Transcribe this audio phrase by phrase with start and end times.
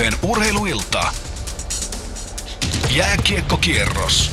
[0.00, 1.02] Ylepuheen urheiluilta.
[2.96, 4.30] Jääkiekkokierros.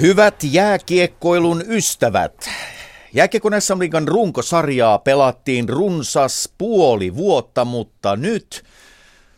[0.00, 2.50] Hyvät jääkiekkoilun ystävät.
[3.12, 8.64] Jääkiekon SM runkosarjaa pelattiin runsas puoli vuotta, mutta nyt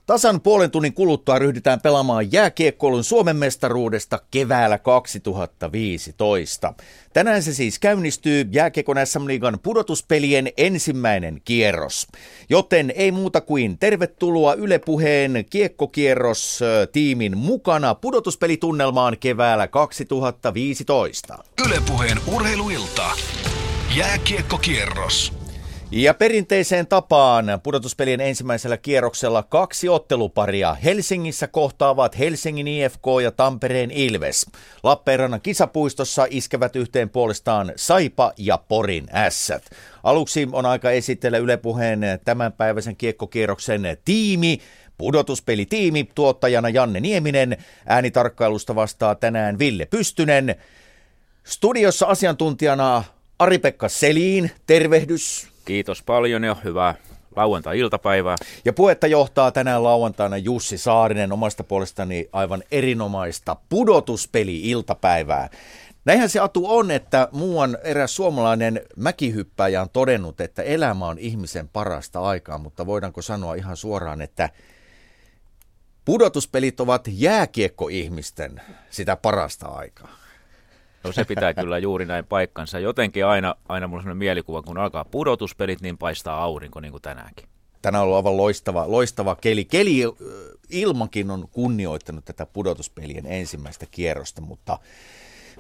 [0.07, 6.75] Tasan puolen tunnin kuluttua ryhdytään pelaamaan jääkiekkoilun Suomen mestaruudesta keväällä 2015.
[7.13, 12.07] Tänään se siis käynnistyy jääkiekon SM Liigan pudotuspelien ensimmäinen kierros.
[12.49, 16.61] Joten ei muuta kuin tervetuloa Yle Puheen kiekkokierros
[16.93, 21.39] tiimin mukana pudotuspelitunnelmaan keväällä 2015.
[21.67, 23.11] Yle Puheen urheiluilta.
[23.97, 25.42] Jääkiekkokierros.
[25.95, 30.75] Ja perinteiseen tapaan pudotuspelien ensimmäisellä kierroksella kaksi otteluparia.
[30.75, 34.47] Helsingissä kohtaavat Helsingin IFK ja Tampereen Ilves.
[34.83, 39.63] Lappeenrannan kisapuistossa iskevät yhteen puolestaan Saipa ja Porin ässät.
[40.03, 44.59] Aluksi on aika esitellä Yle Puheen tämänpäiväisen kiekkokierroksen tiimi.
[44.99, 47.57] Pudotuspelitiimi, tuottajana Janne Nieminen.
[47.87, 50.55] Äänitarkkailusta vastaa tänään Ville Pystynen.
[51.45, 53.05] Studiossa asiantuntijana
[53.39, 55.52] Ari-Pekka Seliin, tervehdys.
[55.65, 56.95] Kiitos paljon ja hyvää
[57.37, 58.37] lauantai-iltapäivää.
[58.65, 65.49] Ja puhetta johtaa tänään lauantaina Jussi Saarinen omasta puolestani aivan erinomaista pudotuspeli-iltapäivää.
[66.05, 71.69] Näinhän se Atu on, että muuan eräs suomalainen mäkihyppäjä on todennut, että elämä on ihmisen
[71.69, 74.51] parasta aikaa, mutta voidaanko sanoa ihan suoraan, että
[76.05, 80.22] pudotuspelit ovat jääkiekkoihmisten sitä parasta aikaa?
[81.05, 82.79] No se pitää kyllä juuri näin paikkansa.
[82.79, 87.03] Jotenkin aina, aina mulla on sellainen mielikuva, kun alkaa pudotuspelit, niin paistaa aurinko niin kuin
[87.03, 87.49] tänäänkin.
[87.83, 89.65] Tänään on ollut aivan loistava, loistava keli.
[89.65, 90.03] Keli
[90.71, 94.79] ilmankin on kunnioittanut tätä pudotuspelien ensimmäistä kierrosta, mutta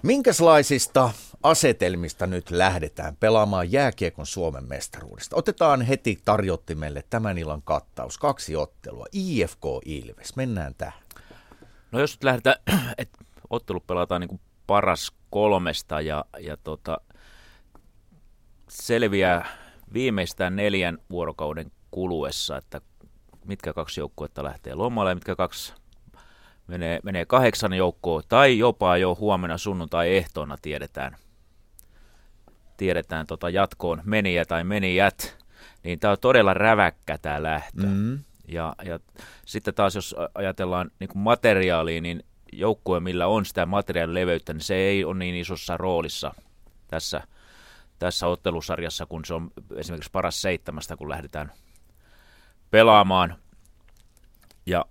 [0.03, 1.11] minkälaisista
[1.43, 5.37] asetelmista nyt lähdetään pelaamaan jääkiekon Suomen mestaruudesta?
[5.37, 8.19] Otetaan heti tarjottimelle tämän illan kattaus.
[8.19, 9.07] Kaksi ottelua.
[9.13, 10.37] IFK Ilves.
[10.37, 11.03] Mennään tähän.
[11.93, 12.57] No jos nyt lähdetään,
[12.99, 13.19] että
[13.51, 17.01] ottelu pelataan niin kuin paras kolmesta ja, ja tota,
[18.69, 19.47] selviää
[19.93, 22.81] viimeistään neljän vuorokauden kuluessa, että
[23.45, 25.75] mitkä kaksi joukkuetta lähtee lomalle ja mitkä kaksi
[26.67, 31.17] menee, menee kahdeksan joukkoa tai jopa jo huomenna sunnuntai ehtoona tiedetään,
[32.77, 35.39] tiedetään tota jatkoon meniä tai menijät,
[35.85, 37.83] niin tämä on todella räväkkä tämä lähtö.
[37.83, 38.19] Mm-hmm.
[38.49, 38.99] Ja, ja
[39.47, 45.05] sitten taas jos ajatellaan niin materiaalia, niin joukkue, millä on sitä materiaalileveyttä, niin se ei
[45.05, 46.35] ole niin isossa roolissa
[46.89, 47.23] tässä,
[47.99, 51.53] tässä ottelusarjassa, kun se on esimerkiksi paras seitsemästä, kun lähdetään
[52.71, 53.37] pelaamaan.
[54.67, 54.85] Ja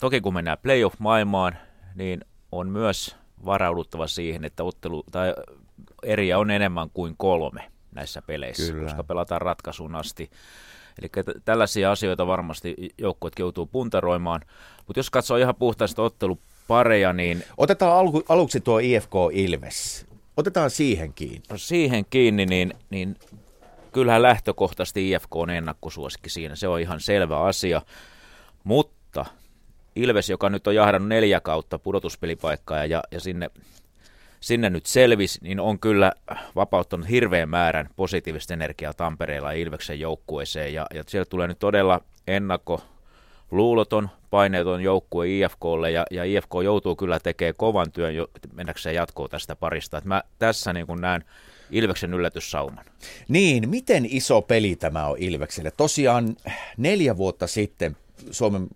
[0.00, 1.56] toki kun mennään playoff-maailmaan,
[1.94, 5.34] niin on myös varauduttava siihen, että ottelu, tai
[6.02, 8.84] eriä on enemmän kuin kolme näissä peleissä, Kyllä.
[8.84, 10.30] koska pelataan ratkaisuun asti.
[10.98, 14.40] Eli t- tällaisia asioita varmasti joukkueet joutuu puntaroimaan.
[14.86, 17.44] Mutta jos katsoo ihan puhtaasti ottelu pareja, niin...
[17.56, 20.06] Otetaan alu, aluksi tuo IFK Ilves.
[20.36, 21.42] Otetaan siihen kiinni.
[21.50, 23.16] No siihen kiinni, niin, niin
[23.92, 26.56] kyllähän lähtökohtaisesti IFK on ennakkosuosikki siinä.
[26.56, 27.82] Se on ihan selvä asia.
[28.64, 29.24] Mutta
[29.96, 33.50] Ilves, joka nyt on jahdannut neljä kautta pudotuspelipaikkaa ja, ja sinne,
[34.40, 36.12] sinne nyt selvisi, niin on kyllä
[36.56, 40.74] vapauttanut hirveän määrän positiivista energiaa Tampereella ja Ilveksen joukkueeseen.
[40.74, 42.82] Ja, ja siellä tulee nyt todella ennakko
[43.52, 49.30] luuloton, paineeton joukkue IFKlle ja, ja IFK joutuu kyllä tekemään kovan työn jo, mennäkseen jatkoon
[49.30, 49.98] tästä parista.
[49.98, 51.24] Et mä tässä niin näen
[51.70, 52.84] Ilveksen yllätyssauman.
[53.28, 55.70] Niin, miten iso peli tämä on Ilvekselle?
[55.70, 56.36] Tosiaan
[56.76, 57.96] neljä vuotta sitten
[58.30, 58.68] Suomen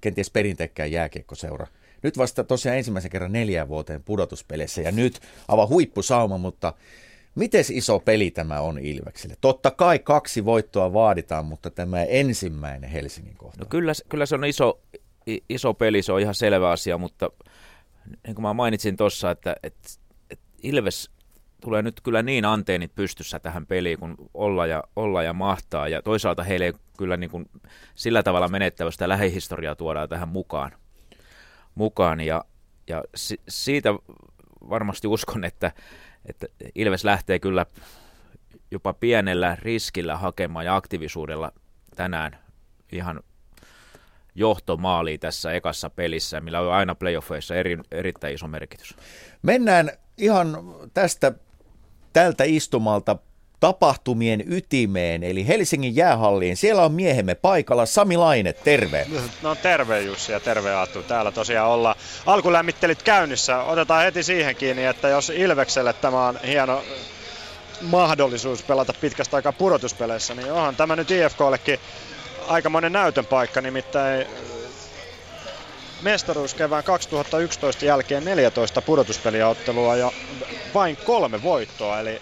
[0.00, 1.66] kenties perinteikkään jääkiekkoseura.
[2.02, 6.72] Nyt vasta tosiaan ensimmäisen kerran neljän vuoteen pudotuspeleissä ja nyt aivan huippusauma, mutta
[7.34, 9.36] Miten iso peli tämä on Ilvekselle?
[9.40, 13.60] Totta kai kaksi voittoa vaaditaan, mutta tämä ensimmäinen Helsingin kohta.
[13.60, 14.80] No kyllä, kyllä se on iso,
[15.48, 17.30] iso peli, se on ihan selvä asia, mutta
[18.26, 19.88] niin kuin mä mainitsin tuossa, että, että,
[20.30, 21.10] että Ilves
[21.60, 25.88] tulee nyt kyllä niin anteenit pystyssä tähän peliin, kun olla ja, olla ja mahtaa.
[25.88, 27.50] Ja toisaalta heille ei kyllä niin kuin
[27.94, 30.72] sillä tavalla menettävästä lähihistoriaa tuodaan tähän mukaan.
[31.74, 32.44] mukaan ja,
[32.88, 33.90] ja si, siitä
[34.70, 35.72] varmasti uskon, että,
[36.26, 37.66] että Ilves lähtee kyllä
[38.70, 41.52] jopa pienellä riskillä hakemaan ja aktiivisuudella
[41.96, 42.38] tänään
[42.92, 43.20] ihan
[44.34, 48.96] johtomaaliin tässä ekassa pelissä, millä on aina playoffeissa eri, erittäin iso merkitys.
[49.42, 50.56] Mennään ihan
[50.94, 51.32] tästä
[52.12, 53.16] tältä istumalta
[53.64, 56.56] tapahtumien ytimeen, eli Helsingin jäähalliin.
[56.56, 57.86] Siellä on miehemme paikalla.
[57.86, 59.06] Sami Laine, terve.
[59.42, 61.02] No terve Jussi ja terve Aatu.
[61.02, 61.96] Täällä tosiaan ollaan
[62.26, 63.62] alkulämmittelit käynnissä.
[63.62, 66.82] Otetaan heti siihen kiinni, että jos Ilvekselle tämä on hieno
[67.80, 71.80] mahdollisuus pelata pitkästä aikaa pudotuspeleissä, niin onhan tämä nyt IFKllekin
[72.48, 74.26] aikamoinen näytön paikka, nimittäin
[76.02, 80.12] mestaruus kevään 2011 jälkeen 14 pudotuspeliottelua ja
[80.74, 82.20] vain kolme voittoa, eli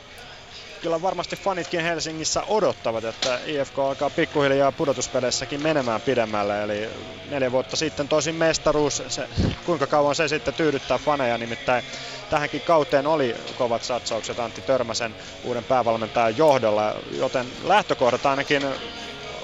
[0.82, 6.62] kyllä varmasti fanitkin Helsingissä odottavat, että IFK alkaa pikkuhiljaa pudotuspeleissäkin menemään pidemmälle.
[6.62, 6.88] Eli
[7.30, 9.28] neljä vuotta sitten tosin mestaruus, se,
[9.66, 11.84] kuinka kauan se sitten tyydyttää faneja, nimittäin
[12.30, 15.14] tähänkin kauteen oli kovat satsaukset Antti Törmäsen
[15.44, 18.62] uuden päävalmentajan johdolla, joten lähtökohdat ainakin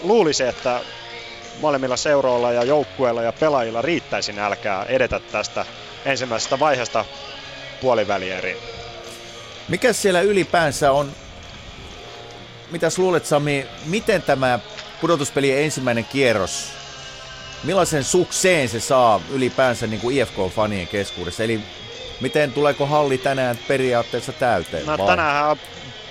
[0.03, 0.81] luulisi, että
[1.61, 5.67] molemmilla seuroilla ja joukkueilla ja pelaajilla riittäisi nälkää edetä tästä
[6.05, 7.05] ensimmäisestä vaiheesta
[7.81, 8.57] puolivälieriin.
[9.69, 11.13] Mikä siellä ylipäänsä on
[12.71, 14.59] mitäs luulet Sami, miten tämä
[15.01, 16.69] pudotuspelien ensimmäinen kierros,
[17.65, 21.45] millaisen sukseen se saa ylipäänsä niin kuin IFK-fanien keskuudessa?
[21.45, 21.61] Eli
[22.21, 24.87] miten tuleeko halli tänään periaatteessa täyteen?
[24.87, 25.57] No, tänään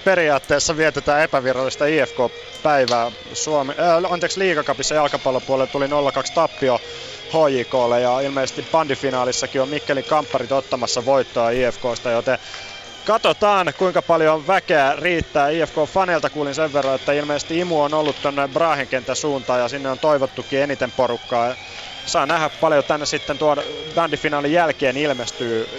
[0.05, 3.11] periaatteessa vietetään epävirallista IFK-päivää.
[3.33, 5.89] Suomi, äh, anteeksi, liigakapissa jalkapallopuolella tuli 0-2
[6.33, 6.79] tappio
[7.27, 12.39] HJKlle ja ilmeisesti bandifinaalissakin on Mikkelin kampparit ottamassa voittoa IFKsta, joten
[13.07, 15.49] Katsotaan, kuinka paljon väkeä riittää.
[15.49, 19.89] IFK-faneilta kuulin sen verran, että ilmeisesti Imu on ollut tuonne Brahen kentän suuntaan ja sinne
[19.89, 21.55] on toivottukin eniten porukkaa.
[22.05, 23.57] Saa nähdä paljon tänne sitten tuon
[23.95, 25.69] bandifinaalin jälkeen ilmestyy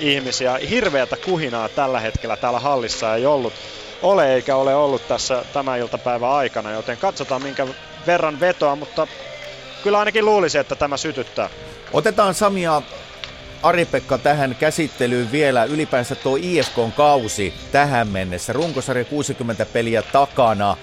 [0.00, 0.58] ihmisiä.
[0.70, 3.52] Hirveätä kuhinaa tällä hetkellä täällä hallissa ei ollut
[4.02, 7.66] ole eikä ole ollut tässä tämän iltapäivän aikana, joten katsotaan minkä
[8.06, 9.06] verran vetoa, mutta
[9.82, 11.50] kyllä ainakin luulisi, että tämä sytyttää.
[11.92, 12.82] Otetaan Samia
[13.62, 18.52] Ari-Pekka tähän käsittelyyn vielä ylipäänsä tuo IFKn kausi tähän mennessä.
[18.52, 20.76] Runkosarja 60 peliä takana.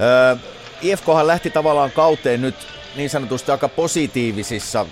[0.00, 0.36] Öö,
[0.82, 2.54] IFKhan lähti tavallaan kauteen nyt
[2.96, 4.86] niin sanotusti aika positiivisissa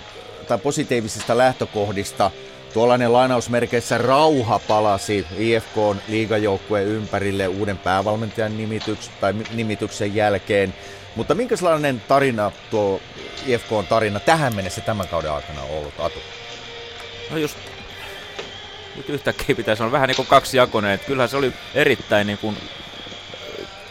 [0.47, 2.31] tai positiivisista lähtökohdista.
[2.73, 10.73] Tuollainen lainausmerkeissä rauha palasi IFKn liigajoukkueen ympärille uuden päävalmentajan nimityks, tai nimityksen jälkeen.
[11.15, 13.01] Mutta minkälainen tarina tuo
[13.47, 16.19] IFKn tarina tähän mennessä tämän kauden aikana ollut, Atu?
[17.33, 17.57] No just
[18.95, 20.91] nyt yhtäkkiä pitäisi olla vähän niin kuin kaksi jakonen.
[20.91, 22.57] Että kyllähän se oli erittäin niin kuin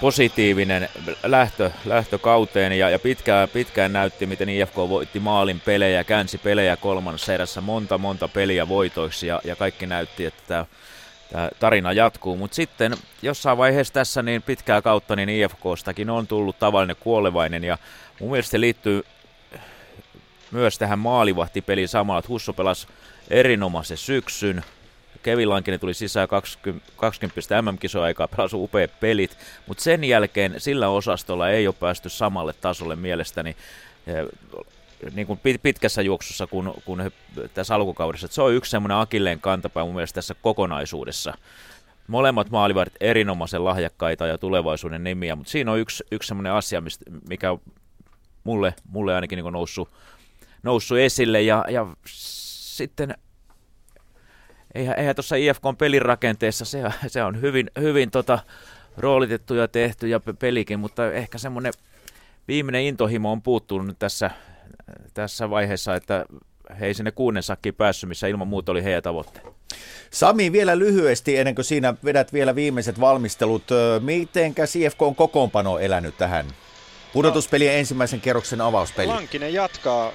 [0.01, 0.89] positiivinen
[1.23, 7.35] lähtö, lähtökauteen ja, ja pitkään, pitkään näytti, miten IFK voitti maalin pelejä, käänsi pelejä kolmannessa
[7.35, 10.67] erässä monta monta peliä voitoiksi ja, ja kaikki näytti, että tämä
[11.33, 16.59] tämä tarina jatkuu, mutta sitten jossain vaiheessa tässä niin pitkää kautta niin IFKstakin on tullut
[16.59, 17.79] tavallinen kuolevainen ja
[18.21, 19.03] mun mielestä se liittyy
[20.51, 22.87] myös tähän maalivahtipeliin samalla, että Husso pelasi
[23.31, 24.65] erinomaisen syksyn.
[25.23, 30.89] Kevin Lankinen tuli sisään 20, 20 MM-kisoa aikaa, pelasi upeat pelit, mutta sen jälkeen sillä
[30.89, 33.57] osastolla ei ole päästy samalle tasolle mielestäni
[35.15, 37.13] niin kuin pitkässä juoksussa kuin, kuin
[37.55, 38.29] tässä alkukaudessa.
[38.31, 41.35] Se on yksi semmoinen akilleen kantapää mun mielestä tässä kokonaisuudessa.
[42.09, 47.05] Molemmat maalivat erinomaisen lahjakkaita ja tulevaisuuden nimiä, mutta siinä on yksi, yksi semmoinen asia, mistä,
[47.29, 47.57] mikä
[48.45, 49.89] mulle, mulle ainakin niin noussut,
[50.63, 51.87] noussut esille ja, ja
[52.83, 53.15] sitten
[54.75, 58.39] eihän, eihän tuossa IFKn pelirakenteessa, se, se on hyvin, hyvin tota,
[58.97, 61.73] roolitettu ja tehty ja pelikin, mutta ehkä semmoinen
[62.49, 64.31] viimeinen intohimo on puuttunut nyt tässä,
[65.15, 66.25] tässä vaiheessa, että
[66.81, 69.47] he ei sinne kuuden sakkiin päässyt, missä ilman muuta oli heidän tavoitteet.
[70.11, 73.63] Sami, vielä lyhyesti, ennen kuin siinä vedät vielä viimeiset valmistelut.
[74.01, 76.47] Mitenkä IFK on kokoonpano elänyt tähän
[77.13, 79.07] pudotuspelien ensimmäisen kerroksen avauspeli?
[79.07, 80.13] Lankinen jatkaa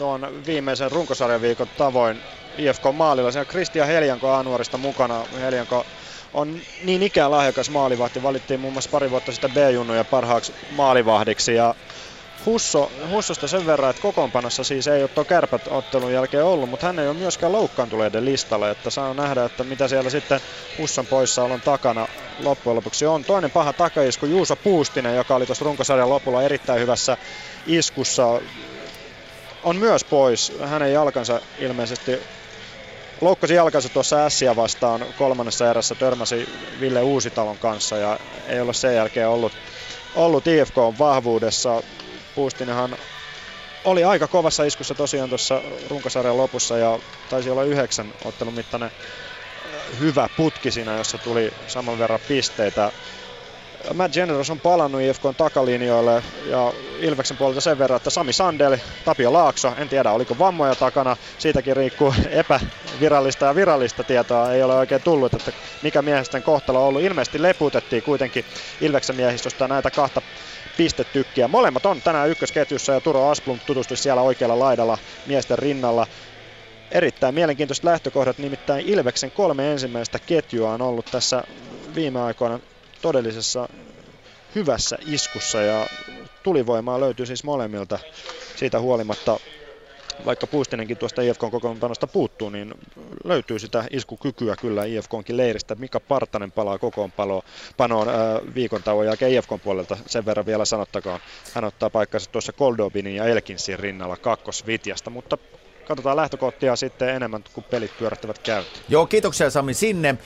[0.00, 2.22] tuon viimeisen runkosarjan viikon tavoin
[2.58, 3.32] IFK maalilla.
[3.32, 5.24] Siinä Kristian Heljanko A-nuorista mukana.
[5.40, 5.86] Heljanko
[6.34, 8.22] on niin ikään lahjakas maalivahti.
[8.22, 11.54] Valittiin muun muassa pari vuotta sitten B-junnuja parhaaksi maalivahdiksi.
[11.54, 11.74] Ja
[12.46, 16.86] Husso, Hussosta sen verran, että kokoonpanossa siis ei ole tuo kärpät ottelun jälkeen ollut, mutta
[16.86, 20.40] hän ei ole myöskään loukkaantuneiden listalla, että saa nähdä, että mitä siellä sitten
[20.78, 22.08] Husson poissaolon takana
[22.42, 23.24] loppujen lopuksi on.
[23.24, 27.16] Toinen paha takaisku Juuso Puustinen, joka oli tuossa runkosarjan lopulla erittäin hyvässä
[27.66, 28.40] iskussa
[29.62, 30.52] on myös pois.
[30.64, 32.20] Hänen jalkansa ilmeisesti
[33.20, 36.46] loukkasi jalkansa tuossa Ässiä vastaan kolmannessa erässä, törmäsi
[36.80, 39.58] Ville Uusitalon kanssa ja ei ole sen jälkeen ollut,
[40.14, 41.82] ollut IFK vahvuudessa.
[42.34, 42.98] Puustinenhan
[43.84, 46.98] oli aika kovassa iskussa tosiaan tuossa runkosarjan lopussa ja
[47.28, 48.90] taisi olla yhdeksän ottelun mittainen
[49.98, 52.92] hyvä putki siinä, jossa tuli saman verran pisteitä.
[53.94, 59.32] Matt Generous on palannut IFKn takalinjoille ja Ilveksen puolelta sen verran, että Sami Sandel, Tapio
[59.32, 65.02] Laakso, en tiedä oliko vammoja takana, siitäkin riikkuu epävirallista ja virallista tietoa, ei ole oikein
[65.02, 67.02] tullut, että mikä miehesten kohtalo on ollut.
[67.02, 68.44] Ilmeisesti leputettiin kuitenkin
[68.80, 70.22] Ilveksen miehistöstä näitä kahta
[70.76, 71.48] pistetykkiä.
[71.48, 76.06] Molemmat on tänään ykkösketjussa ja Turo Asplund tutustui siellä oikealla laidalla miesten rinnalla.
[76.90, 81.42] Erittäin mielenkiintoiset lähtökohdat, nimittäin Ilveksen kolme ensimmäistä ketjua on ollut tässä
[81.94, 82.60] viime aikoina
[83.02, 83.68] todellisessa
[84.54, 85.86] hyvässä iskussa ja
[86.42, 87.98] tulivoimaa löytyy siis molemmilta
[88.56, 89.40] siitä huolimatta
[90.26, 92.74] vaikka Puistinenkin tuosta IFKn kokoonpanosta puuttuu, niin
[93.24, 95.74] löytyy sitä iskukykyä kyllä IFKnkin leiristä.
[95.74, 98.06] Mika Partanen palaa kokoonpanoon
[98.54, 99.96] viikon tauon jälkeen IFKn puolelta.
[100.06, 101.20] Sen verran vielä sanottakoon.
[101.54, 105.38] Hän ottaa paikkansa tuossa Koldobinin ja Elkinsin rinnalla kakkosvitjasta, mutta
[105.88, 108.82] katsotaan lähtökohtia sitten enemmän, kun pelit pyörähtävät käyntiin.
[108.88, 110.18] Joo, kiitoksia Sami sinne.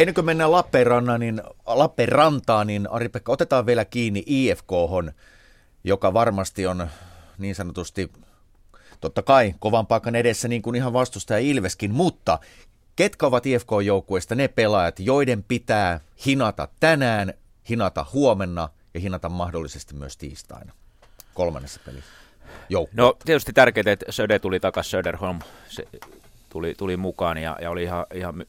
[0.00, 4.70] Ennen kuin mennään Lappeenrantaan, niin, Lappeenrantaan, niin Ari-Pekka, otetaan vielä kiinni IFK,
[5.84, 6.88] joka varmasti on
[7.38, 8.12] niin sanotusti,
[9.00, 12.38] totta kai kovan paikan edessä niin kuin ihan vastustaja Ilveskin, mutta
[12.96, 17.34] ketkä ovat IFK-joukkueesta ne pelaajat, joiden pitää hinata tänään,
[17.68, 20.72] hinata huomenna ja hinata mahdollisesti myös tiistaina
[21.34, 22.10] kolmannessa pelissä?
[22.68, 22.94] Joukko.
[22.96, 25.38] No tietysti tärkeää, että Söde tuli takaisin, Söderholm
[25.68, 25.84] se
[26.48, 28.44] tuli, tuli mukaan ja, ja oli ihan, ihan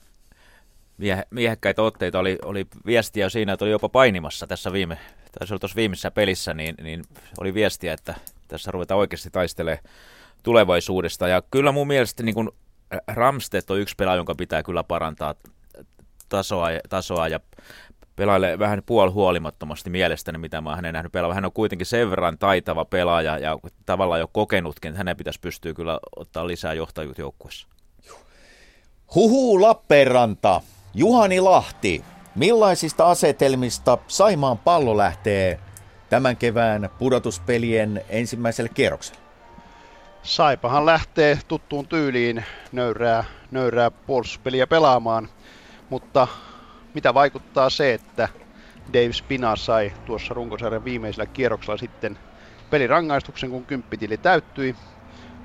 [1.01, 2.19] mie- miehekkäitä otteita.
[2.19, 4.97] Oli, oli viestiä siinä, että oli jopa painimassa tässä viime,
[5.39, 7.03] taisi olla tuossa viimeisessä pelissä, niin, niin
[7.39, 8.15] oli viestiä, että
[8.47, 9.83] tässä ruvetaan oikeasti taistelemaan
[10.43, 11.27] tulevaisuudesta.
[11.27, 12.51] Ja kyllä mun mielestä niin kun
[13.07, 15.35] Ramstedt on yksi pelaaja, jonka pitää kyllä parantaa
[16.29, 17.39] tasoa, tasoa ja
[18.15, 21.33] pelailee vähän puolihuolimattomasti mielestäni, mitä mä hänen nähnyt pelaa.
[21.33, 25.73] Hän on kuitenkin sen verran taitava pelaaja ja tavallaan jo kokenutkin, että hänen pitäisi pystyä
[25.73, 27.67] kyllä ottaa lisää johtajuutta joukkueessa.
[29.15, 30.61] Huhu Lappeenranta.
[30.93, 32.03] Juhani Lahti,
[32.35, 35.59] millaisista asetelmista Saimaan pallo lähtee
[36.09, 39.21] tämän kevään pudotuspelien ensimmäiselle kierrokselle?
[40.23, 45.29] Saipahan lähtee tuttuun tyyliin nöyrää, nöyrää puolustuspeliä pelaamaan,
[45.89, 46.27] mutta
[46.93, 48.29] mitä vaikuttaa se, että
[48.93, 52.17] Dave Spina sai tuossa runkosarjan viimeisellä kierroksella sitten
[52.69, 54.75] pelirangaistuksen, kun kymppitili täyttyi.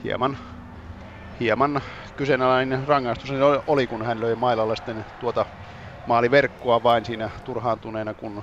[0.04, 0.38] Hieman,
[1.40, 1.80] hieman
[2.16, 3.30] kyseenalainen rangaistus
[3.66, 5.46] oli, kun hän löi mailalla sitten tuota
[6.06, 8.42] maaliverkkoa vain siinä turhaantuneena, kun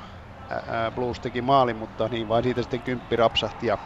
[0.95, 3.77] Blues teki maalin, mutta niin vain siitä sitten kymppi rapsahti ja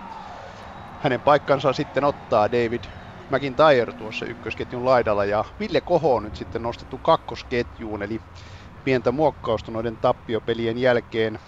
[0.97, 2.83] hänen paikkansa sitten ottaa David
[3.29, 8.21] McIntyre tuossa ykkösketjun laidalla ja Ville Koho on nyt sitten nostettu kakkosketjuun, eli
[8.83, 11.39] pientä muokkausta noiden tappiopelien jälkeen.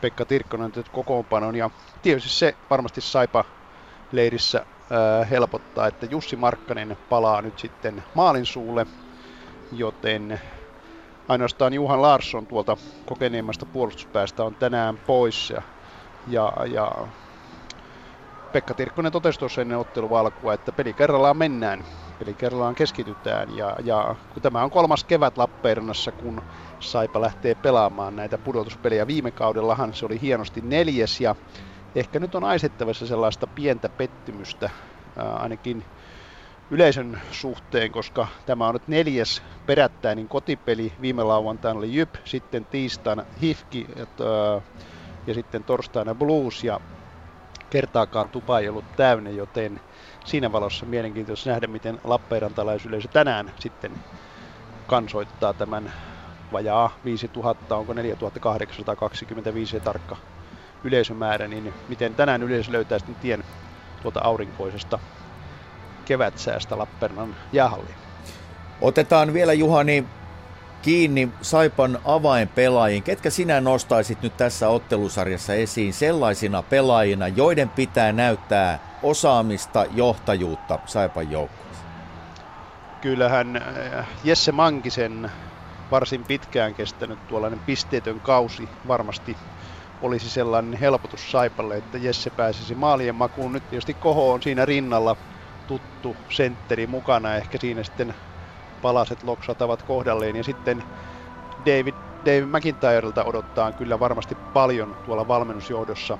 [0.00, 1.70] Pekka Tirkkonen kokoonpanon ja
[2.02, 3.44] tietysti se varmasti saipa
[4.12, 4.66] leirissä
[5.30, 8.86] helpottaa, että Jussi Markkanen palaa nyt sitten maalin suulle,
[9.70, 10.40] joten
[11.28, 15.62] ainoastaan Juhan Larsson tuolta kokeneemmasta puolustuspäästä on tänään pois ja,
[16.26, 17.08] ja, ja
[18.52, 21.84] Pekka Tirkkonen totesi tuossa ennen ottelun alkua, että peli kerrallaan mennään,
[22.18, 26.42] peli kerrallaan keskitytään ja, ja kun tämä on kolmas kevät Lappeenrannassa, kun
[26.78, 29.06] Saipa lähtee pelaamaan näitä pudotuspelejä.
[29.06, 31.36] Viime kaudellahan se oli hienosti neljäs ja
[31.94, 34.70] ehkä nyt on aisettavassa sellaista pientä pettymystä
[35.16, 35.84] ainakin
[36.70, 40.92] yleisön suhteen, koska tämä on nyt neljäs perättäinen kotipeli.
[41.00, 43.86] Viime lauantaina oli Jyp, sitten tiistaina Hifki
[45.26, 46.80] ja sitten torstaina Blues ja
[47.70, 49.80] kertaakaan tupa ei ollut täynnä, joten
[50.24, 53.92] siinä valossa mielenkiintoista nähdä, miten Lappeenrantalaisyleisö tänään sitten
[54.86, 55.92] kansoittaa tämän
[56.52, 60.16] vajaa 5000, onko 4825 tarkka
[60.84, 63.44] yleisömäärä, niin miten tänään yleisö löytää sitten tien
[64.02, 64.98] tuolta aurinkoisesta
[66.04, 67.94] kevätsäästä Lappeenrannan jäähalliin.
[68.80, 70.04] Otetaan vielä Juhani
[70.82, 73.02] kiinni Saipan avainpelaajiin.
[73.02, 81.30] Ketkä sinä nostaisit nyt tässä ottelusarjassa esiin sellaisina pelaajina, joiden pitää näyttää osaamista, johtajuutta Saipan
[81.30, 81.84] joukkueessa?
[83.00, 85.30] Kyllähän äh, Jesse Mankisen
[85.90, 89.36] varsin pitkään kestänyt tuollainen pisteetön kausi varmasti
[90.02, 93.52] olisi sellainen helpotus Saipalle, että Jesse pääsisi maalien makuun.
[93.52, 95.16] Nyt tietysti Koho on siinä rinnalla
[95.66, 97.36] tuttu sentteri mukana.
[97.36, 98.14] Ehkä siinä sitten
[98.80, 100.36] palaset loksatavat kohdalleen.
[100.36, 100.84] Ja sitten
[101.66, 101.94] David,
[102.26, 106.18] David McIntyrelta odottaa kyllä varmasti paljon tuolla valmennusjohdossa.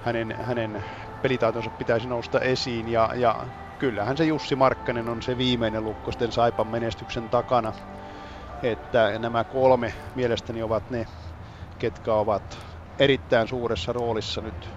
[0.00, 0.84] Hänen, hänen
[1.22, 3.46] pelitaitonsa pitäisi nousta esiin ja, ja
[3.78, 7.72] kyllähän se Jussi Markkanen on se viimeinen lukko sitten Saipan menestyksen takana.
[8.62, 11.06] Että nämä kolme mielestäni ovat ne,
[11.78, 12.58] ketkä ovat
[12.98, 14.68] erittäin suuressa roolissa nyt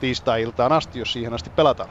[0.00, 1.90] tiistai-iltaan asti, jos siihen asti pelataan.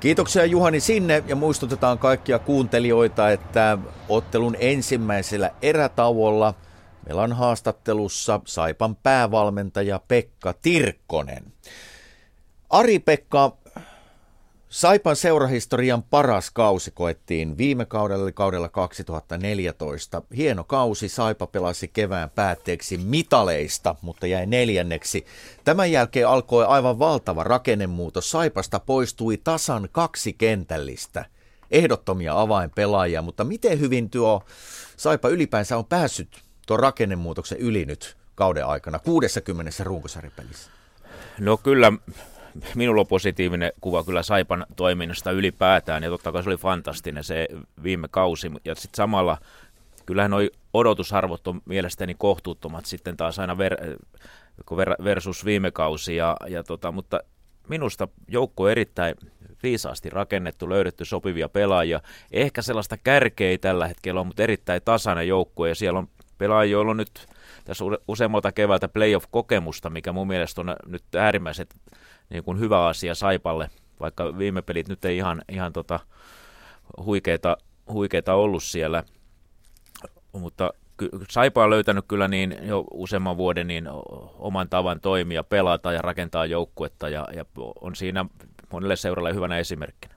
[0.00, 6.54] Kiitoksia Juhani sinne ja muistutetaan kaikkia kuuntelijoita, että ottelun ensimmäisellä erätauolla
[7.06, 11.52] Meillä on haastattelussa Saipan päävalmentaja Pekka Tirkkonen.
[12.70, 13.56] Ari-Pekka,
[14.76, 20.22] Saipan seurahistorian paras kausi koettiin viime kaudella, eli kaudella 2014.
[20.36, 25.26] Hieno kausi, Saipa pelasi kevään päätteeksi mitaleista, mutta jäi neljänneksi.
[25.64, 28.30] Tämän jälkeen alkoi aivan valtava rakennemuutos.
[28.30, 31.24] Saipasta poistui tasan kaksi kentällistä,
[31.70, 34.42] ehdottomia avainpelaajia, mutta miten hyvin tuo
[34.96, 36.28] Saipa ylipäänsä on päässyt
[36.66, 40.70] tuon rakennemuutoksen yli nyt kauden aikana, 60 runkosaripelissä?
[41.38, 41.92] No kyllä
[42.74, 47.48] minulla on positiivinen kuva kyllä Saipan toiminnasta ylipäätään, ja totta kai se oli fantastinen se
[47.82, 49.38] viime kausi, ja sitten samalla
[50.06, 50.40] kyllähän nuo
[50.74, 53.76] odotusarvot on mielestäni kohtuuttomat sitten taas aina ver,
[55.04, 57.20] versus viime kausi, ja, ja tota, mutta
[57.68, 59.14] minusta joukko on erittäin
[59.62, 62.00] viisaasti rakennettu, löydetty sopivia pelaajia.
[62.32, 66.08] Ehkä sellaista kärkeä ei tällä hetkellä on, mutta erittäin tasainen joukkue, ja siellä on
[66.38, 67.26] pelaajia, joilla on nyt
[67.64, 71.66] tässä useammalta keväältä playoff-kokemusta, mikä mun mielestä on nyt äärimmäisen
[72.30, 76.00] niin kuin hyvä asia Saipalle, vaikka viime pelit nyt ei ihan, ihan tota
[77.04, 77.56] huikeita,
[77.92, 79.02] huikeita ollut siellä,
[80.32, 80.72] mutta
[81.30, 83.88] Saipa on löytänyt kyllä niin jo useamman vuoden niin
[84.38, 87.44] oman tavan toimia, pelata ja rakentaa joukkuetta ja, ja
[87.80, 88.26] on siinä
[88.72, 90.14] monelle seuralle hyvänä esimerkkinä.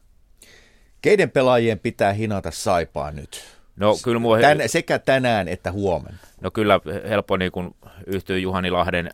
[1.01, 3.43] Keiden pelaajien pitää hinata Saipaa nyt?
[3.75, 4.39] No, kyllä mua...
[4.39, 6.17] Tän, sekä tänään että huomenna.
[6.41, 7.75] No kyllä helppo niin kun
[8.07, 9.09] yhtyy Juhani Lahden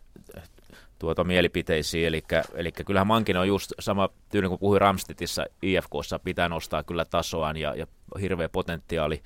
[0.99, 2.23] tuota mielipiteisiin, eli,
[2.53, 7.57] eli kyllähän Mankin on just sama tyyli kuin puhui Ramstedissa IFKssa, pitää nostaa kyllä tasoaan
[7.57, 7.87] ja, ja
[8.21, 9.23] hirveä potentiaali,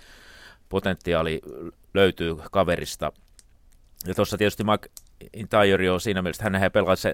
[0.69, 1.41] potentiaali
[1.93, 3.11] löytyy kaverista.
[4.07, 4.89] Ja tuossa tietysti Mike
[5.33, 7.13] Intajori on siinä mielessä, hän pelaa se,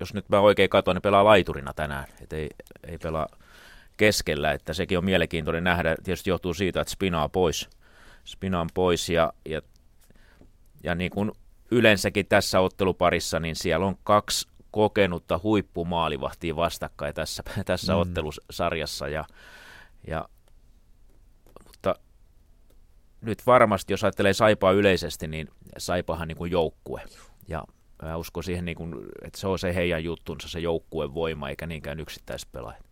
[0.00, 2.50] jos nyt mä oikein katson, niin pelaa laiturina tänään, että ei,
[2.86, 3.28] ei pelaa
[3.96, 7.68] keskellä, että sekin on mielenkiintoinen nähdä, tietysti johtuu siitä, että spinaa pois,
[8.24, 9.62] spinaan pois ja, ja,
[10.82, 11.32] ja niin kuin
[11.70, 17.98] yleensäkin tässä otteluparissa, niin siellä on kaksi kokenutta huippumaalivahtia vastakkain tässä, tässä mm.
[17.98, 19.08] ottelusarjassa.
[19.08, 19.24] Ja,
[20.06, 20.28] ja,
[21.66, 21.94] mutta
[23.20, 27.02] nyt varmasti, jos ajattelee Saipaa yleisesti, niin Saipahan niin kuin joukkue.
[27.48, 27.64] Ja
[28.02, 31.66] mä uskon siihen, niin kuin, että se on se heidän juttunsa, se joukkueen voima, eikä
[31.66, 32.84] niinkään yksittäispelaajat.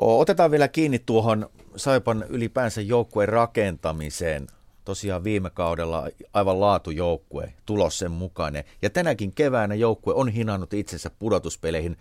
[0.00, 4.46] Otetaan vielä kiinni tuohon Saipan ylipäänsä joukkueen rakentamiseen
[4.84, 8.64] tosiaan viime kaudella aivan laatujoukkue, tulos sen mukainen.
[8.82, 11.96] Ja tänäkin keväänä joukkue on hinannut itsensä pudotuspeleihin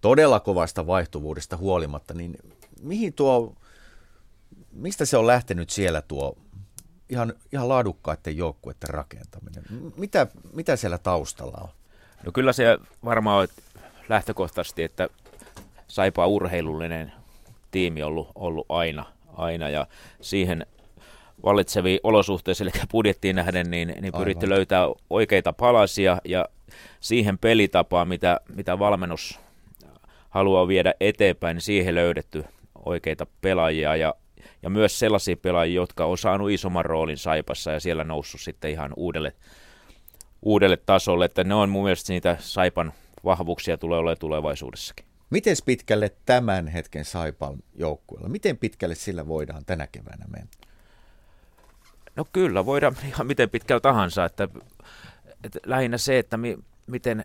[0.00, 2.38] todella kovasta vaihtuvuudesta huolimatta, niin
[2.82, 3.54] mihin tuo,
[4.72, 6.36] mistä se on lähtenyt siellä tuo
[7.08, 9.64] ihan, ihan laadukkaiden joukkueiden rakentaminen?
[9.96, 11.68] Mitä, mitä siellä taustalla on?
[12.24, 13.48] No kyllä se varmaan on
[14.08, 15.08] lähtökohtaisesti, että
[15.88, 17.12] Saipaa urheilullinen
[17.70, 19.86] tiimi ollut, ollut aina, aina ja
[20.20, 20.66] siihen
[21.44, 26.48] vallitseviin olosuhteisiin, eli budjettiin nähden, niin, niin pyritte löytää oikeita palasia ja
[27.00, 29.40] siihen pelitapaan, mitä, mitä valmennus
[30.30, 32.44] haluaa viedä eteenpäin, niin siihen löydetty
[32.84, 34.14] oikeita pelaajia ja,
[34.62, 38.92] ja myös sellaisia pelaajia, jotka on saanut isomman roolin Saipassa ja siellä noussut sitten ihan
[38.96, 39.32] uudelle,
[40.42, 42.92] uudelle tasolle, että ne on mun mielestä niitä Saipan
[43.24, 45.06] vahvuuksia tulee olemaan tulevaisuudessakin.
[45.30, 50.48] Miten pitkälle tämän hetken Saipan joukkueella, miten pitkälle sillä voidaan tänä keväänä mennä?
[52.16, 54.48] No kyllä, voidaan ihan miten pitkällä tahansa, että,
[55.44, 57.24] että lähinnä se, että mi, miten,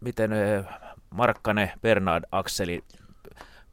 [0.00, 0.30] miten
[1.10, 2.84] Markkane, Bernard, Akseli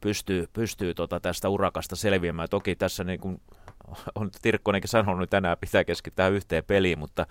[0.00, 2.48] pystyy, pystyy tota tästä urakasta selviämään.
[2.48, 3.40] Toki tässä niin kuin
[4.14, 7.26] on Tirkkonenkin sanonut, että tänään pitää keskittää yhteen peliin, mutta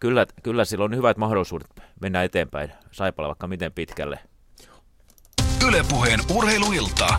[0.00, 1.68] kyllä, kyllä sillä on hyvät mahdollisuudet
[2.00, 4.18] mennä eteenpäin Saipalla vaikka miten pitkälle.
[5.68, 7.18] Ylepuheen urheiluilta.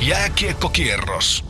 [0.00, 1.47] Jääkiekkokierros.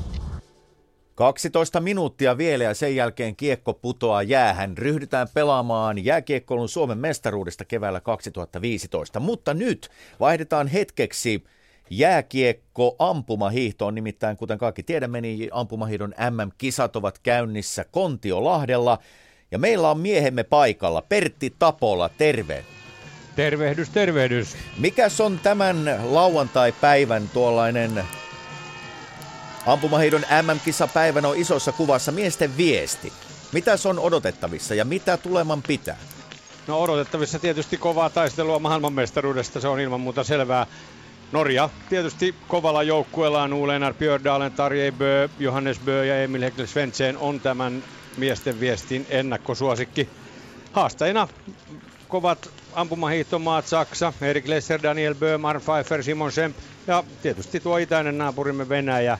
[1.18, 4.78] 12 minuuttia vielä ja sen jälkeen kiekko putoaa jäähän.
[4.78, 9.20] Ryhdytään pelaamaan jääkiekkoilun Suomen mestaruudesta keväällä 2015.
[9.20, 11.44] Mutta nyt vaihdetaan hetkeksi
[11.90, 13.94] jääkiekko ampumahiihtoon.
[13.94, 18.98] Nimittäin kuten kaikki tiedämme, niin ampumahiidon MM-kisat ovat käynnissä Kontiolahdella.
[19.50, 21.02] Ja meillä on miehemme paikalla.
[21.02, 22.64] Pertti Tapola, terve.
[23.36, 24.56] Tervehdys, tervehdys.
[24.76, 28.04] Mikäs on tämän lauantai-päivän tuollainen
[29.68, 33.12] Ampumaheidon MM-kisapäivänä on isossa kuvassa miesten viesti.
[33.52, 35.96] Mitä on odotettavissa ja mitä tuleman pitää?
[36.66, 40.66] No odotettavissa tietysti kovaa taistelua maailmanmestaruudesta, se on ilman muuta selvää.
[41.32, 47.40] Norja tietysti kovalla joukkueellaan Ulenar Björdalen, Tarjei Bö, Johannes Bö ja Emil Hekle Svensson on
[47.40, 47.84] tämän
[48.16, 50.08] miesten viestin ennakkosuosikki.
[50.72, 51.28] Haastajina
[52.08, 58.18] kovat ampumahiihtomaat Saksa, Erik Lesser, Daniel Bö, Mark Pfeiffer, Simon Semp ja tietysti tuo itäinen
[58.18, 59.18] naapurimme Venäjä,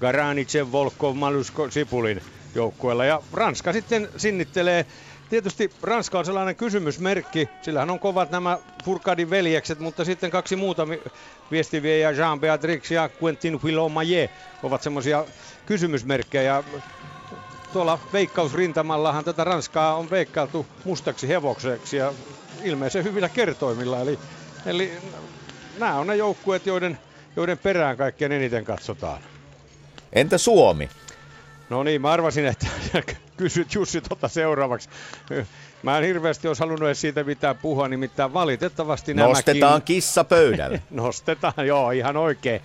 [0.00, 2.20] Garanitse, Volkov, Malusko, Sipulin.
[2.54, 3.04] joukkueella.
[3.04, 4.86] Ja Ranska sitten sinnittelee
[5.28, 10.88] Tietysti Ranska on sellainen kysymysmerkki, sillähän on kovat nämä Furkadin veljekset, mutta sitten kaksi muuta
[11.50, 14.30] viestiviejä, Jean Beatrix ja Quentin Willaumaye,
[14.62, 15.24] ovat semmoisia
[15.66, 16.64] kysymysmerkkejä.
[17.72, 22.12] Tuolla veikkausrintamallahan tätä Ranskaa on veikkailtu mustaksi hevokseksi ja
[22.62, 24.00] ilmeisen hyvillä kertoimilla.
[24.00, 24.18] Eli,
[24.66, 24.92] eli
[25.78, 26.98] nämä on ne joukkueet, joiden,
[27.36, 29.35] joiden perään kaikkein eniten katsotaan.
[30.16, 30.88] Entä Suomi?
[31.70, 32.66] No niin, mä arvasin, että
[33.36, 34.88] kysyt Jussi tota seuraavaksi.
[35.82, 39.84] Mä en hirveästi olisi halunnut edes siitä mitään puhua, nimittäin valitettavasti Nostetaan nämäkin...
[39.84, 40.82] kissa pöydälle.
[40.90, 42.60] Nostetaan, joo, ihan oikein.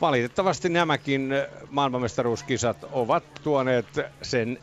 [0.00, 1.30] Valitettavasti nämäkin
[1.70, 3.86] maailmanmestaruuskisat ovat tuoneet
[4.22, 4.58] sen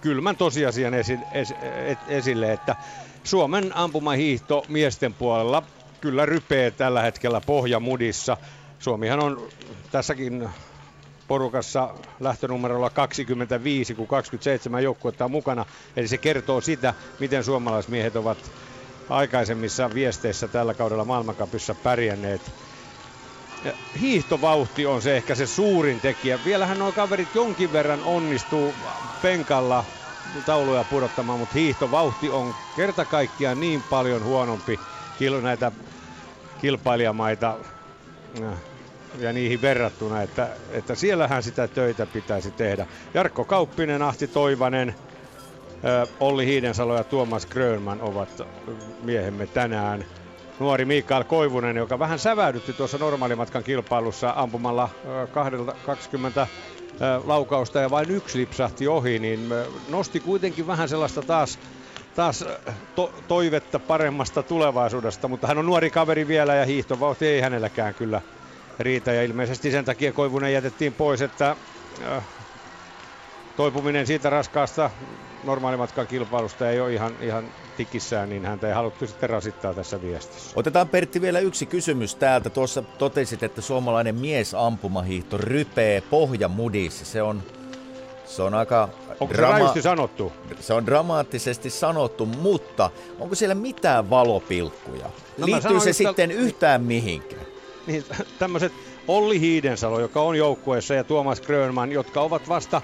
[0.00, 2.76] kylmän tosiasian esi- es- esille, että
[3.24, 5.62] Suomen ampumahiihto miesten puolella
[6.00, 8.36] kyllä rypee tällä hetkellä pohjamudissa.
[8.78, 9.48] Suomihan on
[9.90, 10.48] tässäkin
[11.26, 15.66] porukassa lähtönumerolla 25, kun 27 joukkuetta on mukana.
[15.96, 18.52] Eli se kertoo sitä, miten suomalaismiehet ovat
[19.08, 22.54] aikaisemmissa viesteissä tällä kaudella maailmankapissa pärjänneet.
[23.64, 26.44] Ja hiihtovauhti on se ehkä se suurin tekijä.
[26.44, 28.78] Vielähän nuo kaverit jonkin verran onnistuu
[29.20, 29.84] penkalla
[30.44, 34.80] tauluja pudottamaan, mutta hiihtovauhti on kerta kaikkiaan niin paljon huonompi
[35.42, 35.72] näitä
[36.58, 37.58] kilpailijamaita
[39.18, 42.86] ja niihin verrattuna, että, että siellähän sitä töitä pitäisi tehdä.
[43.14, 44.94] Jarkko Kauppinen, Ahti Toivanen,
[46.20, 48.40] Olli Hiidensalo ja Tuomas Grönman ovat
[49.02, 50.04] miehemme tänään.
[50.58, 54.88] Nuori Mikael Koivunen, joka vähän säväydytti tuossa normaalimatkan kilpailussa ampumalla
[55.82, 56.48] 20
[57.24, 59.48] laukausta ja vain yksi lipsahti ohi, niin
[59.88, 61.58] nosti kuitenkin vähän sellaista taas
[62.14, 62.44] taas
[62.94, 68.22] to- toivetta paremmasta tulevaisuudesta, mutta hän on nuori kaveri vielä ja hiihtovauhti ei hänelläkään kyllä
[68.78, 71.56] riitä ja ilmeisesti sen takia Koivunen jätettiin pois, että
[72.06, 72.24] äh,
[73.56, 74.90] toipuminen siitä raskaasta
[75.44, 77.44] normaalimatkan kilpailusta ei ole ihan, ihan
[77.76, 80.52] tikissään, niin häntä ei haluttu sitten rasittaa tässä viestissä.
[80.56, 82.50] Otetaan Pertti vielä yksi kysymys täältä.
[82.50, 87.04] Tuossa totesit, että suomalainen mies ampumahiihto rypee pohjamudissa.
[87.04, 87.42] Se on,
[88.24, 88.88] se on aika...
[89.20, 90.32] Onko drama- se sanottu?
[90.60, 95.10] Se on dramaattisesti sanottu, mutta onko siellä mitään valopilkkuja?
[95.38, 95.92] No Liittyy se yhtä...
[95.92, 97.55] sitten yhtään mihinkään?
[97.92, 98.04] niin
[98.38, 98.72] tämmöiset
[99.08, 102.82] Olli Hiidensalo, joka on joukkueessa, ja Tuomas Grönman, jotka ovat vasta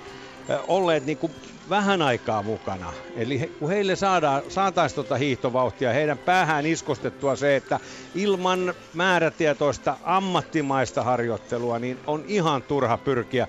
[0.69, 1.33] olleet niin kuin
[1.71, 2.93] vähän aikaa mukana.
[3.17, 7.81] Eli he, kun heille saadaan, saataisiin tuota hiihtovauhtia, heidän päähän iskostettua se, että
[8.15, 13.49] ilman määrätietoista ammattimaista harjoittelua, niin on ihan turha pyrkiä.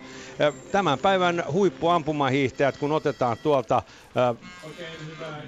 [0.71, 3.83] Tämän päivän huippuampumahiihtäjät, kun otetaan tuolta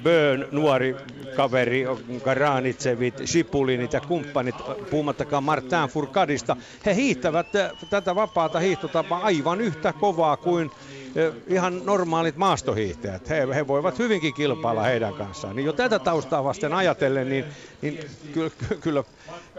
[0.04, 0.96] Böön nuori
[1.36, 1.84] kaveri,
[2.24, 4.56] Karanitsevit, Sipulinit ja kumppanit,
[4.90, 7.48] puhumattakaan Martin Furkadista, he hiihtävät
[7.90, 10.72] tätä vapaata hiihtotapaa aivan yhtä kovaa kuin
[11.48, 13.30] ihan normaalit maastohiihtäjät.
[13.30, 15.56] He, he voivat hyvinkin kilpailla heidän kanssaan.
[15.56, 17.46] Niin jo tätä taustaa vasten ajatellen, niin,
[17.82, 18.00] niin
[18.34, 18.50] kyllä,
[18.82, 19.04] kyllä,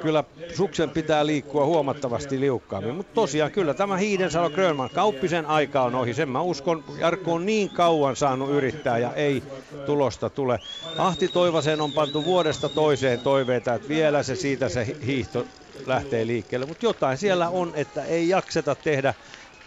[0.02, 2.94] kyllä suksen pitää liikkua huomattavasti liukkaammin.
[2.94, 6.14] Mutta tosiaan kyllä tämä Hiidensalo Grönman, kauppisen aika on ohi.
[6.14, 9.42] Sen mä uskon, Jarkko on niin kauan saanut yrittää ja ei
[9.86, 10.58] tulosta tule.
[10.98, 15.46] Ahti Toivasen on pantu vuodesta toiseen toiveita, että vielä se siitä se hiihto
[15.86, 16.66] lähtee liikkeelle.
[16.66, 19.14] Mutta jotain siellä on, että ei jakseta tehdä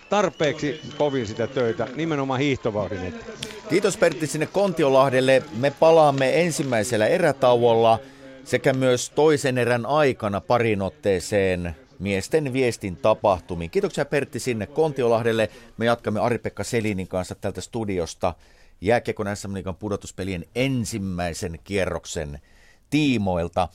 [0.09, 3.15] tarpeeksi kovin sitä töitä, nimenomaan hiihtovauhdin.
[3.69, 5.43] Kiitos Pertti sinne Kontiolahdelle.
[5.57, 7.99] Me palaamme ensimmäisellä erätauolla
[8.43, 13.71] sekä myös toisen erän aikana parin otteeseen miesten viestin tapahtumiin.
[13.71, 15.49] Kiitoksia Pertti sinne Kontiolahdelle.
[15.77, 18.33] Me jatkamme Ari-Pekka Selinin kanssa tältä studiosta
[18.81, 22.39] jääkiekon SM Liigan pudotuspelien ensimmäisen kierroksen
[22.89, 23.67] tiimoilta.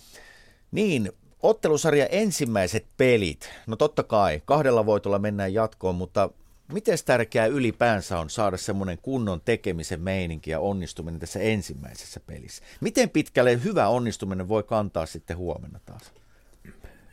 [0.72, 1.12] Niin,
[1.44, 3.50] Ottelusarja ensimmäiset pelit.
[3.66, 6.30] No totta kai, kahdella voitolla mennään jatkoon, mutta
[6.72, 12.64] miten tärkeää ylipäänsä on saada semmoinen kunnon tekemisen meininki ja onnistuminen tässä ensimmäisessä pelissä?
[12.80, 16.12] Miten pitkälle hyvä onnistuminen voi kantaa sitten huomenna taas?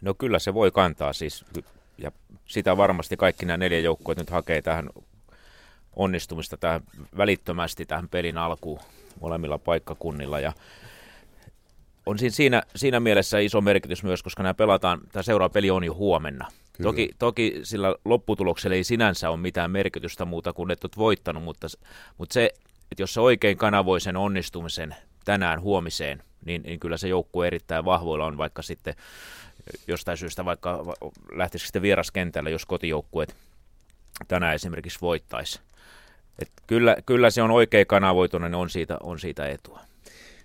[0.01, 1.45] No kyllä se voi kantaa siis,
[1.97, 2.11] ja
[2.45, 4.89] sitä varmasti kaikki nämä neljä joukkoa nyt hakee tähän
[5.95, 6.81] onnistumista tähän
[7.17, 8.79] välittömästi tähän pelin alkuun
[9.21, 10.39] molemmilla paikkakunnilla.
[10.39, 10.53] Ja
[12.05, 15.93] on siinä, siinä mielessä iso merkitys myös, koska nämä pelataan, tämä seuraava peli on jo
[15.93, 16.47] huomenna.
[16.81, 21.67] Toki, toki sillä lopputuloksella ei sinänsä ole mitään merkitystä muuta kuin että olet voittanut, mutta,
[22.17, 22.45] mutta se,
[22.91, 27.85] että jos se oikein kanavoi sen onnistumisen tänään huomiseen, niin, niin kyllä se joukkue erittäin
[27.85, 28.95] vahvoilla on, vaikka sitten
[29.87, 30.95] jostain syystä vaikka
[31.35, 33.35] lähtisi sitten vieraskentällä, jos kotijoukkueet
[34.27, 35.59] tänään esimerkiksi voittaisi.
[36.39, 39.79] Et kyllä, kyllä se on oikein kanavoitunut, niin on siitä, on siitä etua.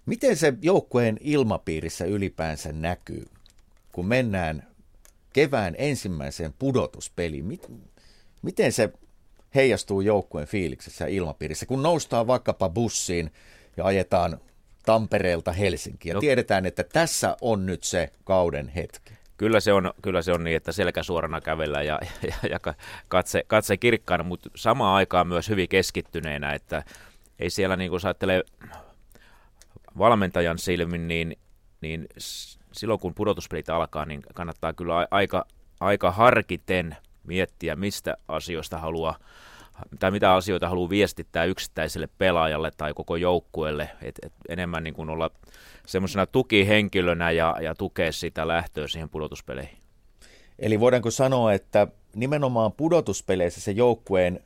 [0.06, 3.24] Miten se joukkueen ilmapiirissä ylipäänsä näkyy,
[3.92, 4.66] kun mennään
[5.32, 7.60] kevään ensimmäiseen pudotuspeliin?
[8.42, 8.92] Miten se
[9.54, 11.66] heijastuu joukkueen fiiliksessä ja ilmapiirissä.
[11.66, 13.30] Kun noustaan vaikkapa bussiin
[13.76, 14.40] ja ajetaan
[14.86, 16.20] Tampereelta Helsinkiin ja no.
[16.20, 19.12] tiedetään, että tässä on nyt se kauden hetki.
[19.36, 22.58] Kyllä se on, kyllä se on niin, että selkä suorana kävellä ja, ja, ja
[23.08, 26.82] katse, katse kirkkaana, mutta samaan aikaan myös hyvin keskittyneenä, että
[27.38, 28.42] ei siellä niin kuin ajattelee
[29.98, 31.36] valmentajan silmin, niin,
[31.80, 32.06] niin
[32.72, 35.46] silloin kun pudotuspelit alkaa, niin kannattaa kyllä aika,
[35.80, 39.18] aika harkiten miettiä, mistä asioista haluaa
[39.98, 45.10] tai mitä asioita haluaa viestittää yksittäiselle pelaajalle tai koko joukkueelle, että et enemmän niin kuin
[45.10, 45.30] olla
[45.86, 49.78] semmoisena tukihenkilönä ja, ja tukea sitä lähtöä siihen pudotuspeleihin.
[50.58, 54.40] Eli voidaanko sanoa, että nimenomaan pudotuspeleissä se joukkueen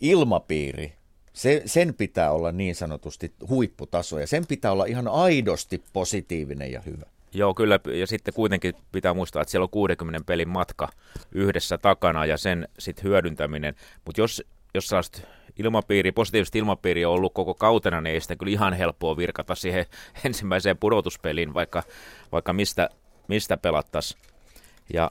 [0.00, 0.92] ilmapiiri,
[1.32, 6.80] se, sen pitää olla niin sanotusti huipputaso ja sen pitää olla ihan aidosti positiivinen ja
[6.80, 7.06] hyvä.
[7.34, 7.80] Joo, kyllä.
[7.94, 10.88] Ja sitten kuitenkin pitää muistaa, että siellä on 60 pelin matka
[11.32, 13.74] yhdessä takana ja sen sitten hyödyntäminen.
[14.04, 14.42] Mutta jos,
[14.74, 15.20] jos sellaista
[15.58, 19.86] ilmapiiri, positiivista ilmapiiriä on ollut koko kautena, niin ei sitä kyllä ihan helppoa virkata siihen
[20.26, 21.82] ensimmäiseen pudotuspeliin, vaikka,
[22.32, 22.88] vaikka mistä,
[23.28, 24.20] mistä pelattaisiin.
[24.92, 25.10] Ja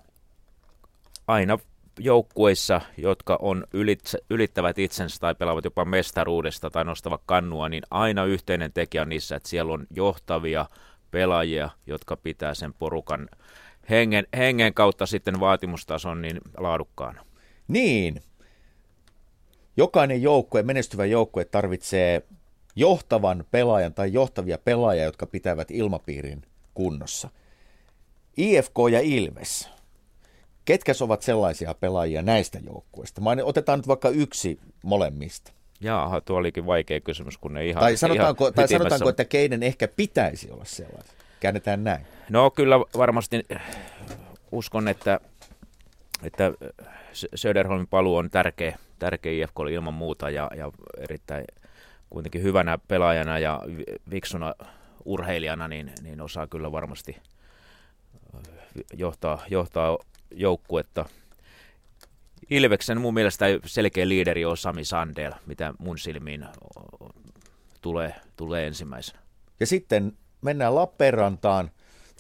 [1.28, 1.58] aina
[2.00, 8.26] joukkueissa, jotka on ylitse, ylittävät itsensä tai pelaavat jopa mestaruudesta tai nostavat kannua, niin aina
[8.26, 10.66] yhteinen tekijä on niissä, että siellä on johtavia
[11.12, 13.30] pelaajia, jotka pitää sen porukan
[13.90, 17.26] hengen, hengen kautta sitten vaatimustason niin laadukkaana.
[17.68, 18.22] Niin.
[19.78, 22.22] Jokainen joukkue, menestyvä joukkue tarvitsee
[22.76, 26.42] johtavan pelaajan tai johtavia pelaajia, jotka pitävät ilmapiirin
[26.74, 27.30] kunnossa.
[28.38, 29.81] IFK ja Ilves.
[30.65, 33.21] Ketkä ovat sellaisia pelaajia näistä joukkueista?
[33.43, 35.52] Otetaan nyt vaikka yksi molemmista.
[35.82, 39.63] Jaaha, tuo olikin vaikea kysymys, kun ne ihan Tai sanotaanko, ihan tai sanotaanko että keiden
[39.63, 41.12] ehkä pitäisi olla sellainen?
[41.39, 42.06] Käännetään näin.
[42.30, 43.45] No kyllä varmasti
[44.52, 45.19] uskon, että,
[46.24, 46.52] että
[47.36, 51.45] Söderholmin paluu on tärkeä, tärkeä IFK ilman muuta ja, ja erittäin
[52.10, 53.62] kuitenkin hyvänä pelaajana ja
[54.12, 54.56] viksuna
[55.06, 57.17] urheilijana, niin, niin osaa kyllä varmasti
[58.93, 59.97] johtaa, johtaa
[60.32, 61.06] joukkuetta–
[62.52, 66.46] Ilveksen mun mielestä selkeä liideri on Sami Sandel, mitä mun silmiin
[67.82, 69.20] tulee, tulee ensimmäisenä.
[69.60, 71.72] Ja sitten mennään Lappeenrantaan,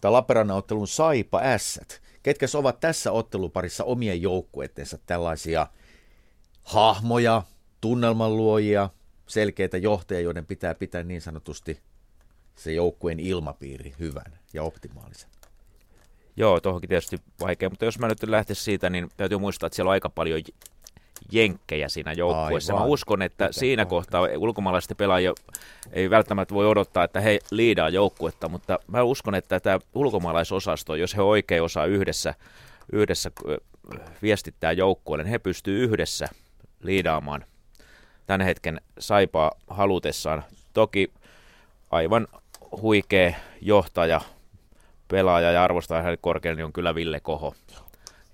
[0.01, 2.01] tai Lappeenrannan ottelun Saipa Ässät.
[2.23, 5.67] Ketkä ovat tässä otteluparissa omien joukkueittensa tällaisia
[6.63, 7.43] hahmoja,
[7.81, 8.89] tunnelmanluojia,
[9.27, 11.79] selkeitä johtajia, joiden pitää pitää niin sanotusti
[12.55, 15.29] se joukkueen ilmapiiri hyvän ja optimaalisen.
[16.37, 19.89] Joo, tuohonkin tietysti vaikea, mutta jos mä nyt lähtisin siitä, niin täytyy muistaa, että siellä
[19.89, 20.41] on aika paljon
[21.31, 22.73] jenkkejä siinä joukkueessa.
[22.73, 25.33] Mä uskon, että Mitä siinä kohtaa ulkomaalaisten pelaajia
[25.93, 31.15] ei välttämättä voi odottaa, että he liidaa joukkuetta, mutta mä uskon, että tämä ulkomaalaisosasto, jos
[31.15, 32.33] he oikein osaa yhdessä,
[32.91, 33.31] yhdessä
[34.21, 36.27] viestittää joukkueelle, niin he pystyy yhdessä
[36.83, 37.45] liidaamaan
[38.25, 40.43] tämän hetken saipaa halutessaan.
[40.73, 41.11] Toki
[41.89, 42.27] aivan
[42.81, 44.21] huikea johtaja,
[45.11, 47.55] pelaaja ja arvostaa hänet korkealle, niin on kyllä Ville Koho.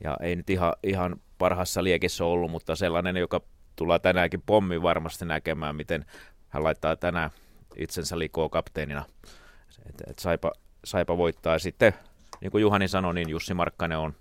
[0.03, 3.41] Ja ei nyt ihan, ihan parhassa liekissä ollut, mutta sellainen, joka
[3.75, 6.05] tullaan tänäänkin pommi varmasti näkemään, miten
[6.49, 7.29] hän laittaa tänään
[7.77, 9.05] itsensä likoon kapteenina.
[9.89, 10.51] Et, et saipa,
[10.85, 11.59] saipa voittaa.
[11.59, 11.93] Sitten,
[12.41, 14.15] niin kuin Juhani sanoi, niin Jussi Markkanen on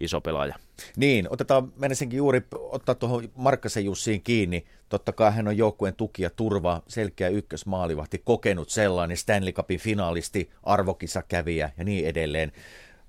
[0.00, 0.54] iso pelaaja.
[0.96, 4.66] Niin, otetaan, menisinkin juuri ottaa tuohon Markkasen Jussiin kiinni.
[4.88, 10.50] Totta kai hän on joukkueen tuki ja turva, selkeä ykkösmaalivahti, kokenut sellainen, Stanley Cupin finaalisti,
[10.62, 12.52] arvokisakävijä ja niin edelleen.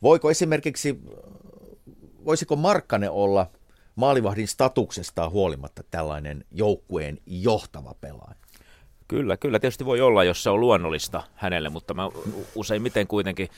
[0.01, 0.99] Voiko esimerkiksi,
[2.25, 3.47] voisiko Markkanen olla
[3.95, 8.35] maalivahdin statuksesta huolimatta tällainen joukkueen johtava pelaaja?
[9.07, 12.09] Kyllä, kyllä tietysti voi olla, jos se on luonnollista hänelle, mutta mä
[12.55, 13.49] useimmiten kuitenkin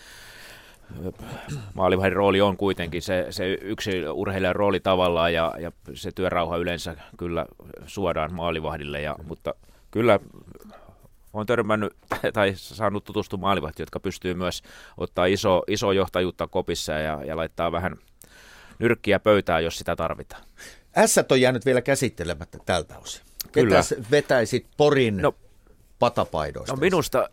[1.74, 6.96] maalivahdin rooli on kuitenkin se, se yksi urheilijan rooli tavallaan ja, ja se työrauha yleensä
[7.18, 7.46] kyllä
[7.86, 9.54] suodaan maalivahdille, ja, mutta
[9.92, 10.20] kyllä
[11.34, 11.94] olen törmännyt
[12.34, 14.64] tai saanut tutustua maalivahtiin, jotka pystyy myös
[14.98, 17.96] ottaa iso, iso johtajuutta kopissa ja, ja laittaa vähän
[18.80, 20.44] nyrkkiä pöytään, jos sitä tarvitaan.
[20.98, 23.22] Ässät on jäänyt vielä käsittelemättä tältä osin.
[23.52, 23.70] Kyllä.
[23.70, 25.36] Ketäs vetäisit Porin no,
[26.00, 26.74] patapaidoista?
[26.74, 27.30] No minusta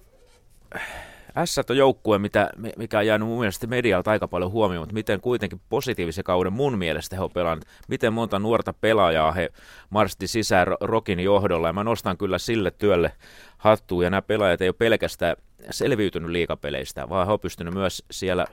[1.44, 5.20] S on joukkue, mitä, mikä on jäänyt mun mielestä medialta aika paljon huomioon, mutta miten
[5.20, 7.64] kuitenkin positiivisen kauden mun mielestä he on pelannut.
[7.88, 9.52] Miten monta nuorta pelaajaa he
[9.90, 13.12] marsti sisään Rokin johdolla, ja mä nostan kyllä sille työlle
[13.58, 15.36] hattuun, ja nämä pelaajat ei ole pelkästään
[15.70, 18.46] selviytynyt liikapeleistä, vaan he on pystynyt myös siellä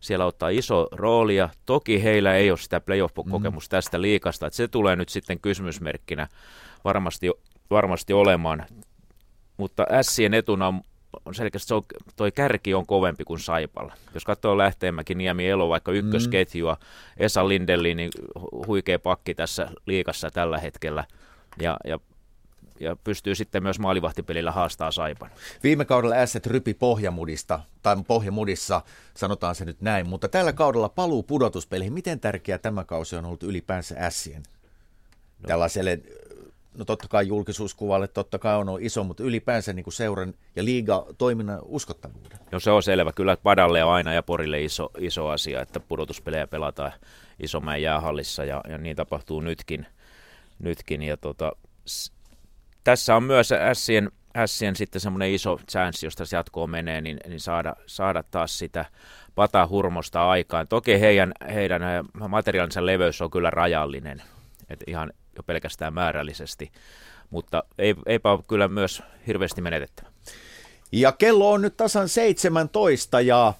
[0.00, 1.48] siellä ottaa iso roolia.
[1.66, 3.76] Toki heillä ei ole sitä playoff-kokemusta mm.
[3.76, 6.28] tästä liikasta, että se tulee nyt sitten kysymysmerkkinä
[6.84, 7.30] varmasti,
[7.70, 8.66] varmasti olemaan.
[9.56, 10.80] Mutta Sien etuna on
[11.24, 11.82] on selkeästi se on,
[12.16, 13.94] toi kärki on kovempi kuin Saipalla.
[14.14, 17.24] Jos katsoo Lähteenmäki, Niemi, Elo, vaikka ykkösketjua, mm.
[17.24, 18.10] Esa Lindelli, niin
[18.66, 21.04] huikea pakki tässä liikassa tällä hetkellä.
[21.60, 21.98] Ja, ja
[22.80, 25.30] ja pystyy sitten myös maalivahtipelillä haastaa Saipan.
[25.62, 28.82] Viime kaudella Ässet rypi pohjamudista, tai pohjamudissa,
[29.14, 31.92] sanotaan se nyt näin, mutta tällä kaudella paluu pudotuspeleihin.
[31.92, 34.42] Miten tärkeä tämä kausi on ollut ylipäänsä Ässien?
[34.42, 35.46] No.
[35.46, 36.00] Tällaiselle,
[36.76, 41.06] no totta kai julkisuuskuvalle totta kai on iso, mutta ylipäänsä niin kuin seuran ja liiga
[41.18, 42.38] toiminnan uskottavuuden.
[42.52, 43.12] No se on selvä.
[43.12, 46.92] Kyllä Padalle on aina ja Porille iso, iso asia, että pudotuspelejä pelataan
[47.40, 49.86] Isomäen jäähallissa ja, ja niin tapahtuu nytkin.
[50.58, 51.52] nytkin ja tota,
[52.84, 54.10] tässä on myös Sien,
[54.46, 58.84] Sien sitten semmoinen iso chanssi, josta se jatkoon menee, niin, niin saada, saada taas sitä
[59.34, 60.68] patahurmosta aikaan.
[60.68, 61.82] Toki heidän, heidän
[62.28, 64.22] materiaalinsa leveys on kyllä rajallinen,
[64.68, 66.72] että ihan jo pelkästään määrällisesti,
[67.30, 70.08] mutta ei, eipä ole kyllä myös hirveästi menetettävä.
[70.92, 73.54] Ja kello on nyt tasan 17 ja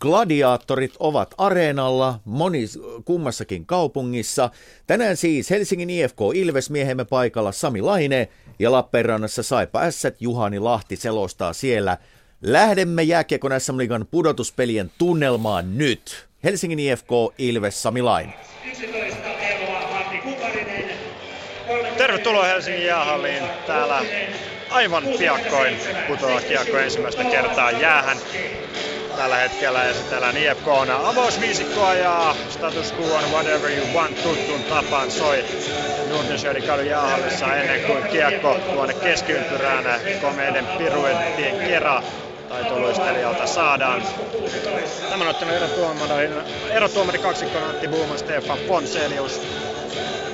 [0.00, 2.64] Gladiaattorit ovat areenalla moni
[3.04, 4.50] kummassakin kaupungissa.
[4.86, 8.28] Tänään siis Helsingin IFK Ilves miehemme paikalla Sami Laine
[8.58, 10.02] ja Lappeenrannassa Saipa S.
[10.20, 11.98] Juhani Lahti selostaa siellä.
[12.42, 16.28] Lähdemme jääkiekon SM Liigan pudotuspelien tunnelmaan nyt.
[16.44, 18.34] Helsingin IFK Ilves Sami Laine.
[22.18, 23.42] Tervetuloa Helsingin jäähalliin.
[23.66, 24.00] Täällä
[24.70, 28.18] aivan piakkoin putoaa kiekko ensimmäistä kertaa jäähän
[29.16, 35.10] tällä hetkellä esitellään IFK on avausviisikkoa ja status quo on whatever you want tuttuun tapaan
[35.10, 35.44] soi
[36.08, 42.02] Nordensjödin kadun jäähallissa ennen kuin kiekko tuonne keskiympyrään komeiden piruettien kera
[42.48, 44.02] taitoluistelijalta saadaan.
[45.10, 46.30] Tämän ottelun erotuomari,
[46.70, 49.40] erotuomari kaksikkona Antti Buuman, Stefan Ponselius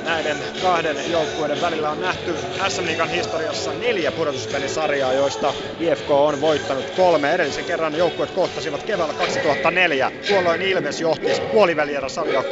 [0.03, 2.39] näiden kahden joukkueiden välillä on nähty
[2.69, 7.33] SM Liigan historiassa neljä pudotuspelisarjaa, joista IFK on voittanut kolme.
[7.35, 10.13] Edellisen kerran joukkueet kohtasivat keväällä 2004.
[10.27, 12.43] Tuolloin Ilves johti puolivälierä sarjaa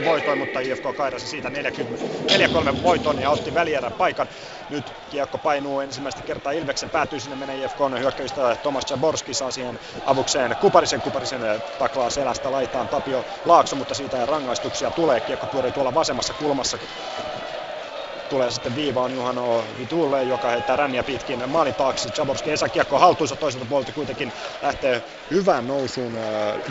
[0.00, 1.52] 3-1 voitoin, mutta IFK kairasi siitä 4-3
[2.82, 4.28] voiton ja otti välierän paikan.
[4.68, 9.78] Nyt kiekko painuu ensimmäistä kertaa Ilveksen päätyy sinne menee IFK hyökkäystä Tomas Jaborski saa siihen
[10.04, 11.02] avukseen Kuparisen.
[11.02, 11.40] Kuparisen
[11.78, 15.20] taklaa selästä laitaan Tapio Laakso, mutta siitä rangaistuksia tulee.
[15.20, 16.78] Kiekko pyörii tuolla vasemmassa kulmassa
[18.28, 22.08] tulee sitten viivaan Juhano Vitulle, joka heittää ränniä pitkin maalin taakse.
[22.18, 24.32] Jaborski ei saa kiekkoa haltuunsa toiselta puolelta kuitenkin
[24.62, 26.22] lähtee hyvään nousuun äh,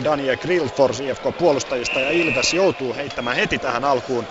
[0.04, 4.28] Daniel Grillfors IFK puolustajista ja Ilves joutuu heittämään heti tähän alkuun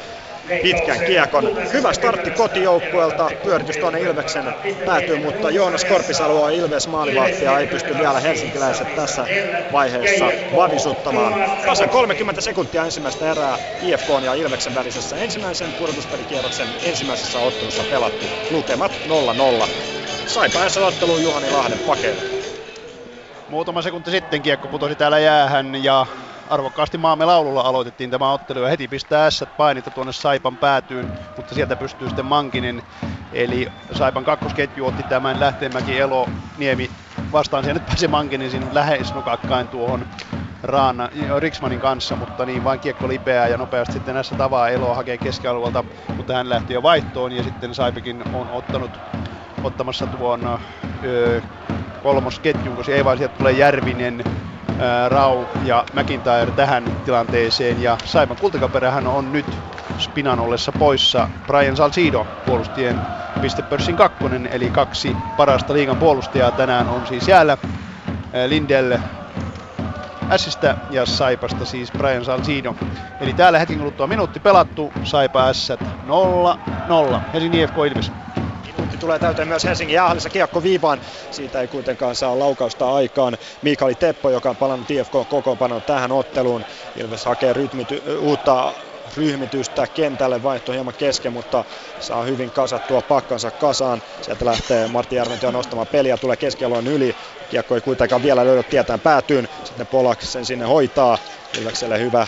[0.61, 1.49] pitkän kiekon.
[1.73, 4.53] Hyvä startti kotijoukkueelta, pyöritys tuonne Ilveksen
[4.85, 9.25] päätyy, mutta Joonas Korpisalo Ilves maalivahtia ei pysty vielä helsinkiläiset tässä
[9.71, 11.33] vaiheessa vavisuttamaan.
[11.65, 18.25] Tasan 30 sekuntia ensimmäistä erää IFK ja Ilveksen välisessä ensimmäisen pudotuspelikierroksen ensimmäisessä ottelussa pelattu.
[18.49, 18.91] Lukemat
[19.63, 19.67] 0-0.
[20.27, 22.21] Sai päässä otteluun Juhani Lahden pakeille.
[23.49, 26.05] Muutama sekunti sitten kiekko putosi täällä jäähän ja
[26.49, 31.55] arvokkaasti maamme laululla aloitettiin tämä ottelu ja heti pistää ässät painita tuonne Saipan päätyyn, mutta
[31.55, 32.83] sieltä pystyy sitten Mankinen.
[33.33, 36.91] Eli Saipan kakkosketju otti tämän Lähteenmäki, Elo, Niemi
[37.31, 37.63] vastaan.
[37.63, 40.05] Siellä nyt pääsi Mankinen siinä lähes nukakkain tuohon
[40.63, 45.17] Raana, Riksmanin kanssa, mutta niin vain kiekko lipeää ja nopeasti sitten näissä tavaa Elo hakee
[45.17, 45.83] keskialueelta,
[46.17, 48.91] mutta hän lähti jo vaihtoon ja sitten Saipikin on ottanut
[49.63, 50.59] ottamassa tuon
[51.03, 51.41] öö,
[52.03, 54.23] kolmosketjun, koska ei vaan sieltä tulee Järvinen,
[55.09, 57.81] Rau ja McIntyre tähän tilanteeseen.
[57.81, 59.45] Ja Saipan kultakaperähän on nyt
[59.99, 62.99] Spinan ollessa poissa Brian Salcido puolustien
[63.41, 67.57] pistepörssin kakkonen, eli kaksi parasta liigan puolustajaa tänään on siis jäällä.
[68.47, 68.97] Lindell
[70.37, 72.75] Sistä ja Saipasta siis Brian Salcido.
[73.19, 77.19] Eli täällä hetken kuluttua minuutti pelattu, Saipa S 0-0.
[77.33, 78.11] Helsingin IFK Ilves
[78.65, 81.01] minuutti tulee täyteen myös Helsingin jäähallissa kiekko viivaan.
[81.29, 83.37] Siitä ei kuitenkaan saa laukausta aikaan.
[83.61, 86.65] Mikaeli Teppo, joka on palannut IFK kokoonpanon tähän otteluun.
[86.95, 88.73] Ilves hakee rytmity, uutta
[89.17, 91.65] ryhmitystä kentälle vaihto hieman kesken, mutta
[91.99, 94.01] saa hyvin kasattua pakkansa kasaan.
[94.21, 97.15] Sieltä lähtee Martti Järventyö nostamaan peliä, tulee keskialueen yli.
[97.49, 99.47] Kiekko ei kuitenkaan vielä löydä tietään päätyyn.
[99.63, 101.17] Sitten Polak sen sinne hoitaa.
[101.57, 102.27] Ilvekselle hyvä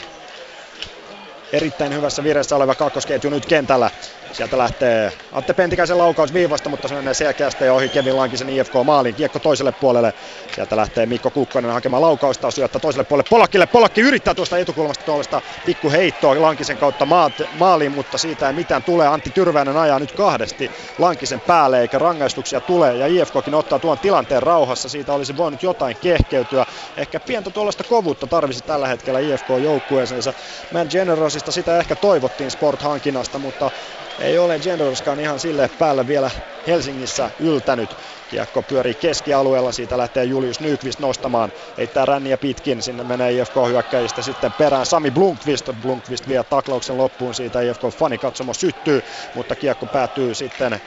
[1.51, 3.91] erittäin hyvässä vireessä oleva kakkosketju nyt kentällä.
[4.37, 8.73] Sieltä lähtee Atte Pentikäisen laukaus viivasta, mutta se menee selkeästi ja ohi Kevin Lankisen IFK
[8.83, 9.15] maaliin.
[9.15, 10.13] Kiekko toiselle puolelle.
[10.51, 13.65] Sieltä lähtee Mikko Kukkonen hakemaan laukausta, syöttää toiselle puolelle Polakille.
[13.65, 17.07] Polakki yrittää tuosta etukulmasta tuollaista pikku heittoa Lankisen kautta
[17.51, 19.07] maaliin, mutta siitä ei mitään tule.
[19.07, 22.95] Antti Tyrväinen ajaa nyt kahdesti Lankisen päälle, eikä rangaistuksia tule.
[22.95, 24.89] Ja IFKkin ottaa tuon tilanteen rauhassa.
[24.89, 26.65] Siitä olisi voinut jotain kehkeytyä.
[26.97, 30.33] Ehkä pientä tuollaista kovuutta tarvisi tällä hetkellä IFK-joukkueeseensa.
[30.69, 33.71] Man Generosista sitä ehkä toivottiin Sport-hankinnasta, mutta
[34.19, 34.59] ei ole.
[34.59, 36.31] Gendorskaan ihan sille päällä vielä
[36.67, 37.97] Helsingissä yltänyt.
[38.27, 44.21] Kiekko pyörii keskialueella, siitä lähtee Julius Nykvist nostamaan, heittää ränniä pitkin, sinne menee IFK hyökkäjistä
[44.21, 44.85] sitten perään.
[44.85, 49.01] Sami Blunkvist, Blunkvist vie taklauksen loppuun, siitä IFK fanikatsomo syttyy,
[49.35, 50.79] mutta kiekko päätyy sitten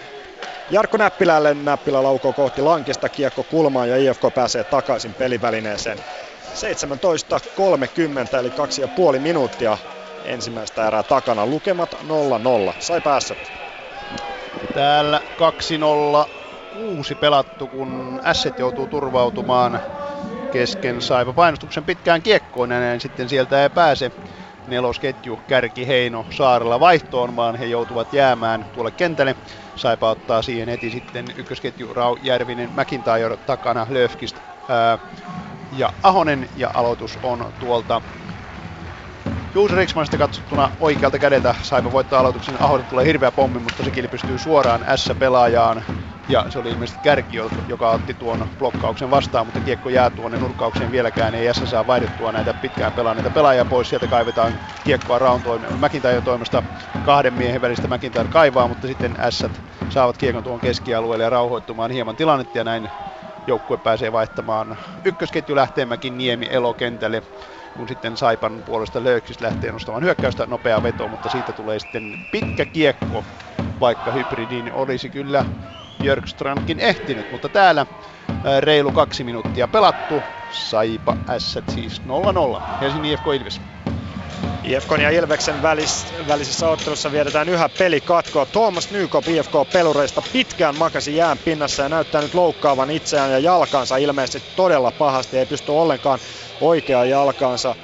[0.70, 5.98] Jarkko Näppilälle, Näppilä laukoo kohti lankista, kiekko kulmaan ja IFK pääsee takaisin pelivälineeseen.
[5.98, 6.04] 17.30
[8.38, 9.78] eli kaksi ja puoli minuuttia
[10.24, 11.46] ensimmäistä erää takana.
[11.46, 12.74] Lukemat 0-0.
[12.78, 13.36] Sai päässä.
[14.74, 15.20] Täällä
[16.26, 16.28] 2-0
[16.70, 19.80] kuusi pelattu, kun Asset joutuu turvautumaan
[20.50, 24.10] kesken saiva painostuksen pitkään kiekkoon ja näin sitten sieltä ei pääse
[24.66, 29.36] nelosketju Kärki Heino Saarella vaihtoon, vaan he joutuvat jäämään tuolle kentälle.
[29.76, 34.36] Saipa ottaa siihen heti sitten ykkösketju Rau Järvinen McIntyre takana Löfkist
[34.68, 34.98] ää,
[35.76, 38.02] ja Ahonen ja aloitus on tuolta
[39.54, 42.62] Juuso Riksmanista katsottuna oikealta kädeltä Saipa voittaa aloituksen.
[42.62, 45.84] Ahonen tulee hirveä pommi, mutta sekin pystyy suoraan S-pelaajaan.
[46.28, 47.36] Ja se oli ilmeisesti Kärki,
[47.66, 51.34] joka otti tuon blokkauksen vastaan, mutta kiekko jää tuonne nurkkaukseen vieläkään.
[51.34, 53.88] Ei S saa vaihdettua näitä pitkään pelaaneita pelaajia pois.
[53.88, 54.52] Sieltä kaivetaan
[54.84, 55.68] kiekkoa Raun toime-
[56.24, 56.62] toimesta
[57.02, 59.44] kahden miehen välistä McIntyre kaivaa, mutta sitten S
[59.88, 62.90] saavat kiekon tuon keskialueelle ja rauhoittumaan hieman tilannetta ja näin
[63.46, 64.76] joukkue pääsee vaihtamaan.
[65.04, 67.22] Ykkösketju lähtee Mäkin Niemi Elo kentälle
[67.80, 72.64] kun sitten Saipan puolesta Lööksis lähtee nostamaan hyökkäystä nopea veto, mutta siitä tulee sitten pitkä
[72.64, 73.24] kiekko,
[73.80, 75.44] vaikka hybridiin olisi kyllä
[76.02, 77.86] Björkstrandkin ehtinyt, mutta täällä
[78.60, 80.22] reilu kaksi minuuttia pelattu.
[80.50, 82.02] Saipa Asset siis
[82.58, 82.60] 0-0.
[82.80, 83.60] Helsingin IFK Ilves.
[84.64, 88.46] IFK ja Ilveksen välis, välisessä ottelussa viedetään yhä pelikatkoa.
[88.46, 94.48] Thomas Nykop IFK-pelureista pitkään makasi jään pinnassa ja näyttää nyt loukkaavan itseään ja jalkansa ilmeisesti
[94.56, 95.38] todella pahasti.
[95.38, 96.18] Ei pysty ollenkaan
[96.60, 97.76] oikeaa jalkansa,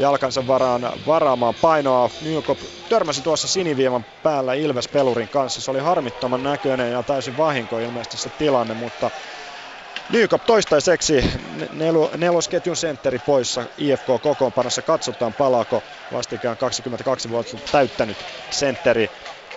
[0.00, 2.10] jalkansa varaan, varaamaan painoa.
[2.20, 5.60] Nykop törmäsi tuossa siniviivan päällä Ilves-pelurin kanssa.
[5.60, 9.10] Se oli harmittoman näköinen ja täysin vahinko ilmeisesti se tilanne, mutta
[10.12, 11.20] Nykop toistaiseksi
[11.72, 14.82] nel- nelosketjun sentteri poissa IFK kokoonpanossa.
[14.82, 19.08] Katsotaan palaako vastikään 22 vuotta täyttänyt sentteri.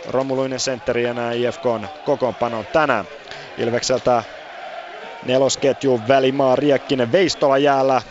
[0.05, 3.07] Romuluinen sentteri enää IFKn kokoonpanon tänään.
[3.57, 4.23] Ilvekseltä
[5.25, 8.01] nelosketju Välimaa Riekkinen Veistola jäällä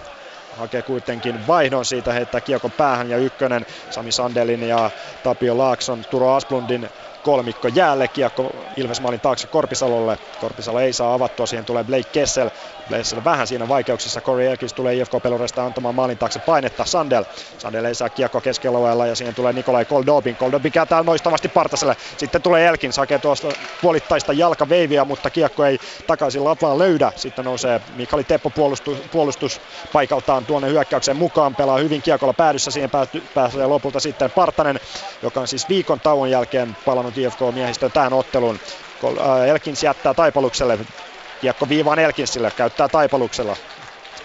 [0.60, 4.90] hakee kuitenkin vaihdon siitä, heittää kiekon päähän ja ykkönen Sami Sandelin ja
[5.22, 6.90] Tapio Laakson, Turo Asplundin
[7.22, 10.18] kolmikko jäälle, kiekko Ilves maalin taakse Korpisalolle.
[10.40, 12.50] Korpisalo ei saa avattua, siihen tulee Blake Kessel.
[12.90, 14.20] Kessel vähän siinä vaikeuksissa.
[14.20, 16.84] Corey Elkins tulee IFK Peluresta antamaan maalin taakse painetta.
[16.84, 17.24] Sandel.
[17.58, 20.36] Sandel ei saa kiekko keskialueella ja siihen tulee Nikolai Koldobin.
[20.36, 21.96] Koldobin kääntää noistavasti Partaselle.
[22.16, 23.48] Sitten tulee Elkins, hakee tuosta
[23.82, 27.12] puolittaista jalkaveiviä, mutta kiekko ei takaisin lapaan löydä.
[27.16, 29.60] Sitten nousee Mikali Teppo puolustus, puolustus
[29.92, 31.54] paikaltaan tuonne hyökkäykseen mukaan.
[31.54, 32.70] Pelaa hyvin kiekolla päädyssä.
[32.70, 32.90] Siihen
[33.34, 34.80] pääsee lopulta sitten Partanen,
[35.22, 38.60] joka on siis viikon tauon jälkeen palannut saanut IFK-miehistö tähän otteluun.
[39.04, 40.78] Äh, Elkins jättää Taipalukselle.
[41.40, 43.56] Kiekko viivaan Elkinsille, käyttää Taipaluksella.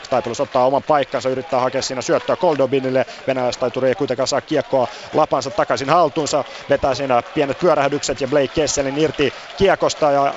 [0.09, 3.05] Taipalus ottaa oman paikkansa, yrittää hakea siinä syöttöä Koldobinille.
[3.27, 6.43] Venäläistaituri ei kuitenkaan saa kiekkoa lapansa takaisin haltuunsa.
[6.69, 10.33] Vetää siinä pienet pyörähdykset ja Blake Kesselin irti kiekosta ja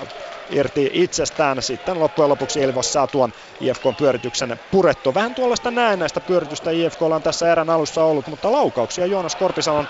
[0.51, 1.63] irti itsestään.
[1.63, 5.15] Sitten loppujen lopuksi Ilvos saa tuon IFK-pyörityksen purettu.
[5.15, 9.89] Vähän tuollaista näennäistä pyöritystä IFK on tässä erän alussa ollut, mutta laukauksia Joonas Korpisalon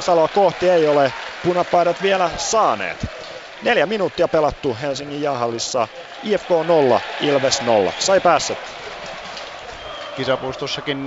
[0.00, 1.12] Saloa kohti ei ole
[1.44, 3.06] punapaidat vielä saaneet.
[3.62, 5.88] Neljä minuuttia pelattu Helsingin jahallissa.
[6.22, 7.92] IFK 0, Ilves 0.
[7.98, 8.56] Sai päässä.
[10.16, 11.04] Kisapuistossakin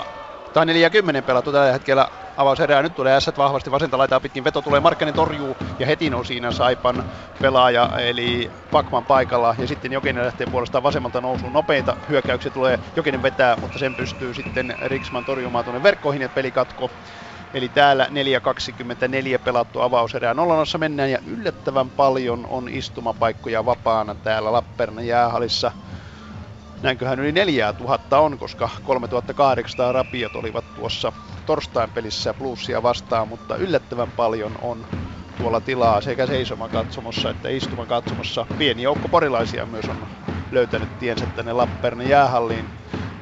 [0.00, 0.04] 4-0
[0.52, 2.82] tai 40 pelattu tällä hetkellä avauserää.
[2.82, 4.44] Nyt tulee S vahvasti vasenta laitaa pitkin.
[4.44, 7.04] Veto tulee, Markkanen torjuu ja heti on siinä Saipan
[7.42, 9.54] pelaaja eli Pakman paikalla.
[9.58, 11.52] Ja sitten Jokinen lähtee puolestaan vasemmalta nousuun.
[11.52, 12.78] Nopeita hyökkäyksiä tulee.
[12.96, 16.90] Jokinen vetää, mutta sen pystyy sitten Riksman torjumaan tuonne verkkoihin ja pelikatko.
[17.54, 18.08] Eli täällä
[19.34, 20.34] 4.24 pelattu avauserää.
[20.34, 25.72] Nollanossa mennään ja yllättävän paljon on istumapaikkoja vapaana täällä Lappeenrannan jäähallissa.
[26.82, 31.12] Näinköhän yli 4000 on, koska 3800 rapiat olivat tuossa
[31.44, 34.86] torstain pelissä plussia vastaan, mutta yllättävän paljon on
[35.34, 38.46] tuolla tilaa sekä seisomakatsomossa että istumakatsomossa.
[38.58, 40.06] Pieni joukko porilaisia myös on
[40.50, 42.70] löytänyt tiensä tänne Lappeenrannan jäähalliin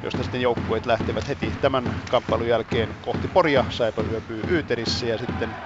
[0.03, 3.65] josta sitten joukkueet lähtevät heti tämän kamppailun jälkeen kohti Poria.
[3.71, 5.57] Saipa yöpyy Yyterissä ja sitten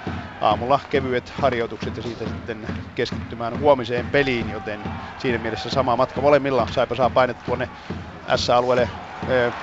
[0.41, 6.67] aamulla kevyet harjoitukset ja siitä sitten keskittymään huomiseen peliin, joten siinä mielessä sama matka molemmilla.
[6.71, 7.71] Saipa saa painetta tuonne
[8.37, 8.89] S-alueelle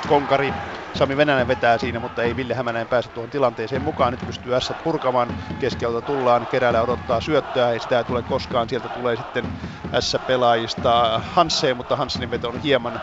[0.08, 0.54] konkari
[0.94, 4.14] Sami Venänen vetää siinä, mutta ei Ville Hämänen pääse tuohon tilanteeseen mukaan.
[4.14, 5.36] Nyt pystyy S purkamaan.
[5.60, 8.70] Keskeltä tullaan, keräällä odottaa syöttöä, ei sitä tule koskaan.
[8.70, 9.46] Sieltä tulee sitten
[10.00, 13.02] S-pelaajista Hansseen, mutta Hanssenin veto on hieman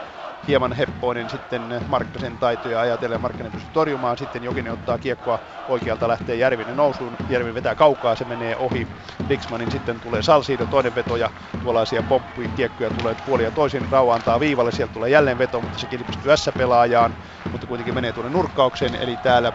[0.51, 3.21] hieman heppoinen sitten Markkasen taitoja ajatellen.
[3.21, 5.39] Markkanen pystyy torjumaan, sitten Jokinen ottaa kiekkoa
[5.69, 7.17] oikealta, lähtee Järvinen nousuun.
[7.29, 8.87] Järvinen vetää kaukaa, se menee ohi
[9.29, 11.31] Riksmanin, sitten tulee Salsiido, toinen veto ja
[11.63, 13.89] tuollaisia pomppuja kiekkoja tulee puoli ja toisin.
[13.91, 17.15] Rauha antaa viivalle, sieltä tulee jälleen veto, mutta sekin pystyy S-pelaajaan,
[17.53, 19.53] mutta kuitenkin menee tuonne nurkkaukseen, eli täällä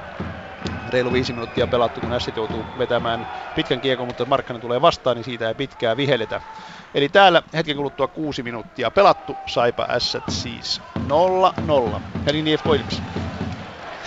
[0.96, 5.24] reilu viisi minuuttia pelattu, kun Ässit joutuu vetämään pitkän kiekon, mutta Markkanen tulee vastaan, niin
[5.24, 6.42] siitä ei pitkää vihelletä.
[6.94, 12.02] Eli täällä hetken kuluttua kuusi minuuttia pelattu, Saipa Ässät siis 0-0.
[12.26, 13.02] Helsingin IFK Ilves.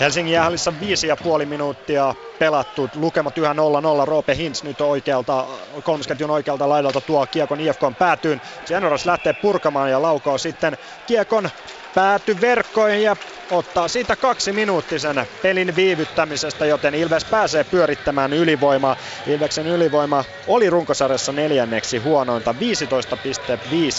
[0.00, 2.88] Helsingin jäähallissa viisi ja puoli minuuttia pelattu.
[2.94, 3.56] Lukemat yhä 0-0.
[4.04, 5.46] Roope Hintz nyt oikealta,
[5.82, 8.40] kolmosketjun oikealta laidalta tuo kiekon IFKn päätyyn.
[8.66, 11.50] Generos lähtee purkamaan ja laukoo sitten kiekon
[11.94, 13.16] pääty verkkoihin ja
[13.50, 18.96] ottaa siitä kaksi minuuttisen pelin viivyttämisestä, joten Ilves pääsee pyörittämään ylivoimaa.
[19.26, 22.54] Ilveksen ylivoima oli runkosarjassa neljänneksi huonointa.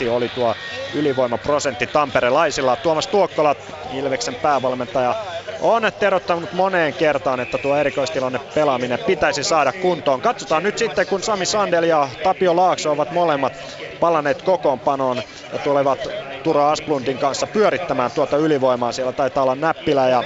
[0.04, 0.56] 15,5 oli tuo
[0.94, 2.76] ylivoimaprosentti tamperelaisilla.
[2.76, 3.56] Tuomas Tuokkola,
[3.94, 5.16] Ilveksen päävalmentaja,
[5.62, 10.22] on terottanut moneen kertaan, että tuo erikoistilanne pelaaminen pitäisi saada kuntoon.
[10.22, 13.54] Katsotaan nyt sitten, kun Sami Sandel ja Tapio Laakso ovat molemmat
[14.00, 15.24] palanneet kokoonpanoon
[15.54, 18.92] ja tulevat Tura Asplundin kanssa pyörittämään tuota ylivoimaa.
[18.92, 20.24] Siellä taitaa olla Näppilä ja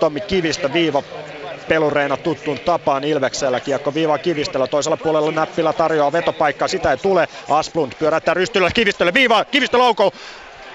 [0.00, 1.02] Tommi Kivistö viiva
[1.68, 3.60] pelureina tuttuun tapaan Ilveksellä.
[3.60, 4.66] Kiekko viiva Kivistöllä.
[4.66, 6.68] Toisella puolella Näppilä tarjoaa vetopaikkaa.
[6.68, 7.28] Sitä ei tule.
[7.50, 9.14] Asplund pyöräyttää rystyllä Kivistölle.
[9.14, 9.44] Viiva.
[9.44, 10.12] Kivistö laukoo.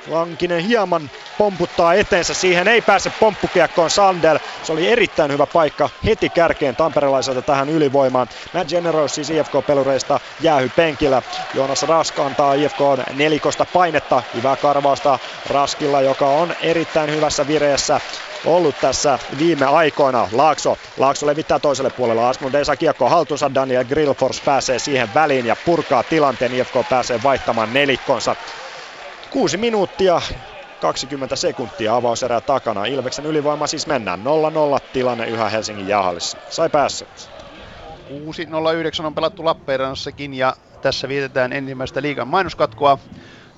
[0.10, 4.39] Lankinen hieman pomputtaa eteensä, siihen ei pääse pomppukiekkoon Sandel.
[4.64, 8.28] Se oli erittäin hyvä paikka heti kärkeen tamperelaiselta tähän ylivoimaan.
[8.53, 11.22] Matt Generous siis IFK-pelureista jäähy penkillä.
[11.53, 12.80] Joonas Rask antaa IFK
[13.16, 14.24] nelikosta painetta.
[14.36, 18.01] Hyvää karvausta Raskilla, joka on erittäin hyvässä vireessä
[18.45, 20.30] ollut tässä viime aikoina.
[20.32, 22.26] Laakso, Laakso levittää toiselle puolelle.
[22.26, 23.53] Asmund ei saa kiekkoa haltuunsa.
[23.55, 26.53] Daniel Grillfors pääsee siihen väliin ja purkaa tilanteen.
[26.55, 28.36] IFK pääsee vaihtamaan nelikkonsa.
[29.30, 30.22] Kuusi minuuttia
[30.80, 32.86] 20 sekuntia avauserää takana.
[32.86, 34.24] Ilveksen ylivoima siis mennään 0-0
[34.92, 36.38] tilanne yhä Helsingin jahallissa.
[36.50, 37.06] Sai päässä.
[39.00, 42.98] 6.09 on pelattu Lappeenrannassakin ja tässä vietetään ensimmäistä liigan mainoskatkoa.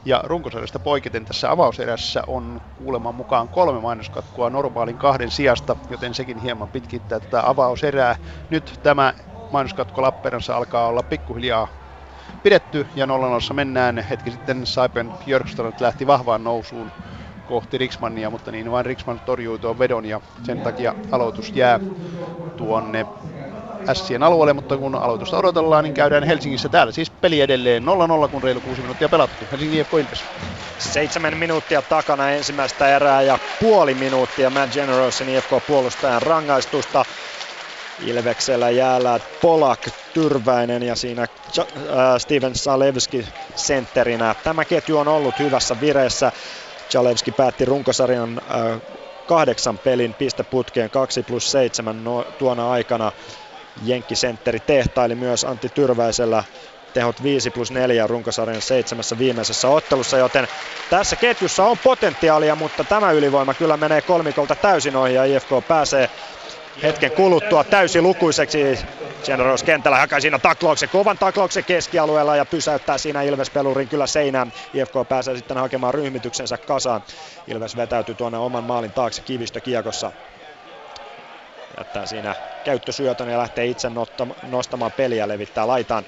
[0.06, 6.38] Ja runkosarjasta poiketen tässä avauserässä on kuuleman mukaan kolme mainoskatkoa normaalin kahden sijasta, joten sekin
[6.38, 8.16] hieman pitkittää tätä avauserää.
[8.50, 9.14] Nyt tämä
[9.50, 11.68] mainoskatko Lappeenrannassa alkaa olla pikkuhiljaa
[12.44, 13.98] pidetty ja 0 mennään.
[13.98, 16.92] Hetki sitten Saipen Björkström lähti vahvaan nousuun
[17.48, 21.80] kohti Riksmannia, mutta niin vain Riksman torjui tuon vedon ja sen takia aloitus jää
[22.58, 23.06] tuonne
[23.94, 26.94] Sien alueelle, mutta kun aloitusta odotellaan, niin käydään Helsingissä täällä.
[26.94, 27.84] Siis peli edelleen
[28.26, 29.46] 0-0, kun reilu 6 minuuttia pelattu.
[29.52, 30.24] Helsingin IFK Ilves.
[30.80, 37.06] Seitsemän minuuttia takana ensimmäistä erää ja puoli minuuttia Matt Generosin IFK puolustajan rangaistusta.
[38.02, 39.80] Ilveksellä jäällä Polak,
[40.14, 41.22] Tyrväinen ja siinä
[41.60, 41.68] äh,
[42.18, 44.36] Steven Salevski sentterinä.
[44.44, 46.32] Tämä ketju on ollut hyvässä vireessä.
[46.94, 48.82] Jalevski päätti runkosarjan äh,
[49.26, 53.12] kahdeksan pelin pisteputkeen 2 plus 7 no, tuona aikana.
[53.84, 56.44] Jenkkisentteri tehtaili myös Antti Tyrväisellä
[56.94, 60.48] tehot 5 plus 4 runkosarjan seitsemässä viimeisessä ottelussa, joten
[60.90, 66.10] tässä ketjussa on potentiaalia, mutta tämä ylivoima kyllä menee kolmikolta täysin ohi ja IFK pääsee
[66.84, 68.58] hetken kuluttua täysi lukuiseksi.
[69.26, 74.54] Generos kentällä hakee siinä taklauksen, kovan taklauksen keskialueella ja pysäyttää siinä Ilves-pelurin kyllä seinään.
[74.74, 77.04] IFK pääsee sitten hakemaan ryhmityksensä kasaan.
[77.48, 80.12] Ilves vetäytyy tuonne oman maalin taakse kivistö kiekossa.
[81.78, 83.88] Jättää siinä käyttösyötön ja lähtee itse
[84.42, 86.06] nostamaan peliä, levittää laitaan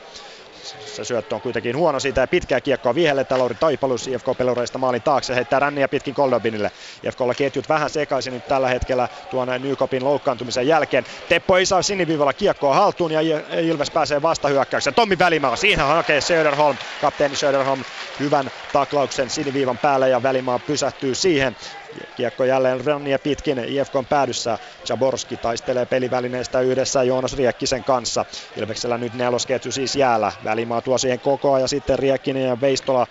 [0.63, 5.01] se syöttö on kuitenkin huono siitä ja pitkää kiekkoa vihelletään Lauri Taipalus IFK pelureista maalin
[5.01, 5.35] taakse.
[5.35, 6.71] Heittää ränniä pitkin Koldobinille.
[7.03, 11.03] IFKlla ketjut vähän sekaisin nyt tällä hetkellä tuon Nykopin loukkaantumisen jälkeen.
[11.29, 13.21] Teppo ei saa sinivivalla kiekkoa haltuun ja
[13.61, 14.93] Ilves pääsee vastahyökkäykseen.
[14.93, 17.83] Tommi Välimaa, siinä hakee Söderholm, kapteeni Söderholm
[18.19, 21.55] hyvän taklauksen siniviivan päälle ja Välimaa pysähtyy siihen.
[22.15, 24.57] Kiekko jälleen rannia pitkin IFK on päädyssä.
[24.89, 28.25] Jaborski taistelee pelivälineistä yhdessä Joonas Riekkisen kanssa.
[28.55, 30.31] Ilveksellä nyt nelosketju siis jäällä.
[30.43, 33.07] Välimaa tuo siihen kokoa ja sitten Riekkinen ja Veistola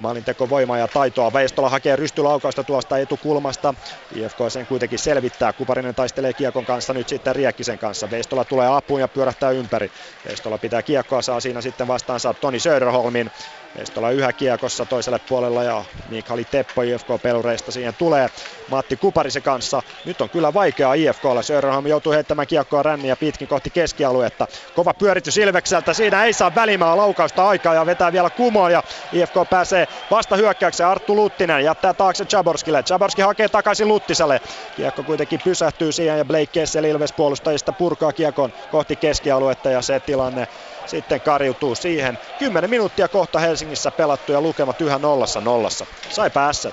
[0.00, 1.32] Maalinteko voimaa ja taitoa.
[1.32, 3.74] Veistola hakee rystylaukausta tuosta etukulmasta.
[4.14, 5.52] IFK sen kuitenkin selvittää.
[5.52, 8.10] Kuparinen taistelee kiekon kanssa nyt sitten Riekkisen kanssa.
[8.10, 9.90] Veistola tulee apuun ja pyörähtää ympäri.
[10.28, 13.30] Veistola pitää kiekkoa, saa siinä sitten vastaansa Toni Söderholmin.
[13.78, 18.28] Veistola yhä kiekossa toiselle puolella ja Mikali Teppo IFK-pelureista siihen tulee
[18.70, 19.82] Matti Kuparisen kanssa.
[20.04, 21.42] Nyt on kyllä vaikeaa IFKlla.
[21.42, 24.46] Söderholm joutuu heittämään kiekkoa ränniä pitkin kohti keskialuetta.
[24.74, 25.94] Kova pyöritys Ilvekseltä.
[25.94, 30.88] Siinä ei saa välimaa laukausta aikaa ja vetää vielä kumoa ja IFK pääsee vasta hyökkäykseen.
[30.88, 32.82] Arttu Luttinen jättää taakse Chaborskille.
[32.82, 34.40] Chaborski hakee takaisin Luttiselle.
[34.76, 40.00] Kiekko kuitenkin pysähtyy siihen ja Blake Kessel Ilves puolustajista purkaa kiekon kohti keskialuetta ja se
[40.00, 40.48] tilanne
[40.84, 42.18] sitten kariutuu siihen.
[42.38, 45.86] 10 minuuttia kohta Helsingissä pelattu ja lukemat yhä nollassa nollassa.
[46.08, 46.72] Sai päässä.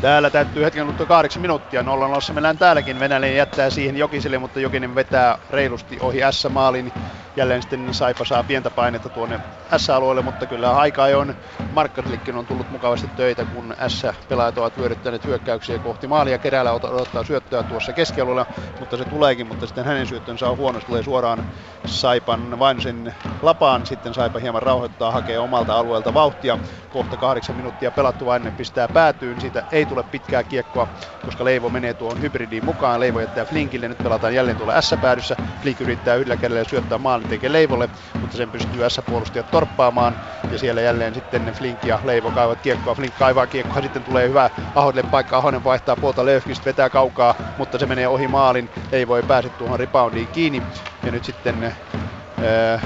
[0.00, 1.82] Täällä täyttyy hetken kuluttua kahdeksan minuuttia.
[1.82, 2.98] 0 mennään täälläkin.
[2.98, 6.92] Venäläinen jättää siihen Jokiselle, mutta Jokinen vetää reilusti ohi S-maalin.
[7.36, 9.40] Jälleen sitten Saipa saa pientä painetta tuonne
[9.76, 11.34] S-alueelle, mutta kyllä aika on
[11.72, 16.38] Markkasellekin on tullut mukavasti töitä, kun S-pelaajat ovat vyöryttäneet hyökkäyksiä kohti maalia.
[16.38, 18.46] Keräällä odottaa syöttöä tuossa keskialueella,
[18.78, 20.80] mutta se tuleekin, mutta sitten hänen syöttönsä on huono.
[20.80, 21.44] Se tulee suoraan
[21.86, 23.86] Saipan Vainosen lapaan.
[23.86, 26.58] Sitten Saipa hieman rauhoittaa, hakee omalta alueelta vauhtia.
[26.90, 29.40] Kohta kahdeksan minuuttia pelattu Vainen pistää päätyyn.
[29.40, 30.88] Siitä ei tule pitkää kiekkoa,
[31.24, 33.00] koska Leivo menee tuohon hybridiin mukaan.
[33.00, 33.88] Leivo jättää Flinkille.
[33.88, 35.36] Nyt pelataan jälleen tuolla S-päädyssä.
[35.62, 36.98] Flink yrittää yhdellä kädellä syöttää
[37.28, 37.88] tekee Leivolle,
[38.20, 40.16] mutta sen pystyy S-puolustajat torppaamaan.
[40.52, 42.94] Ja siellä jälleen sitten Flink ja Leivo kaivat kiekkoa.
[42.94, 45.36] Flink kaivaa kiekkoa, sitten tulee hyvä Ahodelle paikka.
[45.36, 48.70] Ahonen vaihtaa puolta Löfqvist, vetää kaukaa, mutta se menee ohi maalin.
[48.92, 50.62] Ei voi pääse tuohon reboundiin kiinni.
[51.04, 52.82] Ja nyt sitten äh,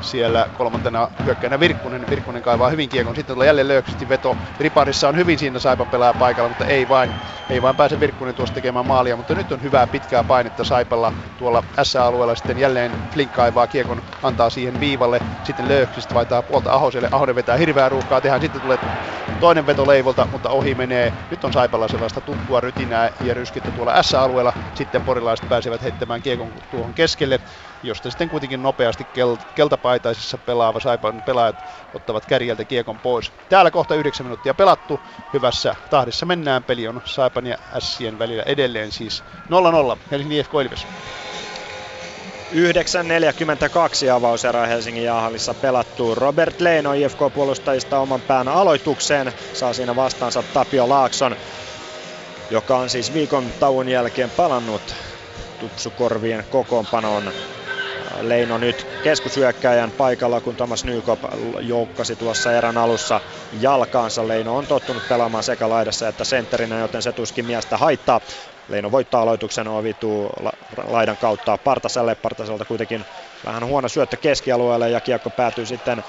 [0.00, 2.10] siellä kolmantena hyökkäänä Virkkunen.
[2.10, 3.14] Virkkunen kaivaa hyvin kiekon.
[3.16, 4.36] Sitten tulee jälleen Lööksesti veto.
[4.60, 7.12] Riparissa on hyvin siinä Saipan pelaa paikalla, mutta ei vain,
[7.50, 9.16] ei vain pääse Virkkunen tuosta tekemään maalia.
[9.16, 12.34] Mutta nyt on hyvää pitkää painetta Saipalla tuolla S-alueella.
[12.34, 15.20] Sitten jälleen Flink kaivaa kiekon, antaa siihen viivalle.
[15.44, 17.08] Sitten Lööksesti vaihtaa puolta Ahoselle.
[17.12, 18.40] Ahonen vetää hirveää ruuhkaa tehdään.
[18.40, 18.78] Sitten tulee
[19.40, 21.12] toinen veto Leivolta, mutta ohi menee.
[21.30, 24.52] Nyt on Saipalla sellaista tuttua rytinää ja ryskittä tuolla S-alueella.
[24.74, 27.40] Sitten porilaiset pääsevät heittämään kiekon tuohon keskelle
[27.82, 33.32] josta sitten kuitenkin nopeasti kel- keltapaitaisessa pelaava Saipan pelaajat ottavat kärjeltä kiekon pois.
[33.48, 35.00] Täällä kohta 9 minuuttia pelattu.
[35.32, 36.64] Hyvässä tahdissa mennään.
[36.64, 39.24] Peli on Saipan ja Sien välillä edelleen siis
[39.94, 39.98] 0-0.
[40.10, 40.86] Helsingin IFK Ilves.
[42.52, 46.14] 9.42 avauserä Helsingin jahallissa pelattu.
[46.14, 49.32] Robert Leino IFK-puolustajista oman pään aloitukseen.
[49.54, 51.36] Saa siinä vastaansa Tapio Laakson,
[52.50, 54.94] joka on siis viikon tauon jälkeen palannut
[55.60, 57.32] tupsukorvien kokoonpanoon.
[58.20, 61.20] Leino nyt keskusyökkäjän paikalla, kun Thomas Nykop
[61.60, 63.20] joukkasi tuossa erän alussa
[63.52, 64.28] jalkaansa.
[64.28, 68.20] Leino on tottunut pelaamaan sekä laidassa että sentterinä, joten se tuskin miestä haittaa.
[68.68, 70.30] Leino voittaa aloituksen, ovituu
[70.86, 72.14] laidan kautta Partaselle.
[72.14, 73.06] Partaselta kuitenkin
[73.44, 76.04] vähän huono syöttö keskialueelle ja kiekko päätyy sitten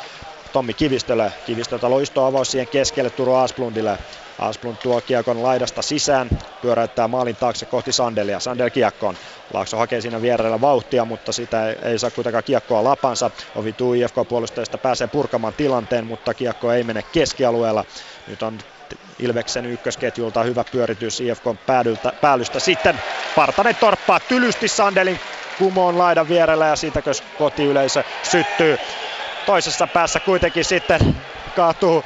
[0.51, 1.33] Tommi Kivistölle.
[1.45, 3.97] Kivistöltä loistoavaus siihen keskelle Turo Asplundille.
[4.39, 6.29] Asplund tuo kiekon laidasta sisään,
[6.61, 8.39] pyöräyttää maalin taakse kohti Sandelia.
[8.39, 9.15] Sandel kiekkoon.
[9.53, 13.31] Laakso hakee siinä vierellä vauhtia, mutta sitä ei, saa kuitenkaan kiekkoa lapansa.
[13.55, 17.85] Ovitu IFK-puolustajista pääsee purkamaan tilanteen, mutta kiekko ei mene keskialueella.
[18.27, 18.57] Nyt on
[19.19, 22.59] Ilveksen ykkösketjulta hyvä pyöritys IFK päädyltä, päällystä.
[22.59, 22.95] Sitten
[23.35, 25.19] Partanen torppaa tylysti Sandelin
[25.59, 28.77] kumoon laidan vierellä ja siitäkö kotiyleisö syttyy.
[29.51, 31.15] Toisessa päässä kuitenkin sitten
[31.55, 32.03] kaatuu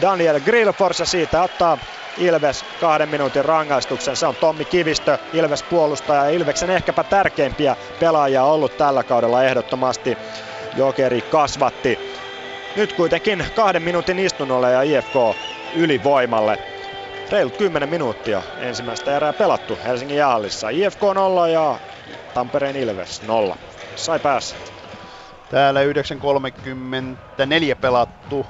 [0.00, 1.78] Daniel Grillfors ja siitä ottaa
[2.18, 4.16] Ilves kahden minuutin rangaistuksen.
[4.16, 10.18] Se on Tommi Kivistö, Ilves puolustaja ja Ilveksen ehkäpä tärkeimpiä pelaajia ollut tällä kaudella ehdottomasti.
[10.76, 11.98] Jokeri kasvatti.
[12.76, 15.36] Nyt kuitenkin kahden minuutin istunnolle ja IFK
[15.74, 16.58] ylivoimalle.
[17.30, 20.68] Reilut 10 minuuttia ensimmäistä erää pelattu Helsingin jahallissa.
[20.68, 21.78] IFK 0 ja
[22.34, 23.56] Tampereen Ilves 0.
[23.96, 24.73] Sai päässä.
[25.54, 25.88] Täällä 9.34
[27.80, 28.46] pelattu.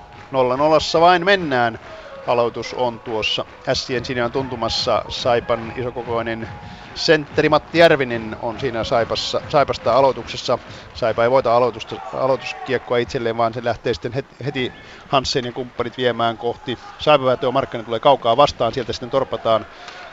[0.97, 1.79] 0-0 vain mennään.
[2.27, 6.49] Aloitus on tuossa Ässien sinne on tuntumassa Saipan isokokoinen
[6.95, 10.59] sentteri Matti Järvinen on siinä Saipassa, Saipasta aloituksessa.
[10.95, 14.73] Saipa ei voita aloitusta, aloituskiekkoa itselleen, vaan se lähtee sitten heti, heti
[15.09, 19.67] Hansen ja kumppanit viemään kohti Saipa Markkanen tulee kaukaa vastaan, sieltä sitten torpataan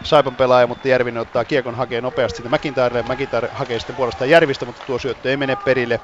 [0.04, 3.04] Saipan pelaaja, mutta Järvinen ottaa kiekon, hakee nopeasti sitten McIntyrelle.
[3.04, 5.99] McIntyre hakee sitten puolestaan Järvistä, mutta tuo syöttö ei mene perille.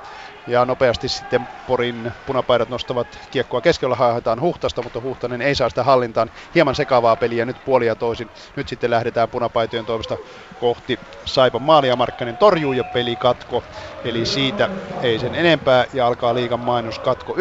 [0.48, 5.84] Ja nopeasti sitten Porin punapaidat nostavat kiekkoa keskellä haetaan Huhtasta, mutta Huhtanen ei saa sitä
[5.84, 6.32] hallintaan.
[6.56, 8.32] Hieman sekavaa peliä nyt puolia toisin.
[8.56, 10.18] Nyt sitten lähdetään punapaitojen toimesta
[10.58, 11.96] kohti Saipan maalia.
[11.96, 13.64] Markkanen torjuu ja peli katko.
[14.04, 14.70] Eli siitä
[15.02, 17.36] ei sen enempää ja alkaa liikan mainos katko.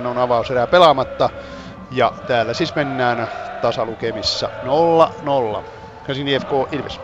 [0.00, 1.30] 9.57 on avauserää pelaamatta.
[1.90, 3.28] Ja täällä siis mennään
[3.60, 5.64] tasalukemissa 0-0.
[6.08, 7.00] Helsingin IFK Ilves.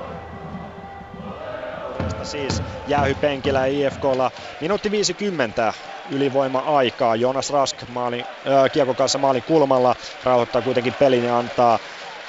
[2.23, 4.31] Siis jäähypenkillä IFKlla
[4.61, 5.75] minuutti 50
[6.05, 7.17] ylivoima-aikaa.
[7.17, 11.79] Jonas Rask maali, äh, kiekon kanssa maalin kulmalla rauhoittaa kuitenkin pelin ja antaa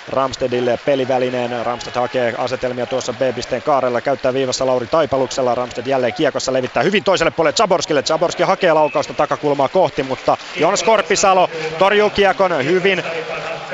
[0.08, 1.66] Ramstedille pelivälineen.
[1.66, 5.56] Ramsted hakee asetelmia tuossa B-pisteen kaarella, käyttää viivassa Lauri Taipaluksella.
[5.56, 8.04] Ramsted jälleen kiekossa levittää hyvin toiselle puolelle Zaborskille.
[8.04, 11.50] Zaborski hakee laukausta takakulmaa kohti, mutta Jonas Korpisalo
[11.80, 13.04] torjuu kiekon hyvin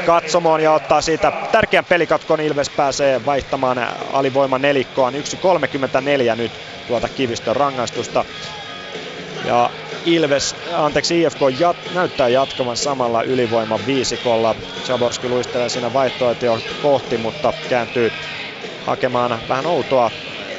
[0.06, 2.42] katsomoon ja ottaa siitä tärkeän pelikatkon.
[2.42, 5.14] Ilves pääsee vaihtamaan alivoima nelikkoon.
[5.14, 6.52] 1.34 nyt
[6.88, 8.26] tuota kivistön rangaistusta.
[9.46, 9.70] Ja
[10.06, 14.56] Ilves, anteeksi IFK jat, näyttää jatkavan samalla ylivoiman viisikolla.
[14.84, 18.12] Chaborski luistelee siinä vaihtoehtoja kohti, mutta kääntyy
[18.82, 20.12] hakemaan vähän outoa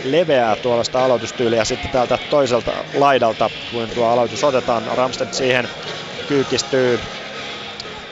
[0.03, 4.87] leveää tuollaista aloitustyyliä sitten täältä toiselta laidalta, kun tuo aloitus otetaan.
[4.87, 5.69] Ramsted siihen
[6.27, 7.01] kyykistyy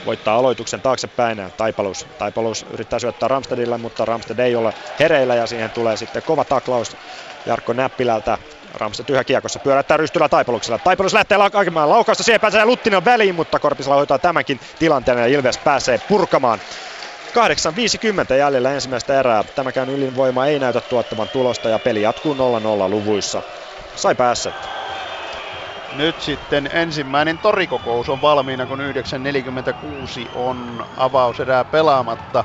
[0.04, 1.38] voittaa aloituksen taaksepäin.
[1.56, 6.44] Taipalus, Taipalus yrittää syöttää Ramstedille, mutta Ramsted ei ole hereillä ja siihen tulee sitten kova
[6.44, 6.96] taklaus
[7.46, 8.38] Jarkko Näppilältä.
[8.74, 10.78] Ramsted yhä kiekossa pyörättää rystyllä Taipaluksella.
[10.78, 15.58] Taipalus lähtee hakemaan laukausta, siihen pääsee Luttinen väliin, mutta Korpisala hoitaa tämänkin tilanteen ja Ilves
[15.58, 16.58] pääsee purkamaan
[18.30, 19.44] 8.50 jäljellä ensimmäistä erää.
[19.54, 22.36] Tämäkään ylinvoima ei näytä tuottavan tulosta ja peli jatkuu 0-0
[22.90, 23.42] luvuissa.
[23.96, 24.52] Sai päässä.
[25.96, 32.44] Nyt sitten ensimmäinen torikokous on valmiina, kun 9.46 on avauserää pelaamatta.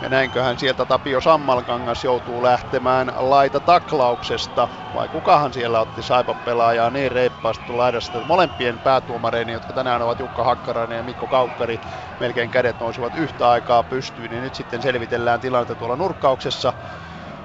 [0.00, 4.68] Ja näinköhän sieltä Tapio Sammalkangas joutuu lähtemään laita taklauksesta.
[4.94, 8.24] Vai kukahan siellä otti Saipa pelaajaa niin reippaasti laidasta.
[8.24, 11.80] Molempien päätuomareini, jotka tänään ovat Jukka Hakkarainen ja Mikko Kaukkari,
[12.20, 14.30] melkein kädet nousivat yhtä aikaa pystyyn.
[14.30, 16.72] Niin nyt sitten selvitellään tilannetta tuolla nurkkauksessa.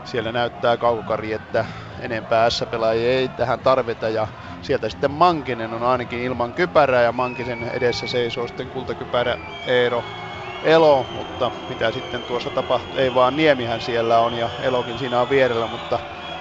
[0.03, 1.65] Siellä näyttää Kaukari, että
[1.99, 4.27] enempää S-pelaajia ei tähän tarvita ja
[4.61, 10.05] sieltä sitten Mankinen on ainakin ilman kypärää ja Mankisen edessä seisoo sitten kultakypärä Eero
[10.63, 15.29] Elo, mutta mitä sitten tuossa tapahtuu, ei vaan Niemihän siellä on ja Elokin siinä on
[15.29, 15.99] vierellä, mutta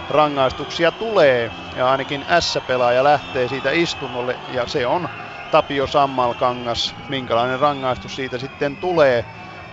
[0.09, 5.09] rangaistuksia tulee ja ainakin S-pelaaja lähtee siitä istunnolle ja se on
[5.51, 6.95] Tapio Sammalkangas.
[7.09, 9.25] Minkälainen rangaistus siitä sitten tulee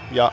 [0.10, 0.32] ja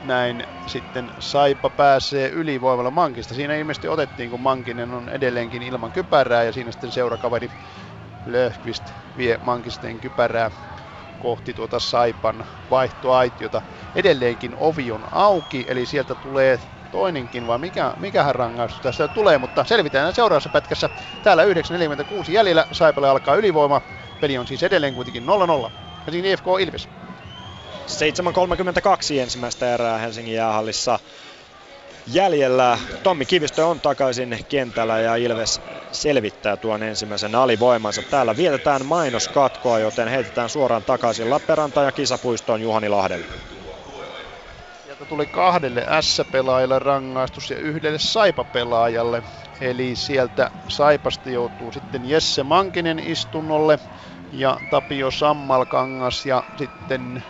[0.00, 3.34] näin sitten Saipa pääsee ylivoimalla Mankista.
[3.34, 7.48] Siinä ilmeisesti otettiin, kun Mankinen on edelleenkin ilman kypärää ja siinä sitten seurakaveri
[8.24, 10.50] Löfqvist vie Mankisten kypärää
[11.18, 13.62] kohti tuota Saipan vaihtoaitiota.
[13.94, 16.60] Edelleenkin ovi on auki, eli sieltä tulee
[16.90, 20.90] toinenkin, vai mikä, mikähän rangaistus tässä tulee, mutta selvitään seuraavassa pätkässä.
[21.22, 21.50] Täällä 9.46
[22.28, 23.82] jäljellä, Saipalle alkaa ylivoima.
[24.20, 25.26] Peli on siis edelleen kuitenkin
[25.66, 25.70] 0-0.
[26.06, 26.88] Helsingin IFK Ilves.
[27.88, 30.98] 7.32 ensimmäistä erää Helsingin jäähallissa
[32.12, 32.78] jäljellä.
[33.02, 35.60] Tommi Kivistö on takaisin kentällä ja Ilves
[35.92, 38.02] selvittää tuon ensimmäisen alivoimansa.
[38.10, 43.26] Täällä vietetään mainoskatkoa, joten heitetään suoraan takaisin Lappeenranta ja kisapuistoon Juhani Lahdelle.
[44.82, 49.22] Sieltä tuli kahdelle S-pelaajalle rangaistus ja yhdelle Saipa-pelaajalle.
[49.60, 53.78] Eli sieltä Saipasta joutuu sitten Jesse Mankinen istunnolle
[54.32, 57.24] ja Tapio Sammalkangas ja sitten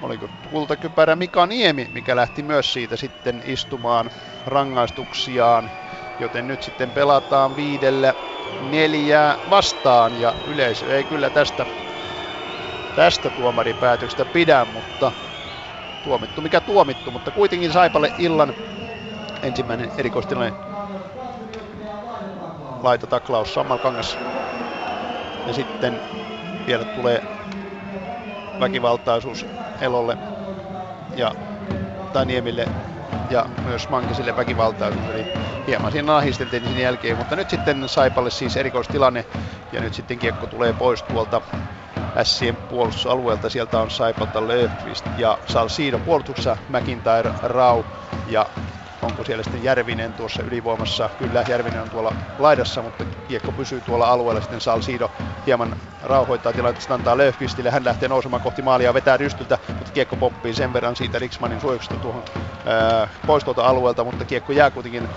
[0.00, 4.10] oliko kultakypärä Mika Niemi, mikä lähti myös siitä sitten istumaan
[4.46, 5.70] rangaistuksiaan.
[6.18, 8.14] Joten nyt sitten pelataan viidellä
[8.60, 11.66] neljää vastaan ja yleisö ei kyllä tästä,
[12.94, 15.12] tästä tuomaripäätöksestä pidä, mutta
[16.02, 18.54] tuomittu mikä tuomittu, mutta kuitenkin Saipalle illan
[19.42, 20.54] ensimmäinen erikoistilanne
[22.82, 24.18] laitotaklaus Sammalkangas.
[25.46, 26.02] Ja sitten
[26.66, 27.22] vielä tulee
[28.60, 30.18] väkivaltaisuus Elolle
[31.12, 31.34] ja
[32.12, 32.70] Taniemille
[33.28, 35.08] ja myös Mankiselle väkivaltaisuus.
[35.08, 35.28] Eli
[35.66, 39.26] hieman siinä ahisteltiin sen jälkeen, mutta nyt sitten Saipalle siis erikoistilanne
[39.72, 41.42] ja nyt sitten kiekko tulee pois tuolta
[42.22, 43.50] Sien puolustusalueelta.
[43.50, 47.84] Sieltä on Saipalta Löfqvist ja Salsiino puolustuksessa, McIntyre, Rau
[48.26, 48.46] ja
[49.02, 51.10] onko siellä sitten Järvinen tuossa ylivoimassa.
[51.18, 54.40] Kyllä Järvinen on tuolla laidassa, mutta kiekko pysyy tuolla alueella.
[54.40, 55.12] Sitten Salsido
[55.46, 57.70] hieman rauhoittaa tilannetta, antaa Löfqvistille.
[57.70, 61.60] Hän lähtee nousemaan kohti maalia ja vetää rystyltä, mutta kiekko poppii sen verran siitä Riksmanin
[61.60, 62.24] suojuksesta tuohon
[63.26, 65.08] pois tuolta alueelta, mutta kiekko jää kuitenkin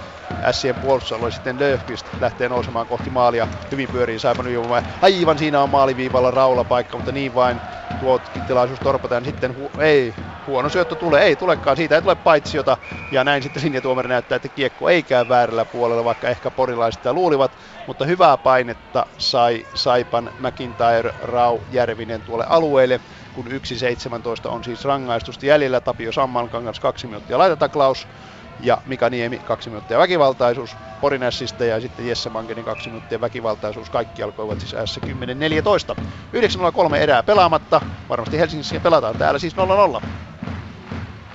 [0.51, 1.31] Sien puolustusalue.
[1.31, 3.47] Sitten Löfqvist lähtee nousemaan kohti maalia.
[3.71, 4.87] Hyvin pyörii Saipan ylivoima.
[5.01, 7.61] Aivan siinä on maaliviivalla Raula paikka, mutta niin vain
[7.99, 9.25] tuo tilaisuus torpataan.
[9.25, 10.15] Sitten hu- ei,
[10.47, 12.77] huono syöttö tulee, ei tulekaan, siitä ei tule paitsiota.
[13.11, 17.13] Ja näin sitten linjatuomari näyttää, että kiekko ei käy väärällä puolella, vaikka ehkä porilaiset sitä
[17.13, 17.51] luulivat.
[17.87, 22.99] Mutta hyvää painetta sai Saipan McIntyre, Rau, Järvinen tuolle alueelle
[23.35, 23.51] kun 1.17
[24.49, 25.81] on siis rangaistusta jäljellä.
[25.81, 28.07] Tapio Sammalkangas kaksi minuuttia laitataklaus
[28.59, 33.89] ja Mika Niemi kaksi minuuttia väkivaltaisuus Porinässistä ja sitten Jesse Mankenin kaksi minuuttia väkivaltaisuus.
[33.89, 36.01] Kaikki alkoivat siis S10-14.
[36.89, 37.81] 9.03 erää pelaamatta.
[38.09, 40.32] Varmasti Helsingissä pelataan täällä siis 0-0.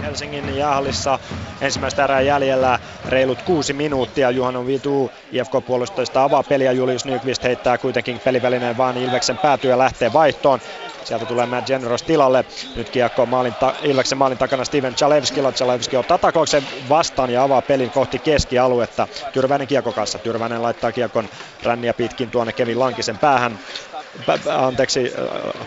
[0.03, 1.19] Helsingin jäähallissa
[1.61, 2.79] ensimmäistä erää jäljellä
[3.09, 4.31] reilut kuusi minuuttia.
[4.31, 6.73] Juhano Vitu IFK-puolustajista avaa peliä.
[6.73, 10.61] Julius Nyqvist heittää kuitenkin pelivälineen vaan Ilveksen päätyä lähtee vaihtoon.
[11.05, 12.45] Sieltä tulee Matt Generos tilalle.
[12.77, 15.53] Nyt kiekko maalin ta- Ilveksen maalin takana Steven Chalevskilla.
[15.53, 19.09] Chalevski ottaa taklauksen vastaan ja avaa pelin kohti keskialuetta.
[19.33, 20.19] Tyrväinen kiekko kanssa.
[20.19, 21.29] Tyrväinen laittaa kiekon
[21.63, 23.59] ränniä pitkin tuonne Kevin Lankisen päähän
[24.51, 25.13] anteeksi,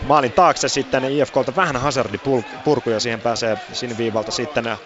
[0.01, 2.17] maalin taakse sitten IFKlta vähän hazardi
[2.63, 4.77] purku ja siihen pääsee siniviivalta sitten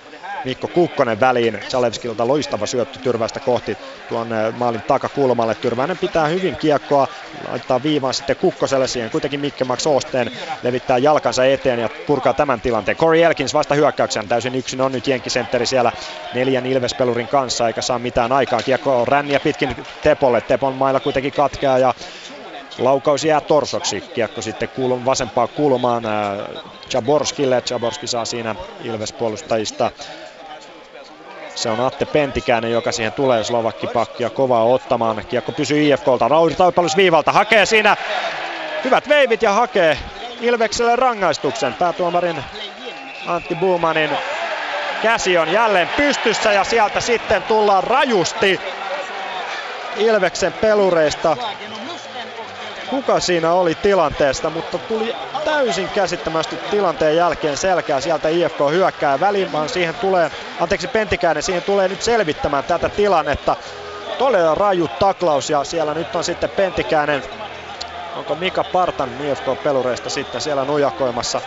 [0.45, 1.59] Mikko Kukkonen väliin.
[1.67, 3.77] Salevskilta loistava syöttö Tyrväistä kohti
[4.09, 5.55] tuon maalin takakulmalle.
[5.55, 7.07] Tyrväinen pitää hyvin kiekkoa,
[7.49, 9.11] laittaa viivaan sitten Kukkoselle siihen.
[9.11, 10.31] Kuitenkin Mikke Max Osteen
[10.63, 12.97] levittää jalkansa eteen ja purkaa tämän tilanteen.
[12.97, 14.27] Corey Elkins vasta hyökkäyksen.
[14.27, 15.91] Täysin yksin on nyt Jenkkisentteri siellä
[16.33, 18.61] neljän Ilvespelurin kanssa eikä saa mitään aikaa.
[18.61, 20.41] Kiekko on ränniä pitkin Tepolle.
[20.41, 21.93] Tepon mailla kuitenkin katkeaa ja
[22.77, 24.01] Laukaus jää torsoksi.
[24.01, 26.03] Kiekko sitten kuulum, vasempaan kulmaan
[26.93, 27.63] Jaborskille.
[27.69, 29.91] Jaborski saa siinä Ilves-puolustajista
[31.55, 35.25] se on Atte Pentikäinen, joka siihen tulee Slovakki-pakkia kovaa ottamaan.
[35.25, 36.27] Kiekko pysyy IFKlta.
[36.27, 37.97] Rauli Taipalus viivalta hakee siinä
[38.83, 39.97] hyvät veivit ja hakee
[40.41, 41.73] Ilvekselle rangaistuksen.
[41.73, 42.43] Päätuomarin
[43.27, 44.09] Antti Buumanin
[45.01, 48.59] käsi on jälleen pystyssä ja sieltä sitten tullaan rajusti
[49.97, 51.37] Ilveksen pelureista
[52.89, 55.15] kuka siinä oli tilanteesta, mutta tuli
[55.45, 61.63] täysin käsittämästi tilanteen jälkeen selkää sieltä IFK hyökkää väliin, vaan siihen tulee, anteeksi Pentikäinen, siihen
[61.63, 63.55] tulee nyt selvittämään tätä tilannetta.
[64.17, 67.23] Todella raju taklaus ja siellä nyt on sitten Pentikäinen,
[68.15, 71.41] onko Mika Partan IFK-pelureista sitten siellä nujakoimassa.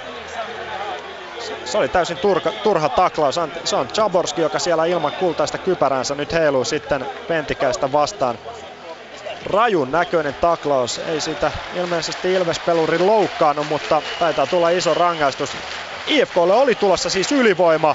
[1.64, 3.41] Se oli täysin turka, turha taklaus.
[3.64, 8.39] Se on Chaborski, joka siellä ilman kultaista kypäräänsä nyt heiluu sitten Pentikäistä vastaan
[9.47, 10.99] rajun näköinen taklaus.
[10.99, 15.51] Ei sitä ilmeisesti Ilves-peluri loukkaannut, mutta taitaa tulla iso rangaistus.
[16.07, 17.95] IFKlle oli tulossa siis ylivoima.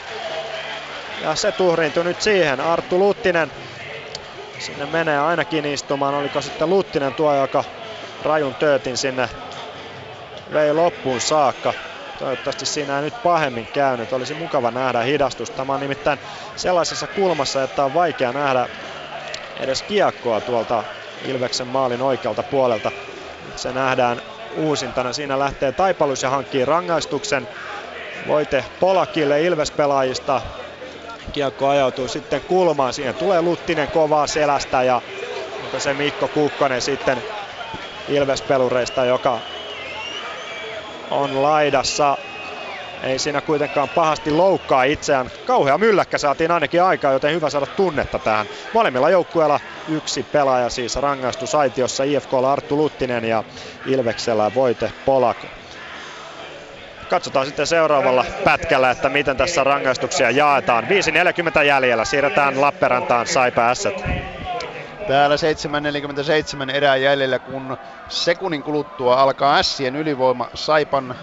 [1.22, 2.62] Ja se tuhriintui nyt siihen.
[2.62, 3.52] Arttu Luttinen
[4.60, 6.16] sinne menee ainakin istumaan.
[6.16, 7.64] Oliko sitten Luttinen tuo, joka
[8.24, 9.30] rajun töötin sinne
[10.54, 11.74] vei loppuun saakka.
[12.20, 14.14] Toivottavasti siinä ei nyt pahemmin käynyt.
[14.14, 15.50] Olisi mukava nähdä hidastus.
[15.50, 16.20] Tämä on nimittäin
[16.56, 18.70] sellaisessa kulmassa, että on vaikea nähdä
[19.60, 20.84] edes kiekkoa tuolta
[21.24, 22.92] Ilveksen maalin oikealta puolelta.
[23.56, 24.22] Se nähdään
[24.52, 25.14] uusintana.
[25.14, 27.48] Siinä lähtee Taipalus ja hankkii rangaistuksen.
[28.28, 30.42] Voite Polakille Ilves-pelaajista.
[31.32, 32.94] Kiekko ajautuu sitten kulmaan.
[32.94, 35.02] Siihen tulee Luttinen kovaa selästä ja
[35.60, 37.24] onko se Mikko Kukkonen sitten
[38.08, 39.42] Ilves-pelureista, joka
[41.10, 42.18] on laidassa
[43.04, 45.32] ei siinä kuitenkaan pahasti loukkaa itseään.
[45.46, 48.46] Kauhea mylläkkä saatiin ainakin aikaa, joten hyvä saada tunnetta tähän.
[48.74, 52.04] Molemmilla joukkueilla yksi pelaaja siis rangaistusaitiossa.
[52.04, 53.44] IFKlla Arttu Luttinen ja
[53.86, 55.38] Ilveksellä Voite Polak.
[57.10, 60.84] Katsotaan sitten seuraavalla pätkällä, että miten tässä rangaistuksia jaetaan.
[60.84, 64.04] 5.40 jäljellä, siirretään Lappeenrantaan Saipa Asset.
[65.08, 65.36] Täällä
[66.66, 67.78] 7.47 erää jäljellä, kun
[68.08, 71.16] sekunnin kuluttua alkaa Sien ylivoima Saipan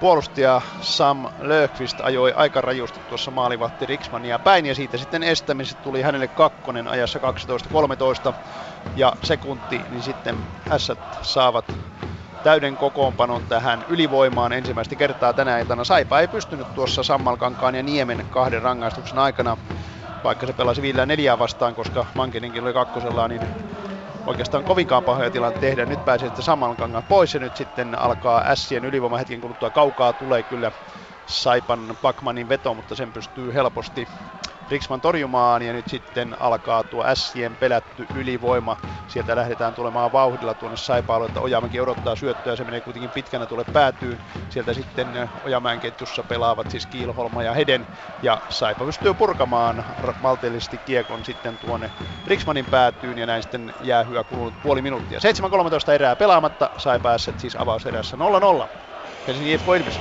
[0.00, 6.02] puolustaja Sam Löfqvist ajoi aika rajusti tuossa maalivahti Riksmania päin ja siitä sitten estämisestä tuli
[6.02, 7.18] hänelle kakkonen ajassa
[8.32, 8.34] 12.13
[8.94, 10.36] ja sekunti, niin sitten
[10.78, 10.92] S
[11.22, 11.72] saavat
[12.42, 15.84] täyden kokoonpanon tähän ylivoimaan ensimmäistä kertaa tänä iltana.
[15.84, 19.56] Saipa ei pystynyt tuossa Sammalkankaan ja Niemen kahden rangaistuksen aikana,
[20.24, 23.42] vaikka se pelasi vielä neljää vastaan, koska Mankininkin oli kakkosellaan, niin
[24.26, 25.86] oikeastaan kovinkaan pahoja tilanteita tehdä.
[25.86, 29.70] Nyt pääsee sitten saman kangan pois ja nyt sitten alkaa Ässien ylivoima hetken kuluttua.
[29.70, 30.72] Kaukaa tulee kyllä
[31.26, 34.08] Saipan Pakmanin veto, mutta sen pystyy helposti
[34.68, 38.76] Riksman torjumaan ja nyt sitten alkaa tuo Sien pelätty ylivoima.
[39.08, 40.76] Sieltä lähdetään tulemaan vauhdilla tuonne
[41.26, 44.20] että Ojamäki odottaa syöttöä, se menee kuitenkin pitkänä tuolle päätyyn.
[44.50, 47.86] Sieltä sitten Ojamäen ketjussa pelaavat siis Kiilholma ja Heden
[48.22, 49.84] ja Saipa pystyy purkamaan
[50.20, 51.90] maltillisesti kiekon sitten tuonne
[52.26, 55.18] Riksmanin päätyyn ja näin sitten jäähyä kulunut puoli minuuttia.
[55.88, 58.16] 7.13 erää pelaamatta, Saipa siis avauserässä
[58.66, 58.68] 0-0.
[59.26, 60.00] Helsingin IFK Ilves.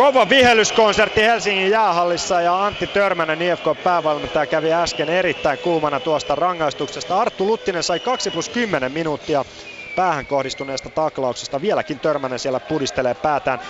[0.00, 7.20] Kova vihellyskonsertti Helsingin jäähallissa ja Antti Törmänen IFK-päävalmentaja kävi äsken erittäin kuumana tuosta rangaistuksesta.
[7.20, 9.44] Arttu Luttinen sai 2 plus 10 minuuttia
[9.96, 11.60] päähän kohdistuneesta taklauksesta.
[11.60, 13.60] Vieläkin Törmänen siellä pudistelee päätään.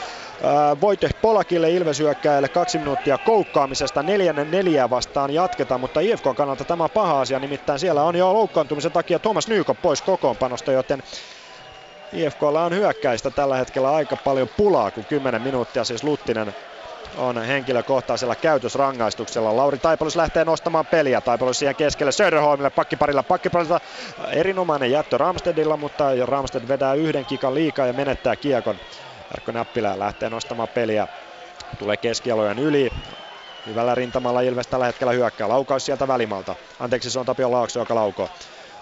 [0.81, 4.03] Voite Polakille Ilvesyökkäjälle kaksi minuuttia koukkaamisesta.
[4.03, 7.39] Neljännen neljää vastaan jatketaan, mutta IFK kannalta tämä on paha asia.
[7.39, 11.03] Nimittäin siellä on jo loukkaantumisen takia Thomas Nykop pois kokoonpanosta, joten
[12.12, 16.54] IFKlla on hyökkäistä tällä hetkellä aika paljon pulaa, kun 10 minuuttia siis Luttinen
[17.16, 19.56] on henkilökohtaisella käytösrangaistuksella.
[19.56, 21.20] Lauri Taipalus lähtee nostamaan peliä.
[21.20, 23.22] Taipalus siihen keskelle Söderholmille pakkiparilla.
[23.22, 23.80] Pakkiparilla
[24.32, 28.76] erinomainen jättö Ramstedilla, mutta Ramsted vedää yhden kikan liikaa ja menettää kiekon.
[29.30, 31.08] Jarkko Näppilä lähtee nostamaan peliä.
[31.78, 32.90] Tulee keskialojen yli.
[33.66, 35.48] Hyvällä rintamalla Ilves tällä hetkellä hyökkää.
[35.48, 36.56] Laukaus sieltä välimalta.
[36.78, 38.28] Anteeksi, se on Tapio Laakso, joka laukoo.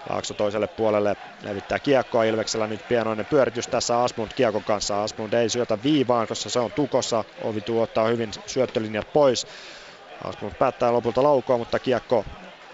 [0.09, 5.03] Laakso toiselle puolelle levittää kiekkoa Ilveksellä nyt pienoinen pyöritys tässä Asmund kiekon kanssa.
[5.03, 7.25] Asmund ei syötä viivaan, koska se on tukossa.
[7.43, 9.47] Ovitu ottaa hyvin syöttölinjat pois.
[10.23, 12.25] Asmund päättää lopulta laukoa, mutta kiekko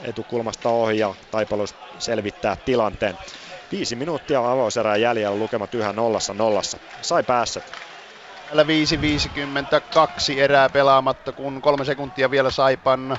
[0.04, 3.18] etukulmasta ohi ja Taipalus selvittää tilanteen.
[3.72, 6.78] Viisi minuuttia avauserää jäljellä, lukemat yhä nollassa nollassa.
[7.02, 7.62] Sai päässä.
[8.48, 8.64] Täällä
[10.34, 13.18] 5.52 erää pelaamatta, kun kolme sekuntia vielä Saipan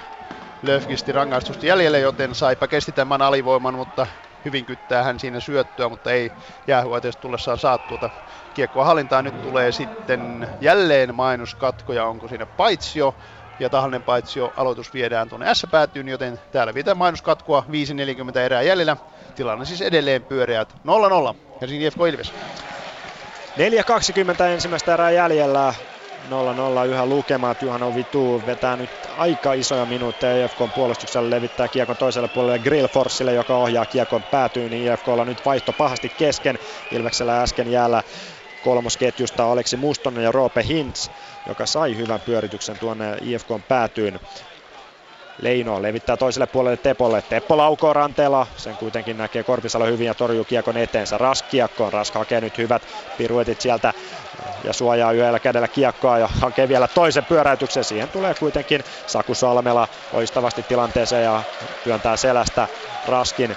[0.67, 4.07] Löfgisti rangaistusta jäljelle, joten Saipa kesti tämän alivoiman, mutta
[4.45, 6.33] hyvin kyttää hän siinä syöttöä, mutta ei
[6.67, 8.11] jäähyöteessä tullessaan saa tuota
[8.55, 9.25] kiekkoa hallintaan.
[9.25, 13.17] Nyt tulee sitten jälleen mainoskatko ja onko siinä paitsio
[13.59, 17.65] ja tahallinen paitsio aloitus viedään tuonne S-päätyyn, joten täällä vietään mainoskatkoa
[18.33, 18.97] 5.40 erää jäljellä.
[19.35, 20.77] Tilanne siis edelleen pyöreät 0-0.
[21.61, 22.33] Helsingin IFK Ilves.
[24.39, 25.75] 4.20 ensimmäistä erää jäljellä.
[26.27, 27.63] 0-0 yhä lukemat.
[27.63, 33.57] Juhano Vitu vetää nyt aika isoja minuutteja IFK puolustuksella levittää kiekon toiselle puolelle Grillforsille, joka
[33.57, 36.59] ohjaa kiekon päätyyn, niin IFKlla nyt vaihto pahasti kesken.
[36.91, 38.03] Ilveksellä äsken jäällä
[38.61, 41.09] kolmosketjusta Aleksi Mustonen ja Roope Hintz,
[41.47, 44.21] joka sai hyvän pyörityksen tuonne IFKn päätyyn.
[45.43, 47.23] Leino levittää toiselle puolelle Tepolle.
[47.23, 48.47] Teppo laukoo ranteella.
[48.57, 51.19] Sen kuitenkin näkee Korpisalo hyvin ja torjuu kiekon eteensä.
[51.19, 51.93] Rask kiekkoon.
[51.93, 52.83] Rask hakee nyt hyvät
[53.17, 53.93] piruetit sieltä
[54.65, 57.85] ja suojaa yhdellä kädellä kiekkoa ja hakee vielä toisen pyöräytyksen.
[57.85, 61.43] Siihen tulee kuitenkin Saku Salmela loistavasti tilanteeseen ja
[61.85, 62.69] työntää selästä
[63.09, 63.57] Raskin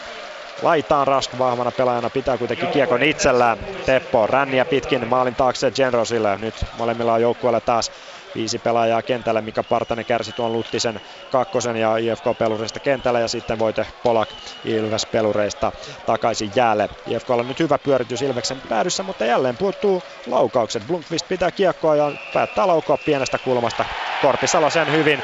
[0.61, 3.57] laitaan Rask vahvana pelaajana pitää kuitenkin kiekon itsellään.
[3.85, 6.37] Teppo ränniä pitkin maalin taakse Genrosille.
[6.37, 7.91] Nyt molemmilla on joukkueella taas
[8.35, 9.41] viisi pelaajaa kentällä.
[9.41, 11.01] Mika Partanen kärsi tuon Luttisen
[11.31, 14.29] kakkosen ja IFK-pelureista kentällä ja sitten Voite Polak
[14.65, 15.71] Ilves-pelureista
[16.05, 16.89] takaisin jäälle.
[17.07, 20.87] IFK on nyt hyvä pyöritys Ilveksen päädyssä, mutta jälleen puuttuu laukaukset.
[20.87, 23.85] Blunkvist pitää kiekkoa ja päättää laukoa pienestä kulmasta.
[24.21, 25.23] Korpisalo sen hyvin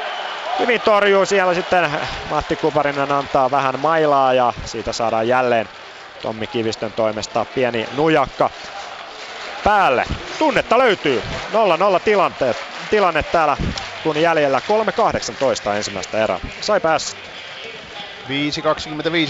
[0.59, 1.89] hyvin torjuu siellä sitten
[2.29, 5.69] Matti Kuparinen antaa vähän mailaa ja siitä saadaan jälleen
[6.21, 8.49] Tommi Kivistön toimesta pieni nujakka
[9.63, 10.05] päälle.
[10.39, 11.23] Tunnetta löytyy.
[11.97, 12.57] 0-0 tilanteet,
[12.89, 13.57] tilanne täällä
[14.03, 14.61] kun jäljellä
[15.69, 16.39] 3-18 ensimmäistä erää.
[16.61, 17.17] Sai päässä.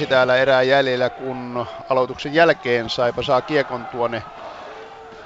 [0.01, 4.23] 5.25 täällä erää jäljellä, kun aloituksen jälkeen Saipa saa kiekon tuonne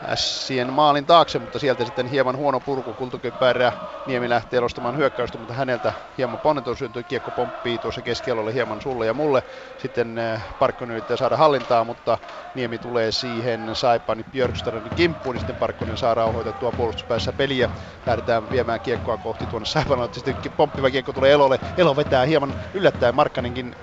[0.09, 2.93] Ässien maalin taakse, mutta sieltä sitten hieman huono purku.
[2.93, 3.73] Kultakypärä
[4.05, 7.03] Niemi lähtee elostamaan hyökkäystä, mutta häneltä hieman ponneton syntyi.
[7.03, 9.43] Kiekko pomppii tuossa keskialolle hieman sulle ja mulle.
[9.77, 12.17] Sitten äh, Parkkonen yrittää saada hallintaa, mutta
[12.53, 17.69] Niemi tulee siihen Saipan Björkströmin kimppuun, niin sitten Parkkonen saa rauhoitettua puolustuspäässä peliä.
[18.05, 20.09] Lähdetään viemään kiekkoa kohti tuonne Saipan.
[20.13, 21.59] Sitten pomppiva kiekko tulee Elolle.
[21.77, 23.15] Elo vetää hieman yllättäen.
[23.15, 23.75] Markkanenkin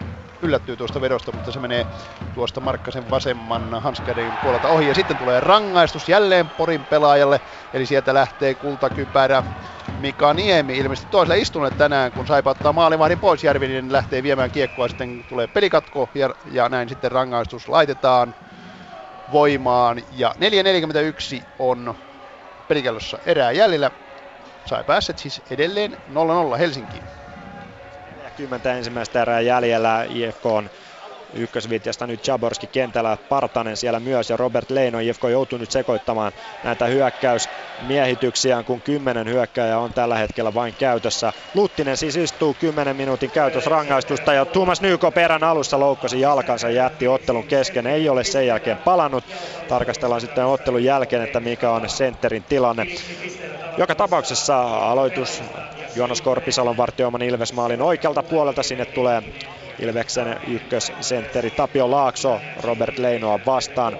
[0.42, 1.86] yllättyy tuosta vedosta, mutta se menee
[2.34, 4.86] tuosta Markkasen vasemman Hanskärin puolelta ohi.
[4.86, 7.40] Ja sitten tulee rangaistus jälleen Porin pelaajalle,
[7.72, 9.42] eli sieltä lähtee kultakypärä
[10.00, 14.50] Mika Niemi ilmeisesti toisella istuneet tänään, kun sai ottaa maalivahdin pois Järvinen, niin lähtee viemään
[14.50, 18.34] kiekkoa, sitten tulee pelikatko ja, ja näin sitten rangaistus laitetaan
[19.32, 20.02] voimaan.
[20.12, 20.34] Ja
[21.38, 21.94] 4.41 on
[22.68, 23.90] pelikellossa erää jäljellä.
[24.66, 25.96] Sai pääset siis edelleen
[26.54, 27.04] 0-0 Helsinkiin.
[28.36, 30.70] 10 ensimmäistä erää jäljellä IFK on
[31.36, 34.98] ykkösvitjasta nyt Jaborski kentällä, Partanen siellä myös ja Robert Leino.
[34.98, 36.32] IFK joutuu nyt sekoittamaan
[36.64, 41.32] näitä hyökkäysmiehityksiään, kun kymmenen hyökkäjä on tällä hetkellä vain käytössä.
[41.54, 47.46] Luttinen siis istuu 10 minuutin käytösrangaistusta ja Tuomas Nyko perän alussa loukkasi jalkansa jätti ottelun
[47.46, 47.86] kesken.
[47.86, 49.24] Ei ole sen jälkeen palannut.
[49.68, 52.86] Tarkastellaan sitten ottelun jälkeen, että mikä on sentterin tilanne.
[53.78, 55.42] Joka tapauksessa aloitus
[55.96, 58.62] Joonas Korpisalon vartioiman Ilves-maalin oikealta puolelta.
[58.62, 59.22] Sinne tulee
[59.78, 63.98] Ilveksen ykkössentteri Tapio Laakso Robert Leinoa vastaan.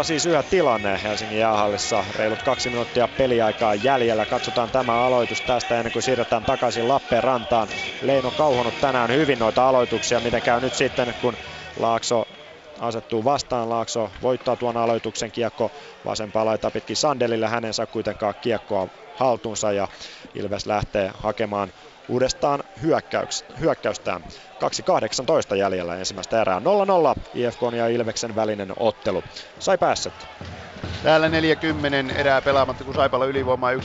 [0.00, 2.04] 0-0 siis yhä tilanne Helsingin jäähallissa.
[2.16, 4.26] Reilut kaksi minuuttia peliaikaa jäljellä.
[4.26, 7.68] Katsotaan tämä aloitus tästä ennen kuin siirretään takaisin Lappeenrantaan.
[8.02, 10.20] Leino kauhonut tänään hyvin noita aloituksia.
[10.20, 11.36] Miten käy nyt sitten, kun
[11.78, 12.28] Laakso
[12.80, 13.68] asettuu vastaan.
[13.68, 15.70] Laakso voittaa tuon aloituksen kiekko
[16.04, 17.48] vasempaa laita pitkin Sandelille.
[17.48, 19.88] Hänen saa kuitenkaan kiekkoa haltuunsa ja
[20.34, 21.72] Ilves lähtee hakemaan
[22.08, 24.22] uudestaan hyökkäyks, hyökkäystään.
[25.50, 26.60] 2.18 jäljellä ensimmäistä erää.
[27.16, 29.22] 0-0 IFK ja Ilveksen välinen ottelu.
[29.58, 30.28] Sai päässet.
[31.00, 33.78] Täällä 40 erää pelaamatta, kun Saipalla ylivoimaa 1.28.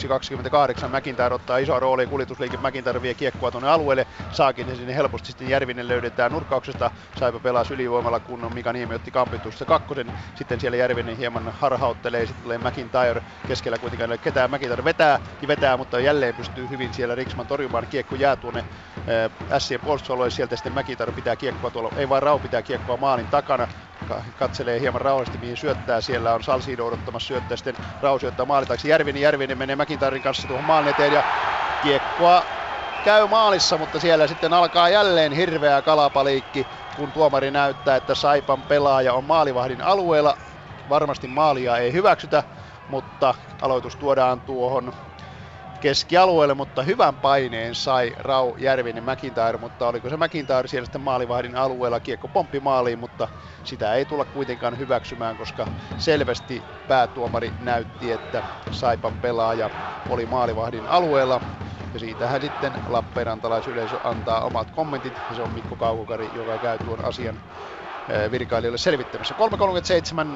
[0.99, 4.07] McIntyre ottaa iso rooli, kuljetusliike McIntyre vie kiekkoa tuonne alueelle.
[4.29, 6.91] Saakin se sinne helposti sitten Järvinen löydetään nurkkauksesta.
[7.13, 10.13] Saipa pelaa ylivoimalla, kun Mika Niemi otti kampitusta kakkosen.
[10.33, 14.51] Sitten siellä Järvinen hieman harhauttelee, sitten tulee McIntyre keskellä kuitenkaan ei ketään.
[14.51, 17.87] McIntyre vetää ja vetää, mutta jälleen pystyy hyvin siellä Riksman torjumaan.
[17.87, 18.65] Kiekko jää tuonne
[19.59, 23.67] Sien puolustusalueelle, sieltä sitten McIntyre pitää kiekkoa tuolla, ei vaan Rau pitää kiekkoa maalin takana
[24.35, 26.01] katselee hieman rauhallisesti mihin syöttää.
[26.01, 28.87] Siellä on Salsido odottamassa syöttää, sitten Rau syöttää maalitaksi.
[28.87, 31.23] Järvinen, Järvinen menee Mäkintarin kanssa tuohon maalin eteen ja
[31.83, 32.43] kiekkoa
[33.03, 39.13] käy maalissa, mutta siellä sitten alkaa jälleen hirveä kalapaliikki, kun tuomari näyttää, että Saipan pelaaja
[39.13, 40.37] on maalivahdin alueella.
[40.89, 42.43] Varmasti maalia ei hyväksytä,
[42.87, 44.93] mutta aloitus tuodaan tuohon
[45.83, 51.55] keskialueelle, mutta hyvän paineen sai Rau Järvinen McIntyre, mutta oliko se McIntyre siellä sitten maalivahdin
[51.55, 53.27] alueella, kiekko pomppi maaliin, mutta
[53.63, 55.67] sitä ei tulla kuitenkaan hyväksymään, koska
[55.97, 59.69] selvästi päätuomari näytti, että Saipan pelaaja
[60.07, 61.41] oli maalivahdin alueella.
[61.93, 67.05] Ja siitähän sitten Lappeenrantalaisyleisö antaa omat kommentit, ja se on Mikko Kaukokari, joka käy tuon
[67.05, 67.41] asian
[68.31, 69.35] virkailijoille selvittämässä.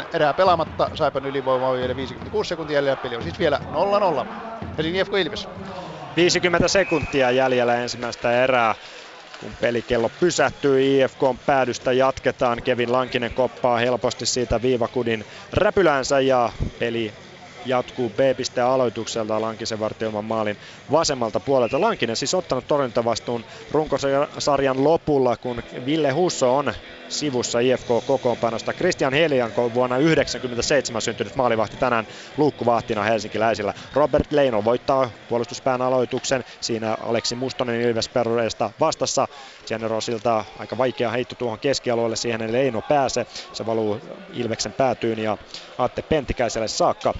[0.01, 3.59] 3.37 erää pelaamatta, Saipan ylivoima on vielä 56 sekuntia jäljellä, peli on siis vielä
[4.23, 4.27] 0-0.
[4.77, 5.47] Helsingin IFK Ilves.
[6.15, 8.75] 50 sekuntia jäljellä ensimmäistä erää.
[9.41, 12.61] Kun pelikello pysähtyy, IFK päädystä jatketaan.
[12.61, 16.49] Kevin Lankinen koppaa helposti siitä viivakudin räpylänsä ja
[16.79, 17.13] peli
[17.65, 20.57] jatkuu B-pisteen aloitukselta Lankisen vartioiman maalin
[20.91, 21.81] vasemmalta puolelta.
[21.81, 26.73] Lankinen siis ottanut torjuntavastuun runkosarjan lopulla, kun Ville Husso on
[27.07, 28.73] sivussa IFK-kokoonpanosta.
[28.73, 33.73] Christian Helianko vuonna 1997 syntynyt maalivahti tänään luukkuvahtina helsinkiläisillä.
[33.93, 36.43] Robert Leino voittaa puolustuspään aloituksen.
[36.61, 39.27] Siinä Aleksi Mustonen Ilves Perureista vastassa.
[39.67, 43.25] Generosilta aika vaikea heitto tuohon keskialueelle, siihen ei Leino pääse.
[43.53, 43.99] Se valuu
[44.33, 45.37] Ilveksen päätyyn ja
[45.77, 47.13] Atte Pentikäiselle saakka.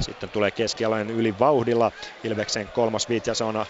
[0.00, 1.92] Sitten tulee keskialojen yli vauhdilla
[2.24, 3.66] Ilveksen kolmas viit ja se on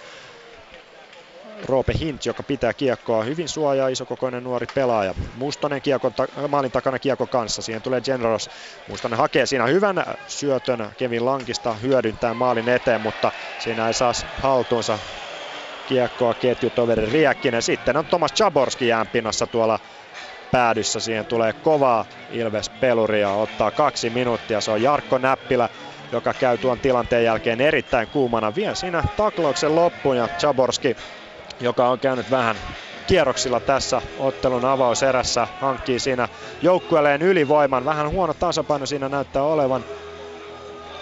[1.64, 3.24] Roope Hint, joka pitää kiekkoa.
[3.24, 5.14] Hyvin suojaa isokokoinen nuori pelaaja.
[5.34, 7.62] Mustonen kiekko ta- maalin takana kiekko kanssa.
[7.62, 8.50] Siihen tulee Generos.
[8.88, 14.98] Mustonen hakee siinä hyvän syötön Kevin Lankista hyödyntää maalin eteen, mutta siinä ei saa haltuunsa
[15.88, 17.62] kiekkoa ketjutoveri Riekkinen.
[17.62, 19.78] Sitten on Tomas Chaborski jäänpinnassa tuolla
[20.52, 21.00] päädyssä.
[21.00, 24.60] Siihen tulee kovaa Ilves peluria, ottaa kaksi minuuttia.
[24.60, 25.68] Se on Jarkko Näppilä,
[26.12, 28.54] joka käy tuon tilanteen jälkeen erittäin kuumana.
[28.54, 30.96] Vie siinä taklauksen loppuun ja Chaborski,
[31.60, 32.56] joka on käynyt vähän
[33.06, 36.28] kierroksilla tässä ottelun avauserässä, hankkii siinä
[36.62, 37.84] joukkueelleen ylivoiman.
[37.84, 39.84] Vähän huono tasapaino siinä näyttää olevan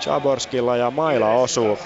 [0.00, 1.78] Chaborskilla ja Maila osuu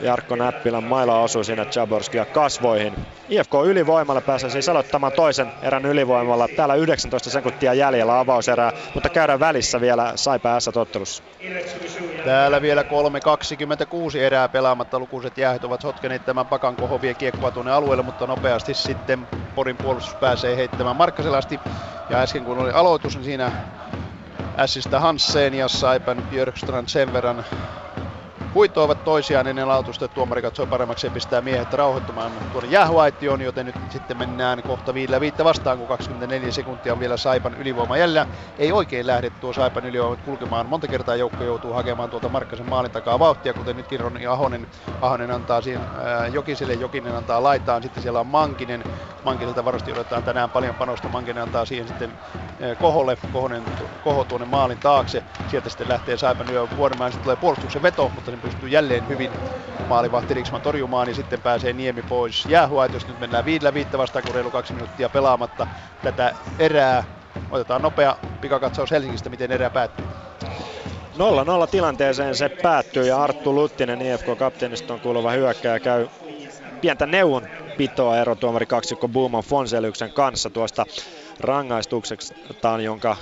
[0.00, 2.96] Jarkko Näppilän maila osui siinä Chaborskia kasvoihin.
[3.28, 6.48] IFK ylivoimalla pääsee siis aloittamaan toisen erän ylivoimalla.
[6.56, 11.22] Täällä 19 sekuntia jäljellä avauserää, mutta käydään välissä vielä Saipa S-tottelussa.
[12.24, 14.98] Täällä vielä 3.26 erää pelaamatta.
[14.98, 20.14] Lukuiset jäähyt ovat sotkeneet tämän pakan kohovia kiekkoa tuonne alueelle, mutta nopeasti sitten Porin puolustus
[20.14, 21.60] pääsee heittämään Markkaselasti.
[22.10, 23.52] Ja äsken kun oli aloitus, niin siinä
[24.58, 27.44] Ässistä Hansen ja Saipan Björkstrand sen verran
[28.56, 33.74] huitoivat toisiaan ennen lautusta, tuomari katsoi paremmaksi ja pistää miehet rauhoittumaan tuonne jäähuaitioon, joten nyt
[33.90, 38.26] sitten mennään kohta viillä viittä vastaan, kun 24 sekuntia on vielä Saipan ylivoima jäljellä.
[38.58, 40.66] Ei oikein lähde tuo Saipan ylivoima kulkemaan.
[40.66, 44.66] Monta kertaa joukko joutuu hakemaan tuolta Markkasen maalin takaa vauhtia, kuten nyt Ronni Ahonen.
[45.00, 48.84] Ahonen antaa siihen ää, Jokiselle, Jokinen antaa laitaan, sitten siellä on Mankinen.
[49.24, 51.08] Mankiselta varmasti odotetaan tänään paljon panosta.
[51.08, 52.12] Mankinen antaa siihen sitten
[52.60, 53.62] ää, Koholle, Kohonen,
[54.04, 55.22] Koho tuonne maalin taakse.
[55.50, 59.30] Sieltä sitten lähtee Saipan ylivoima, sitten tulee puolustuksen veto, mutta sen pystyy jälleen hyvin
[59.88, 63.12] maalivahti Riksman torjumaan, niin sitten pääsee Niemi pois jäähuaitosta.
[63.12, 65.66] Nyt mennään viidellä viittä vastaan, kun reilu kaksi minuuttia pelaamatta
[66.02, 67.04] tätä erää.
[67.50, 70.06] Otetaan nopea pikakatsaus Helsingistä, miten erä päättyy.
[71.14, 71.18] 0-0
[71.70, 76.08] tilanteeseen se päättyy ja Arttu Luttinen, IFK-kapteeniston kuuluva hyökkäjä, käy
[76.80, 80.86] pientä neuvonpitoa erotuomari kaksikko Boomon Fonselyksen kanssa tuosta
[81.40, 83.16] rangaistuksestaan, jonka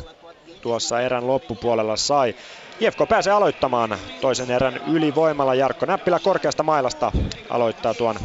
[0.61, 2.35] tuossa erän loppupuolella sai.
[2.81, 5.55] IFK pääsee aloittamaan toisen erän ylivoimalla.
[5.55, 7.13] Jarkko Näppilä korkeasta mailasta
[7.49, 8.17] aloittaa tuon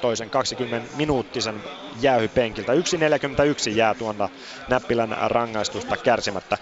[0.00, 1.62] toisen 20 minuuttisen
[2.00, 2.72] jäähypenkiltä.
[2.72, 4.28] 1.41 jää tuonna
[4.68, 6.58] Näppilän rangaistusta kärsimättä.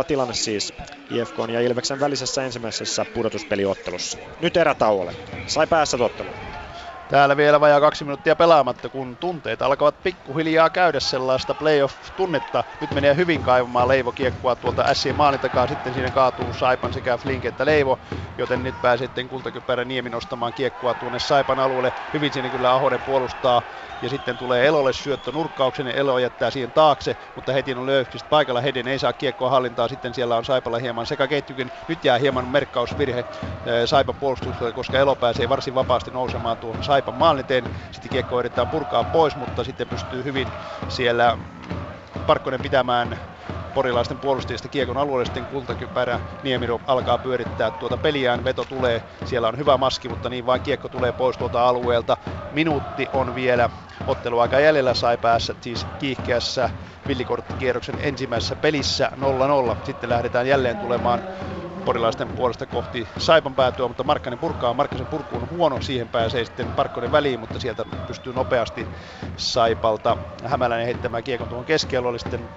[0.00, 0.72] 0-0 tilanne siis
[1.10, 4.18] IFK ja Ilveksen välisessä ensimmäisessä pudotuspeliottelussa.
[4.40, 5.14] Nyt erätauolle.
[5.46, 6.30] Sai päässä tottelu.
[7.08, 12.64] Täällä vielä vajaa kaksi minuuttia pelaamatta, kun tunteet alkavat pikkuhiljaa käydä sellaista playoff-tunnetta.
[12.80, 17.18] Nyt menee hyvin kaivamaan Leivo kiekkoa tuolta Sien maalin takaa, sitten siinä kaatuu Saipan sekä
[17.18, 17.98] Flink että Leivo,
[18.38, 21.92] joten nyt pääsee sitten kultakypärä Niemi nostamaan kiekkoa tuonne Saipan alueelle.
[22.12, 23.62] Hyvin siinä kyllä Ahonen puolustaa
[24.00, 25.86] ja sitten tulee Elolle syöttö nurkkauksen.
[25.86, 29.88] Ja Elo jättää siihen taakse, mutta heti on Löfqvist paikalla, Heden ei saa kiekkoa hallintaa,
[29.88, 33.24] sitten siellä on Saipalla hieman sekaketjukin, nyt jää hieman merkkausvirhe
[33.86, 38.68] Saipan puolustukselle, koska Elo pääsee varsin vapaasti nousemaan tuohon Saipan maalin eteen, sitten kiekko yritetään
[38.68, 40.54] purkaa pois, mutta sitten pystyy hyvin
[40.88, 41.38] siellä
[42.26, 43.18] Parkkonen pitämään
[43.74, 45.24] porilaisten puolustajista kiekon alueelle.
[45.24, 50.46] Sitten kultakypärä Niemiro alkaa pyörittää tuota peliään, veto tulee, siellä on hyvä maski, mutta niin
[50.46, 52.16] vain kiekko tulee pois tuolta alueelta.
[52.50, 53.70] Minuutti on vielä
[54.06, 54.94] otteluaika jäljellä.
[54.94, 56.70] Sai päässä siis kiihkeässä
[57.06, 59.10] villikorttikierroksen ensimmäisessä pelissä
[59.74, 59.76] 0-0.
[59.84, 61.22] Sitten lähdetään jälleen tulemaan
[61.88, 64.74] porilaisten puolesta kohti Saipan päätyä, mutta Markkanen purkaa.
[64.74, 68.86] Markkasen purku on huono, siihen pääsee sitten Parkkonen väliin, mutta sieltä pystyy nopeasti
[69.36, 72.18] Saipalta Hämäläinen heittämään kiekon tuohon keskialueelle.
[72.18, 72.48] Sitten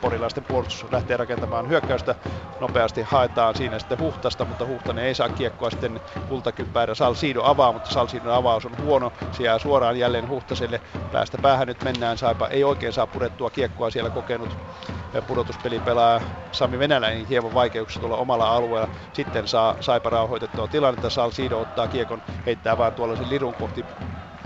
[0.00, 2.14] porilaisten puolustus lähtee rakentamaan hyökkäystä.
[2.60, 6.94] Nopeasti haetaan siinä sitten Huhtasta, mutta Huhtanen ei saa kiekkoa sitten kultakyppärä.
[6.94, 9.12] Salsiido avaa, mutta Salsiidon avaus on huono.
[9.32, 10.80] Se jää suoraan jälleen Huhtaselle.
[11.12, 12.18] Päästä päähän nyt mennään.
[12.18, 14.56] Saipa ei oikein saa purettua kiekkoa siellä kokenut
[15.26, 16.20] pudotuspeli pelaa
[16.52, 18.69] Sami Venäläinen hieman vaikeuksia tuolla omalla alueella.
[19.12, 21.10] Sitten saa Saipa rauhoitettua tilannetta.
[21.10, 23.86] Salsiido ottaa kiekon, heittää vaan tuollaisen lirun kohti.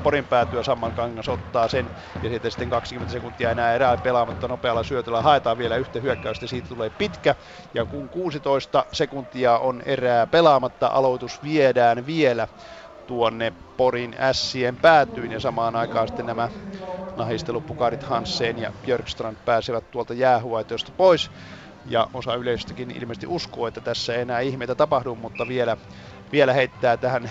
[0.02, 1.90] Porin päätyä Samman Kangas ottaa sen.
[2.22, 5.22] Ja sitten, sitten 20 sekuntia enää erää pelaamatta nopealla syötöllä.
[5.22, 7.34] Haetaan vielä yhtä hyökkäystä, siitä tulee pitkä.
[7.74, 12.48] Ja kun 16 sekuntia on erää pelaamatta, aloitus viedään vielä
[13.06, 15.32] tuonne Porin ässien päätyyn.
[15.32, 16.50] Ja samaan aikaan sitten nämä
[17.16, 21.30] nahistelupukarit Hansen ja Björkstrand pääsevät tuolta jäähuaitoista pois.
[21.84, 25.76] Ja osa yleisöstäkin ilmeisesti uskoo, että tässä ei enää ihmeitä tapahdu, mutta vielä,
[26.32, 27.30] vielä heittää tähän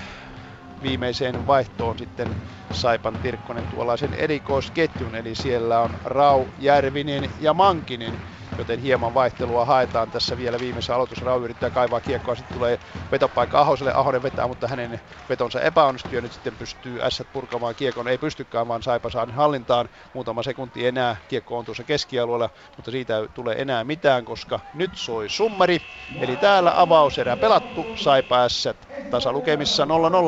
[0.81, 2.35] viimeiseen vaihtoon sitten
[2.73, 8.19] Saipan Tirkkonen tuollaisen erikoisketjun, eli siellä on Rau, Järvinen ja Mankinen
[8.57, 11.21] joten hieman vaihtelua haetaan tässä vielä viimeisessä aloitus.
[11.21, 12.79] Rau yrittää kaivaa kiekkoa, sitten tulee
[13.11, 13.93] vetopaikka Ahoselle.
[13.95, 18.07] Ahonen vetää, mutta hänen vetonsa epäonnistuu ja nyt sitten pystyy S purkamaan kiekon.
[18.07, 19.89] Ei pystykään, vaan Saipa saa hallintaan.
[20.13, 21.15] Muutama sekunti enää.
[21.27, 25.77] Kiekko on tuossa keskialueella, mutta siitä ei tule enää mitään, koska nyt soi summari.
[26.21, 27.89] Eli täällä avauserä pelattu.
[27.95, 28.69] Saipa S
[29.09, 29.87] tasalukemissa 0-0.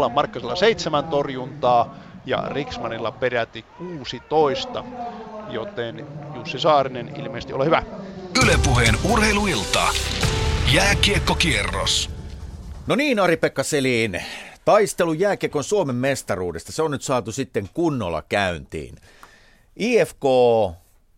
[0.10, 1.96] Markkasella seitsemän torjuntaa
[2.26, 4.84] ja Riksmanilla peräti 16,
[5.50, 7.84] joten Jussi Saarinen ilmeisesti ole hyvä.
[8.44, 9.88] Ylepuheen urheiluilta.
[10.74, 12.10] Jääkiekkokierros.
[12.88, 14.24] No niin, Ari-Pekka Selin.
[14.66, 18.96] Taistelu jääkiekon Suomen mestaruudesta, se on nyt saatu sitten kunnolla käyntiin.
[19.76, 20.24] IFK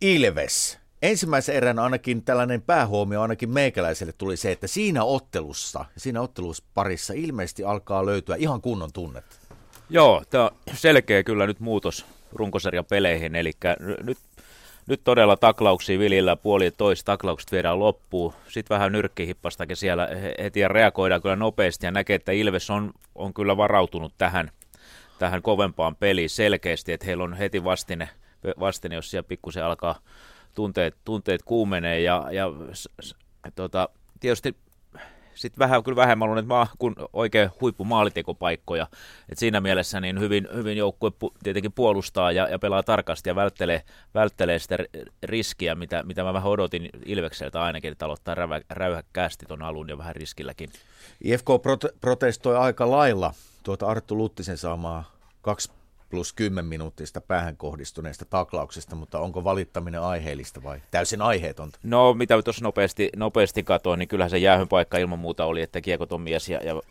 [0.02, 0.78] Ilves.
[1.02, 7.64] Ensimmäisen erän ainakin tällainen päähuomio ainakin meikäläiselle tuli se, että siinä ottelussa, siinä ottelusparissa ilmeisesti
[7.64, 9.47] alkaa löytyä ihan kunnon tunnet.
[9.90, 13.52] Joo, tämä on selkeä kyllä nyt muutos runkosarjan peleihin, eli
[14.04, 14.18] nyt
[14.88, 18.34] nyt todella taklauksia viljellä puoli toista taklaukset viedään loppuun.
[18.50, 20.08] Sitten vähän nyrkkihippastakin siellä
[20.40, 24.52] heti ja reagoidaan kyllä nopeasti ja näkee, että Ilves on, on kyllä varautunut tähän,
[25.20, 28.10] tähän kovempaan peliin selkeästi, että heillä on heti vastine,
[28.60, 30.00] vastine jos siellä pikkusen alkaa
[30.56, 32.52] tunteet, tunteet kuumenee ja, ja
[33.56, 33.90] tota,
[34.20, 34.56] tietysti
[35.38, 38.88] sitten vähän kyllä vähemmän on, että mä kun oikein huippu maalitekopaikkoja.
[39.30, 43.36] Et siinä mielessä niin hyvin, hyvin joukkue pu, tietenkin puolustaa ja, ja, pelaa tarkasti ja
[43.36, 43.82] välttelee,
[44.14, 44.78] välttelee sitä
[45.24, 49.98] riskiä, mitä, mitä mä vähän odotin Ilvekseltä ainakin, että aloittaa rävä, räyhäkkäästi tuon alun ja
[49.98, 50.70] vähän riskilläkin.
[51.24, 53.34] IFK prote- protestoi aika lailla
[53.64, 55.12] tuota Arttu Luttisen saamaa
[55.42, 55.77] kaksi
[56.10, 61.80] plus 10 minuuttista päähän kohdistuneesta taklauksesta, mutta onko valittaminen aiheellista vai täysin aiheetonta?
[61.84, 65.82] No mitä tuossa nopeasti, nopeasti katsoin, niin kyllähän se jäähyn paikka ilman muuta oli, että
[65.82, 66.82] kiekoton mies ja, ja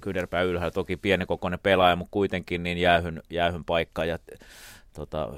[0.00, 4.18] Kyderpää ylhäällä toki pienikokoinen pelaaja, mutta kuitenkin niin jäähyn, jäähyn paikka ja
[4.92, 5.28] tota,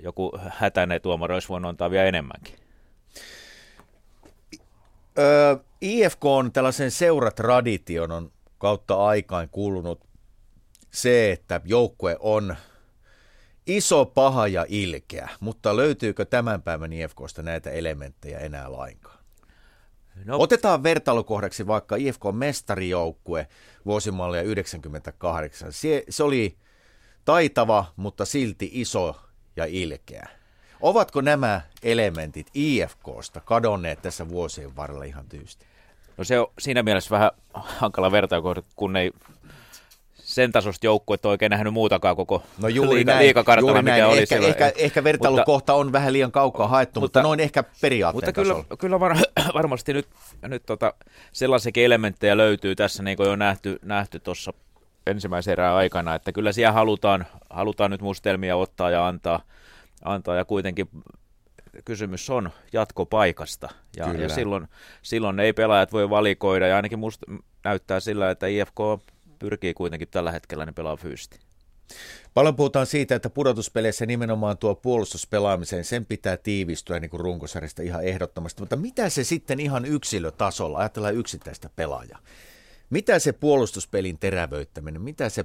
[0.00, 2.54] joku hätäinen tuomari olisi voinut antaa vielä enemmänkin.
[5.18, 10.07] Öö, IFK on tällaisen seuratradition on kautta aikaan kuulunut
[11.02, 12.56] se, että joukkue on
[13.66, 19.18] iso, paha ja ilkeä, mutta löytyykö tämän päivän IFKsta näitä elementtejä enää lainkaan?
[20.24, 20.38] No.
[20.38, 23.48] Otetaan vertailukohdaksi vaikka IFK mestarijoukkue
[23.86, 25.72] vuosimallia 98.
[25.72, 26.56] Se, se oli
[27.24, 29.16] taitava, mutta silti iso
[29.56, 30.28] ja ilkeä.
[30.80, 35.66] Ovatko nämä elementit IFKsta kadonneet tässä vuosien varrella ihan tyysti?
[36.16, 39.12] No se on siinä mielessä vähän hankala vertailukohda, kun ei
[40.38, 44.04] sen tasosta joukkuetta oikein nähnyt muutakaan koko no juuri liika, näin, liikakartalla, juuri mikä näin.
[44.04, 44.50] oli ehkä, silloin.
[44.50, 48.32] Ehkä, ehkä vertailukohta mutta, on vähän liian kaukaa haettu, mutta, mutta noin ehkä periaatteen Mutta
[48.32, 49.16] kyllä, kyllä var,
[49.54, 50.08] varmasti nyt,
[50.42, 50.94] nyt tota,
[51.32, 54.52] sellaisiakin elementtejä löytyy tässä, niin kuin jo nähty, nähty tuossa
[55.06, 59.40] ensimmäisen erään aikana, että kyllä siellä halutaan, halutaan nyt mustelmia ottaa ja antaa,
[60.04, 60.88] antaa ja kuitenkin
[61.84, 63.68] kysymys on jatkopaikasta.
[63.96, 64.68] Ja, ja silloin,
[65.02, 67.26] silloin ei pelaajat voi valikoida, ja ainakin musta
[67.64, 68.78] näyttää sillä, että IFK
[69.38, 71.38] pyrkii kuitenkin tällä hetkellä niin pelaa fyysisesti.
[72.34, 78.04] Paljon puhutaan siitä, että pudotuspeleissä nimenomaan tuo puolustuspelaamiseen, sen pitää tiivistyä niin kuin runkosarjasta ihan
[78.04, 78.62] ehdottomasti.
[78.62, 82.18] Mutta mitä se sitten ihan yksilötasolla, ajatellaan yksittäistä pelaajaa,
[82.90, 85.44] mitä se puolustuspelin terävöittäminen, mitä se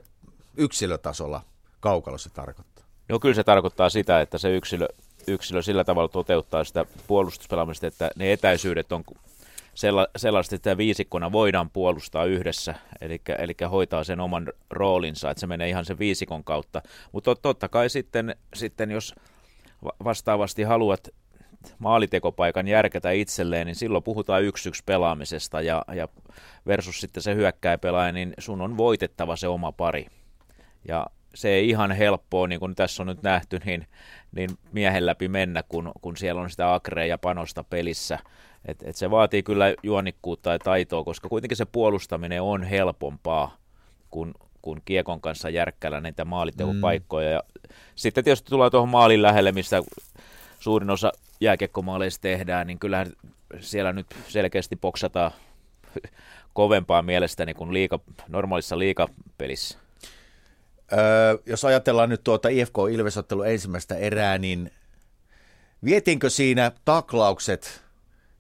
[0.58, 1.42] yksilötasolla
[1.80, 2.86] kaukalossa tarkoittaa?
[3.10, 4.88] No kyllä se tarkoittaa sitä, että se yksilö,
[5.28, 9.04] yksilö sillä tavalla toteuttaa sitä puolustuspelaamista, että ne etäisyydet on
[9.74, 15.48] sella, sellaista, että viisikkona voidaan puolustaa yhdessä, eli, eli hoitaa sen oman roolinsa, että se
[15.48, 16.82] menee ihan sen viisikon kautta.
[17.12, 19.16] Mutta totta kai sitten, sitten, jos
[20.04, 21.10] vastaavasti haluat
[21.80, 26.08] maalitekopaikan järkätä itselleen, niin silloin puhutaan yksi yksi pelaamisesta ja, ja
[26.68, 30.06] versus sitten se hyökkää pelaaja, niin sun on voitettava se oma pari.
[30.88, 33.88] Ja se ei ihan helppoa, niin kuin tässä on nyt nähty, niin,
[34.36, 38.20] niin miehen läpi mennä, kun, kun siellä on sitä akrea ja panosta pelissä.
[38.66, 43.58] Et, et se vaatii kyllä juonikkuutta ja taitoa, koska kuitenkin se puolustaminen on helpompaa
[44.12, 47.28] kuin, kuin kiekon kanssa järkkäillä näitä maalitekopaikkoja.
[47.28, 47.34] Mm.
[47.34, 47.44] Ja
[47.96, 49.82] sitten tietysti tulee tuohon maalin lähelle, missä
[50.60, 51.12] suurin osa
[51.42, 53.08] jääkiekkomaaleista tehdään, niin kyllähän
[53.60, 55.32] siellä nyt selkeästi boksataan
[56.54, 59.83] kovempaa mielestäni kuin liika, normaalissa liikapelissä.
[61.46, 64.72] Jos ajatellaan nyt tuota IFK Ilvesottelu ensimmäistä erää, niin
[65.84, 67.82] vietinkö siinä taklaukset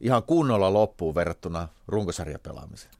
[0.02, 2.94] ihan kunnolla loppuun verrattuna runkosarjapelaamiseen.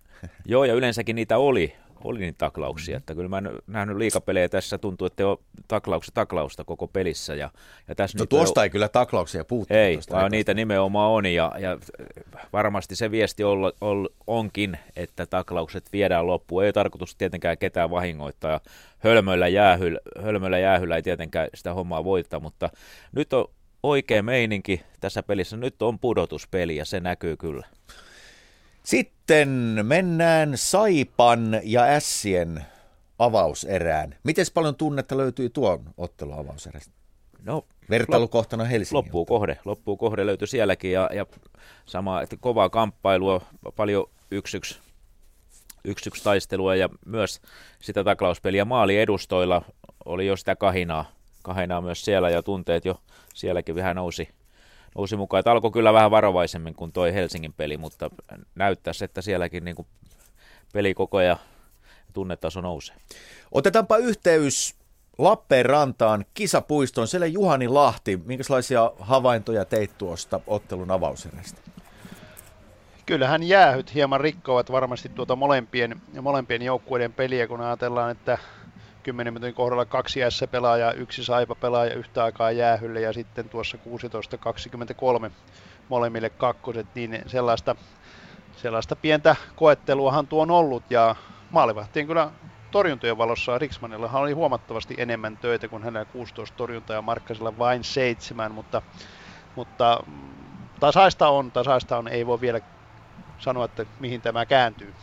[0.46, 4.78] Joo, ja yleensäkin niitä oli, oli niin taklauksia, että kyllä mä en nähnyt liikapelejä tässä,
[4.78, 7.36] tuntuu, että on taklauksia taklausta koko pelissä.
[7.36, 7.52] Ja,
[7.88, 9.74] ja tässä no tuosta on, ei kyllä taklauksia puuttu.
[9.74, 11.78] Ei, vaan niitä nimenomaan on ja, ja
[12.54, 16.64] varmasti se viesti on, on, onkin, että taklaukset viedään loppuun.
[16.64, 18.60] Ei tarkoitus tietenkään ketään vahingoittaa ja
[19.00, 22.70] hölmöillä jäähyllä, hölmöillä jäähyllä ei tietenkään sitä hommaa voittaa, mutta
[23.12, 23.46] nyt on
[23.84, 25.58] oikea meininki tässä pelissä.
[25.58, 27.66] Nyt on pudotuspeli ja se näkyy kyllä.
[28.84, 29.50] Sitten
[29.84, 32.66] mennään Saipan ja Ässien
[33.20, 34.16] avauserään.
[34.24, 36.92] Miten paljon tunnetta löytyy tuon ottelun avauserästä?
[37.44, 38.96] No, Vertailukohtana Helsinki.
[38.96, 41.26] Loppuu kohde, loppuu kohde löytyi sielläkin ja, ja
[41.86, 43.42] sama, että kovaa kamppailua,
[43.76, 44.80] paljon yksi yksi,
[45.84, 47.42] yksi, yksi taistelua ja myös
[47.82, 49.62] sitä taklauspeliä maali edustoilla
[50.06, 51.06] oli jo sitä kahinaa,
[51.44, 52.96] kahinaa myös siellä ja tunteet jo
[53.34, 54.30] sielläkin vähän nousi,
[54.96, 55.40] nousi mukaan.
[55.40, 58.10] Että alkoi kyllä vähän varovaisemmin kuin toi Helsingin peli, mutta
[58.56, 59.88] näyttäisi, että sielläkin niin kuin
[60.74, 61.38] pelikoko ja
[62.14, 62.96] tunnetaso nousee.
[63.52, 64.76] Otetaanpa yhteys
[65.18, 67.08] Lappeenrantaan kisapuistoon.
[67.08, 71.62] Siellä Juhani Lahti, minkälaisia havaintoja teit tuosta ottelun avauserästä?
[73.06, 78.38] Kyllähän jäähyt hieman rikkovat varmasti tuota molempien, molempien joukkueiden peliä, kun ajatellaan, että
[79.04, 83.78] 10 minuutin kohdalla kaksi S-pelaajaa, yksi Saipa-pelaaja yhtä aikaa jäähylle ja sitten tuossa
[85.28, 85.32] 16-23
[85.90, 87.76] molemmille kakkoset, niin sellaista,
[88.56, 91.16] sellaista pientä koetteluahan tuo on ollut ja
[91.52, 92.32] maalivahtien kyllä
[92.72, 98.52] torjuntojen valossa Riksmanilla oli huomattavasti enemmän töitä kuin hänellä 16 torjuntaa ja Markkasella vain seitsemän,
[98.52, 98.82] mutta,
[99.56, 100.04] mutta
[100.80, 102.60] tasaista on, tasaista on, ei voi vielä
[103.40, 104.94] sanoa, että mihin tämä kääntyy.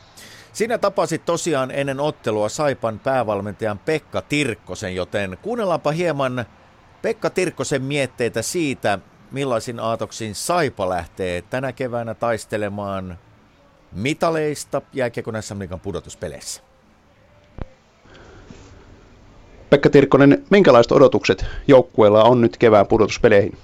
[0.53, 6.45] Sinä tapasit tosiaan ennen ottelua Saipan päävalmentajan Pekka Tirkkosen, joten kuunnellaanpa hieman
[7.03, 8.99] Pekka Tirkkosen mietteitä siitä,
[9.31, 13.19] millaisin aatoksin Saipa lähtee tänä keväänä taistelemaan
[13.93, 16.63] mitaleista jääkiekon SM pudotuspeleissä.
[19.71, 23.59] Pekka Tirkkonen, minkälaiset odotukset joukkueella on nyt kevään pudotuspeleihin?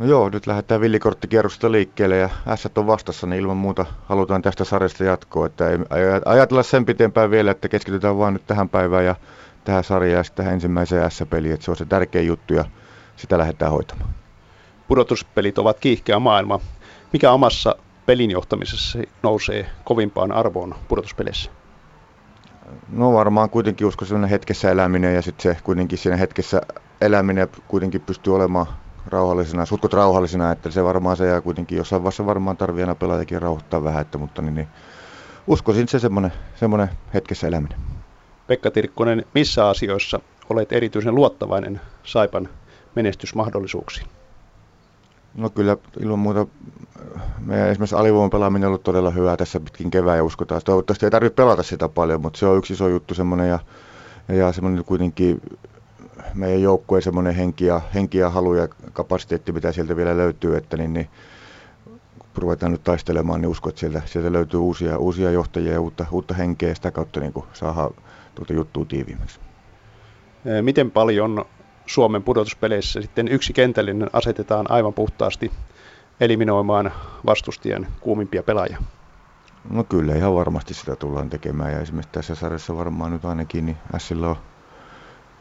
[0.00, 4.64] No joo, nyt lähdetään villikorttikierrosta liikkeelle ja S on vastassa, niin ilman muuta halutaan tästä
[4.64, 5.46] sarjasta jatkoa.
[5.46, 5.78] Että ei
[6.24, 9.16] ajatella sen pitempään vielä, että keskitytään vain nyt tähän päivään ja
[9.64, 11.54] tähän sarjaan ja sitten tähän ensimmäiseen S-peliin.
[11.54, 12.64] Että se on se tärkeä juttu ja
[13.16, 14.10] sitä lähdetään hoitamaan.
[14.88, 16.60] Pudotuspelit ovat kiihkeä maailma.
[17.12, 21.50] Mikä omassa pelin johtamisessa nousee kovimpaan arvoon pudotuspeleissä?
[22.88, 26.60] No varmaan kuitenkin usko sellainen hetkessä eläminen ja sitten se kuitenkin siinä hetkessä
[27.00, 28.66] eläminen kuitenkin pystyy olemaan
[29.06, 33.42] rauhallisena, sutkot rauhallisena, että se varmaan se jää kuitenkin jossain vaiheessa varmaan tarvii aina pelaajakin
[33.42, 34.68] rauhoittaa vähän, että, mutta niin, niin
[35.46, 37.78] uskoisin se semmoinen, semmoinen hetkessä eläminen.
[38.46, 40.20] Pekka Tirkkonen, missä asioissa
[40.50, 42.48] olet erityisen luottavainen Saipan
[42.94, 44.06] menestysmahdollisuuksiin?
[45.34, 46.46] No kyllä ilman muuta
[47.46, 50.60] meidän esimerkiksi alivoiman pelaaminen on ollut todella hyvää tässä pitkin kevää ja uskotaan.
[50.64, 53.58] Toivottavasti ei tarvitse pelata sitä paljon, mutta se on yksi iso juttu semmoinen ja,
[54.28, 55.42] ja semmoinen kuitenkin
[56.34, 60.76] meidän joukkueen semmoinen henki ja, henki ja halu ja kapasiteetti, mitä sieltä vielä löytyy, että
[60.76, 61.08] niin, niin
[62.18, 66.06] kun ruvetaan nyt taistelemaan, niin uskon, että sieltä, sieltä löytyy uusia, uusia johtajia ja uutta,
[66.10, 67.90] uutta henkeä ja sitä kautta niin saadaan
[68.34, 69.40] tuota juttua tiiviimmäksi.
[70.62, 71.44] Miten paljon
[71.86, 75.50] Suomen pudotuspeleissä sitten yksi kentällinen asetetaan aivan puhtaasti
[76.20, 76.92] eliminoimaan
[77.26, 78.78] vastustajan kuumimpia pelaajia?
[79.70, 83.76] No kyllä, ihan varmasti sitä tullaan tekemään ja esimerkiksi tässä sarjassa varmaan nyt ainakin niin
[83.98, 84.36] Sillä on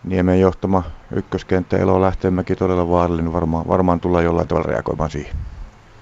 [0.04, 5.36] Niemen johtama ykköskenttä Elo Lähteenmäki todella vaarallinen, varmaan, varmaan tullaan jollain tavalla reagoimaan siihen.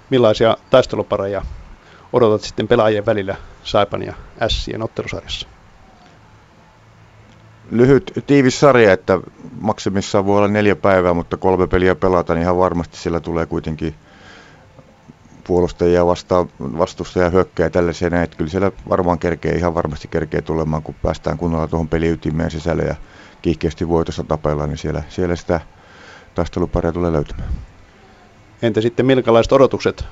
[0.10, 1.42] Millaisia taistelupareja
[2.14, 4.14] odotat sitten pelaajien välillä Saipan ja
[4.48, 5.48] Sien ottelusarjassa?
[7.72, 9.20] Lyhyt, tiivis sarja, että
[9.62, 13.96] maksimissaan voi olla neljä päivää, mutta kolme peliä pelata, niin ihan varmasti sillä tulee kuitenkin
[15.48, 20.84] puolustajia vastaan, vastustajia hyökkää tällaisia näin, että kyllä siellä varmaan kerkee, ihan varmasti kerkee tulemaan,
[20.84, 22.96] kun päästään kunnolla tuohon peliytimeen sisälle ja
[23.42, 25.60] kiihkeästi voitossa tapella, niin siellä, siellä sitä
[26.36, 27.50] taisteluparia tulee löytämään.
[28.62, 30.06] Entä sitten minkälaiset odotukset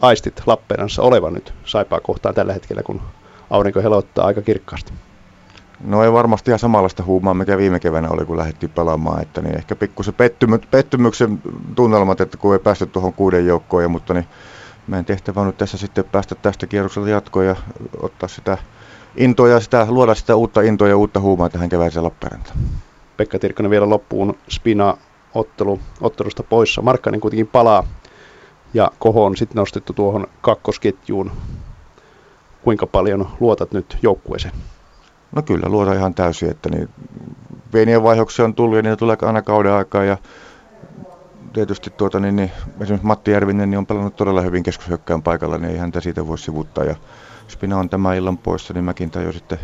[0.00, 3.00] aistit Lappeenrannassa olevan nyt Saipaa kohtaan tällä hetkellä, kun
[3.50, 4.92] aurinko helottaa aika kirkkaasti?
[5.84, 9.22] No ei varmasti ihan samanlaista huumaa, mikä viime keväänä oli, kun lähdettiin pelaamaan.
[9.22, 11.42] Että niin ehkä pikkusen pettymy- pettymyksen
[11.74, 14.26] tunnelmat, että kun ei päästy tuohon kuuden joukkoon, ja, mutta niin
[14.86, 17.56] meidän tehtävä on nyt tässä sitten päästä tästä kierroksella jatkoon ja
[18.02, 18.58] ottaa sitä
[19.16, 22.58] intoa ja sitä, luoda sitä uutta intoa ja uutta huumaa tähän keväiseen Lappeenrantaan.
[23.16, 24.96] Pekka Tirkkonen vielä loppuun Spina
[25.34, 26.82] ottelu, ottelusta poissa.
[26.82, 27.84] Markkanen kuitenkin palaa
[28.74, 31.30] ja Koho on sitten nostettu tuohon kakkosketjuun.
[32.62, 34.54] Kuinka paljon luotat nyt joukkueeseen?
[35.32, 36.88] No kyllä, luotan ihan täysin, että niin
[37.72, 40.16] pieniä vaiheuksia on tullut ja niitä tulee aina kauden aikaa ja
[41.52, 42.50] tietysti tuota, niin, niin,
[42.80, 46.38] esimerkiksi Matti Järvinen niin on pelannut todella hyvin keskushyökkään paikalla, niin ei häntä siitä voi
[46.38, 46.96] sivuttaa ja
[47.48, 49.58] Spina on tämä illan poissa, niin mäkin jo sitten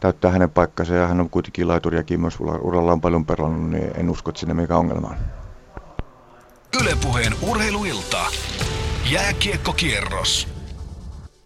[0.00, 4.30] täyttää hänen paikkansa ja hän on kuitenkin laituriakin myös urallaan paljon pelannut, niin en usko,
[4.30, 5.16] että sinne mikä ongelma on.
[6.82, 8.18] Ylepuheen urheiluilta.
[9.12, 10.48] Jääkiekkokierros.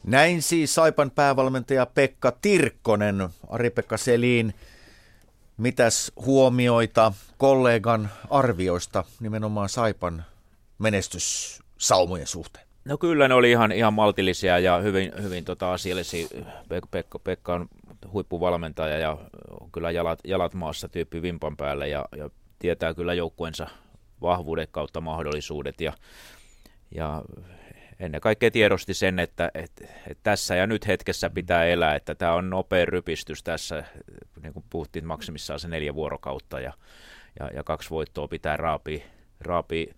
[0.04, 4.54] Näin siis Saipan päävalmentaja Pekka Tirkkonen, Ari-Pekka Selin.
[5.56, 10.24] Mitäs huomioita kollegan arvioista nimenomaan Saipan
[10.78, 12.66] menestyssaumojen suhteen?
[12.84, 16.28] No kyllä ne oli ihan, ihan maltillisia ja hyvin, hyvin tota asiallisia.
[16.68, 17.68] Pekka, Pekka, Pekka on
[18.12, 19.18] huippuvalmentaja ja
[19.60, 23.66] on kyllä jalat, jalat maassa tyyppi vimpan päälle ja, ja tietää kyllä joukkueensa
[24.22, 25.92] vahvuudet kautta mahdollisuudet ja,
[26.94, 27.22] ja
[28.00, 32.32] ennen kaikkea tiedosti sen, että, että, että tässä ja nyt hetkessä pitää elää, että tämä
[32.32, 33.84] on nopea rypistys tässä,
[34.42, 36.72] niin kuin puhuttiin maksimissaan se neljä vuorokautta ja,
[37.40, 39.04] ja, ja kaksi voittoa pitää raapia,
[39.40, 39.94] raapia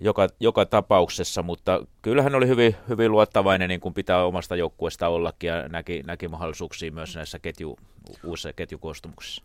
[0.00, 5.48] joka, joka tapauksessa, mutta kyllähän oli hyvin, hyvin luottavainen, niin kuin pitää omasta joukkueesta ollakin,
[5.48, 7.78] ja näki, näki mahdollisuuksia myös näissä ketju,
[8.24, 9.42] uusissa ketjukoostumuksissa.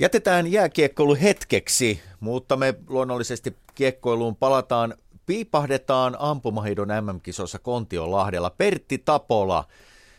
[0.00, 4.94] Jätetään jääkiekkoilu hetkeksi, mutta me luonnollisesti kiekkoiluun palataan.
[5.26, 8.50] Piipahdetaan ampumahidon MM-kisossa Kontiolahdella.
[8.50, 9.64] Pertti Tapola,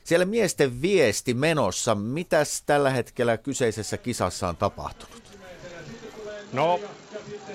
[0.04, 1.96] siellä miesten viesti menossa.
[1.96, 5.24] Mitäs tällä hetkellä kyseisessä kisassa on tapahtunut?
[6.54, 6.80] No,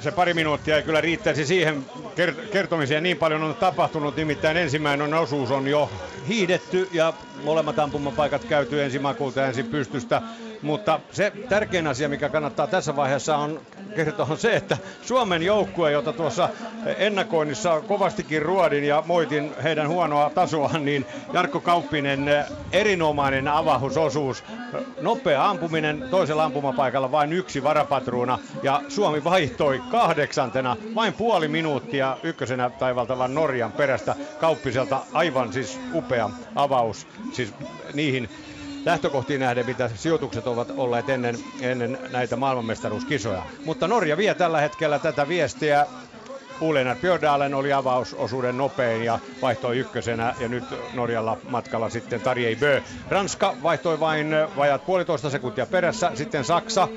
[0.01, 1.87] se pari minuuttia ei kyllä riittäisi siihen
[2.53, 3.03] kertomiseen.
[3.03, 5.91] Niin paljon on tapahtunut, nimittäin ensimmäinen osuus on jo
[6.29, 7.13] hiidetty ja
[7.45, 10.23] molemmat ampumapaikat käyty ensin makulta ja ensin pystystä.
[10.63, 13.61] Mutta se tärkein asia, mikä kannattaa tässä vaiheessa on
[13.95, 16.49] kertoa on se, että Suomen joukkue, jota tuossa
[16.99, 22.27] ennakoinnissa kovastikin ruodin ja moitin heidän huonoa tasoaan, niin Jarkko Kauppinen
[22.73, 24.45] erinomainen avahusosuus,
[25.01, 28.39] nopea ampuminen toisella ampumapaikalla vain yksi varapatruuna.
[28.63, 34.17] Ja Suomi vaihtoi kahdeksantena vain puoli minuuttia ykkösenä taivaltavan Norjan perästä.
[34.39, 37.55] Kauppiselta aivan siis upea avaus siis
[37.93, 38.31] niihin
[38.85, 43.47] lähtökohtiin nähden, mitä sijoitukset ovat olleet ennen, ennen näitä maailmanmestaruuskisoja.
[43.65, 45.87] Mutta Norja vie tällä hetkellä tätä viestiä
[46.61, 52.81] Ulenar Björndalen oli avausosuuden nopein ja vaihtoi ykkösenä ja nyt Norjalla matkalla sitten Tarjei Bö.
[53.09, 56.89] Ranska vaihtoi vain vajat puolitoista sekuntia perässä, sitten Saksa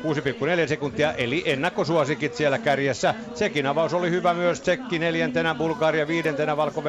[0.00, 3.14] 6,4 sekuntia, eli ennakkosuosikit siellä kärjessä.
[3.34, 4.60] Tsekin avaus oli hyvä myös.
[4.60, 6.82] Tsekki neljäntenä, Bulgaria viidentenä, valko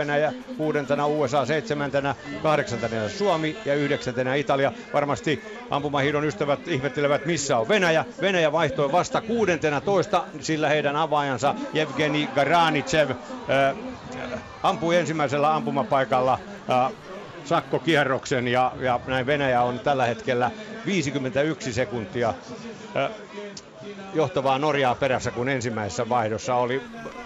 [0.57, 4.71] kuudentena, USA seitsemäntenä, kahdeksantena Suomi ja yhdeksäntenä Italia.
[4.93, 8.05] Varmasti ampumahidon ystävät ihmettelevät, missä on Venäjä.
[8.21, 13.17] Venäjä vaihtoi vasta kuudentena toista, sillä heidän avaajansa Evgeni Garanichev äh,
[14.63, 16.39] ampui ensimmäisellä ampumapaikalla
[16.69, 16.91] äh,
[17.44, 20.52] sakkokierroksen ja, ja näin Venäjä on tällä hetkellä
[20.86, 22.34] 51 sekuntia
[24.14, 26.81] johtavaa Norjaa perässä, kun ensimmäisessä vaihdossa oli.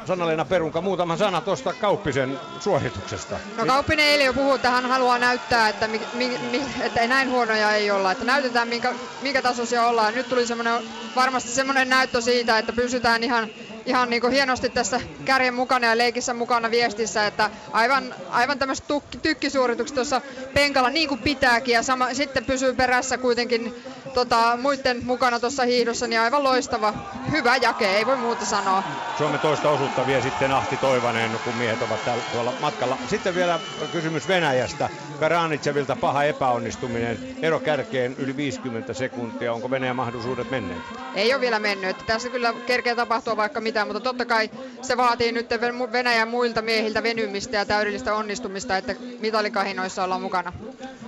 [0.06, 3.40] Sanalena Perunka, muutama sana tuosta Kauppisen suorituksesta.
[3.58, 7.32] No Kauppinen eilen jo puhui, että hän haluaa näyttää, että, mi, mi, mi, että näin
[7.32, 10.16] huonoja ei olla, että näytetään minkä, minkä tasoisia ollaan.
[10.16, 10.74] Nyt tuli semmoinen,
[11.16, 13.50] varmasti semmoinen näyttö siitä, että pysytään ihan
[13.88, 18.86] ihan niin hienosti tässä kärjen mukana ja leikissä mukana viestissä, että aivan, aivan tämmöiset
[19.22, 20.22] tykkisuoritukset tuossa
[20.54, 23.76] penkalla niin kuin pitääkin ja sama, sitten pysyy perässä kuitenkin
[24.18, 26.94] tota, muiden mukana tuossa hiihdossa, niin aivan loistava.
[27.32, 28.84] Hyvä jake, ei voi muuta sanoa.
[29.18, 32.98] Suomen toista osuutta vie sitten Ahti Toivanen, kun miehet ovat täällä, tuolla matkalla.
[33.10, 33.60] Sitten vielä
[33.92, 34.90] kysymys Venäjästä.
[35.20, 37.18] Karanitsevilta paha epäonnistuminen.
[37.42, 39.54] Ero kärkeen yli 50 sekuntia.
[39.54, 40.82] Onko Venäjän mahdollisuudet menneet?
[41.16, 41.98] Ei ole vielä mennyt.
[42.06, 44.50] Tässä kyllä kerkeä tapahtua vaikka mitä, mutta totta kai
[44.82, 45.50] se vaatii nyt
[45.92, 50.54] Venäjän muilta miehiltä venymistä ja täydellistä onnistumista, että mitalikahinoissa ollaan mukana.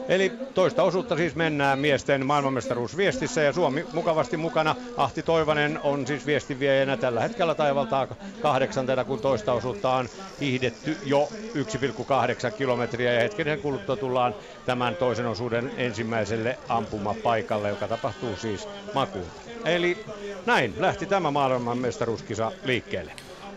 [0.07, 2.26] Eli toista osuutta siis mennään miesten
[2.99, 4.76] maailmanmestaruusviestissä ja Suomi mukavasti mukana.
[4.97, 8.07] Ahti Toivanen on siis viestiviejänä tällä hetkellä taivaltaa
[8.41, 10.09] kahdeksantena, kun toista osuutta on
[10.39, 14.35] hiihdetty jo 1,8 kilometriä ja hetken kuluttua tullaan
[14.65, 19.27] tämän toisen osuuden ensimmäiselle ampumapaikalle, joka tapahtuu siis makuun.
[19.65, 20.05] Eli
[20.45, 23.11] näin lähti tämä maailmanmestaruuskisa liikkeelle.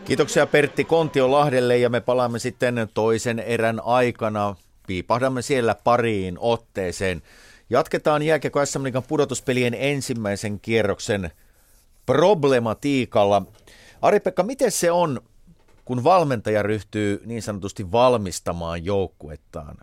[0.05, 4.57] Kiitoksia Pertti Kontiolahdelle ja me palaamme sitten toisen erän aikana
[4.87, 7.23] piipahdamme siellä pariin otteeseen.
[7.73, 11.31] Jatketaan jääkiekko SM Liigan pudotuspelien ensimmäisen kierroksen
[12.07, 13.43] problematiikalla.
[14.03, 15.21] Ari-Pekka, miten se on,
[15.85, 19.79] kun valmentaja ryhtyy niin sanotusti valmistamaan joukkuettaan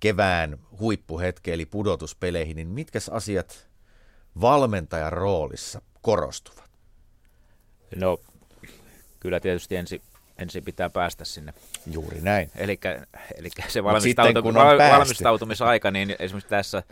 [0.00, 3.68] kevään huippuhetke eli pudotuspeleihin, niin mitkä asiat
[4.40, 6.70] valmentajan roolissa korostuvat?
[7.96, 8.18] No,
[9.20, 10.02] kyllä tietysti ensin
[10.38, 11.54] ensin pitää päästä sinne.
[11.90, 12.50] Juuri näin.
[12.56, 12.78] Eli
[13.68, 14.54] se valmistautu, sitten,
[14.92, 16.82] valmistautumisaika, niin esimerkiksi tässä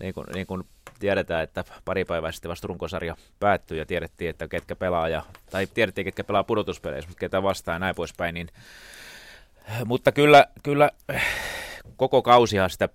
[0.00, 0.62] niin kuin, niin kuin
[0.98, 5.66] tiedetään, että pari päivää sitten vasta runkosarja päättyi ja tiedettiin, että ketkä pelaa, ja, tai
[5.66, 8.34] tiedettiin, ketkä pelaa pudotuspeleissä, mutta ketä vastaan ja näin poispäin.
[8.34, 8.48] Niin,
[9.84, 10.90] mutta kyllä, kyllä
[11.96, 12.88] koko kausihan sitä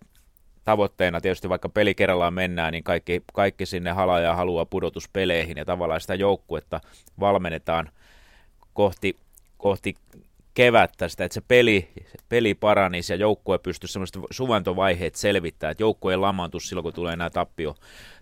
[0.64, 5.66] tavoitteena tietysti vaikka peli kerrallaan mennään, niin kaikki, kaikki sinne halaa ja haluaa pudotuspeleihin ja
[5.66, 6.82] tavallaan sitä joukkuetta
[7.20, 7.90] valmennetaan
[8.74, 9.18] kohti,
[9.58, 9.96] kohti
[10.56, 11.90] kevättä sitä, että se peli,
[12.30, 17.16] peli paranisi ja joukkue pystyisi semmoista suvantovaiheet selvittää, että joukkue ei lamaantu silloin, kun tulee
[17.16, 17.76] nämä tappio,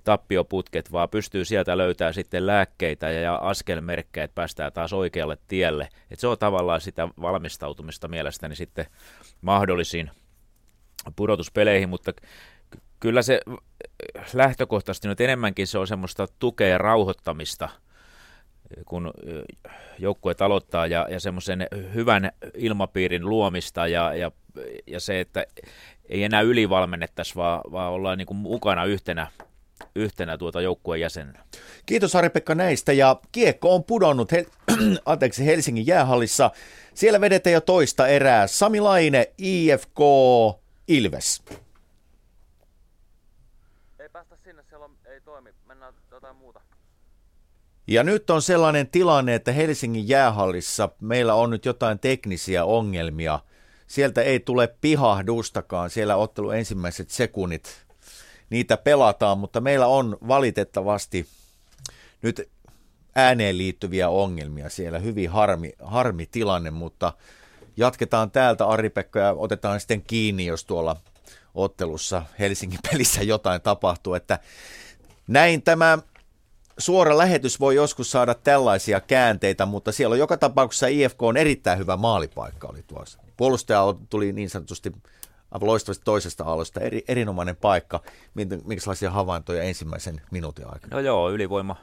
[0.03, 5.89] tappioputket, vaan pystyy sieltä löytämään sitten lääkkeitä ja, ja askelmerkkejä, että päästään taas oikealle tielle.
[6.11, 8.85] Että se on tavallaan sitä valmistautumista mielestäni sitten
[9.41, 10.11] mahdollisiin
[11.15, 12.11] pudotuspeleihin, mutta
[12.99, 13.41] kyllä se
[14.33, 17.69] lähtökohtaisesti nyt enemmänkin se on semmoista tukea ja rauhoittamista–
[18.85, 19.13] kun
[19.99, 24.31] joukkueet aloittaa ja, ja semmoisen hyvän ilmapiirin luomista ja, ja,
[24.87, 25.45] ja se, että
[26.09, 29.27] ei enää ylivalmennettaisi, vaan, vaan ollaan niin kuin mukana yhtenä,
[29.95, 31.45] yhtenä tuota joukkueen jäsenenä.
[31.85, 34.75] Kiitos Ari-Pekka näistä ja kiekko on pudonnut Hel-
[35.05, 36.51] anteeksi, Helsingin jäähallissa.
[36.93, 38.47] Siellä vedetään jo toista erää.
[38.47, 39.99] Sami Laine, IFK,
[40.87, 41.43] Ilves.
[43.99, 45.49] Ei päästä sinne, siellä on, ei toimi.
[45.67, 46.61] Mennään jotain muuta.
[47.87, 53.39] Ja nyt on sellainen tilanne, että Helsingin jäähallissa meillä on nyt jotain teknisiä ongelmia.
[53.87, 57.83] Sieltä ei tule pihahdustakaan, siellä ottelu ensimmäiset sekunnit,
[58.49, 61.27] niitä pelataan, mutta meillä on valitettavasti
[62.21, 62.49] nyt
[63.15, 64.99] ääneen liittyviä ongelmia siellä.
[64.99, 67.13] Hyvin harmi, harmi tilanne, mutta
[67.77, 70.95] jatketaan täältä Ari-Pekka ja otetaan sitten kiinni, jos tuolla
[71.55, 74.13] ottelussa Helsingin pelissä jotain tapahtuu.
[74.13, 74.39] Että
[75.27, 75.97] näin tämä
[76.77, 81.79] suora lähetys voi joskus saada tällaisia käänteitä, mutta siellä on joka tapauksessa IFK on erittäin
[81.79, 83.19] hyvä maalipaikka oli tuossa.
[83.37, 84.91] Puolustaja tuli niin sanotusti
[85.51, 87.99] aivan loistavasti toisesta alosta, eri, erinomainen paikka.
[88.65, 90.95] Minkälaisia havaintoja ensimmäisen minuutin aikana?
[90.95, 91.75] No joo, ylivoima,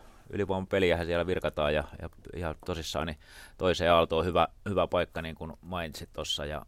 [0.69, 3.19] peliähän siellä virkataan ja, ja ihan tosissaan niin
[3.59, 6.45] toiseen aaltoon hyvä, hyvä paikka, niin kuin mainitsit tuossa.
[6.45, 6.67] Ja,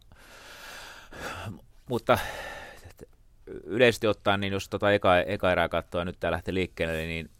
[1.89, 2.19] mutta
[3.65, 7.31] yleisesti ottaen, niin jos tota eka, eka erää katsoa ja nyt tämä lähtee liikkeelle, niin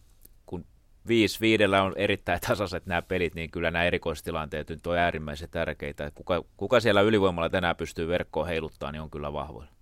[1.09, 6.11] viisi viidellä on erittäin tasaiset nämä pelit, niin kyllä nämä erikoistilanteet nyt on äärimmäisen tärkeitä.
[6.15, 9.73] Kuka, kuka siellä ylivoimalla tänään pystyy verkkoon heiluttaa, niin on kyllä vahvoilla.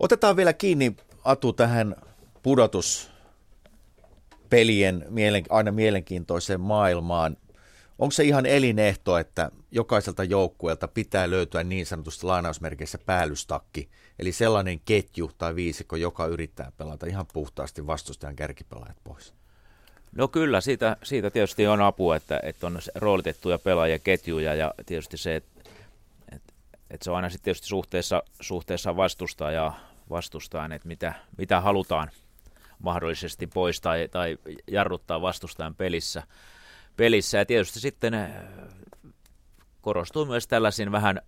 [0.00, 1.96] Otetaan vielä kiinni, Atu, tähän
[2.42, 7.36] pudotuspelien mielen, aina mielenkiintoiseen maailmaan.
[7.98, 14.80] Onko se ihan elinehto, että jokaiselta joukkueelta pitää löytyä niin sanotusti lainausmerkeissä päällystakki, eli sellainen
[14.80, 19.37] ketju tai viisikko, joka yrittää pelata ihan puhtaasti vastustajan kärkipelaajat pois?
[20.18, 25.16] No kyllä, siitä, siitä tietysti on apua, että, että on roolitettuja pelaajia, ketjuja ja tietysti
[25.16, 25.60] se, että,
[26.32, 26.52] että,
[26.90, 29.80] että se on aina sitten tietysti suhteessa, suhteessa vastustajaa,
[30.10, 32.10] vastustaan, että mitä, mitä halutaan
[32.78, 36.22] mahdollisesti pois tai, tai jarruttaa vastustajan pelissä.
[36.96, 37.38] pelissä.
[37.38, 38.30] Ja tietysti sitten äh,
[39.80, 41.20] korostuu myös tällaisin vähän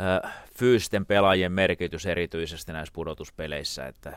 [0.00, 4.10] äh, fyysisten pelaajien merkitys erityisesti näissä pudotuspeleissä, että,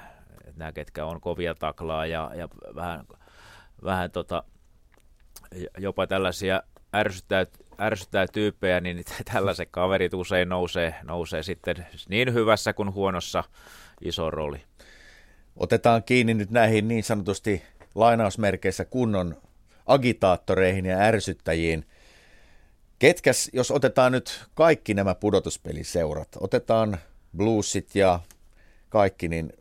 [0.48, 3.06] että nämä, ketkä on kovia taklaa ja, ja vähän
[3.84, 4.44] vähän tota,
[5.78, 6.64] jopa tällaisia
[6.96, 7.46] ärsyttää,
[7.80, 9.04] ärsyttää tyyppejä, niin
[9.34, 13.44] tällaiset kaverit usein nousee, nousee sitten niin hyvässä kuin huonossa
[14.02, 14.62] iso rooli.
[15.56, 17.64] Otetaan kiinni nyt näihin niin sanotusti
[17.96, 19.42] lainausmerkeissä kunnon
[19.86, 21.86] agitaattoreihin ja ärsyttäjiin.
[23.00, 26.98] Ketkäs, jos otetaan nyt kaikki nämä pudotuspeliseurat, otetaan
[27.38, 28.20] bluesit ja
[28.90, 29.54] kaikki, niin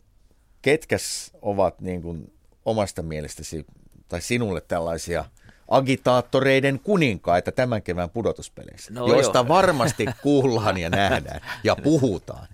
[0.62, 2.32] ketkäs ovat niin kuin
[2.64, 3.66] omasta mielestäsi
[4.10, 5.24] tai sinulle tällaisia
[5.68, 9.48] agitaattoreiden kuninkaita tämän kevään pudotuspeleissä, no joista joo.
[9.48, 12.48] varmasti kuullaan ja nähdään ja puhutaan.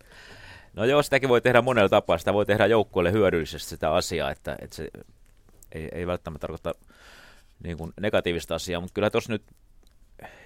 [0.74, 2.19] No joo, sitäkin voi tehdä monella tapaa.
[2.19, 4.89] Sitä voi tehdä joukkueelle hyödyllisesti sitä asiaa, että, että se
[5.73, 6.74] ei, ei välttämättä tarkoita
[7.65, 9.43] niin kuin negatiivista asiaa, mutta kyllä tuossa nyt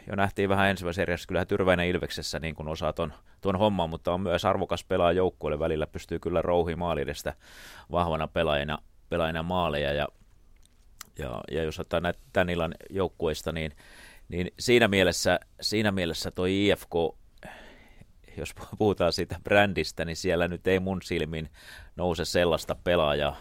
[0.07, 4.13] jo nähtiin vähän ensimmäisessä eriässä, kyllä Tyrväinen Ilveksessä niin kuin osaa ton, ton homman, mutta
[4.13, 7.35] on myös arvokas pelaaja joukkueelle välillä, pystyy kyllä rouhi maalidestä
[7.93, 8.79] vahvana pelaajana,
[9.09, 10.09] pelaajana maaleja ja
[11.21, 13.73] ja, ja jos ottaa näitä tämän illan joukkueista, niin,
[14.29, 16.95] niin siinä, mielessä, siinä mielessä toi IFK,
[18.37, 21.51] jos puhutaan siitä brändistä, niin siellä nyt ei mun silmin
[21.97, 23.37] nouse sellaista pelaajaa,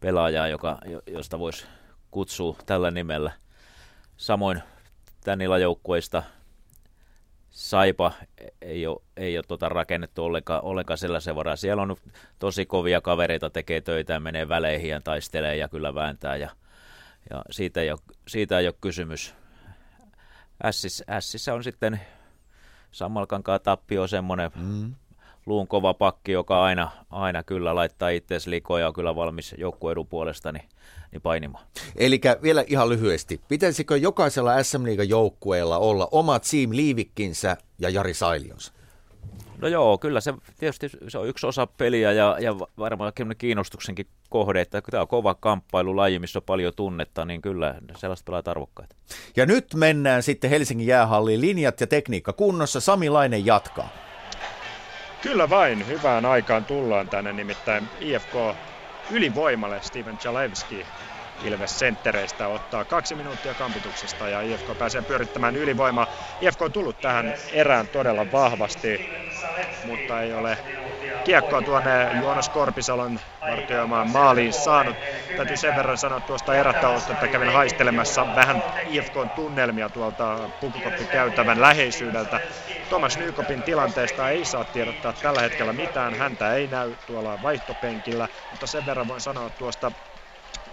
[0.00, 1.66] pelaajaa joka, josta voisi
[2.10, 3.32] kutsua tällä nimellä.
[4.16, 4.62] Samoin
[5.24, 6.22] tämän illan joukkueista
[7.54, 8.12] Saipa
[8.62, 11.56] ei ole, ei ole tota rakennettu ollenkaan, ollenkaan sellaisen varaa.
[11.56, 11.96] Siellä on
[12.38, 16.50] tosi kovia kavereita, tekee töitä ja menee väleihin ja taistelee ja kyllä vääntää ja
[17.30, 17.98] ja siitä ei ole,
[18.28, 19.34] siitä ei ole kysymys.
[20.64, 22.00] Ässissä, Ässissä on sitten
[22.92, 24.94] Sammalkankaan tappio semmoinen mm.
[25.46, 30.06] luun kova pakki, joka aina, aina kyllä laittaa itseäsi likoja ja on kyllä valmis joukkueedun
[30.06, 30.68] puolesta niin,
[31.12, 31.66] niin painimaan.
[31.96, 38.14] Eli vielä ihan lyhyesti, pitäisikö jokaisella SM Liigan joukkueella olla oma Team Liivikkinsä ja Jari
[38.14, 38.72] Sailionsa?
[39.58, 44.60] No joo, kyllä se tietysti se on yksi osa peliä ja, ja varmaan kiinnostuksenkin kohde,
[44.60, 48.96] että tämä on kova kamppailulaji, missä on paljon tunnetta, niin kyllä sellaista pelaa arvokkaita.
[49.36, 52.80] Ja nyt mennään sitten Helsingin jäähalliin linjat ja tekniikka kunnossa.
[52.80, 53.88] Sami Lainen jatkaa.
[55.22, 58.34] Kyllä vain, hyvään aikaan tullaan tänne, nimittäin IFK
[59.10, 60.86] ylivoimalle Steven Jalewski
[61.44, 66.06] Ilves senttereistä ottaa kaksi minuuttia kampituksesta ja IFK pääsee pyörittämään ylivoimaa.
[66.40, 69.00] IFK on tullut tähän erään todella vahvasti,
[69.82, 70.58] mutta ei ole
[71.24, 74.96] kiekkoa tuonne Joonas Korpisalon vartioimaan maaliin saanut.
[75.34, 82.40] Täytyy sen verran sanoa tuosta erätauosta, että kävin haistelemassa vähän IFKn tunnelmia tuolta pukukoppikäytävän läheisyydeltä.
[82.88, 86.14] Thomas Nykopin tilanteesta ei saa tiedottaa tällä hetkellä mitään.
[86.14, 89.92] Häntä ei näy tuolla vaihtopenkillä, mutta sen verran voin sanoa tuosta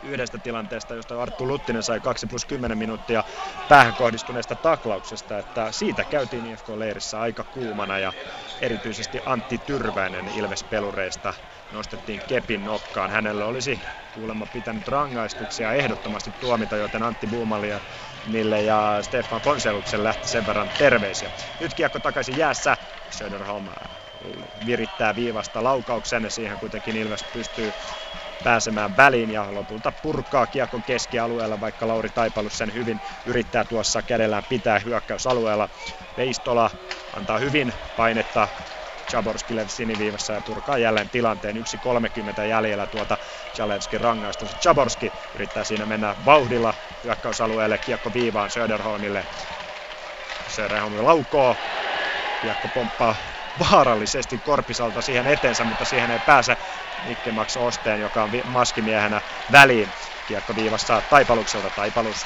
[0.02, 3.24] yhdestä tilanteesta, josta Arttu Luttinen sai 2 plus 10 minuuttia
[3.68, 8.14] päähän kohdistuneesta taklauksesta, että siitä käytiin IFK-leirissä aika kuumana ja
[8.62, 11.34] erityisesti Antti Tyrväinen Ilves-pelureista
[11.72, 13.12] nostettiin kepin nokkaan.
[13.12, 17.80] Hänelle olisi kuulemma pitänyt rangaistuksia ehdottomasti tuomita, joten Antti Buumalia
[18.26, 21.32] Nille ja Stefan Ponseluksen lähti sen verran terveisiä.
[21.60, 22.78] Nyt kiekko takaisin jäässä.
[23.10, 23.68] Söderholm
[24.66, 26.32] virittää viivasta laukauksen.
[26.32, 27.74] Siihen kuitenkin Ilves pystyy
[28.44, 34.44] pääsemään väliin ja lopulta purkaa kiekon keskialueella, vaikka Lauri Taipalus sen hyvin yrittää tuossa kädellään
[34.50, 35.70] pitää hyökkäysalueella.
[36.18, 36.70] Veistola
[37.16, 38.48] antaa hyvin painetta
[39.12, 43.18] Chaborskille siniviivassa ja purkaa jälleen tilanteen 1.30 jäljellä tuota
[43.58, 44.56] Jalevskin rangaistus.
[44.62, 46.74] Chaborski yrittää siinä mennä vauhdilla
[47.04, 49.26] hyökkäysalueelle, kiekko viivaan Söderholmille.
[50.48, 51.56] Söderholm laukoo,
[52.42, 53.16] kiekko pomppaa
[53.60, 56.58] vaarallisesti Korpisalta siihen eteensä, mutta siihen ei pääse
[57.08, 59.22] Mikke Max Osteen, joka on maskimiehenä
[59.52, 59.90] väliin.
[60.28, 61.70] Kiekko viivassa Taipalukselta.
[61.70, 62.26] Taipalus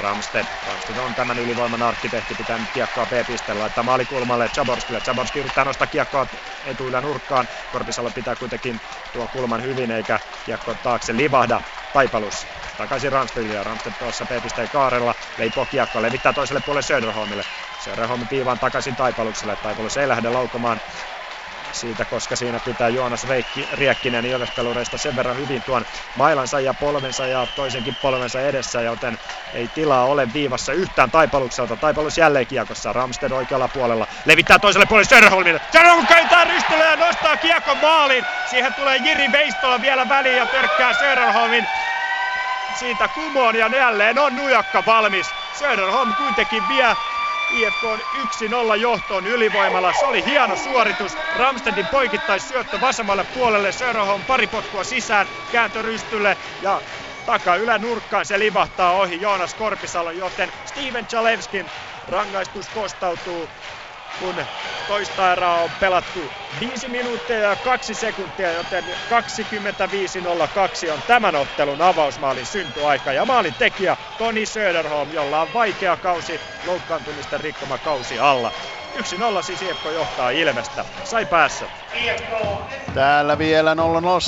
[0.00, 0.44] Ramsted.
[0.68, 5.00] Ramsted on tämän ylivoiman arkkitehti, pitää nyt kiekkoa B-pisteellä laittaa maalikulmalle Chaborskille.
[5.00, 6.26] Chaborski yrittää nostaa kiekkoa
[6.66, 7.48] etuilla nurkkaan.
[7.72, 8.80] Korpisalo pitää kuitenkin
[9.12, 11.60] tuo kulman hyvin, eikä kiekko taakse livahda.
[11.92, 12.46] Taipalus
[12.78, 15.14] takaisin Ramstedille ja Ramsted tuossa B-pisteen kaarella.
[15.38, 17.44] Leipoo kiekkoa, levittää toiselle puolelle Söderholmille.
[17.84, 19.56] Söderholm piivaan takaisin Taipalukselle.
[19.56, 20.80] Taipalus ei lähde laukomaan
[21.72, 25.86] siitä, koska siinä pitää Joonas Reikki, Riekkinen Ilves-pelureista sen verran hyvin tuon
[26.16, 29.18] mailansa ja polvensa ja toisenkin polvensa edessä, joten
[29.54, 31.76] ei tilaa ole viivassa yhtään Taipalukselta.
[31.76, 35.60] Taipalus jälleen kiekossa, Ramsted oikealla puolella, levittää toiselle puolelle Söderholmille.
[35.72, 38.24] Söderholm kääntää rystylle ja nostaa kiekon maaliin.
[38.50, 41.66] Siihen tulee Jiri Veistola vielä väliin ja törkkää Söderholmin
[42.78, 45.26] siitä kumoon ja jälleen on nujakka valmis.
[45.58, 46.96] Söderholm kuitenkin vie
[47.50, 49.92] IFK on 1-0 johtoon ylivoimalla.
[49.92, 51.18] Se oli hieno suoritus.
[51.32, 53.72] Ramstedin poikittais syöttö vasemmalle puolelle.
[53.72, 56.82] Söderholm pari potkua sisään kääntörystylle ja
[57.24, 61.70] taka ylänurkkaan se livahtaa ohi Joonas Korpisalo, joten Steven Chalevskin
[62.06, 63.50] rangaistus kostautuu
[64.16, 64.46] kun
[64.86, 72.46] toista erää on pelattu 5 minuuttia ja 2 sekuntia, joten 25.02 on tämän ottelun avausmaalin
[72.46, 73.12] syntyaika.
[73.12, 78.52] Ja maalin tekijä Toni Söderholm, jolla on vaikea kausi, loukkaantumisten rikkoma kausi alla.
[78.96, 80.84] 1-0 siis IFK johtaa Ilvestä.
[81.04, 81.66] Sai päässä.
[82.94, 83.74] Täällä vielä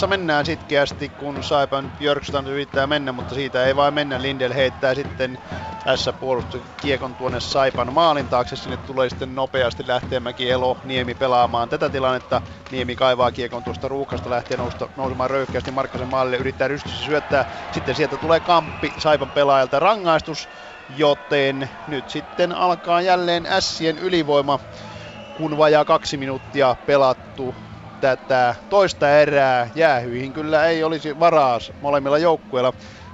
[0.05, 4.23] 0-0 mennään sitkeästi, kun Saipan Björkstrand yrittää mennä, mutta siitä ei vain mennä.
[4.23, 5.39] Lindel heittää sitten
[5.85, 8.57] tässä puolustus kiekon tuonne Saipan maalin taakse.
[8.57, 12.43] Sinne tulee sitten nopeasti lähtemäki Elo Niemi pelaamaan tätä tilannetta.
[12.71, 17.45] Niemi kaivaa kiekon tuosta ruuhkasta, lähtee nousta, nousemaan röyhkeästi Markkasen maalille, yrittää rystyssä syöttää.
[17.73, 20.49] Sitten sieltä tulee kamppi Saipan pelaajalta rangaistus
[20.89, 24.61] joten nyt sitten alkaa jälleen Ässien ylivoima,
[25.35, 27.57] kun vajaa kaksi minuuttia pelattu
[28.01, 29.71] tätä toista erää.
[29.75, 32.73] Jäähyihin kyllä ei olisi varaa molemmilla joukkueilla.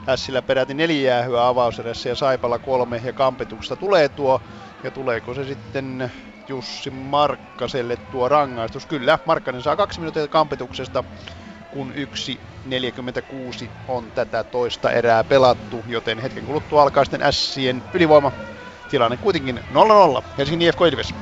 [0.09, 4.41] Ässillä peräti neljä jäähyä avauserässä ja Saipalla kolme ja kampetuksesta tulee tuo.
[4.83, 6.13] Ja tuleeko se sitten
[6.49, 8.87] Jussi Markkaselle tuo rangaistus?
[8.87, 11.05] Kyllä, Markkanen saa kaksi minuuttia kampetuksesta
[11.75, 18.33] kun 1.46 on tätä toista erää pelattu, joten hetken kuluttua alkaa sitten Sien ylivoima.
[18.89, 19.61] Tilanne kuitenkin
[20.19, 20.25] 0-0.
[20.39, 21.15] Helsingin IFK Ilves.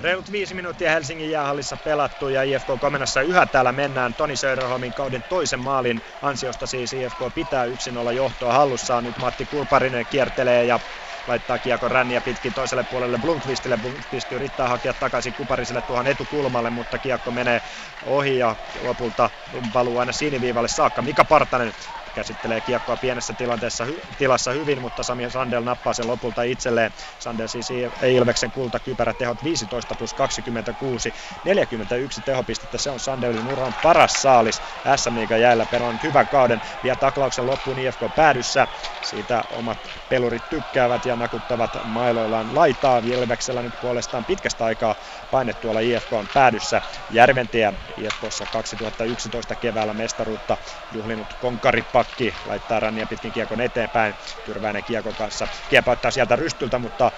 [0.00, 4.14] Reilut viisi minuuttia Helsingin jäähallissa pelattu ja IFK komennossa yhä täällä mennään.
[4.14, 9.04] Toni Söderholmin kauden toisen maalin ansiosta siis IFK pitää 1-0 johtoa hallussaan.
[9.04, 10.80] Nyt Matti Kurparinen kiertelee ja
[11.26, 13.76] laittaa kiekon ränniä pitkin toiselle puolelle Blomqvistille.
[13.76, 17.60] Blomqvist yrittää hakea takaisin Kupariselle tuohon etukulmalle, mutta kiekko menee
[18.06, 19.30] ohi ja lopulta
[19.74, 21.02] valuu aina siniviivalle saakka.
[21.02, 21.72] Mika Partanen
[22.16, 26.92] käsittelee kiekkoa pienessä tilanteessa hy- tilassa hyvin, mutta Sami Sandel nappaa sen lopulta itselleen.
[27.18, 27.68] Sandel siis
[28.06, 31.12] Ilveksen kultakypärä tehot 15 plus 26,
[31.44, 34.62] 41 tehopistettä, se on Sandelin uran paras saalis.
[34.96, 38.68] SM Liiga jäällä pelannut hyvän kauden, vie taklauksen loppuun IFK päädyssä.
[39.02, 43.02] Siitä omat pelurit tykkäävät ja nakuttavat mailoillaan laitaa.
[43.04, 44.96] Ilveksellä nyt puolestaan pitkästä aikaa
[45.30, 46.82] paine tuolla IFK on päädyssä.
[47.08, 50.58] Järventie IFKssa 2011 keväällä mestaruutta
[50.90, 54.14] juhlinut konkaripakki laittaa rannia pitkin kiekon eteenpäin.
[54.44, 57.12] Tyrväinen kiekon kanssa kiepauttaa sieltä rystyltä, mutta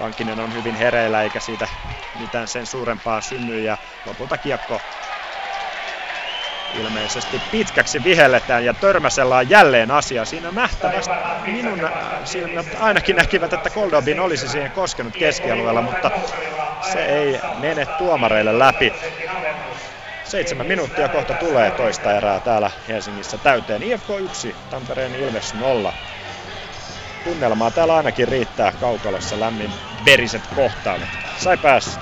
[0.00, 1.68] Lankinen on hyvin hereillä eikä siitä
[2.18, 4.82] mitään sen suurempaa synny ja lopulta kiekko
[6.74, 10.24] ilmeisesti pitkäksi vihelletään ja törmäsellaan jälleen asia.
[10.24, 11.12] Siinä nähtävästi
[11.46, 11.88] minun
[12.24, 16.10] silmät ainakin näkivät, että Koldobin olisi siihen koskenut keskialueella, mutta
[16.92, 18.92] se ei mene tuomareille läpi.
[20.24, 23.82] Seitsemän minuuttia kohta tulee toista erää täällä Helsingissä täyteen.
[23.82, 25.92] IFK 1, Tampereen Ilves 0.
[27.24, 29.72] Tunnelmaa täällä ainakin riittää kaukalossa lämmin
[30.04, 31.08] veriset kohtaavat.
[31.38, 32.00] Sai päässä.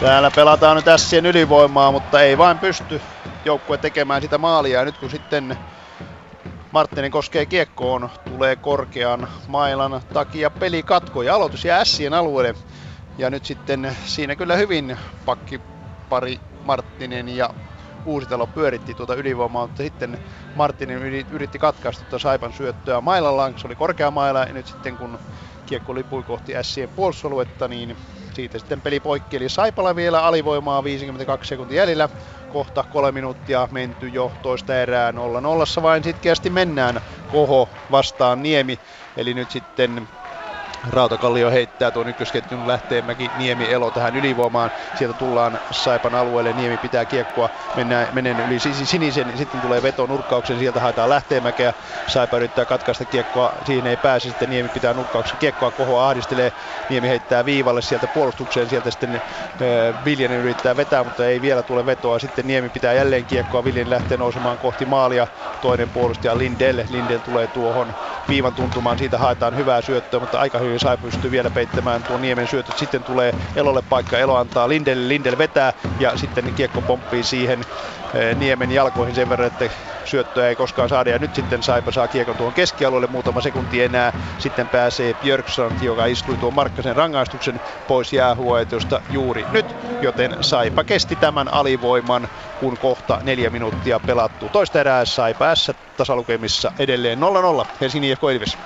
[0.00, 3.00] Täällä pelataan nyt Sien ylivoimaa, mutta ei vain pysty
[3.44, 4.78] joukkue tekemään sitä maalia.
[4.78, 5.56] Ja nyt kun sitten
[6.70, 12.54] Marttinen koskee kiekkoon, tulee korkean mailan takia peli katko ja aloitus ja Sien alueelle.
[13.18, 15.60] Ja nyt sitten siinä kyllä hyvin pakki
[16.08, 17.50] pari Marttinen ja
[18.04, 20.18] Uusitalo pyöritti tuota ylivoimaa, mutta sitten
[20.54, 25.18] Marttinen yritti katkaista tuota Saipan syöttöä mailallaan, se oli korkea maila ja nyt sitten kun
[25.66, 27.96] kiekko lipui kohti Sien puolustusaluetta, niin
[28.34, 29.36] siitä sitten peli poikki.
[29.36, 32.08] Eli Saipala vielä alivoimaa 52 sekuntia jäljellä.
[32.48, 37.00] Kohta kolme minuuttia menty jo toista erää 0-0 vain sitkeästi mennään.
[37.28, 38.80] Koho vastaan Niemi.
[39.16, 40.08] Eli nyt sitten
[40.86, 44.70] Rautakallio heittää tuon ykkösketjun Lähteenmäki, Niemi, Elo tähän ylivoimaan.
[44.94, 50.58] Sieltä tullaan Saipan alueelle, Niemi pitää kiekkoa, mennään, menen yli sinisen, sitten tulee veto nurkkauksen,
[50.58, 51.74] sieltä haetaan Lähteenmäkeä.
[52.06, 55.38] Saipa yrittää katkaista kiekkoa, siihen ei pääse, sitten Niemi pitää nurkkauksen.
[55.38, 56.52] Kiekkoa, Koho ahdistelee,
[56.88, 59.20] Niemi heittää viivalle sieltä puolustukseen, sieltä sitten
[60.04, 62.18] Viljanen yrittää vetää, mutta ei vielä tule vetoa.
[62.18, 65.28] Sitten Niemi pitää jälleen kiekkoa, Viljanen lähtee nousemaan kohti maalia,
[65.60, 67.94] toinen puolustaja Lindell, Lindell tulee tuohon
[68.28, 72.46] viivan tuntumaan, siitä haetaan hyvää syöttöä, mutta aika hyvin Sai pystyy vielä peittämään tuon Niemen
[72.46, 72.76] syötöt.
[72.76, 77.66] Sitten tulee Elolle paikka, Elo antaa Lindelle, Lindel vetää ja sitten kiekko pomppii siihen
[78.34, 79.70] Niemen jalkoihin sen verran, että
[80.04, 81.10] syöttöä ei koskaan saada.
[81.10, 84.12] Ja nyt sitten Saipa saa kiekon tuon keskialueelle muutama sekunti enää.
[84.38, 89.76] Sitten pääsee Björkstrand, joka istui tuon Markkasen rangaistuksen pois jäähuoitusta juuri nyt.
[90.00, 92.28] Joten Saipa kesti tämän alivoiman,
[92.60, 94.48] kun kohta neljä minuuttia pelattu.
[94.48, 97.18] Toista erää Saipa S tasalukemissa edelleen
[97.62, 98.58] 0-0 Helsingin IFK Ilves.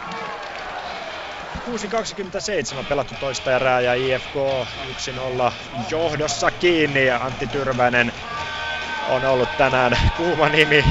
[2.79, 4.35] 6.27 pelattu toista erää ja IFK
[5.49, 5.53] 1-0
[5.91, 8.13] johdossa kiinni ja Antti Tyrväinen
[9.07, 10.85] on ollut tänään kuuma nimi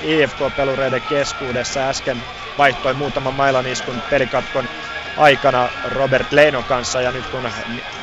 [0.00, 1.88] IFK-pelureiden keskuudessa.
[1.88, 2.24] Äsken
[2.58, 4.68] vaihtoi muutaman mailan iskun pelikatkon
[5.16, 7.50] aikana Robert Leinon kanssa ja nyt kun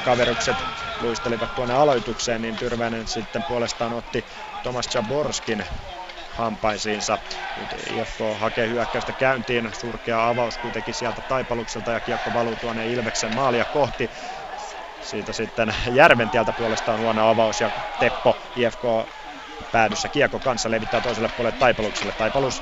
[0.02, 0.66] kaverukset
[1.00, 4.26] luistelivat tuonne aloitukseen, niin Tyrväinen sitten puolestaan otti
[4.64, 5.66] Tomas Jaborskin
[6.30, 7.20] hampaisiinsa.
[7.56, 13.32] Nyt IFK hakee hyökkäystä käyntiin, surkea avaus kuitenkin sieltä Taipalukselta ja kiekko valuu tuonne Ilveksen
[13.36, 14.10] maalia kohti.
[15.00, 18.84] Siitä sitten Järventieltä puolestaan huono avaus ja Teppo IFK
[19.72, 22.14] päädyssä kiekko kanssa levittää toiselle puolelle Taipalukselle.
[22.18, 22.62] Taipalus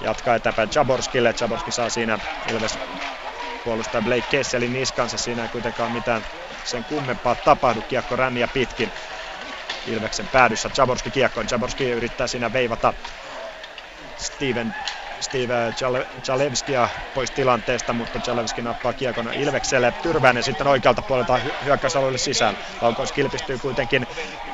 [0.00, 1.34] jatkaa eteenpäin Jaborskille.
[1.40, 2.78] Jaborski saa siinä Ilves
[3.64, 5.18] puolustaa Blake Kesselin niskansa.
[5.18, 6.22] Siinä ei kuitenkaan mitään
[6.64, 7.82] sen kummempaa tapahdu.
[7.82, 8.92] Kiekko ränniä pitkin.
[9.86, 10.70] Ilveksen päädyssä.
[10.76, 11.46] Jaborski kiekkoon.
[11.50, 12.94] Jaborski yrittää siinä veivata
[14.16, 14.74] Steven
[15.20, 15.54] Steve
[16.28, 19.92] Jalevskia pois tilanteesta, mutta Jalevski nappaa kiekon Ilvekselle.
[20.02, 22.58] Tyrväinen sitten oikealta puolelta hyökkäysalueelle sisään.
[22.80, 24.06] Laukaus kilpistyy kuitenkin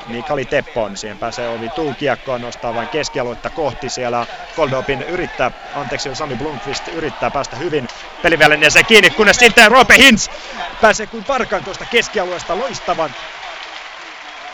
[0.06, 0.96] Mikali Teppoon.
[0.96, 3.88] Siihen pääsee Ovi Tuu kiekkoon, nostaa vain keskialuetta kohti.
[3.88, 4.26] Siellä
[4.56, 7.88] Koldopin yrittää, anteeksi Sami Blomqvist yrittää päästä hyvin
[8.22, 10.28] pelivälineeseen kiinni, kunnes sitten Roope Hintz
[10.80, 13.14] pääsee kuin parkaan tuosta keskialueesta loistavan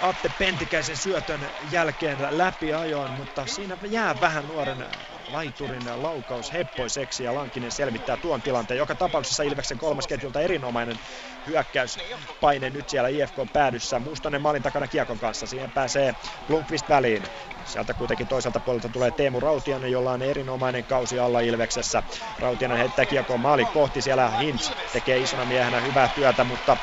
[0.03, 1.41] Atte Pentikäisen syötön
[1.73, 4.87] jälkeen läpi ajoon, mutta siinä jää vähän nuoren
[5.33, 8.79] laiturin laukaus heppoiseksi ja Lankinen selvittää tuon tilanteen.
[8.79, 11.01] Joka tapauksessa Ilveksen kolmasketjulta erinomainen
[11.47, 13.99] hyökkäyspaine nyt siellä IFK päädyssä.
[13.99, 16.15] Mustonen maalin takana Kiekon kanssa, siihen pääsee
[16.47, 17.23] Blomqvist väliin.
[17.65, 22.03] Sieltä kuitenkin toiselta puolelta tulee Teemu Rautianen, jolla on erinomainen kausi alla Ilveksessä.
[22.39, 26.77] Rautianen heittää Kiekon maali kohti, siellä Hintz tekee isona miehenä hyvää työtä, mutta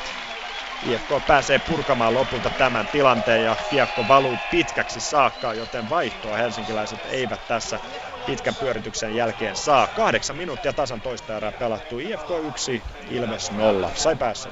[0.83, 7.47] IFK pääsee purkamaan lopulta tämän tilanteen ja kiekko valuu pitkäksi saakka, joten vaihtoa helsinkiläiset eivät
[7.47, 7.79] tässä
[8.27, 9.87] pitkän pyörityksen jälkeen saa.
[9.87, 11.99] Kahdeksan minuuttia tasan toista erää pelattu.
[11.99, 13.91] IFK 1, Ilves 0.
[13.93, 14.49] Sai päässä.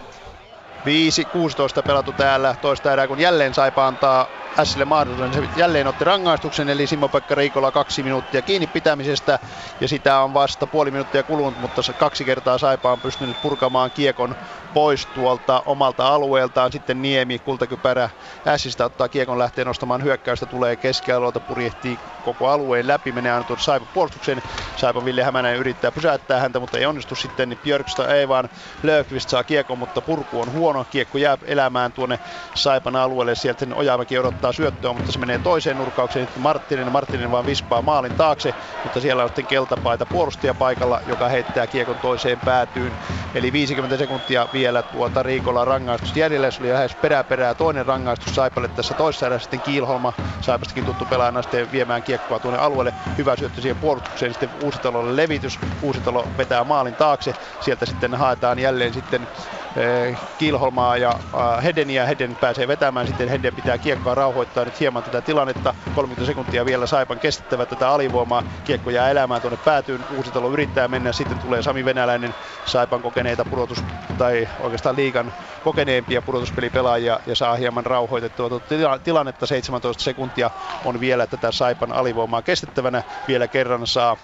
[0.79, 5.33] 5-16 pelattu täällä toista erää, kun jälleen Saipa antaa Sille mahdollisuuden.
[5.33, 9.39] Se jälleen otti rangaistuksen, eli Simo-Pekka Riikola kaksi minuuttia kiinni pitämisestä,
[9.81, 13.91] ja sitä on vasta puoli minuuttia kulunut, mutta se kaksi kertaa Saipa on pystynyt purkamaan
[13.91, 14.35] kiekon
[14.73, 16.71] pois tuolta omalta alueeltaan.
[16.71, 18.09] Sitten Niemi, kultakypärä
[18.47, 23.59] Ässistä ottaa kiekon lähtee nostamaan hyökkäystä, tulee keskialueelta, purjehtii koko alueen läpi, menee aina tuon
[23.59, 24.43] Saipa puolustukseen.
[24.75, 27.59] Saipa Ville Hämänen yrittää pysäyttää häntä, mutta ei onnistu sitten.
[27.63, 28.49] Björksta ei vaan
[28.83, 30.85] Löfqvist saa kiekon, mutta purku on huono.
[30.91, 32.19] Kiekko jää elämään tuonne
[32.53, 33.35] Saipan alueelle.
[33.35, 36.25] Sieltä sen Ojamäki odottaa syöttöä, mutta se menee toiseen nurkaukseen.
[36.25, 38.53] Sitten Marttinen, Marttinen vaan vispaa maalin taakse,
[38.83, 42.91] mutta siellä on sitten keltapaita puolustaja paikalla, joka heittää kiekon toiseen päätyyn.
[43.35, 46.51] Eli 50 sekuntia vielä tuota Riikola rangaistus jäljellä.
[46.51, 50.13] Se oli lähes peräperää toinen rangaistus Saipalle tässä toisessa erässä sitten Kiilholma.
[50.41, 52.93] Saipastakin tuttu pelaajana sitten viemään kiekkoa tuonne alueelle.
[53.17, 54.33] Hyvä syöttö siihen puolustukseen.
[54.33, 55.59] Sitten Uusitalolle levitys.
[55.81, 57.33] Uusitalo vetää maalin taakse.
[57.61, 59.27] Sieltä sitten haetaan jälleen sitten
[59.75, 62.05] eh, Kiilholmaa ja äh, Hedeniä.
[62.05, 65.73] Heden pääsee vetämään, sitten Heden pitää kiekkoa rauhoittaa nyt hieman tätä tilannetta.
[65.95, 68.43] 30 sekuntia vielä Saipan kestettävä tätä alivoimaa.
[68.63, 70.05] Kiekko jää elämään tuonne päätyyn.
[70.09, 72.35] Uusitalo yrittää mennä, sitten tulee Sami Venäläinen,
[72.65, 73.85] Saipan kokeneita pudotus,
[74.17, 79.45] tai oikeastaan liigan kokeneempia pudotuspelipelaajia ja saa hieman rauhoitettua tuota tilannetta.
[79.45, 80.51] 17 sekuntia
[80.83, 83.03] on vielä tätä Saipan alivoimaa kestettävänä.
[83.27, 84.17] Vielä kerran saa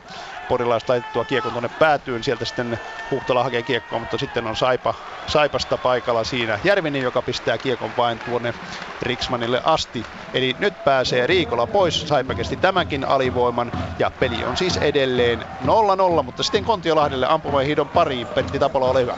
[0.52, 2.24] porilaiset laitettua kiekon tuonne päätyyn.
[2.24, 2.80] Sieltä sitten
[3.12, 4.94] Huhtala hakee kiekkoa, mutta sitten on Saipa,
[5.28, 8.54] Saipasta paikalla siinä Järvinen, joka pistää kiekon vain tuonne
[9.02, 10.06] Riksmanille asti.
[10.34, 12.08] Eli nyt pääsee Riikola pois.
[12.08, 15.40] Saipa kesti tämänkin alivoiman ja peli on siis edelleen
[16.20, 18.28] 0-0, mutta sitten Kontiolahdelle ampumeen hidon pariin.
[18.28, 19.18] Petti Tapola, ole hyvä.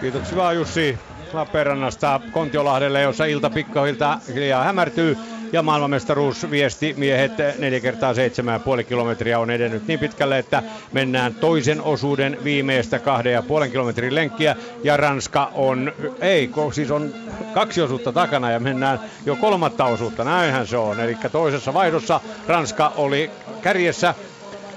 [0.00, 0.98] Kiitoksia Jussi
[1.32, 5.18] Lappeenrannasta Kontiolahdelle, jossa ilta pikkuhiljaa hämärtyy.
[5.52, 10.62] Ja maailmanmestaruusviesti miehet 4 kertaa 7,5 kilometriä on edennyt niin pitkälle, että
[10.92, 14.56] mennään toisen osuuden viimeistä kahden ja puolen kilometrin lenkkiä.
[14.84, 17.14] Ja Ranska on, ei, siis on
[17.54, 20.24] kaksi osuutta takana ja mennään jo kolmatta osuutta.
[20.24, 21.00] Näinhän se on.
[21.00, 23.30] Eli toisessa vaihdossa Ranska oli
[23.62, 24.14] kärjessä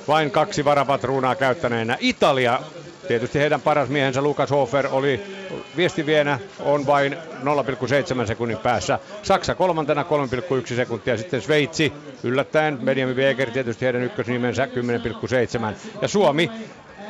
[0.08, 1.98] vain kaksi varapatruunaa käyttäneenä.
[2.00, 2.60] Italia
[3.08, 5.22] Tietysti heidän paras miehensä Lukas Hofer oli
[5.78, 7.14] viestivienä, on vain
[8.24, 9.00] 0,7 sekunnin päässä.
[9.22, 11.94] Saksa kolmantena 3,1 sekuntia, sitten Sveitsi
[12.24, 15.76] yllättäen, Benjamin Weger tietysti heidän ykkösnimensä 10,7.
[16.02, 16.52] Ja Suomi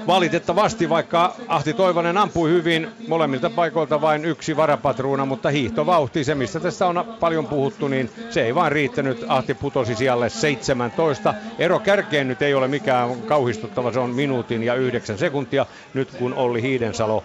[0.08, 6.60] Valitettavasti, vaikka Ahti Toivonen ampui hyvin, molemmilta paikoilta vain yksi varapatruuna, mutta hiihtovauhti, se mistä
[6.60, 9.26] tästä on paljon puhuttu, niin se ei vaan riittänyt.
[9.28, 11.34] Ahti putosi sijalle 17.
[11.60, 16.34] Ero kärkeen nyt ei ole mikään kauhistuttava, se on minuutin ja yhdeksän sekuntia, nyt kun
[16.34, 17.24] Olli Hiidensalo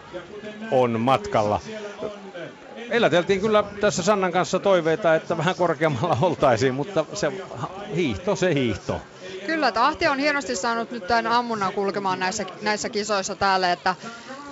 [0.70, 1.60] on matkalla
[2.90, 7.32] eläteltiin kyllä tässä Sannan kanssa toiveita, että vähän korkeammalla oltaisiin, mutta se
[7.96, 9.00] hiihto, se hiihto.
[9.48, 13.94] Kyllä, Tahti on hienosti saanut nyt tämän ammunnan kulkemaan näissä, näissä kisoissa täällä, että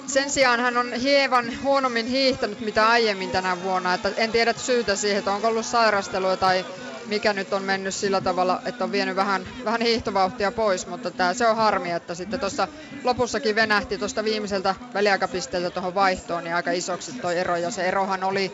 [0.07, 4.97] sen sijaan hän on hieman huonommin hiihtänyt mitä aiemmin tänä vuonna, että en tiedä syytä
[4.97, 6.67] siihen, että onko ollut sairastelua tai
[7.07, 11.35] mikä nyt on mennyt sillä tavalla, että on vienyt vähän, vähän hiihtovauhtia pois, mutta tää,
[11.35, 12.69] se on harmi, että sitten tuossa
[13.05, 18.25] lopussakin venähti tuosta viimeiseltä väliaikapisteeltä tuohon vaihtoon niin aika isoksi tuo ero, ja se erohan
[18.25, 18.53] oli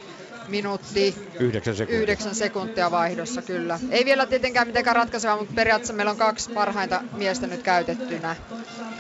[0.49, 2.01] minuutti, yhdeksän sekuntia.
[2.01, 3.79] yhdeksän sekuntia vaihdossa kyllä.
[3.91, 8.37] Ei vielä tietenkään mitenkään ratkaiseva, mutta periaatteessa meillä on kaksi parhainta miestä nyt käytettynä.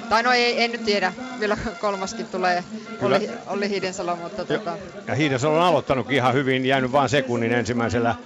[0.09, 2.64] Tai no ei, en nyt tiedä, vielä kolmaskin tulee
[3.02, 4.77] Olli, Olli Hiidensalo, mutta tota...
[5.06, 8.16] Ja Hiidensalo on aloittanut ihan hyvin, jäänyt vain sekunnin ensimmäisellä, äh,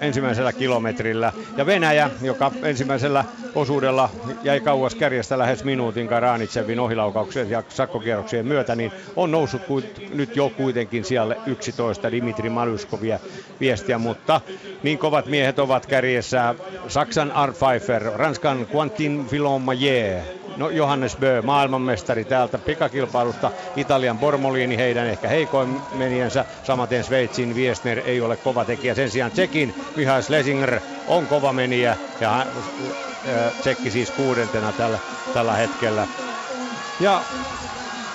[0.00, 1.32] ensimmäisellä kilometrillä.
[1.56, 3.24] Ja Venäjä, joka ensimmäisellä
[3.54, 4.10] osuudella
[4.42, 10.36] jäi kauas kärjestä lähes minuutin Karanitsevin ohilaukauksen ja sakkokierroksien myötä, niin on noussut kuit, nyt
[10.36, 13.18] jo kuitenkin siellä 11 Dimitri Maluskovia
[13.60, 14.40] viestiä, mutta
[14.82, 16.54] niin kovat miehet ovat kärjessä
[16.88, 23.50] Saksan Art Pfeiffer, Ranskan Quentin Filon-Maillet, No Johannes Bö, maailmanmestari täältä pikakilpailusta.
[23.76, 26.44] Italian Bormolini, heidän ehkä heikoin meniensä.
[26.64, 28.94] Samaten Sveitsin Wiesner ei ole kova tekijä.
[28.94, 31.96] Sen sijaan Tsekin Mihail Schlesinger on kova meniä.
[32.20, 34.98] Ja hän, äh, Tsekki siis kuudentena tällä,
[35.34, 36.06] tällä hetkellä.
[37.00, 37.20] Ja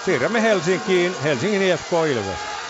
[0.06, 1.16] siirrämme Helsinkiin.
[1.24, 2.61] Helsingin IFK Ilves.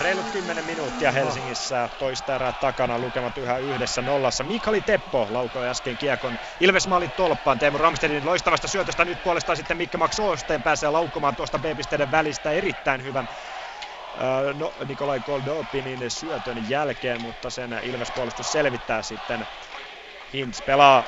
[0.00, 4.44] Reilut 10 minuuttia Helsingissä toista erää takana, lukemat yhä yhdessä nollassa.
[4.44, 7.58] Mikali Teppo laukoi äsken kiekon Ilves maalin tolppaan.
[7.58, 12.50] Teemu Ramstedin loistavasta syötöstä nyt puolestaan sitten Mikke Max Oosteen pääsee laukkomaan tuosta B-pisteiden välistä
[12.50, 19.46] erittäin hyvän äh, no, Nikolai Goldopinin syötön jälkeen, mutta sen Ilves puolustus selvittää sitten.
[20.32, 21.04] Hintz pelaa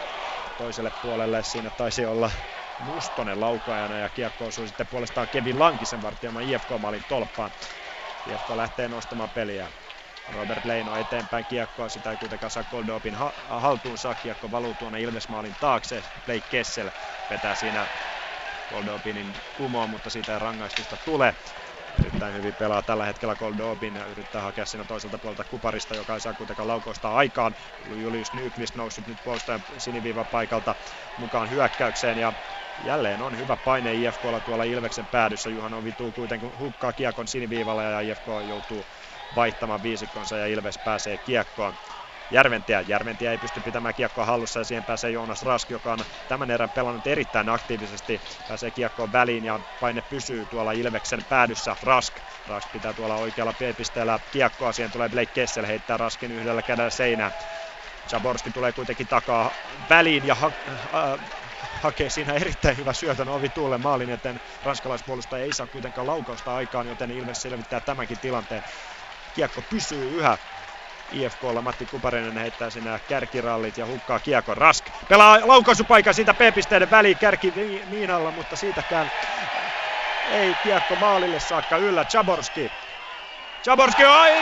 [0.59, 2.31] toiselle puolelle, siinä taisi olla
[2.79, 7.51] Mustonen laukaajana ja kiekko osui sitten puolestaan Kevin Lankisen vartioimaan IFK-maalin tolppaan.
[8.23, 9.73] Kiekko lähtee nostamaan peliä.
[10.29, 14.15] Robert Leino eteenpäin kiekkoa, sitä ei kuitenkaan saa Goldopin ha- haltuunsa.
[14.15, 16.05] Kiekko valuu tuonne Ilvesmaalin taakse.
[16.25, 16.91] Blake Kessel
[17.31, 17.89] vetää siinä
[18.69, 21.35] Goldopinin kumoon, mutta siitä ei rangaistusta tule.
[22.01, 26.21] Erittäin hyvin pelaa tällä hetkellä Goldobin ja yrittää hakea siinä toiselta puolelta Kuparista, joka ei
[26.21, 27.55] saa kuitenkaan laukausta aikaan.
[27.97, 30.75] Julius Nyqvist noussut nyt puolustajan siniviivan paikalta
[31.17, 32.33] mukaan hyökkäykseen ja
[32.79, 35.51] Jälleen on hyvä paine IFKlla tuolla Ilveksen päädyssä.
[35.51, 38.85] Juhan Ovituu kuitenkin hukkaa kiekon siniviivalla ja IFK joutuu
[39.35, 41.75] vaihtamaan viisikkonsa ja Ilves pääsee kiekkoon.
[42.31, 42.81] Järventiä.
[42.81, 46.71] Järventiä ei pysty pitämään kiekkoa hallussa ja siihen pääsee Joonas Rask, joka on tämän erän
[46.71, 48.21] pelannut erittäin aktiivisesti.
[48.49, 51.77] Pääsee kiekkoon väliin ja paine pysyy tuolla Ilveksen päädyssä.
[51.83, 52.15] Rask.
[52.47, 54.73] Rask pitää tuolla oikealla P-pisteellä kiekkoa.
[54.73, 57.33] Siihen tulee Blake Kessel heittää Raskin yhdellä kädellä seinään.
[58.13, 59.51] Jaborski tulee kuitenkin takaa
[59.91, 61.19] väliin ja ha- äh,
[61.83, 64.41] hakee siinä erittäin hyvä syötön ovi tuulle maalin eteen.
[64.65, 68.65] Ranskalaispuolustaja ei saa kuitenkaan laukausta aikaan, joten Ilves selvittää tämänkin tilanteen.
[69.35, 70.39] Kiekko pysyy yhä
[71.13, 71.63] IFKlla.
[71.63, 74.57] Matti Kuparinen heittää sinä kärkirallit ja hukkaa kiekon.
[74.57, 77.53] Rask pelaa laukaisupaikan siitä P-pisteiden väliin kärki
[77.91, 79.11] Miinalla, mutta siitäkään
[80.33, 82.05] ei kiekko maalille saakka yllä.
[82.05, 82.71] Chaborski.
[83.63, 84.33] Chaborski ai,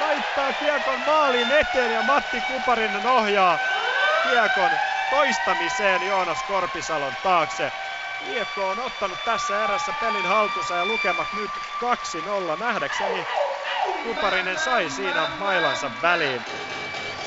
[0.00, 3.58] laittaa kiekon maalin eteen ja Matti Kuparinen ohjaa
[4.22, 4.70] kiekon
[5.10, 7.72] toistamiseen Joonas Korpisalon taakse.
[8.20, 11.50] IFK on ottanut tässä erässä pelin haltuunsa ja lukemat nyt
[12.56, 13.26] 2-0 nähdäkseni.
[14.02, 16.44] Kuparinen sai siinä mailansa väliin.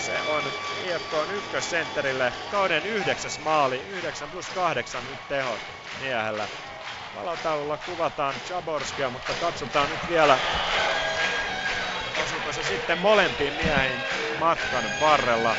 [0.06, 0.44] Se on
[0.84, 5.60] IFK on ykkössentterille kauden yhdeksäs maali, 9 plus 8 nyt tehot
[6.00, 6.48] miehellä.
[7.16, 10.38] Valotaululla kuvataan Chaborskia, mutta katsotaan nyt vielä,
[12.24, 14.00] osuuko se sitten molempiin miehiin
[14.40, 15.56] matkan varrella.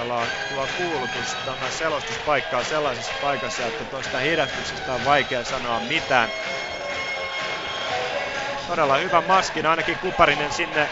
[0.00, 6.32] On tuo kuulutus, tämä selostuspaikka on sellaisessa paikassa, että tuosta hidätyksestä on vaikea sanoa mitään.
[8.66, 10.90] Todella hyvä maskin, ainakin Kuparinen sinne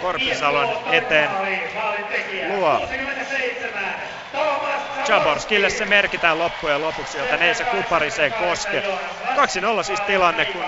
[0.00, 1.30] Korpisalon eteen
[2.48, 2.80] luo.
[5.08, 8.82] Jaborskille se merkitään loppujen lopuksi, joten ei se Kupariseen koske.
[9.80, 10.64] 2-0 siis tilanne, kun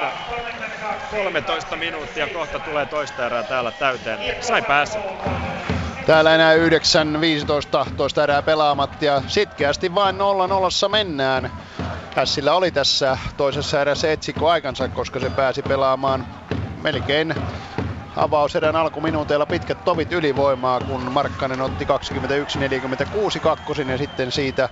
[1.11, 4.21] 13 minuuttia kohta tulee toista erää täällä täyteen.
[4.41, 4.99] Sai päässä.
[6.07, 6.59] Täällä enää 9-15
[7.97, 11.51] toista erää pelaamatta ja sitkeästi vain 0-0 mennään.
[12.17, 16.27] Hässillä oli tässä toisessa erässä etsikko aikansa, koska se pääsi pelaamaan
[16.83, 17.37] melkein
[18.17, 19.47] avauserän alkuminuuteilla.
[19.47, 21.85] Pitkät tovit ylivoimaa, kun Markkanen otti
[23.37, 24.69] 21-46 kakkosen ja sitten siitä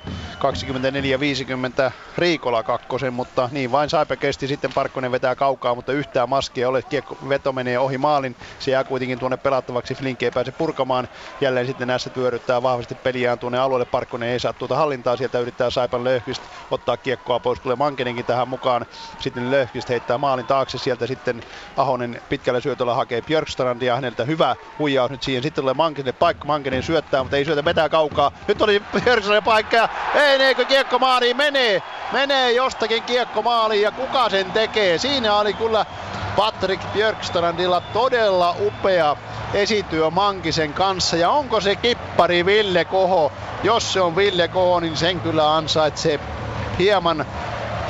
[1.89, 6.69] 24-50 Riikola kakkosen, mutta niin vain Saipa kesti sitten Parkkonen vetää kaukaa, mutta yhtään maskia
[6.69, 11.09] ole, kiekko veto menee ohi maalin, se jää kuitenkin tuonne pelattavaksi, Flink ei pääse purkamaan,
[11.40, 15.70] jälleen sitten näissä pyöryttää vahvasti peliään tuonne alueelle, Parkkonen ei saa tuota hallintaa, sieltä yrittää
[15.70, 18.86] Saipan Löhkvist ottaa kiekkoa pois, tulee Mankenenkin tähän mukaan,
[19.19, 21.43] sitten Löhkvist heittää maalin taakse, sieltä sitten
[21.77, 25.42] Ahonen pitkällä syötöllä hakee Björkstrand ja häneltä hyvä huijaus nyt siihen.
[25.42, 28.32] Sitten tulee Mankenille paikka, Mankenen syöttää, mutta ei syötä vetää kaukaa.
[28.48, 31.82] Nyt oli Björkstrandin paikka ja eikö kiekko maaliin menee.
[32.12, 34.98] Menee jostakin kiekko maaliin ja kuka sen tekee.
[34.98, 35.86] Siinä oli kyllä
[36.36, 39.16] Patrick Björkstrandilla todella upea
[39.54, 41.16] esityö Mankisen kanssa.
[41.16, 43.32] Ja onko se kippari Ville Koho?
[43.62, 46.20] Jos se on Ville Koho, niin sen kyllä ansaitsee
[46.78, 47.26] hieman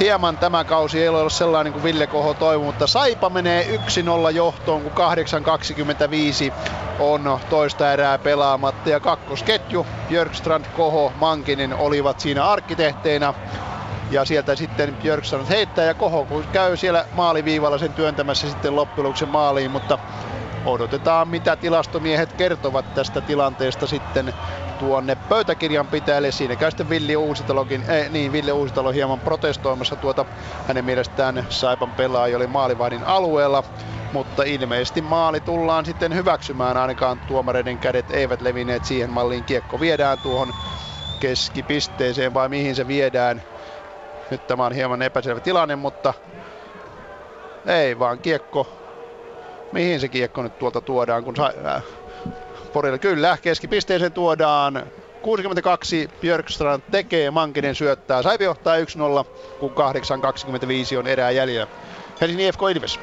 [0.03, 3.77] hieman tämä kausi ei ole ollut sellainen kuin Ville Koho toivoi, mutta Saipa menee
[4.29, 6.53] 1-0 johtoon, kun 8.25
[6.99, 8.91] on toista erää pelaamatta.
[8.91, 13.35] Ja kakkosketju, Björkstrand, Koho, Mankinen olivat siinä arkkitehteina.
[14.11, 19.29] Ja sieltä sitten Björkstrand heittää ja Koho kun käy siellä maaliviivalla sen työntämässä sitten loppujen
[19.29, 19.99] maaliin, mutta
[20.65, 24.35] odotetaan mitä tilastomiehet kertovat tästä tilanteesta sitten
[24.83, 26.31] tuonne pöytäkirjan pitäjälle.
[26.31, 30.25] Siinä käy sitten Villi Uusitalokin, eh, niin Ville Uusitalo hieman protestoimassa tuota
[30.69, 33.65] hänen mielestään Saipan pelaaja oli maalivahdin alueella.
[34.13, 39.45] Mutta ilmeisesti maali tullaan sitten hyväksymään, ainakaan tuomareiden kädet eivät levinneet siihen malliin.
[39.45, 40.55] Kiekko viedään tuohon
[41.21, 43.43] keskipisteeseen vai mihin se viedään.
[44.31, 46.15] Nyt tämä on hieman epäselvä tilanne, mutta
[47.67, 48.67] ei vaan kiekko.
[49.73, 51.85] Mihin se kiekko nyt tuolta tuodaan, kun sa- äh,
[52.73, 52.99] Porille.
[52.99, 54.93] Kyllä, keskipisteeseen tuodaan
[55.23, 58.23] 62 Björkstrand tekee, Mankinen syöttää.
[58.23, 58.81] Saipi johtaa 1-0,
[59.59, 59.73] kun
[60.93, 61.67] 8.25 on erää jäljellä.
[62.21, 63.01] Helsingin IFK Ilves.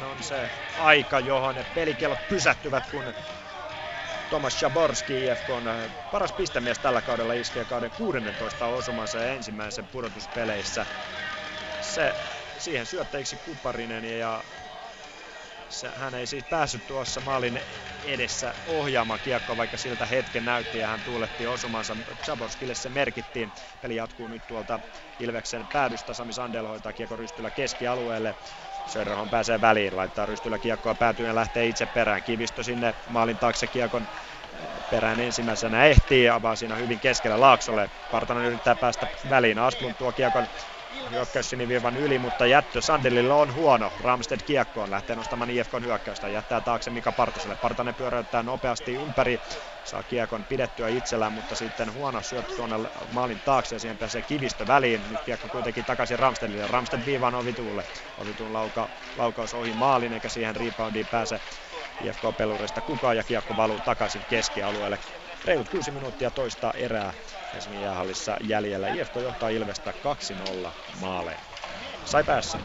[0.00, 3.14] 22.37 on se aika, johon pelikellot pysähtyvät, kun
[4.30, 5.64] Tomas Jaborski, IFK on
[6.10, 10.86] paras pistemies tällä kaudella, iskee kauden 16 osumansa ja ensimmäisen pudotuspeleissä.
[11.80, 12.14] Se
[12.58, 14.44] siihen syöttäjiksi Kuparinen ja
[15.96, 17.60] hän ei siis päässyt tuossa maalin
[18.02, 21.96] edessä ohjaamaan kiekkoa, vaikka siltä hetken näytti ja hän tuuletti osumansa.
[22.24, 23.52] Zaborskille se merkittiin.
[23.80, 24.80] Peli jatkuu nyt tuolta
[25.18, 26.14] Ilveksen päädystä.
[26.14, 28.36] Sami Sandel hoitaa kiekko rystyllä keskialueelle.
[28.86, 32.22] Sörrahon pääsee väliin, laittaa rystyllä kiekkoa päätyyn ja lähtee itse perään.
[32.22, 34.06] Kivistö sinne maalin taakse kiekon
[34.90, 37.90] perään ensimmäisenä ehtii ja avaa siinä hyvin keskellä Laaksolle.
[38.10, 39.58] Partanen yrittää päästä väliin.
[39.58, 40.46] Asplund tuo kiekon
[41.10, 43.92] hyökkäyssiniviivan yli, mutta jättö Sandelilla on huono.
[44.00, 47.56] Ramsted kiekkoon lähtee nostamaan IFKn hyökkäystä, jättää taakse Mika Partaselle.
[47.56, 49.40] Partanen pyöräyttää nopeasti ympäri,
[49.84, 52.76] saa kiekon pidettyä itsellään, mutta sitten huono syöttö tuonne
[53.12, 55.08] maalin taakse ja siihen pääsee kivistö väliin.
[55.08, 56.66] Nyt kiekko kuitenkin takaisin Ramstedille.
[56.66, 57.84] Ramsted viivaan Ovituulle.
[58.18, 61.40] Ovituun lauka, laukaus ohi maalin eikä siihen reboundiin pääse
[62.00, 64.98] IFK-pelurista kukaan ja kiekko valuu takaisin keskialueelle.
[65.44, 67.12] Reilut 6 minuuttia toista erää
[67.54, 68.88] Helsingin jäähallissa jäljellä.
[68.88, 69.92] IFK johtaa Ilvestä
[70.64, 70.68] 2-0
[71.00, 71.38] maaleen.
[72.04, 72.58] Sai päässä.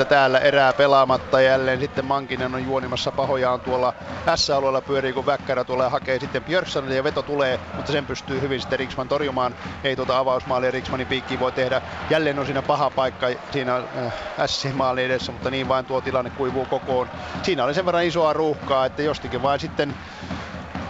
[0.00, 1.80] 7.40 täällä erää pelaamatta jälleen.
[1.80, 3.94] Sitten Mankinen on juonimassa pahojaan tuolla
[4.36, 8.60] S-alueella pyörii, kun Väkkärä tulee hakee sitten Björksanille ja veto tulee, mutta sen pystyy hyvin
[8.60, 9.54] sitten Riksman torjumaan.
[9.84, 11.82] Ei tuota avausmaalia Riksmanin piikkiin voi tehdä.
[12.10, 14.12] Jälleen on siinä paha paikka siinä äh,
[14.46, 17.10] S-maalin edessä, mutta niin vain tuo tilanne kuivuu kokoon.
[17.42, 19.94] Siinä oli sen verran isoa ruuhkaa, että jostikin vain sitten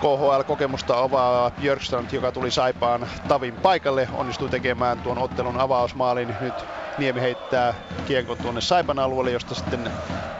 [0.00, 6.36] KHL-kokemusta ovaava Björkstrand, joka tuli Saipaan Tavin paikalle, onnistui tekemään tuon ottelun avausmaalin.
[6.40, 6.54] Nyt
[6.98, 7.74] Niemi heittää
[8.06, 9.90] kiekon tuonne Saipan alueelle, josta sitten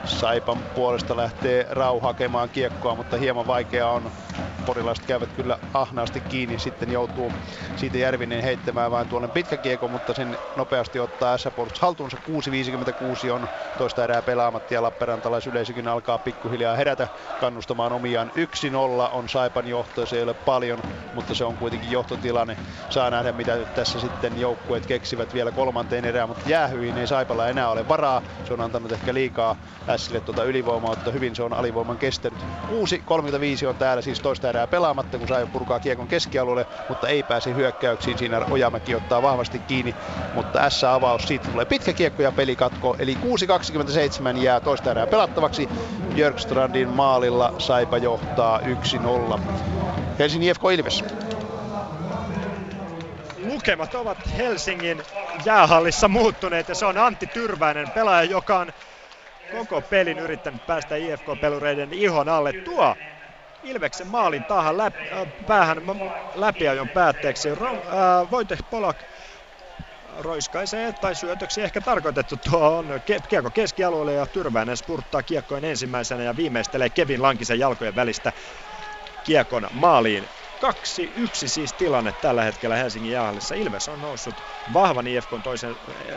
[0.05, 4.11] Saipan puolesta lähtee Rau hakemaan kiekkoa, mutta hieman vaikea on.
[4.67, 7.33] Porilaiset käyvät kyllä ahnaasti kiinni, sitten joutuu
[7.77, 11.49] siitä Järvinen heittämään vain tuonne pitkä kiekko, mutta sen nopeasti ottaa s
[11.81, 12.17] haltuunsa.
[13.27, 17.09] 6.56 on toista erää pelaamatta ja Lappeenrantalaisyleisökin alkaa pikkuhiljaa herätä
[17.41, 18.31] kannustamaan omiaan.
[19.09, 20.83] 1-0 on Saipan johto, se ei ole paljon,
[21.15, 22.57] mutta se on kuitenkin johtotilanne.
[22.91, 27.69] Saa nähdä mitä tässä sitten joukkueet keksivät vielä kolmanteen erään, mutta jäähyihin ei Saipalla enää
[27.69, 28.23] ole varaa.
[28.45, 29.57] Se on antanut ehkä liikaa
[29.89, 32.39] Ässille tuota ylivoimaa, mutta hyvin se on alivoiman kestänyt.
[32.41, 37.55] 6.35 on täällä siis toista erää pelaamatta, kun Saipa purkaa kiekon keskialueelle, mutta ei pääse
[37.55, 38.19] hyökkäyksiin.
[38.19, 39.95] Siinä Ojamäki ottaa vahvasti kiinni,
[40.35, 43.19] mutta S-avaus, siitä tulee pitkä kiekko ja pelikatko, eli
[44.35, 45.69] 6.27 jää toista erää pelattavaksi.
[46.15, 49.40] Björkstrandin maalilla Saipa johtaa 1-0.
[50.19, 51.05] Helsingin IFK Ilves
[53.45, 55.03] lukemat ovat Helsingin
[55.45, 58.73] jäähallissa muuttuneet ja se on Antti Tyrväinen, pelaaja, joka on
[59.53, 62.53] koko pelin yrittänyt päästä IFK-pelureiden ihon alle.
[62.53, 62.97] Tuo
[63.63, 65.79] Ilveksen maalin tahan läpi, äh, päähän
[66.35, 67.49] läpiajon päätteeksi.
[67.51, 67.57] Äh,
[68.71, 68.97] Polak
[70.19, 72.87] roiskaisee tai syötöksi ehkä tarkoitettu tuo on
[73.29, 78.33] kiekko keskialueelle ja Tyrväinen spurttaa kiekkoin ensimmäisenä ja viimeistelee Kevin Lankisen jalkojen välistä
[79.23, 80.29] kiekon maaliin.
[80.65, 80.69] 2-1
[81.47, 83.55] siis tilanne tällä hetkellä Helsingin jäähallissa.
[83.55, 85.77] Ilves on noussut vahvan IFK toisen,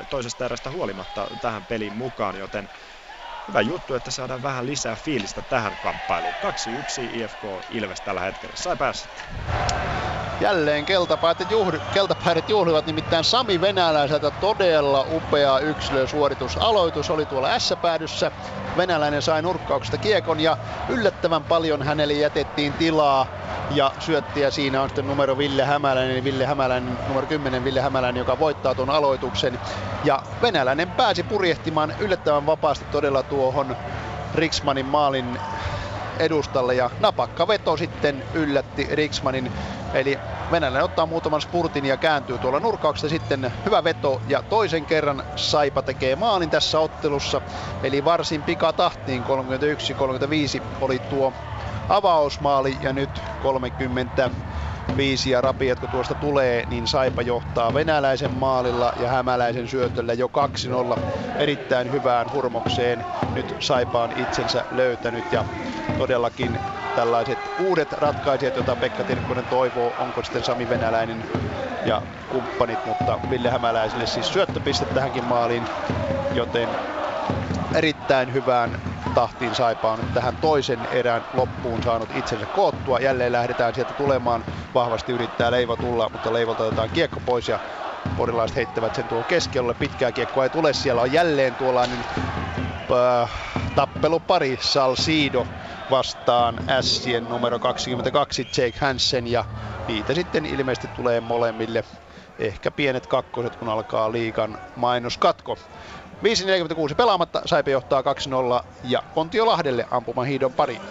[0.10, 2.70] toisesta erästä huolimatta tähän peliin mukaan, joten
[3.48, 6.36] hyvä juttu, että saadaan vähän lisää fiilistä tähän kamppailuun.
[6.36, 6.38] 2-1
[7.00, 8.56] IFK Ilves tällä hetkellä.
[8.56, 9.10] Sai päästä.
[10.42, 11.82] Jälleen keltapaidat, juhli,
[12.48, 16.58] juhlivat nimittäin Sami Venäläiseltä todella upea yksilösuoritus.
[16.58, 18.32] Aloitus oli tuolla S-päädyssä.
[18.78, 20.58] Venäläinen sai nurkkauksesta kiekon ja
[20.90, 23.28] yllättävän paljon hänelle jätettiin tilaa
[23.72, 28.40] ja syöttiä siinä on sitten numero Ville Hämäläinen, Ville Hämäläinen, numero 10 Ville Hämäläinen, joka
[28.40, 29.60] voittaa tuon aloituksen.
[30.04, 33.78] Ja venäläinen pääsi purjehtimaan yllättävän vapaasti todella tuohon
[34.36, 35.40] Riksmanin maalin
[36.20, 39.52] edustalle ja napakka veto sitten yllätti Riksmanin.
[39.94, 40.20] Eli
[40.52, 45.82] venäläinen ottaa muutaman spurtin ja kääntyy tuolla nurkauksesta sitten hyvä veto ja toisen kerran Saipa
[45.82, 47.42] tekee maalin tässä ottelussa.
[47.84, 49.26] Eli varsin pikatahtiin 31-35
[50.82, 51.34] oli tuo
[51.90, 54.32] avausmaali ja nyt 30
[54.98, 60.28] viisi ja rapiat kun tuosta tulee, niin Saipa johtaa venäläisen maalilla ja hämäläisen syötöllä jo
[60.98, 61.02] 2-0
[61.36, 63.06] erittäin hyvään hurmokseen.
[63.34, 65.46] Nyt Saipa on itsensä löytänyt ja
[65.96, 66.60] todellakin
[66.94, 71.26] tällaiset uudet ratkaisijat, joita Pekka Tirkkonen toivoo, onko sitten Sami Venäläinen
[71.84, 75.70] ja kumppanit, mutta Ville Hämäläiselle siis syöttöpiste tähänkin maaliin,
[76.30, 76.80] joten
[77.76, 78.82] erittäin hyvään
[79.16, 83.00] tahtiin Saipa on tähän toisen erän loppuun saanut itsensä koottua.
[83.00, 84.46] Jälleen lähdetään sieltä tulemaan.
[84.74, 87.60] Vahvasti yrittää Leivo tulla, mutta Leivolta otetaan kiekko pois ja
[88.18, 89.74] porilaiset heittävät sen tuohon keskelle.
[89.74, 90.74] Pitkää kiekkoa ei tule.
[90.74, 92.00] Siellä on jälleen tuollainen
[92.92, 93.30] äh,
[93.76, 95.48] tappelupari Salsido
[95.92, 99.46] vastaan Sien numero 22 Jake Hansen ja
[99.88, 101.84] niitä sitten ilmeisesti tulee molemmille
[102.40, 105.58] ehkä pienet kakkoset, kun alkaa liikan mainoskatko.
[106.24, 108.06] 5.46 pelaamatta, Saipe johtaa 2-0
[108.84, 110.82] ja Pontio Lahdelle ampuman hiidon pari.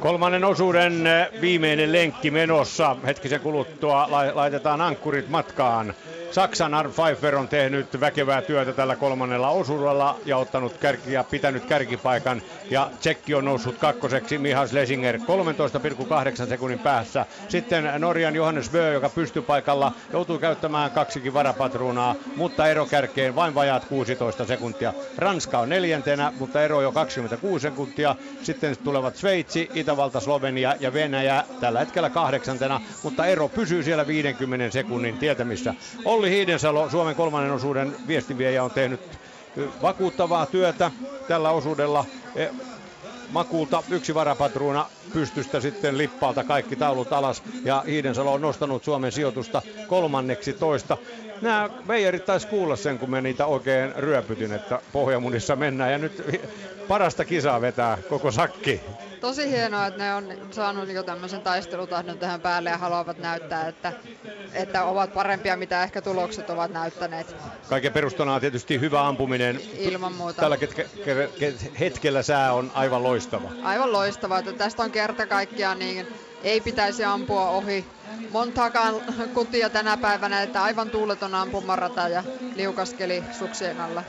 [0.00, 2.96] Kolmannen osuuden eh, viimeinen lenkki menossa.
[3.06, 5.94] Hetkisen kuluttua laitetaan ankkurit matkaan.
[6.30, 11.64] Saksan Arn Pfeiffer on tehnyt väkevää työtä tällä kolmannella osuudella ja ottanut kärki ja pitänyt
[11.64, 12.42] kärkipaikan.
[12.70, 17.26] Ja Tsekki on noussut kakkoseksi Mihas Lesinger 13,8 sekunnin päässä.
[17.48, 23.54] Sitten Norjan Johannes Bö, joka pystyy paikalla, joutuu käyttämään kaksikin varapatruunaa, mutta ero kärkeen vain
[23.54, 24.92] vajaat 16 sekuntia.
[25.18, 28.16] Ranska on neljäntenä, mutta ero jo 26 sekuntia.
[28.42, 34.06] Sitten tulevat Sveitsi, Itä Itävalta, Slovenia ja Venäjä tällä hetkellä kahdeksantena, mutta ero pysyy siellä
[34.06, 35.74] 50 sekunnin tietämissä.
[36.04, 39.00] Olli Hiidensalo, Suomen kolmannen osuuden viestinviejä, on tehnyt
[39.82, 40.90] vakuuttavaa työtä
[41.28, 42.04] tällä osuudella.
[42.36, 42.46] E,
[43.30, 49.62] Makulta yksi varapatruuna pystystä sitten lippaalta kaikki taulut alas ja Hiidensalo on nostanut Suomen sijoitusta
[49.86, 50.96] kolmanneksi toista.
[51.42, 56.22] Nämä veijarit taisi kuulla sen, kun me niitä oikein ryöpytin, että pohjamunissa mennään ja nyt
[56.88, 58.80] parasta kisaa vetää koko sakki.
[59.20, 63.92] Tosi hienoa, että ne on saanut jo tämmöisen taistelutahdon tähän päälle ja haluavat näyttää, että,
[64.52, 67.36] että ovat parempia, mitä ehkä tulokset ovat näyttäneet.
[67.68, 69.60] Kaiken perustana on tietysti hyvä ampuminen.
[69.78, 70.40] Ilman muuta.
[70.40, 70.56] Tällä
[71.80, 73.50] hetkellä sää on aivan loistava.
[73.62, 76.06] Aivan loistava, että tästä on kerta kaikkiaan niin
[76.42, 77.84] ei pitäisi ampua ohi
[78.30, 78.94] montaakaan
[79.34, 82.22] kutia tänä päivänä, että aivan tuuleton ampumarata ja
[82.54, 84.02] liukaskeli suksien alla.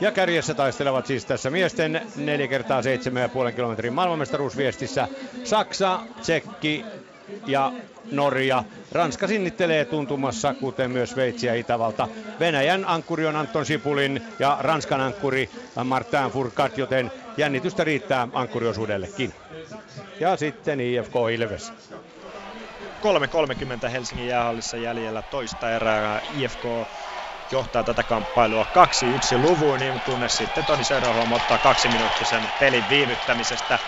[0.00, 5.08] Ja kärjessä taistelevat siis tässä miesten 4 kertaa 7,5 kilometrin maailmanmestaruusviestissä
[5.44, 6.84] Saksa, Tsekki
[7.46, 7.72] ja
[8.12, 8.64] Norja.
[8.92, 12.08] Ranska sinnittelee tuntumassa, kuten myös Sveitsi ja Itävalta.
[12.40, 15.50] Venäjän ankkuri on Anton Sipulin ja Ranskan ankkuri
[15.84, 19.34] Martin Furkat, joten jännitystä riittää ankkuriosuudellekin.
[20.20, 21.72] Ja sitten IFK Ilves.
[23.82, 26.20] 3.30 Helsingin jäähallissa jäljellä toista erää.
[26.36, 26.64] IFK
[27.50, 28.66] johtaa tätä kamppailua
[29.34, 33.78] 2-1 luvuun, niin kunnes sitten Toni Söderholm ottaa kaksi minuuttisen pelin viivyttämisestä.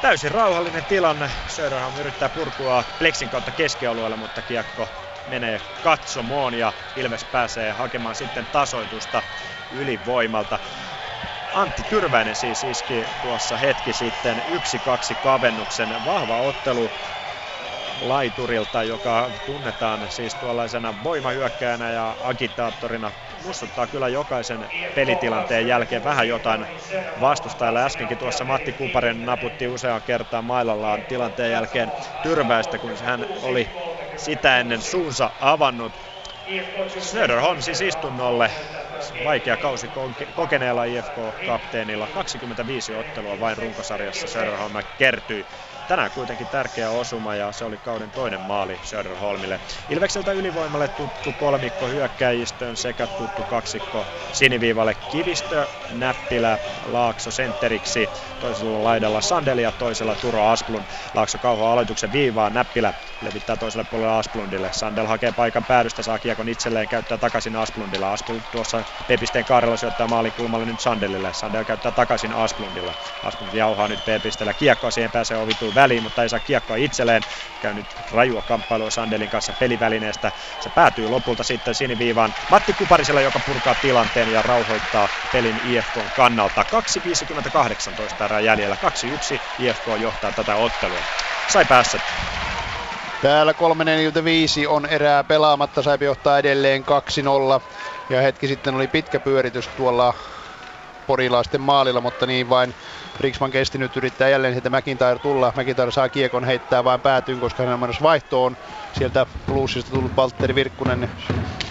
[0.00, 1.30] Täysin rauhallinen tilanne.
[1.48, 4.88] Söderholm yrittää purkua Plexin kautta keskialueelle, mutta kiekko
[5.28, 9.22] menee katsomoon ja Ilves pääsee hakemaan sitten tasoitusta
[9.72, 10.58] ylivoimalta.
[11.54, 14.42] Antti Tyrväinen siis iski tuossa hetki sitten 1-2
[15.20, 16.04] kavennuksen.
[16.04, 16.92] Vahva ottelu
[18.00, 23.12] laiturilta, joka tunnetaan siis tuollaisena voimahyökkäjänä ja agitaattorina.
[23.42, 26.66] Muistuttaa kyllä jokaisen pelitilanteen jälkeen vähän jotain
[27.20, 27.82] vastustajalle.
[27.84, 33.70] Äskenkin tuossa Matti Kuparen naputti useaan kertaan mailallaan tilanteen jälkeen tyrväistä, kun hän oli
[34.16, 35.92] sitä ennen suunsa avannut.
[37.00, 38.50] Söderholm siis istunnolle.
[39.22, 39.90] Vaikea kausi
[40.34, 42.08] kokeneella IFK-kapteenilla.
[42.08, 45.46] 25 ottelua vain runkosarjassa Söderholm kertyi.
[45.86, 49.60] Tänään kuitenkin tärkeä osuma ja se oli kauden toinen maali Söderholmille.
[49.88, 59.20] Ilvekseltä ylivoimalle tuttu kolmikko hyökkäjistöön sekä tuttu kaksikko siniviivalle Kivistö, Näppilä, Laakso sentteriksi, toisella laidalla
[59.20, 60.84] Sandeli ja toisella Turo Asplund.
[61.14, 64.68] Laakso kauhoa aloituksen viivaan, Näppilä levittää toiselle puolelle Asplundille.
[64.72, 68.12] Sandel hakee paikan päädystä, saa kiekon itselleen, käyttää takaisin Asplundilla.
[68.12, 71.32] Asplund tuossa P-pisteen kaarella syöttää maalin kulmalle nyt Sandelille.
[71.32, 72.92] Sandel käyttää takaisin Asplundilla.
[73.22, 75.36] Asplund jauhaa nyt P-pisteellä kiekkoa, siihen pääsee
[75.74, 77.22] väliin, mutta ei saa kiekkoa itselleen.
[77.62, 80.32] Käy nyt rajua kamppailua Sandelin kanssa pelivälineestä.
[80.60, 86.64] Se päätyy lopulta sitten siniviivaan Matti Kuparisella, joka purkaa tilanteen ja rauhoittaa pelin IFK kannalta.
[88.18, 88.76] 2.58 erää jäljellä.
[89.34, 90.98] 2-1 IFK johtaa tätä ottelua.
[91.48, 92.00] Sai päässä.
[93.22, 93.58] Täällä 3.45
[94.68, 96.84] on erää pelaamatta, sai johtaa edelleen
[97.58, 97.62] 2-0.
[98.10, 100.14] Ja hetki sitten oli pitkä pyöritys tuolla
[101.06, 102.74] porilaisten maalilla, mutta niin vain
[103.20, 105.52] Riksman kesti nyt yrittää jälleen sieltä McIntyre tulla.
[105.56, 108.56] McIntyre saa kiekon heittää vain päätyyn, koska hän on menossa vaihtoon.
[108.98, 111.10] Sieltä plussista tullut Valtteri Virkkunen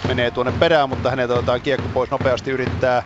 [0.08, 3.02] menee tuonne perään, mutta häneltä otetaan kiekko pois nopeasti, yrittää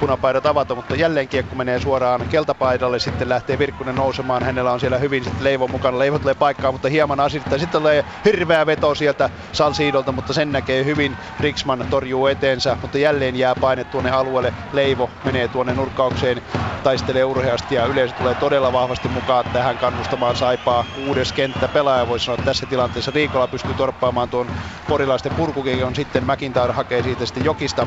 [0.00, 4.98] punapaidat avata, mutta jälleen kiekko menee suoraan keltapaidalle, sitten lähtee Virkkunen nousemaan, hänellä on siellä
[4.98, 9.30] hyvin sitten Leivo mukana, Leivo tulee paikkaa, mutta hieman asittaa, sitten tulee hirveä veto sieltä
[9.52, 15.10] Salsiidolta, mutta sen näkee hyvin, Riksman torjuu eteensä, mutta jälleen jää paine tuonne alueelle, Leivo
[15.24, 16.42] menee tuonne nurkkaukseen,
[16.82, 20.84] taistelee urheasti ja yleisö tulee todella vahvasti mukaan tähän kannustamaan Saipaa.
[21.06, 23.12] Uudes kenttä pelaaja voisi sanoa että tässä tilanteessa.
[23.14, 24.50] Riikola pystyy torppaamaan tuon
[24.88, 27.86] porilaisten purkukiekon, sitten McIntyre hakee siitä sitten Jokista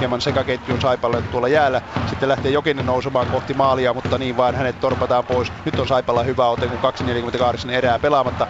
[0.00, 1.82] hieman sekaketjun Saipalle tuolla jäällä.
[2.06, 5.52] Sitten lähtee Jokinen nousemaan kohti maalia, mutta niin vaan hänet torpataan pois.
[5.64, 6.78] Nyt on Saipalla hyvä ote, kun
[7.64, 8.46] 2.48 erää pelaamatta.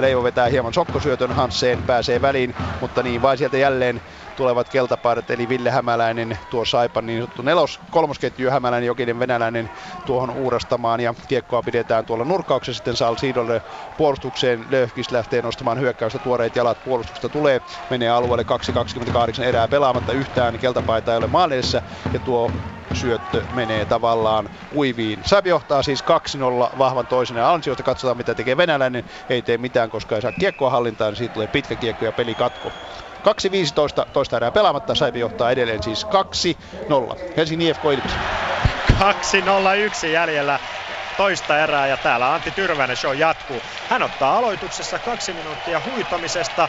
[0.00, 4.00] Leivo vetää hieman sokkosyötön, Hansseen pääsee väliin, mutta niin vain sieltä jälleen
[4.40, 9.70] tulevat keltapaidat, eli Ville Hämäläinen, tuo Saipan niin sanottu nelos, kolmosketju Hämäläinen, Jokinen venäläinen
[10.06, 13.62] tuohon uurastamaan ja kiekkoa pidetään tuolla nurkauksessa sitten Sal Siidolle
[13.96, 14.66] puolustukseen.
[14.70, 17.60] Löfkis lähtee nostamaan hyökkäystä, tuoreet jalat puolustuksesta tulee,
[17.90, 18.44] menee alueelle
[19.38, 22.50] 2.28 erää pelaamatta yhtään, keltapaita ei ole maalissa ja tuo
[22.92, 25.20] syöttö menee tavallaan uiviin.
[25.24, 26.04] Säp johtaa siis
[26.74, 27.82] 2-0 vahvan toisen ansiosta.
[27.82, 29.04] Katsotaan mitä tekee venäläinen.
[29.28, 31.16] Ei tee mitään, koska ei saa kiekkoa hallintaan.
[31.16, 32.72] Siitä tulee pitkä kiekko ja peli katko.
[33.20, 34.94] 2.15 toista erää pelaamatta.
[34.94, 36.08] Saipi johtaa edelleen siis 2-0.
[37.36, 38.12] Helsingin IFK Ilves.
[40.02, 40.60] 2-0-1 jäljellä
[41.16, 43.62] toista erää ja täällä Antti Tyrväinen show jatkuu.
[43.88, 46.68] Hän ottaa aloituksessa kaksi minuuttia huitamisesta.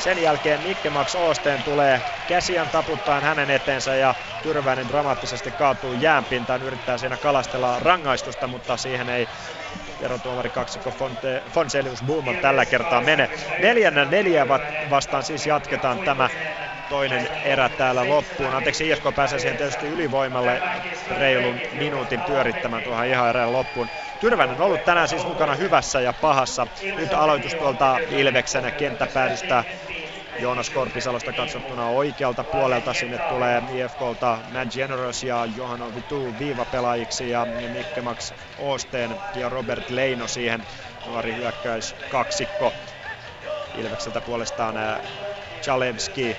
[0.00, 6.62] Sen jälkeen Mikke Max Oosten tulee käsiän taputtaen hänen eteensä ja Tyrväinen dramaattisesti kaatuu jäänpintaan,
[6.62, 9.28] yrittää siinä kalastella rangaistusta, mutta siihen ei
[10.00, 10.94] Erotuomari kaksikko
[11.50, 13.30] Fonselius Boom tällä kertaa mene.
[13.58, 14.48] Neljännä neljä
[14.90, 16.30] vastaan siis jatketaan tämä
[16.88, 18.54] toinen erä täällä loppuun.
[18.54, 20.62] Anteeksi, IFK pääsee siihen tietysti ylivoimalle
[21.10, 23.90] reilun minuutin pyörittämään tuohon ihan erään loppuun.
[24.20, 26.66] Tyrvänen on ollut tänään siis mukana hyvässä ja pahassa.
[26.96, 29.64] Nyt aloitus tuolta Ilveksen kenttäpäädystä
[30.38, 32.94] Joonas Korpisalosta katsottuna oikealta puolelta.
[32.94, 39.90] Sinne tulee IFKlta Matt Generous ja Johan Vitu viivapelaajiksi ja Mikke Max Osteen ja Robert
[39.90, 40.66] Leino siihen
[41.04, 42.74] nuori hyökkäys kaksikko.
[43.74, 44.74] Ilvekseltä puolestaan
[45.62, 46.38] Chalevski,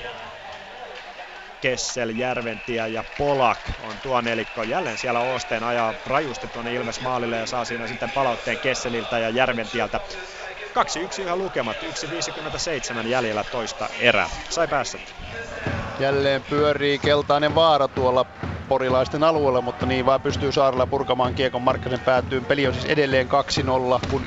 [1.61, 4.63] Kessel, Järventia ja Polak on tuo nelikko.
[4.63, 9.29] Jälleen siellä Osteen ajaa rajusti tuonne Ilves maalille ja saa siinä sitten palautteen Kesseliltä ja
[9.29, 9.99] Järventiältä.
[11.19, 11.77] 2-1 ihan lukemat,
[13.03, 14.29] 1.57 jäljellä toista erää.
[14.49, 14.97] Sai päässä.
[15.99, 18.25] Jälleen pyörii keltainen vaara tuolla
[18.71, 22.45] porilaisten alueella, mutta niin vaan pystyy saarella purkamaan kiekon Markkasen päätyyn.
[22.45, 24.21] Peli on siis edelleen 2-0, kun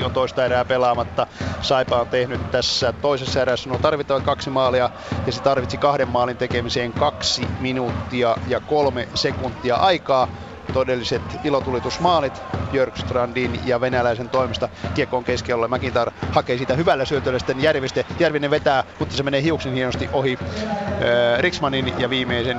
[0.00, 1.26] 1-22 on toista erää pelaamatta.
[1.60, 4.90] Saipa on tehnyt tässä toisessa erässä nuo tarvittavat kaksi maalia
[5.26, 10.28] ja se tarvitsi kahden maalin tekemiseen kaksi minuuttia ja kolme sekuntia aikaa
[10.72, 15.68] todelliset ilotulitusmaalit Björkstrandin ja venäläisen toimesta kiekkoon keskellä.
[15.68, 18.04] Mäkintar hakee siitä hyvällä syötöllä sitten Järviste.
[18.18, 22.58] Järvinen vetää, mutta se menee hiuksin hienosti ohi äh, Riksmanin ja viimeisen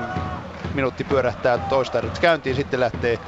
[0.77, 2.55] minuutti pyörähtää toista käyntiin.
[2.55, 3.19] Sitten lähtee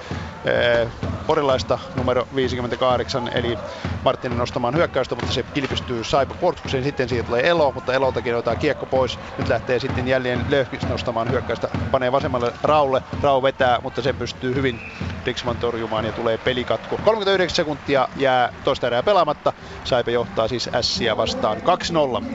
[0.46, 0.88] Eh,
[1.28, 3.58] porilaista numero 58, eli
[4.04, 8.58] Marttinen nostamaan hyökkäystä, mutta se kilpistyy Saipa puolustukseen, sitten siitä tulee Elo, mutta Eloltakin otetaan
[8.58, 9.20] kiekko pois.
[9.38, 14.56] Nyt lähtee sitten jälleen Löhkis nostamaan hyökkäystä, panee vasemmalle Raulle, Rau vetää, mutta sen pystyy
[14.56, 14.80] hyvin
[15.26, 17.00] Riksman torjumaan ja tulee pelikatku.
[17.06, 19.54] 39 sekuntia jää toista erää pelaamatta,
[19.84, 21.62] Saipa johtaa siis Ässiä vastaan 2-0.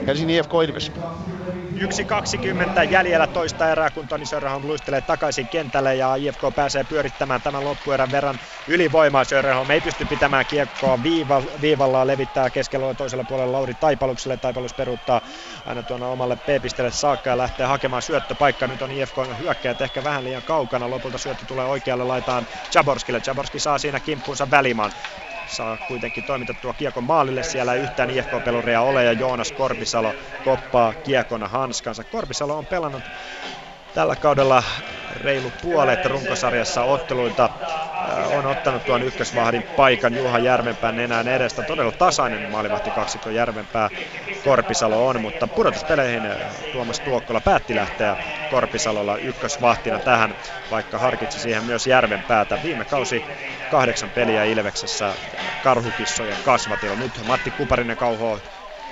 [0.07, 0.91] Helsingin IFK Ilves.
[1.75, 7.63] 1.20 jäljellä toista erää, kun Toni Sörrahon luistelee takaisin kentälle ja IFK pääsee pyörittämään tämän
[7.63, 9.23] loppuerän verran ylivoimaa.
[9.23, 14.37] Sörrahon ei pysty pitämään kiekkoa viiva, viivalla, levittää keskellä toisella puolella Lauri Taipalukselle.
[14.37, 15.21] Taipalus peruuttaa
[15.65, 18.67] aina tuonne omalle P-pisteelle saakka ja lähtee hakemaan syöttöpaikkaa.
[18.67, 20.89] Nyt on IFK hyökkäjät ehkä vähän liian kaukana.
[20.89, 23.21] Lopulta syöttö tulee oikealle laitaan Jaborskille.
[23.27, 24.91] Jaborski saa siinä kimppuunsa välimaan
[25.45, 27.43] saa kuitenkin toimitettua kiekon maalille.
[27.43, 32.03] Siellä ei yhtään IFK-peluria ole ja Joonas Korpisalo koppaa kiekona hanskansa.
[32.03, 33.11] Korpisalo on pelannut
[33.95, 34.63] tällä kaudella
[35.21, 37.49] reilu puolet runkosarjassa otteluita
[38.09, 41.63] äh, on ottanut tuon ykkösvahdin paikan Juha Järvenpään enää edestä.
[41.63, 43.89] Todella tasainen maalivahti kaksikko Järvenpää
[44.43, 46.37] Korpisalo on, mutta pudotuspeleihin äh,
[46.71, 48.17] Tuomas Tuokkola päätti lähteä
[48.51, 50.35] Korpisalolla ykkösvahtina tähän,
[50.71, 52.59] vaikka harkitsi siihen myös Järvenpäätä.
[52.63, 53.25] Viime kausi
[53.71, 55.13] kahdeksan peliä Ilveksessä
[55.63, 56.95] karhukissojen kasvatilla.
[56.95, 58.39] Nyt Matti Kuparinen kauhoo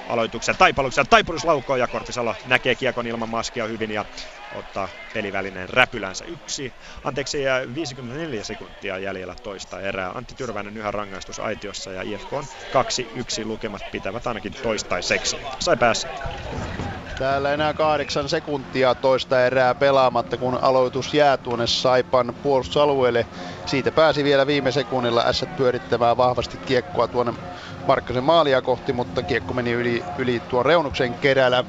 [0.10, 1.06] aloituksen taipaluksen.
[1.10, 4.06] Taipalus laukoo ja Korpisalo näkee kiekon ilman maskia hyvin ja
[4.52, 6.74] ottaa pelivälineen räpylänsä yksi.
[7.04, 7.38] Anteeksi,
[7.76, 10.12] 54 sekuntia jäljellä toista erää.
[10.16, 12.44] Antti Tyrväinen yhä rangaistus aitiossa ja IFK on
[13.44, 15.38] 2-1 lukemat pitävät ainakin toistaiseksi.
[15.60, 16.08] Sai päässä.
[17.18, 23.26] Täällä enää kahdeksan sekuntia toista erää pelaamatta, kun aloitus jää tuonne Saipan puolustusalueelle.
[23.66, 27.34] Siitä pääsi vielä viime sekunnilla ässät pyörittämään vahvasti kiekkoa tuonne
[27.88, 31.64] Markkasen maalia kohti, mutta kiekko meni yli, yli tuon reunuksen kerällä.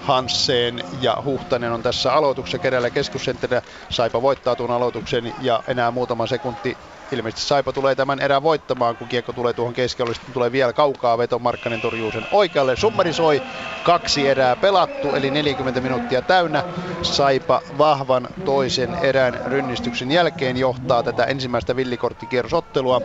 [0.00, 3.62] Hansseen ja Huhtanen on tässä aloituksessa kerällä keskussentterillä.
[3.88, 6.78] Saipa voittaa tuon aloituksen ja enää muutama sekunti
[7.12, 11.18] ilmeisesti Saipa tulee tämän erään voittamaan, kun kiekko tulee tuohon keskelle, sitten tulee vielä kaukaa
[11.18, 12.76] veto, Markkanen torjuu sen oikealle.
[12.76, 13.42] Summeri soi,
[13.82, 16.64] kaksi erää pelattu, eli 40 minuuttia täynnä.
[17.02, 23.00] Saipa vahvan toisen erän rynnistyksen jälkeen johtaa tätä ensimmäistä villikorttikierrosottelua.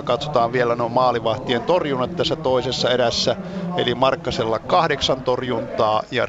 [0.00, 3.36] 2-0, katsotaan vielä nuo maalivahtien torjunnat tässä toisessa erässä,
[3.76, 6.28] eli Markkasella kahdeksan torjuntaa ja äh,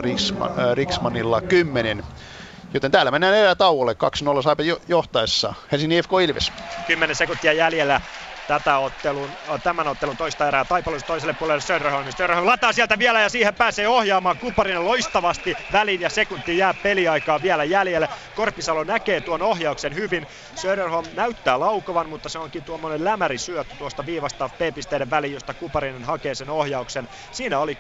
[0.73, 2.03] Riksmanilla kymmenen.
[2.73, 3.95] Joten täällä mennään erää tauolle
[4.39, 5.53] 2-0 Saipa johtaessa.
[5.71, 6.51] Helsingin IFK Ilves.
[6.87, 8.01] 10 sekuntia jäljellä
[8.47, 9.29] tätä ottelun,
[9.63, 10.65] tämän ottelun toista erää.
[10.65, 12.11] Taipalus toiselle puolelle Söderholm.
[12.11, 17.41] Söderholm lataa sieltä vielä ja siihen pääsee ohjaamaan Kuparinen loistavasti väliin ja sekunti jää peliaikaa
[17.41, 18.09] vielä jäljelle.
[18.35, 20.27] Korpisalo näkee tuon ohjauksen hyvin.
[20.55, 26.03] Söderholm näyttää laukovan, mutta se onkin tuommoinen lämäri syöttö tuosta viivasta P-pisteiden väliin, josta Kuparinen
[26.03, 27.09] hakee sen ohjauksen.
[27.31, 27.77] Siinä oli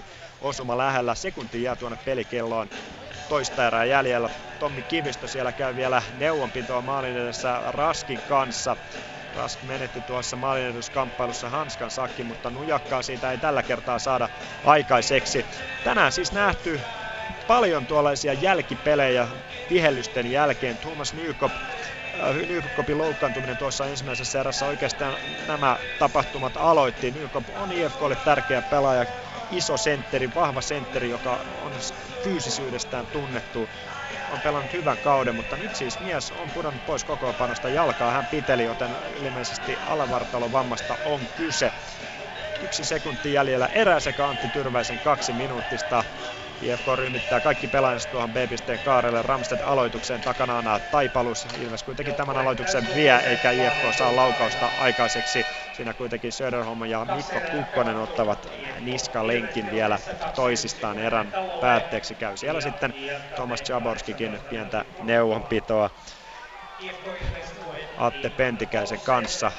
[0.00, 0.04] 3-1
[0.40, 1.14] osuma lähellä.
[1.14, 2.68] Sekunti jää tuonne pelikelloon
[3.28, 4.30] toista erää jäljellä.
[4.60, 8.76] Tommi Kivistö siellä käy vielä neuvonpitoa maalin edessä Raskin kanssa.
[9.36, 14.28] Rask menetti tuossa maalineduskamppailussa hanskan sakki, mutta nujakkaa siitä ei tällä kertaa saada
[14.64, 15.46] aikaiseksi.
[15.84, 16.80] Tänään siis nähty
[17.46, 19.28] paljon tuollaisia jälkipelejä
[19.70, 20.76] vihellysten jälkeen.
[20.76, 25.14] Thomas Nykop äh, Nykopin loukkaantuminen tuossa ensimmäisessä erässä oikeastaan
[25.48, 27.10] nämä tapahtumat aloitti.
[27.10, 29.06] Nykop on IFKlle tärkeä pelaaja,
[29.50, 31.72] iso sentteri, vahva sentteri, joka on
[32.22, 33.70] fyysisyydestään tunnettu
[34.28, 38.12] on pelannut hyvän kauden, mutta nyt siis mies on pudonnut pois kokoonpanosta jalkaa.
[38.12, 41.74] Hän piteli, joten ilmeisesti alavartalon vammasta on kyse.
[42.60, 46.04] Yksi sekunti jäljellä erää sekä Antti Tyrväisen kaksi minuuttista.
[46.60, 51.48] IFK ryhmittää kaikki pelaajansa tuohon B-pisteen kaarelle Ramsted aloitukseen takana on Taipalus.
[51.56, 55.46] Ilves kuitenkin tämän aloituksen vie eikä IFK saa laukausta aikaiseksi.
[55.72, 58.46] Siinä kuitenkin Söderholm ja Mikko Kukkonen ottavat
[58.80, 59.98] niskalenkin vielä
[60.34, 62.14] toisistaan erän päätteeksi.
[62.14, 62.94] Käy siellä sitten
[63.34, 65.90] Thomas Jaborskikin pientä neuvonpitoa
[67.96, 69.52] Atte Pentikäisen kanssa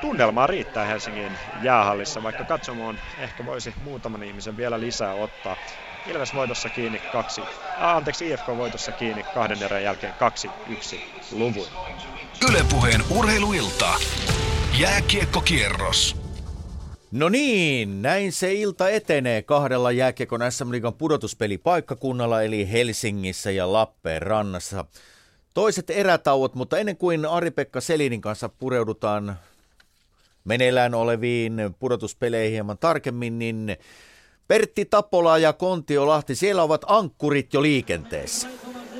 [0.00, 5.56] tunnelmaa riittää Helsingin jäähallissa, vaikka katsomoon ehkä voisi muutaman ihmisen vielä lisää ottaa.
[6.06, 11.00] Ilves voitossa kiinni kaksi, äh, anteeksi IFK voitossa kiinni kahden erän jälkeen kaksi yksi
[11.32, 11.66] luvun.
[12.48, 13.94] Ylepuheen urheiluilta.
[14.78, 16.16] Jääkiekkokierros.
[17.12, 24.84] No niin, näin se ilta etenee kahdella jääkiekon SM Liigan pudotuspelipaikkakunnalla eli Helsingissä ja Lappeenrannassa.
[25.54, 29.38] Toiset erätauot, mutta ennen kuin Ari-Pekka Selinin kanssa pureudutaan
[30.44, 33.76] meneillään oleviin pudotuspeleihin hieman tarkemmin, niin
[34.48, 38.48] Pertti Tapola ja Kontio Lahti, siellä ovat ankkurit jo liikenteessä.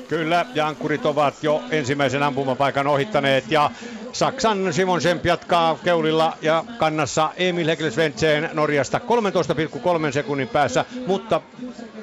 [0.07, 3.71] Kyllä, ja ovat jo ensimmäisen ampumapaikan ohittaneet ja
[4.11, 9.01] Saksan Simon Semp jatkaa keulilla ja kannassa Emil Hekelsventseen Norjasta
[10.05, 11.41] 13,3 sekunnin päässä, mutta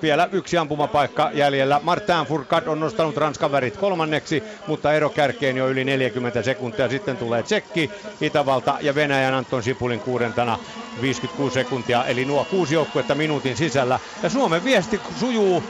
[0.02, 1.80] vielä yksi ampumapaikka jäljellä.
[1.82, 6.88] Martin Furkat on nostanut Ranskan värit kolmanneksi, mutta ero kärkeen jo yli 40 sekuntia.
[6.88, 10.58] Sitten tulee Tsekki, Itävalta ja Venäjän Anton Sipulin kuudentana
[11.00, 14.00] 56 sekuntia, eli nuo kuusi joukkuetta minuutin sisällä.
[14.22, 15.62] Ja Suomen viesti sujuu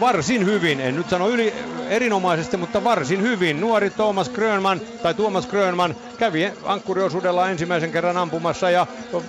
[0.00, 1.54] varsin hyvin, en nyt sano yli,
[1.88, 3.60] erinomaisesti, mutta varsin hyvin.
[3.60, 8.86] Nuori Thomas Grönman tai Tuomas Grönman kävi ankkuriosuudella ensimmäisen kerran ampumassa ja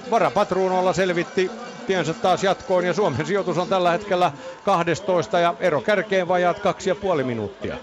[0.09, 1.51] varapatruunolla selvitti
[1.85, 4.31] tiensä taas jatkoon ja Suomen sijoitus on tällä hetkellä
[4.63, 7.77] 12 ja ero kärkeen vajaat kaksi ja puoli minuuttia.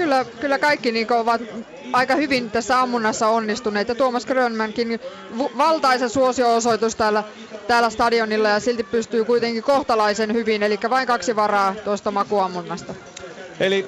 [0.00, 1.42] Kyllä, kyllä kaikki niin ovat
[1.92, 3.88] aika hyvin tässä ammunnassa onnistuneet.
[3.88, 5.00] Ja Tuomas Grönmänkin
[5.38, 7.24] valtaisa suosio-osoitus täällä,
[7.66, 10.62] täällä stadionilla ja silti pystyy kuitenkin kohtalaisen hyvin.
[10.62, 12.94] Eli vain kaksi varaa tuosta makuammunnasta.
[13.60, 13.86] Eli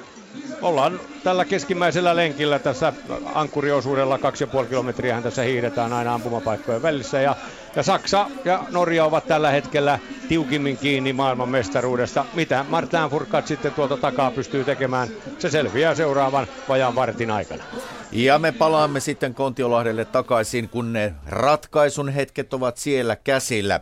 [0.61, 2.93] ollaan tällä keskimmäisellä lenkillä tässä
[3.33, 7.35] ankkuriosuudella 2,5 kilometriä tässä hiidetään aina ampumapaikkojen välissä ja,
[7.75, 9.99] ja Saksa ja Norja ovat tällä hetkellä
[10.29, 12.25] tiukimmin kiinni maailman mestaruudesta.
[12.33, 15.07] Mitä Martin Furkat sitten tuolta takaa pystyy tekemään,
[15.39, 17.63] se selviää seuraavan vajan vartin aikana.
[18.11, 23.79] Ja me palaamme sitten Kontiolahdelle takaisin, kun ne ratkaisun hetket ovat siellä käsillä.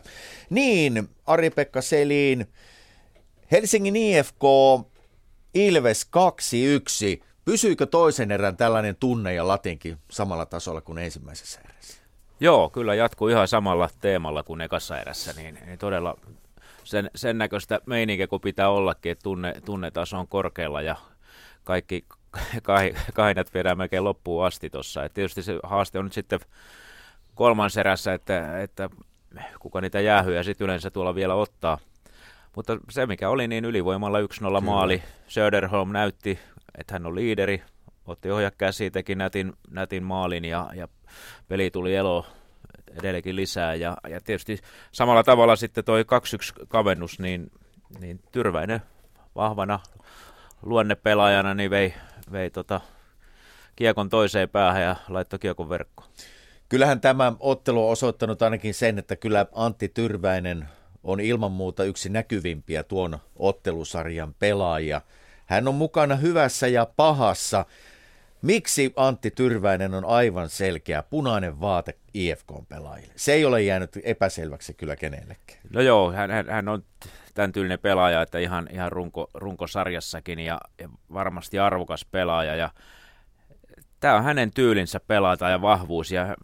[0.50, 2.46] Niin, Ari-Pekka Selin,
[3.52, 4.42] Helsingin IFK
[5.54, 6.10] Ilves
[7.20, 7.24] 2-1.
[7.44, 12.02] Pysyykö toisen erän tällainen tunne ja latinkin samalla tasolla kuin ensimmäisessä erässä?
[12.40, 16.18] Joo, kyllä jatkuu ihan samalla teemalla kuin ekassa erässä, niin, niin todella
[16.84, 20.96] sen, sen näköistä meininkiä kuin pitää ollakin, että tunne, tunnetaso on korkealla ja
[21.64, 22.04] kaikki
[23.14, 25.08] kainat viedään melkein loppuun asti tuossa.
[25.08, 26.40] Tietysti se haaste on nyt sitten
[27.34, 28.90] kolmans erässä, että, että
[29.58, 31.78] kuka niitä jäähyjä sitten yleensä tuolla vielä ottaa–
[32.56, 35.02] mutta se mikä oli niin ylivoimalla 1-0 maali.
[35.26, 36.38] Söderholm näytti,
[36.78, 37.62] että hän on liideri,
[38.06, 40.88] otti ohja käsi, teki nätin, nätin maalin ja, ja
[41.48, 42.26] peli tuli elo
[42.98, 43.74] edelleenkin lisää.
[43.74, 44.58] Ja, ja tietysti
[44.92, 46.04] samalla tavalla sitten toi
[46.62, 47.50] 2-1 kavennus, niin,
[48.00, 48.82] niin Tyrväinen
[49.34, 49.80] vahvana
[50.62, 51.94] luonnepelaajana niin vei,
[52.32, 52.80] vei tota
[53.76, 56.10] kiekon toiseen päähän ja laittoi kiekon verkkoon.
[56.68, 60.68] Kyllähän tämä ottelu on osoittanut ainakin sen, että kyllä Antti Tyrväinen
[61.04, 65.00] on ilman muuta yksi näkyvimpiä tuon ottelusarjan pelaajia.
[65.46, 67.64] Hän on mukana hyvässä ja pahassa.
[68.42, 73.12] Miksi Antti Tyrväinen on aivan selkeä punainen vaate IFK-pelaajille?
[73.16, 75.60] Se ei ole jäänyt epäselväksi kyllä kenellekään.
[75.70, 76.84] No joo, hän, hän, on
[77.34, 82.54] tämän tyylinen pelaaja, että ihan, ihan runko, runkosarjassakin ja, ja varmasti arvokas pelaaja.
[82.56, 82.70] Ja
[84.00, 86.36] tämä on hänen tyylinsä pelata ja vahvuus ja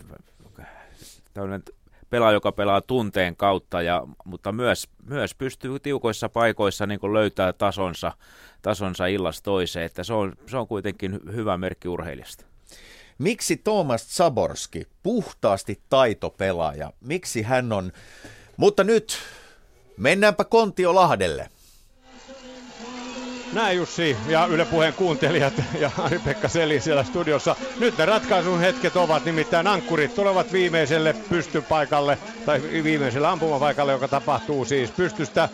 [2.10, 7.52] pelaaja, joka pelaa tunteen kautta, ja, mutta myös, myös pystyy tiukoissa paikoissa niin kuin löytää
[7.52, 8.12] tasonsa,
[8.62, 12.44] tasonsa illasta toiseen, että se on, se on kuitenkin hyvä merkki urheilijasta.
[13.18, 17.93] Miksi Thomas Zaborski, puhtaasti taitopelaaja, miksi hän on...
[18.56, 19.18] Mutta nyt
[19.97, 21.48] mennäänpä Kontio Lahdelle.
[23.52, 27.56] Näin Jussi ja Yle Puheen kuuntelijat ja Ari-Pekka Seli siellä studiossa.
[27.78, 34.64] Nyt ne ratkaisun hetket ovat, nimittäin ankkurit tulevat viimeiselle pystypaikalle, tai viimeiselle ampumapaikalle, joka tapahtuu
[34.64, 35.48] siis pystystä.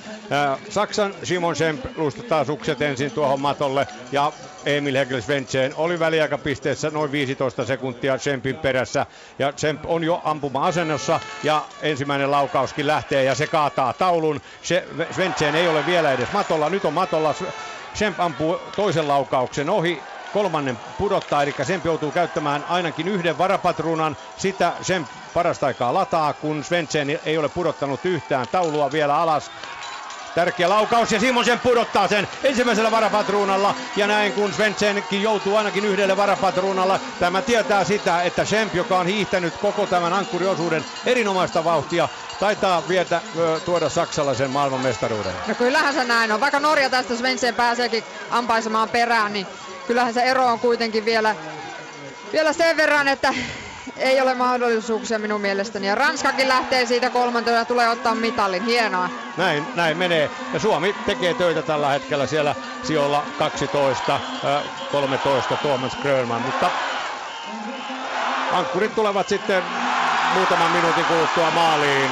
[0.69, 4.33] Saksan Simon Schemp luistuttaa sukset ensin tuohon matolle ja
[4.67, 9.07] Emil Hegel-Svensson oli väliaikapisteessä noin 15 sekuntia Schempin perässä
[9.39, 14.41] ja Schemp on jo ampuma-asennossa ja ensimmäinen laukauskin lähtee ja se kaataa taulun.
[15.11, 17.35] Svensson ei ole vielä edes matolla, nyt on matolla
[17.95, 24.17] Semp ampuu toisen laukauksen ohi, kolmannen pudottaa, eli Semp joutuu käyttämään ainakin yhden varapatruunan.
[24.37, 29.53] Sitä Semp parasta aikaa lataa, kun Svensson ei ole pudottanut yhtään taulua vielä alas.
[30.35, 33.75] Tärkeä laukaus ja Simonsen pudottaa sen ensimmäisellä varapatruunalla.
[33.97, 37.01] Ja näin kun Svensenkin joutuu ainakin yhdelle varapatruunalla.
[37.21, 42.09] Tämä tietää sitä, että Semp, joka on hiihtänyt koko tämän ankkuriosuuden erinomaista vauhtia,
[42.41, 43.21] taitaa vietä
[43.65, 45.33] tuoda saksalaisen maailmanmestaruuden.
[45.49, 46.41] No kyllähän se näin on.
[46.41, 49.47] Vaikka Norja tästä Svensen pääseekin ampaisemaan perään, niin
[49.87, 51.37] kyllähän se ero on kuitenkin vielä,
[52.33, 53.35] vielä sen verran, että
[53.97, 55.87] ei ole mahdollisuuksia minun mielestäni.
[55.87, 58.65] Ja Ranskakin lähtee siitä kolmantena ja tulee ottaa mitalin.
[58.65, 59.09] Hienoa.
[59.37, 60.31] Näin, näin menee.
[60.53, 64.21] Ja Suomi tekee töitä tällä hetkellä siellä sijoilla 12,
[64.93, 66.43] 13 Tuomas Grönman.
[66.43, 66.71] Mutta
[68.53, 69.63] ankkurit tulevat sitten
[70.35, 72.11] muutaman minuutin kuluttua maaliin.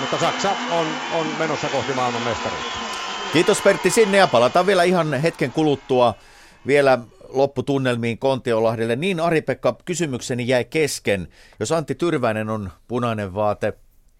[0.00, 2.78] Mutta Saksa on, on menossa kohti maailmanmestaruutta.
[3.32, 6.14] Kiitos Pertti sinne ja palataan vielä ihan hetken kuluttua
[6.66, 6.98] vielä
[7.32, 8.96] lopputunnelmiin Kontiolahdelle.
[8.96, 11.28] Niin Ari-Pekka, kysymykseni jäi kesken.
[11.60, 13.72] Jos Antti Tyrväinen on punainen vaate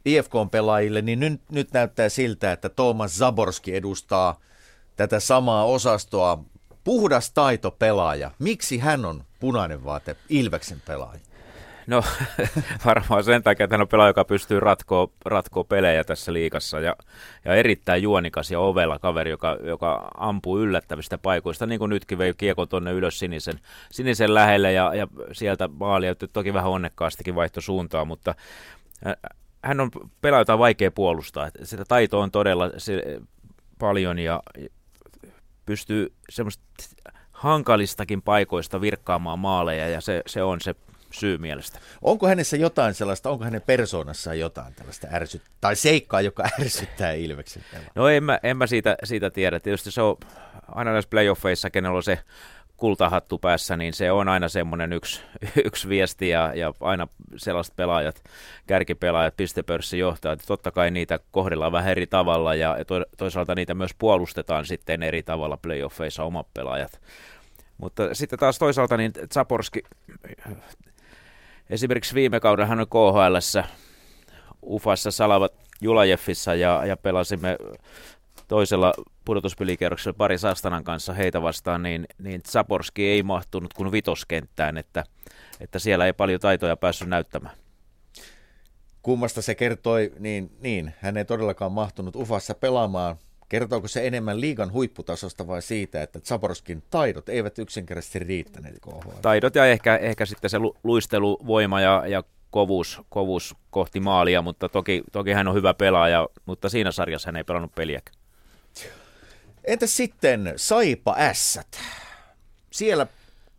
[0.04, 4.40] IFK-pelaajille, niin nyt, nyt näyttää siltä, että Thomas Zaborski edustaa
[4.96, 6.44] tätä samaa osastoa.
[6.84, 8.30] Puhdas taitopelaaja.
[8.38, 11.31] Miksi hän on punainen vaate Ilveksen pelaaja?
[11.86, 12.02] No
[12.86, 16.96] varmaan sen takia, että hän on pelaaja, joka pystyy ratkoa, ratkoa pelejä tässä liikassa ja,
[17.44, 22.34] ja erittäin juonikas ja ovella kaveri, joka, joka ampuu yllättävistä paikoista, niin kuin nytkin vei
[22.34, 23.60] kiekon tuonne ylös sinisen,
[23.90, 28.34] sinisen lähelle ja, ja sieltä maalia, toki vähän onnekkaastikin vaihto suuntaa, mutta
[29.62, 29.90] hän on
[30.20, 31.50] pelaaja, jota on vaikea puolustaa.
[31.62, 33.20] Sitä taitoa on todella se,
[33.78, 34.42] paljon ja
[35.66, 36.64] pystyy semmoista
[37.32, 40.74] hankalistakin paikoista virkkaamaan maaleja ja se, se on se
[41.12, 41.78] syy mielestä.
[42.02, 47.62] Onko hänessä jotain sellaista, onko hänen persoonassaan jotain tällaista ärsyt, tai seikkaa, joka ärsyttää Ilveksen?
[47.94, 49.60] No en mä, en mä siitä, siitä tiedä.
[49.60, 50.16] Tietysti se on
[50.68, 52.18] aina näissä playoffeissa, kenellä on se
[52.82, 55.22] kultahattu päässä, niin se on aina semmoinen yksi,
[55.64, 58.24] yksi viesti ja, ja aina sellaiset pelaajat,
[58.66, 63.94] kärkipelaajat, pistepörssin johtajat, totta kai niitä kohdellaan vähän eri tavalla ja to, toisaalta niitä myös
[63.98, 67.00] puolustetaan sitten eri tavalla playoffeissa omat pelaajat.
[67.78, 69.82] Mutta sitten taas toisaalta niin Zaporski
[71.72, 73.60] Esimerkiksi viime kauden hän on KHL,
[74.62, 77.56] Ufassa Salavat Julajeffissa ja, ja pelasimme
[78.48, 78.92] toisella
[79.24, 85.04] pudotuspelikierroksella pari Sastanan kanssa heitä vastaan, niin, niin Zaporski ei mahtunut kuin vitoskenttään, että,
[85.60, 87.54] että siellä ei paljon taitoja päässyt näyttämään.
[89.02, 93.16] Kummasta se kertoi, niin, niin hän ei todellakaan mahtunut Ufassa pelaamaan
[93.52, 99.10] Kertooko se enemmän liigan huipputasosta vai siitä, että Zaborskin taidot eivät yksinkertaisesti riittäneet KHL?
[99.22, 105.02] Taidot ja ehkä, ehkä sitten se luisteluvoima ja, ja kovuus, kovuus kohti maalia, mutta toki,
[105.12, 108.16] toki hän on hyvä pelaaja, mutta siinä sarjassa hän ei pelannut peliäkään.
[109.64, 111.80] Entä sitten Saipa Ässät?
[112.70, 113.06] Siellä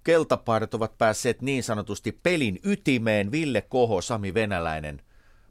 [0.03, 3.31] keltapaidat ovat päässeet niin sanotusti pelin ytimeen.
[3.31, 5.01] Ville Koho, Sami Venäläinen.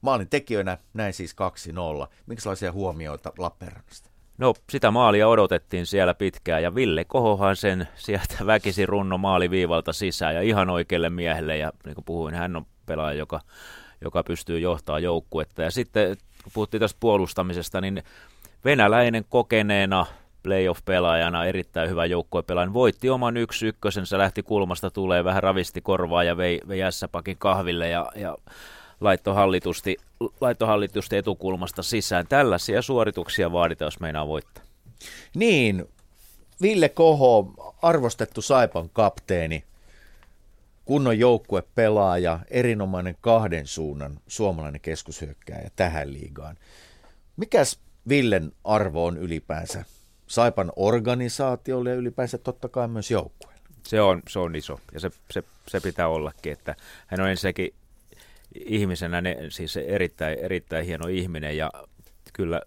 [0.01, 1.37] Maalin tekijöinä näin siis
[2.05, 2.09] 2-0.
[2.27, 4.12] Minkälaisia huomioita Lappeenrannasta?
[4.39, 10.35] No sitä maalia odotettiin siellä pitkään ja Ville Kohohan sen sieltä väkisin runno maaliviivalta sisään
[10.35, 13.41] ja ihan oikealle miehelle ja niin kuin puhuin, hän on pelaaja, joka,
[14.01, 15.63] joka pystyy johtaa joukkuetta.
[15.63, 18.03] Ja sitten kun puhuttiin tästä puolustamisesta, niin
[18.65, 20.07] venäläinen kokeneena
[20.43, 26.37] playoff-pelaajana, erittäin hyvä joukkuepelaaja, voitti oman yksi ykkösensä, lähti kulmasta tulee, vähän ravisti korvaa ja
[26.37, 28.37] vei, vei S-pakin kahville ja, ja
[29.03, 29.97] laittohallitusti,
[30.41, 32.27] laittohallitusti etukulmasta sisään.
[32.27, 34.65] Tällaisia suorituksia vaaditaan, jos meinaa voittaa.
[35.35, 35.85] Niin,
[36.63, 39.65] Ville Koho, arvostettu Saipan kapteeni,
[40.85, 46.57] kunnon joukkuepelaaja, erinomainen kahden suunnan suomalainen keskushyökkääjä tähän liigaan.
[47.37, 49.85] Mikäs Villen arvo on ylipäänsä
[50.27, 53.63] Saipan organisaatiolle ja ylipäänsä totta kai myös joukkueelle?
[53.87, 56.77] Se on, se on iso ja se, se, se pitää ollakin, että
[57.07, 57.75] hän on ensinnäkin
[58.55, 61.71] ihmisenä ne, siis erittäin, erittäin hieno ihminen ja
[62.33, 62.63] kyllä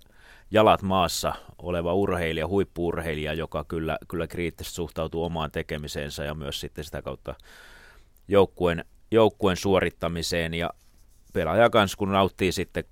[0.52, 6.84] jalat maassa oleva urheilija, huippuurheilija, joka kyllä, kyllä kriittisesti suhtautuu omaan tekemiseensä ja myös sitten
[6.84, 7.36] sitä kautta
[8.28, 10.70] joukkueen, joukkueen suorittamiseen ja
[11.34, 12.84] pelaaja kanssa, kun nauttii sitten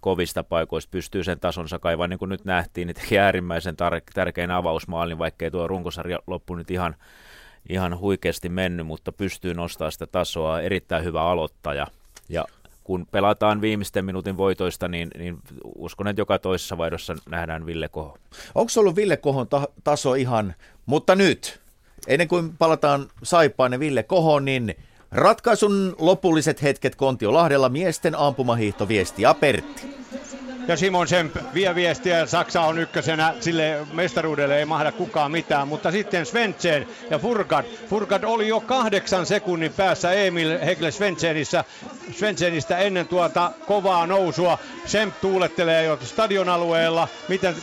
[0.00, 4.50] kovista paikoista pystyy sen tasonsa kaivamaan, niin kuin nyt nähtiin, niin teki äärimmäisen tar- tärkein
[4.50, 6.96] avausmaalin, vaikkei tuo runkosarja loppu nyt ihan,
[7.68, 11.86] ihan huikeasti mennyt, mutta pystyy nostamaan sitä tasoa, erittäin hyvä aloittaja.
[12.30, 12.44] Ja
[12.84, 15.38] kun pelataan viimeisten minuutin voitoista, niin, niin
[15.74, 18.18] uskon, että joka toisessa vaihdossa nähdään Ville Koho.
[18.54, 20.54] Onko ollut Ville Kohon ta- taso ihan,
[20.86, 21.60] mutta nyt,
[22.06, 24.74] ennen kuin palataan Saipaan ja Ville Kohoon, niin
[25.10, 29.82] ratkaisun lopulliset hetket Kontiolahdella miesten ampumahiihtoviesti ja Pertti.
[30.68, 35.90] Ja Simon Semp vie viestiä, Saksa on ykkösenä, sille mestaruudelle ei mahda kukaan mitään, mutta
[35.90, 37.64] sitten Svensson ja Furgad.
[37.88, 41.64] Furgad oli jo kahdeksan sekunnin päässä Emil Hegle Svenssenissä,
[42.12, 44.58] Svenssonista ennen tuota kovaa nousua.
[44.86, 47.54] Semp tuulettelee jo stadion alueella, miten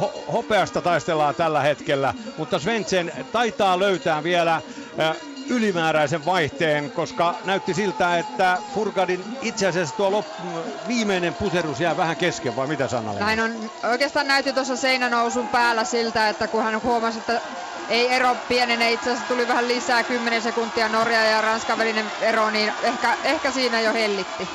[0.00, 4.54] ho- hopeasta taistellaan tällä hetkellä, mutta Svensson taitaa löytää vielä
[5.00, 5.16] äh,
[5.48, 12.16] ylimääräisen vaihteen, koska näytti siltä, että Furgadin itse asiassa tuo lop- viimeinen puserus jää vähän
[12.16, 13.18] kesken, vai mitä sanoo?
[13.18, 13.70] Näin on.
[13.90, 17.40] Oikeastaan näytti tuossa seinänousun päällä siltä, että kun hän huomasi, että
[17.88, 22.50] ei ero pienene, itse asiassa tuli vähän lisää, 10 sekuntia Norja ja Ranskan välinen ero,
[22.50, 24.48] niin ehkä, ehkä siinä jo hellitti.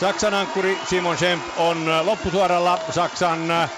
[0.00, 3.68] Saksan ankkuri Simon Schemp on loppusuoralla Saksan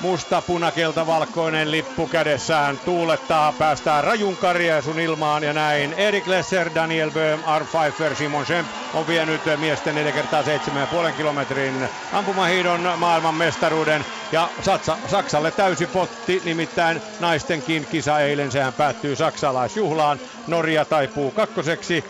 [0.00, 5.92] musta, punakelta, valkoinen lippu kädessään tuulettaa, päästään rajun karjaisun ilmaan ja näin.
[5.92, 11.88] Erik Lesser, Daniel Böhm, Art Pfeiffer, Simon Schemp on vienyt miesten 4 kertaa 7,5 kilometrin
[12.12, 20.20] ampumahiidon maailmanmestaruuden ja Saksa, Saksalle täysi potti, nimittäin naistenkin kisa eilen, sehän päättyy saksalaisjuhlaan.
[20.46, 22.04] Norja taipuu kakkoseksi,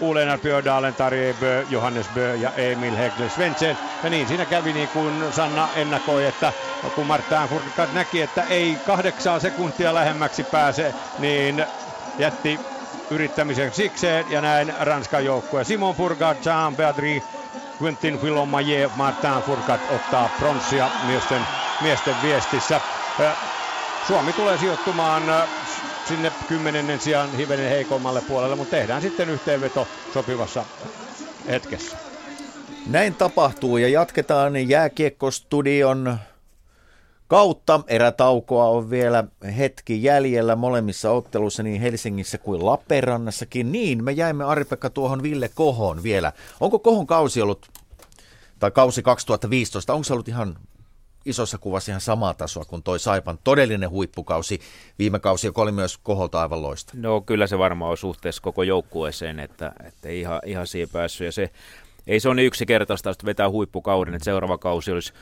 [0.00, 3.76] Ulena Björdalen, Tarjei Bö, Johannes Bö ja Emil Hegle Svensson.
[4.02, 6.52] Ja niin siinä kävi niin kuin Sanna ennakoi, että
[6.94, 11.66] kun Martin Furkad näki, että ei kahdeksaa sekuntia lähemmäksi pääse, niin
[12.18, 12.60] jätti
[13.10, 15.64] yrittämisen sikseen ja näin Ranskan joukkue.
[15.64, 17.22] Simon Furgad, Jean Beadri,
[17.82, 21.46] Quentin Fillomaje, Martin Furgad ottaa pronssia miesten,
[21.82, 22.80] miesten viestissä.
[24.06, 25.22] Suomi tulee sijoittumaan
[26.08, 30.64] sinne kymmenennen sijaan hivenen heikommalle puolelle, mutta tehdään sitten yhteenveto sopivassa
[31.48, 31.96] hetkessä.
[32.86, 36.18] Näin tapahtuu ja jatketaan jääkiekkostudion
[37.28, 37.80] kautta.
[37.86, 39.24] Erätaukoa on vielä
[39.56, 43.72] hetki jäljellä molemmissa otteluissa niin Helsingissä kuin Lappeenrannassakin.
[43.72, 46.32] Niin, me jäimme Aripekka tuohon Ville Kohon vielä.
[46.60, 47.66] Onko Kohon kausi ollut,
[48.58, 50.56] tai kausi 2015, onko se ollut ihan
[51.24, 54.60] isossa kuvassa ihan samaa tasoa kuin toi Saipan todellinen huippukausi
[54.98, 56.92] viime kausi, joka oli myös Koholta aivan loista.
[56.96, 61.24] No kyllä se varmaan on suhteessa koko joukkueeseen, että, että ihan, ihan siihen päässyt.
[61.24, 61.50] Ja se,
[62.06, 65.12] ei se ole niin yksinkertaista, että vetää huippukauden, että seuraava kausi olisi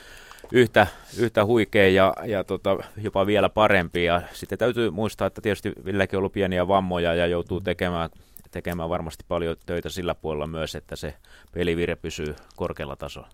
[0.51, 0.87] yhtä,
[1.17, 4.03] yhtä huikea ja, ja tota, jopa vielä parempi.
[4.03, 8.09] Ja sitten täytyy muistaa, että tietysti Villekin on ollut pieniä vammoja ja joutuu tekemään,
[8.51, 11.13] tekemään varmasti paljon töitä sillä puolella myös, että se
[11.51, 13.29] pelivire pysyy korkealla tasolla.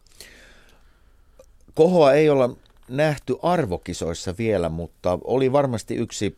[1.73, 2.49] Kohoa ei olla
[2.89, 6.37] nähty arvokisoissa vielä, mutta oli varmasti yksi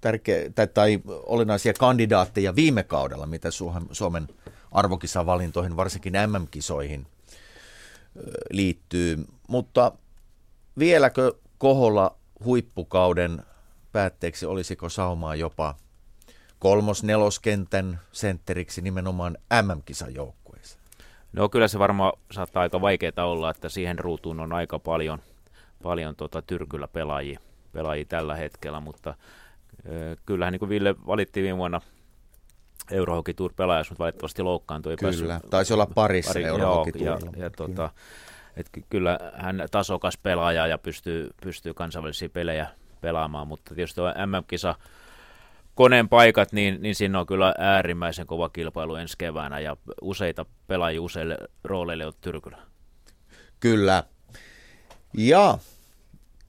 [0.00, 3.48] tärkeä, tai, tai olennaisia kandidaatteja viime kaudella, mitä
[3.92, 4.28] Suomen
[4.72, 7.06] arvokisavalintoihin, varsinkin MM-kisoihin
[8.50, 9.24] liittyy.
[9.48, 9.92] Mutta
[10.78, 13.42] vieläkö Koholla huippukauden
[13.92, 15.74] päätteeksi olisiko saumaa jopa
[16.58, 20.78] kolmos-neloskentän sentteriksi nimenomaan MM-kisan joukkueessa?
[21.32, 25.18] No kyllä se varmaan saattaa aika vaikeaa olla, että siihen ruutuun on aika paljon,
[25.82, 27.40] paljon tota tyrkyllä pelaajia,
[27.72, 29.14] pelaajia tällä hetkellä, mutta
[29.88, 31.80] ö, kyllähän niin kuin Ville valittiin viime vuonna
[32.90, 34.96] Eurohockey Tour pelaajaksi, mutta valitettavasti loukkaantui.
[34.96, 37.90] Kyllä, päässyt, taisi olla parissa pari, Eurohockey Ja, ja tota,
[38.56, 42.66] et kyllä hän tasokas pelaaja ja pystyy, pystyy kansainvälisiä pelejä
[43.00, 44.74] pelaamaan, mutta tietysti tuo MM-kisa
[45.74, 51.02] koneen paikat, niin, niin siinä on kyllä äärimmäisen kova kilpailu ensi keväänä ja useita pelaajia
[51.02, 52.58] useille rooleille on Tyrkylä.
[53.60, 54.04] Kyllä.
[55.14, 55.58] Ja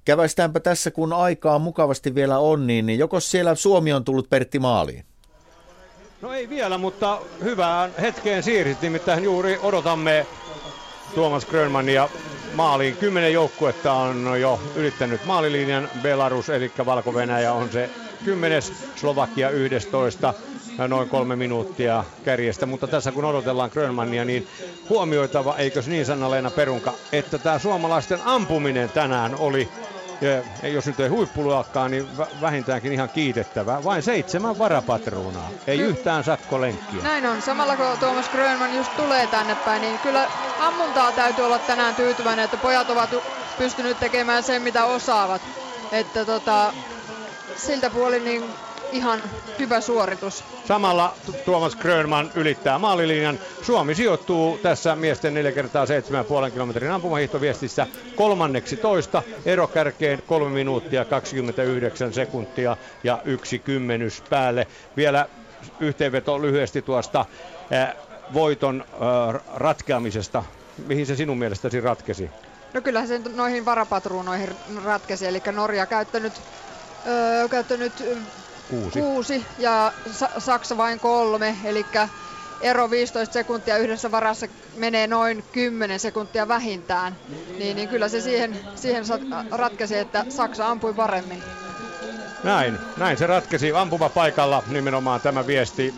[0.05, 5.06] käväistäänpä tässä, kun aikaa mukavasti vielä on, niin joko siellä Suomi on tullut Pertti maaliin?
[6.22, 10.25] No ei vielä, mutta hyvään hetkeen siirsit, nimittäin juuri odotamme
[11.14, 12.10] Tuomas Grönmania
[12.53, 12.98] maaliin.
[12.98, 15.90] Kymmenen joukkuetta on jo ylittänyt maalilinjan.
[16.02, 17.90] Belarus eli Valko-Venäjä on se
[18.24, 20.34] kymmenes, Slovakia 11
[20.88, 24.48] noin kolme minuuttia kärjestä, mutta tässä kun odotellaan Grönmania, niin
[24.90, 29.72] huomioitava, eikös niin Sanna-Leena Perunka, että tämä suomalaisten ampuminen tänään oli
[30.61, 33.83] ja jos nyt ei huippuluokkaa, niin vähintäänkin ihan kiitettävää.
[33.83, 37.03] Vain seitsemän varapatruunaa, ei yhtään sakkolenkkiä.
[37.03, 40.27] Näin on, samalla kun Tuomas Grönman just tulee tänne päin, niin kyllä
[40.59, 43.09] ammuntaa täytyy olla tänään tyytyväinen, että pojat ovat
[43.57, 45.41] pystyneet tekemään sen, mitä osaavat.
[45.91, 46.73] Että tota,
[47.55, 48.43] siltä puolin niin
[48.91, 49.24] ihan
[49.59, 50.43] hyvä suoritus.
[50.67, 51.14] Samalla
[51.45, 53.40] Tuomas Grönman ylittää maalilinjan.
[53.61, 59.24] Suomi sijoittuu tässä miesten 4 kertaa 7,5 kilometrin ampumahiihtoviestissä kolmanneksi toista.
[59.45, 64.67] Ero kärkeen 3 minuuttia 29 sekuntia ja yksi kymmenys päälle.
[64.98, 65.30] Vielä
[65.80, 67.25] yhteenveto lyhyesti tuosta
[67.74, 67.93] äh,
[68.33, 70.43] voiton äh, ratkeamisesta.
[70.88, 72.30] Mihin se sinun mielestäsi ratkesi?
[72.74, 74.49] No kyllähän se noihin varapatruunoihin
[74.83, 76.33] ratkesi, eli Norja käyttänyt,
[77.07, 77.93] öö, käyttänyt
[78.67, 78.99] Kuusi.
[78.99, 81.87] kuusi ja Sa- Saksa vain kolme, eli
[82.61, 87.17] ero 15 sekuntia yhdessä varassa menee noin 10 sekuntia vähintään.
[87.59, 89.03] Niin, niin kyllä se siihen, siihen
[89.51, 91.43] ratkesi, että Saksa ampui paremmin.
[92.43, 95.93] Näin, näin se ratkesi ampumapaikalla nimenomaan tämä viesti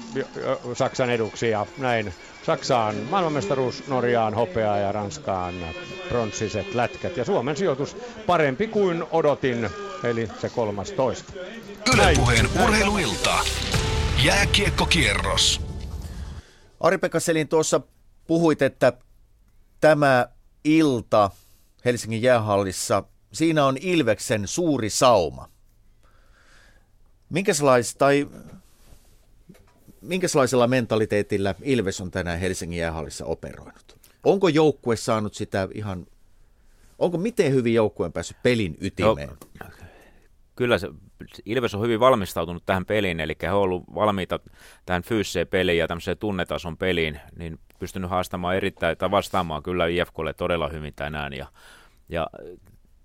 [0.74, 2.14] Saksan eduksi ja näin
[2.50, 5.54] Saksaan maailmanmestaruus, Norjaan hopeaa ja Ranskaan
[6.10, 7.18] pronssiset lätkät.
[7.18, 7.98] Ja Suomen sijoitus
[8.28, 9.70] parempi kuin odotin,
[10.04, 11.34] eli se kolmas toista.
[11.94, 13.40] Ylepuheen urheiluilta.
[14.24, 15.62] Jääkiekkokierros.
[16.80, 17.82] Ari-Pekka Selin tuossa
[18.28, 18.94] puhuit, että
[19.82, 20.28] tämä
[20.64, 21.32] ilta
[21.86, 23.04] Helsingin jäähallissa,
[23.34, 25.50] siinä on Ilveksen suuri sauma.
[27.30, 28.28] Minkälaista, tai
[30.02, 34.00] minkälaisella mentaliteetillä Ilves on tänään Helsingin jäähallissa operoinut?
[34.24, 36.08] Onko joukkue saanut sitä ihan,
[37.00, 39.30] onko miten hyvin joukkueen päässyt pelin ytimeen?
[39.30, 39.68] No,
[40.56, 40.90] kyllä se,
[41.46, 44.40] Ilves on hyvin valmistautunut tähän peliin, eli he ovat olleet valmiita
[44.86, 50.34] tähän fyysiseen peliin ja tämmöiseen tunnetason peliin, niin pystynyt haastamaan erittäin, tai vastaamaan kyllä IFKlle
[50.34, 51.48] todella hyvin tänään, ja,
[52.10, 52.28] ja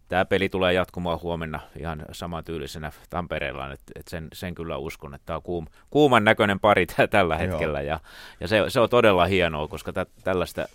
[0.09, 5.27] tämä peli tulee jatkumaan huomenna ihan samantyylisenä Tampereella, että et sen, sen kyllä uskon, että
[5.27, 7.81] tämä on kuum, kuuman näköinen pari tällä hetkellä.
[7.81, 8.01] Ja,
[8.41, 10.69] ja se, se on todella hienoa, koska tä, tällaista,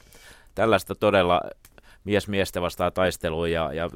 [0.55, 1.41] tällaista todella
[2.03, 3.89] mies miestä vastaa taistelua ja, ja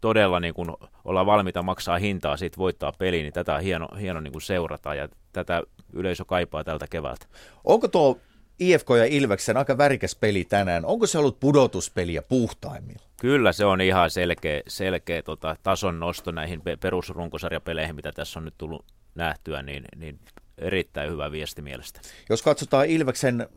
[0.00, 0.70] todella niin kuin
[1.04, 4.94] olla valmiita maksaa hintaa siitä voittaa peli, niin tätä on hieno, hieno niin kuin seurata.
[4.94, 5.62] Ja tätä
[5.92, 7.26] yleisö kaipaa tältä keväältä.
[7.64, 8.18] Onko tuo
[8.58, 10.84] IFK ja Ilveksen aika värikäs peli tänään.
[10.84, 13.06] Onko se ollut pudotuspeliä puhtaimmilla?
[13.20, 18.54] Kyllä se on ihan selkeä, selkeä tota, tason nosto näihin perusrunkosarjapeleihin, mitä tässä on nyt
[18.58, 20.18] tullut nähtyä, niin, niin
[20.58, 22.00] erittäin hyvä viesti mielestä.
[22.28, 23.48] Jos katsotaan Ilveksen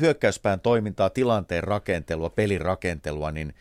[0.00, 3.54] hyökkäyspään toimintaa, tilanteen rakentelua, pelin rakentelua, niin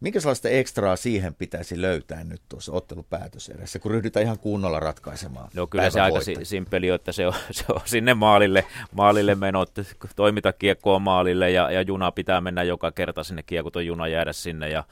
[0.00, 5.50] Minkä sellaista ekstraa siihen pitäisi löytää nyt tuossa ottelupäätöserässä, kun ryhdytään ihan kunnolla ratkaisemaan?
[5.54, 9.70] No kyllä se aika simpeli, että se on, se on sinne maalille, maalille menot,
[10.16, 14.68] toimita kiekkoa maalille ja, ja juna pitää mennä joka kerta sinne kiekko, juna jäädä sinne
[14.68, 14.84] ja,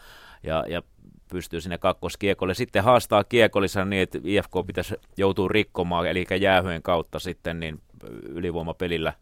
[0.43, 0.83] ja, ja
[1.29, 2.55] pystyy sinne kakkoskiekolle.
[2.55, 7.81] Sitten haastaa kiekollissa niin, että IFK pitäisi joutua rikkomaan, eli jäähyen kautta sitten niin
[8.29, 9.13] ylivoimapelillä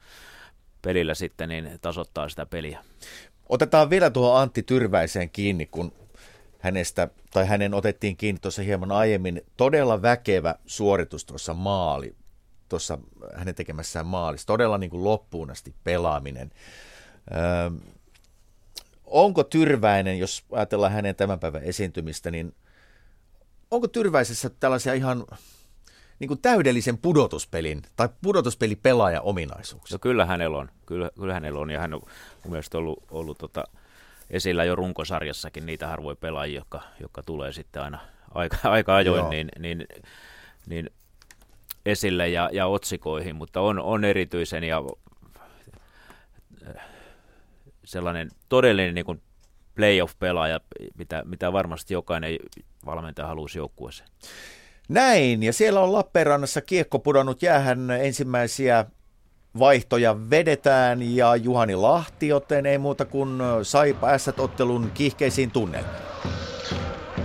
[0.82, 2.84] pelillä sitten niin tasoittaa sitä peliä.
[3.48, 5.92] Otetaan vielä tuohon Antti Tyrväiseen kiinni, kun
[6.58, 9.42] hänestä, tai hänen otettiin kiinni tuossa hieman aiemmin.
[9.56, 12.14] Todella väkevä suoritus tuossa maali,
[12.68, 12.98] tuossa
[13.34, 14.46] hänen tekemässään maalissa.
[14.46, 16.50] Todella niin kuin loppuun asti pelaaminen.
[17.32, 17.70] Öö,
[19.04, 22.54] onko Tyrväinen, jos ajatellaan hänen tämän päivän esiintymistä, niin
[23.70, 25.26] onko Tyrväisessä tällaisia ihan
[26.18, 29.94] niin kuin täydellisen pudotuspelin tai pudotuspelipelaajan ominaisuuksia?
[29.94, 32.00] No kyllä hänellä on, kyllä, kyllä hänellä on ja hän on
[32.44, 33.64] mun mielestä ollut, ollut tota,
[34.30, 37.98] esillä jo runkosarjassakin niitä harvoja pelaajia, jotka, jotka tulee sitten aina
[38.34, 39.86] aika, aika ajoin niin, niin,
[40.66, 40.90] niin
[41.86, 44.82] esille ja, ja otsikoihin, mutta on, on erityisen ja
[46.66, 46.86] äh,
[47.84, 49.22] sellainen todellinen niin kuin
[49.74, 50.60] playoff-pelaaja,
[50.98, 52.36] mitä, mitä varmasti jokainen
[52.86, 54.08] valmentaja haluaisi joukkueeseen.
[54.88, 58.84] Näin, ja siellä on Lappeenrannassa kiekko pudonnut jäähän ensimmäisiä
[59.58, 64.08] vaihtoja vedetään ja Juhani Lahti, joten ei muuta kuin Saipa
[64.38, 65.96] ottelun kiihkeisiin tunnelmiin.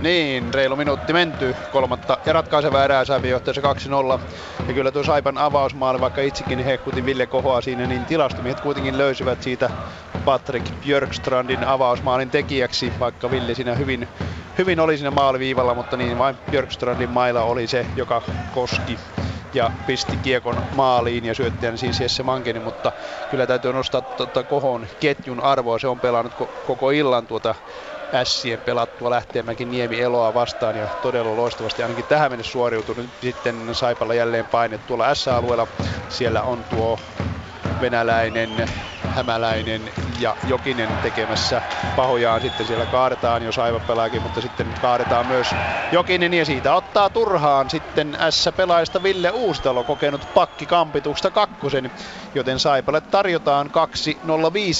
[0.01, 1.55] Niin, reilu minuutti menty.
[1.69, 3.63] Kolmatta ja ratkaiseva erää johtaisi 2-0.
[4.67, 9.41] Ja kyllä tuo Saipan avausmaali, vaikka itsekin hehkutin Ville Kohoa siinä, niin tilastomiehet kuitenkin löysivät
[9.41, 9.69] siitä
[10.25, 14.07] Patrick Björkstrandin avausmaalin tekijäksi, vaikka Ville siinä hyvin,
[14.57, 18.21] hyvin oli siinä maaliviivalla, mutta niin vain Björkstrandin maila oli se, joka
[18.51, 18.99] koski
[19.53, 22.91] ja pisti kiekon maaliin ja syöttäjän siis Jesse Mankeni, mutta
[23.29, 25.79] kyllä täytyy nostaa tuota Kohon ketjun arvoa.
[25.79, 27.55] Se on pelannut koko illan tuota
[28.13, 33.09] ässien pelattua lähteemäkin Niemi Eloa vastaan ja todella loistavasti ainakin tähän mennessä suoriutunut.
[33.23, 35.67] Sitten Saipalla jälleen paine tuolla S-alueella.
[36.07, 36.99] Siellä on tuo
[37.81, 38.69] venäläinen,
[39.15, 39.81] hämäläinen
[40.19, 41.61] ja Jokinen tekemässä
[41.95, 42.41] pahojaan.
[42.41, 45.47] Sitten siellä kaadetaan, jos aivan pelaakin, mutta sitten kaadetaan myös
[45.91, 51.91] Jokinen ja siitä ottaa turhaan sitten S-pelaajista Ville Uustalo kokenut pakki kampituksesta kakkosen,
[52.35, 53.71] joten Saipalle tarjotaan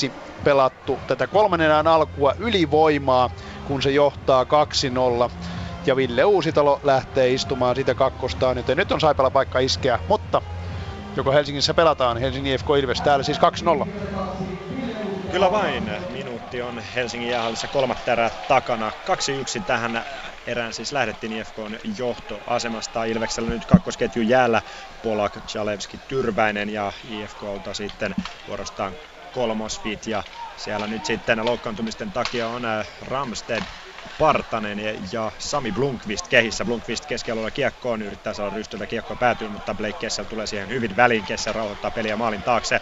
[0.08, 0.12] 2-0-5
[0.44, 3.30] pelattu tätä kolmannen alkua ylivoimaa,
[3.68, 4.48] kun se johtaa 2-0
[5.86, 10.42] ja Ville Uusitalo lähtee istumaan sitä kakkostaan, joten nyt on Saipalla paikka iskeä, mutta
[11.16, 13.40] joko Helsingissä pelataan, Helsingin IFK Ilves täällä siis
[13.86, 13.88] 2-0.
[15.32, 15.92] Kyllä vain.
[16.14, 18.92] Minuutti on Helsingin jäähallissa kolmatta erää takana.
[19.60, 20.06] 2-1 tähän
[20.48, 23.04] erään siis lähdettiin IFKn johtoasemasta.
[23.04, 24.62] Ilveksellä nyt kakkosketju jäällä
[25.04, 28.16] Polak, Jalevski, Tyrväinen ja IFKlta sitten
[28.48, 28.94] vuorostaan
[29.34, 30.24] kolmosvit ja
[30.58, 33.64] siellä nyt sitten loukkaantumisten takia on äh, Ramsted
[34.22, 36.66] Partanen ja, ja Sami Blunkvist kehissä.
[36.66, 41.26] Blunkvist keskialueella kiekkoon, yrittää saada rystyltä kiekkoa päätyy, mutta Blake Kessel tulee siihen hyvin väliin.
[41.26, 42.80] Kessel rauhoittaa peliä maalin taakse.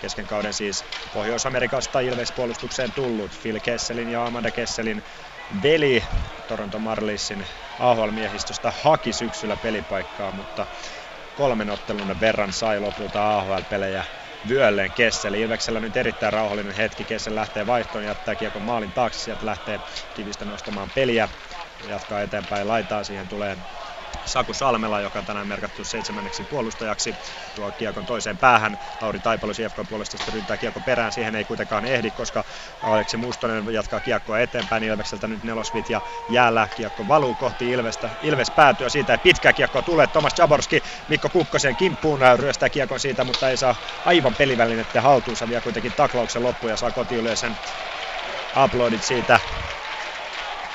[0.00, 5.02] Kesken kauden siis Pohjois-Amerikasta Ilves-puolustukseen tullut Phil Kesselin ja Amanda Kesselin
[5.62, 6.04] veli
[6.46, 7.46] Toronto Marliessin
[7.78, 10.66] AHL-miehistöstä haki syksyllä pelipaikkaa, mutta
[11.34, 14.04] kolmen ottelun verran sai lopulta AHL-pelejä
[14.48, 15.34] vyölleen Kessel.
[15.34, 17.04] Ilveksellä nyt erittäin rauhallinen hetki.
[17.04, 19.80] Kessel lähtee vaihtoon, jättää kiekon maalin taakse, sieltä lähtee
[20.14, 21.28] kivistä nostamaan peliä.
[21.88, 23.56] Jatkaa eteenpäin, laitaa siihen tulee
[24.24, 27.14] Saku Salmela, joka on tänään merkattu seitsemänneksi puolustajaksi,
[27.54, 28.78] tuo kiekon toiseen päähän.
[29.00, 32.44] Lauri Taipalo CFK puolesta sitten ryntää kiekko perään, siihen ei kuitenkaan ehdi, koska
[32.82, 38.10] Aleksi Mustonen jatkaa kiekkoa eteenpäin Ilvekseltä nyt nelosvit ja jäällä kiekko valuu kohti Ilvestä.
[38.22, 40.06] Ilves päätyy siitä ei pitkä kiekko tulee.
[40.06, 43.74] Tomas Jaborski Mikko Kukkosen kimppuun ryöstää kiekon siitä, mutta ei saa
[44.04, 45.48] aivan pelivälinettä haltuunsa.
[45.48, 47.52] Vie kuitenkin taklauksen loppuun ja saa kotiyleisen
[48.64, 49.40] uploadit siitä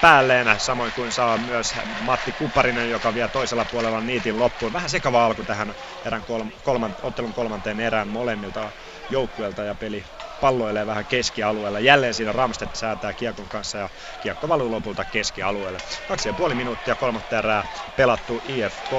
[0.05, 4.73] päälleen, samoin kuin saa myös Matti Kuparinen, joka vie toisella puolella niitin loppuun.
[4.73, 5.73] Vähän sekava alku tähän
[6.05, 8.71] erän kolm, kolman, ottelun kolmanteen erään molemmilta
[9.09, 10.03] joukkueelta ja peli
[10.41, 11.79] palloilee vähän keskialueella.
[11.79, 13.89] Jälleen siinä Ramstedt säätää kiekon kanssa ja
[14.21, 15.79] kiekko valuu lopulta keskialueelle.
[16.07, 17.63] Kaksi ja puoli minuuttia kolmatta erää
[17.95, 18.91] pelattu IFK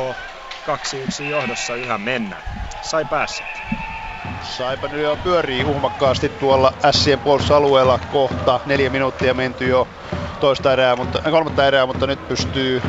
[1.23, 2.43] 2-1 johdossa yhä mennä.
[2.83, 3.45] Sai päässä.
[4.41, 8.61] Saipa jo pyörii uhmakkaasti tuolla Sien puolustusalueella kohta.
[8.65, 9.89] Neljä minuuttia menty jo
[10.41, 12.83] toista erää, mutta, kolmatta erää, mutta nyt pystyy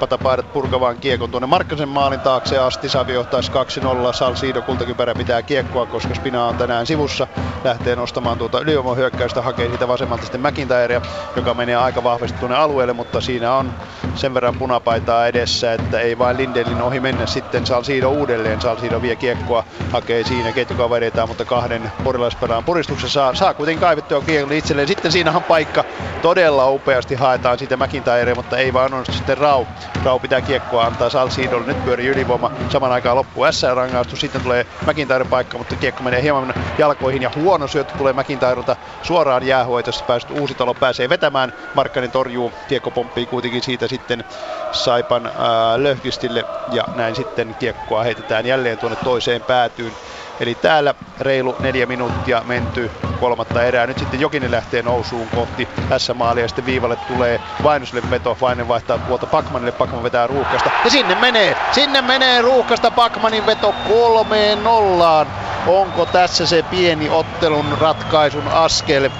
[0.00, 2.88] patapaidat purkavaan kiekon tuonne Markkasen maalin taakse asti.
[2.88, 4.12] Savi johtaisi 2-0.
[4.12, 7.26] Salsiido kultakypärä pitää kiekkoa, koska Spina on tänään sivussa.
[7.64, 8.58] Lähtee nostamaan tuota
[8.96, 11.00] hyökkäystä, hakee siitä vasemmalta sitten McIntyrea,
[11.36, 13.72] joka menee aika vahvasti tuonne alueelle, mutta siinä on
[14.14, 18.60] sen verran punapaitaa edessä, että ei vain Lindelin ohi mennä sitten Salsiido uudelleen.
[18.60, 24.52] Salsiido vie kiekkoa, hakee siinä ketjukavereita, mutta kahden porilaispelaan puristuksessa saa, saa kuitenkin kaivettua kiekon
[24.52, 24.88] itselleen.
[24.88, 25.84] Sitten siinä on paikka,
[26.22, 29.64] todella upeasti haetaan siitä McIntyrea, mutta ei vaan onnistu sitten Rau.
[30.04, 31.66] Rau pitää kiekkoa antaa Salsiidolle.
[31.66, 32.50] Nyt pyörii ylivoima.
[32.68, 34.20] Saman aikaan loppuu S-rangaistus.
[34.20, 37.22] Sitten tulee McIntyren paikka, mutta kiekko menee hieman jalkoihin.
[37.22, 40.04] Ja huono syöttö tulee McIntyrelta suoraan jäähoitossa.
[40.04, 41.52] Pääst Uusitalo pääsee vetämään.
[41.74, 42.52] Markkanen torjuu.
[42.68, 44.24] Kiekko pomppii kuitenkin siitä sitten
[44.72, 46.44] Saipan ää, Löhkistille.
[46.72, 49.92] Ja näin sitten kiekkoa heitetään jälleen tuonne toiseen päätyyn.
[50.40, 52.90] Eli täällä reilu neljä minuuttia menty
[53.20, 53.86] kolmatta erää.
[53.86, 58.36] Nyt sitten Jokinen lähtee nousuun kohti tässä maalia ja sitten viivalle tulee Vainoselle veto.
[58.40, 60.70] Vainen vaihtaa puolta Pakmanille, Pakman vetää ruuhkasta.
[60.84, 65.26] Ja sinne menee, sinne menee ruuhkasta Pakmanin veto kolmeen nollaan.
[65.66, 69.10] Onko tässä se pieni ottelun ratkaisun askel?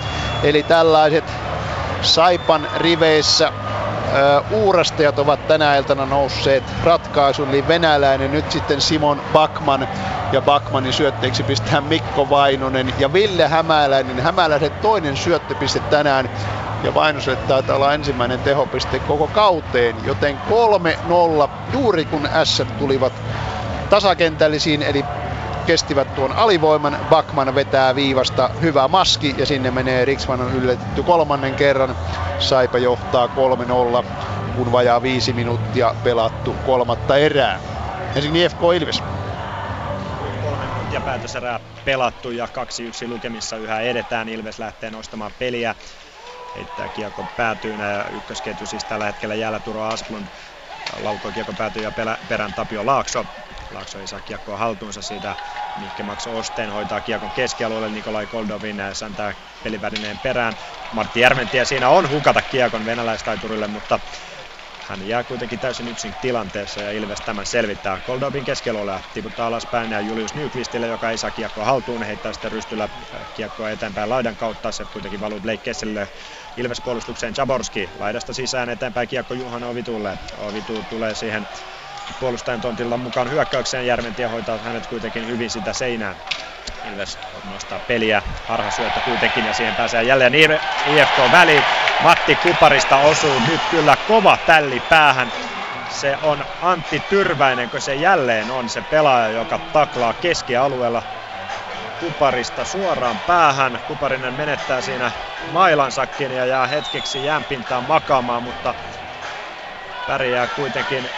[0.43, 1.25] Eli tällaiset
[2.03, 3.53] Saipan riveissä
[4.51, 9.89] uurastajat ovat tänä iltana nousseet ratkaisuun, eli venäläinen nyt sitten Simon Bakman
[10.33, 14.21] ja Bakmanin syötteeksi pistää Mikko Vainonen ja Ville Hämäläinen.
[14.21, 16.31] Hämäläisen toinen syöttöpiste tänään
[16.83, 20.41] ja Vainoselle taitaa olla ensimmäinen tehopiste koko kauteen, joten
[21.47, 23.13] 3-0 juuri kun S tulivat
[23.91, 25.05] tasakentällisiin, eli
[25.67, 26.99] kestivät tuon alivoiman.
[27.11, 31.97] Bakman vetää viivasta hyvä maski ja sinne menee Riksman on yllätetty kolmannen kerran.
[32.39, 33.27] Saipa johtaa
[34.03, 34.05] 3-0,
[34.57, 37.61] kun vajaa viisi minuuttia pelattu kolmatta erää.
[38.15, 39.03] Helsingin FK Ilves.
[40.71, 42.49] Minuuttia päätöserää pelattu ja 2-1
[43.09, 44.29] lukemissa yhä edetään.
[44.29, 45.75] Ilves lähtee nostamaan peliä.
[46.55, 50.27] Heittää kiekko päätyyn ja ykkösketju siis tällä hetkellä jäällä Turo Asplund
[50.97, 51.93] laukoo kiekko päätyy ja
[52.29, 53.27] perään Tapio Laakso.
[53.75, 55.37] Laakso ei saa kiekkoa haltuunsa siitä.
[55.77, 57.89] Mikke Max Osten hoitaa kiekon keskialueelle.
[57.89, 60.55] Nikolai Koldovin säntää pelivälineen perään.
[60.93, 64.01] Martti Järventie siinä on hukata kiekon venäläistaiturille, mutta
[64.89, 68.01] hän jää kuitenkin täysin yksin tilanteessa ja Ilves tämän selvittää.
[68.07, 72.89] Koldovin keskialueella tiputtaa alaspäin ja Julius Nyqvistille, joka ei saa kiekkoa haltuun, heittää sitten rystyllä
[73.35, 74.73] kiekkoa eteenpäin laidan kautta.
[74.73, 76.09] Se kuitenkin valuu Blake Kesselille
[76.57, 80.19] Ilves puolustukseen Jaborski laidasta sisään eteenpäin kiekko Juhan Ovitulle.
[80.39, 81.49] Ovitu tulee siihen
[82.21, 83.87] puolustajan tontilla mukaan hyökkäykseen.
[83.87, 86.17] Järventie hoitaa hänet kuitenkin hyvin sitä seinään.
[86.93, 87.19] Ilves
[87.53, 91.63] nostaa peliä, harhasyöttö kuitenkin ja siihen pääsee jälleen IFK väliin.
[92.03, 95.33] Matti Kuparista osuu nyt kyllä kova tälli päähän.
[95.91, 101.03] Se on Antti Tyrväinen, kun se jälleen on se pelaaja, joka taklaa keskialueella
[102.01, 103.81] Kuparista suoraan päähän.
[103.89, 105.13] Kuparinen menettää siinä
[105.53, 108.75] mailansakin ja jää hetkeksi jäänpintaan makaamaan, mutta
[110.07, 111.09] pärjää kuitenkin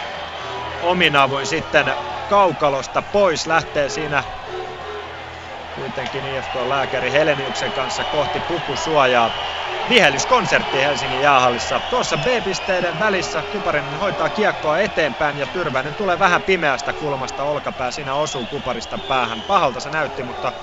[0.79, 1.85] omin avuin sitten
[2.27, 3.47] kaukalosta pois.
[3.47, 4.23] Lähtee siinä
[5.71, 9.31] kuitenkin IFK-lääkäri Heleniuksen kanssa kohti pukusuojaa.
[9.89, 11.81] Vihellyskonsertti Helsingin jäähallissa.
[11.89, 17.91] Tuossa B-pisteiden välissä Kuparinen hoitaa kiekkoa eteenpäin ja Tyrväinen tulee vähän pimeästä kulmasta olkapää.
[17.91, 19.43] Siinä osuu Kuparista päähän.
[19.43, 20.53] Pahalta se näytti, mutta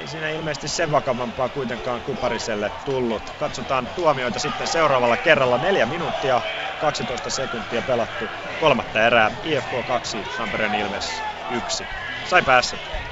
[0.00, 3.22] ei siinä ilmeisesti sen vakavampaa kuitenkaan Kupariselle tullut.
[3.38, 5.58] Katsotaan tuomioita sitten seuraavalla kerralla.
[5.58, 6.42] Neljä minuuttia,
[6.78, 8.30] 12 sekuntia pelattu.
[8.58, 9.30] Kolmatta erää.
[9.42, 11.88] IFK 2, Tampereen Ilves 1.
[12.24, 13.09] Sai päässä.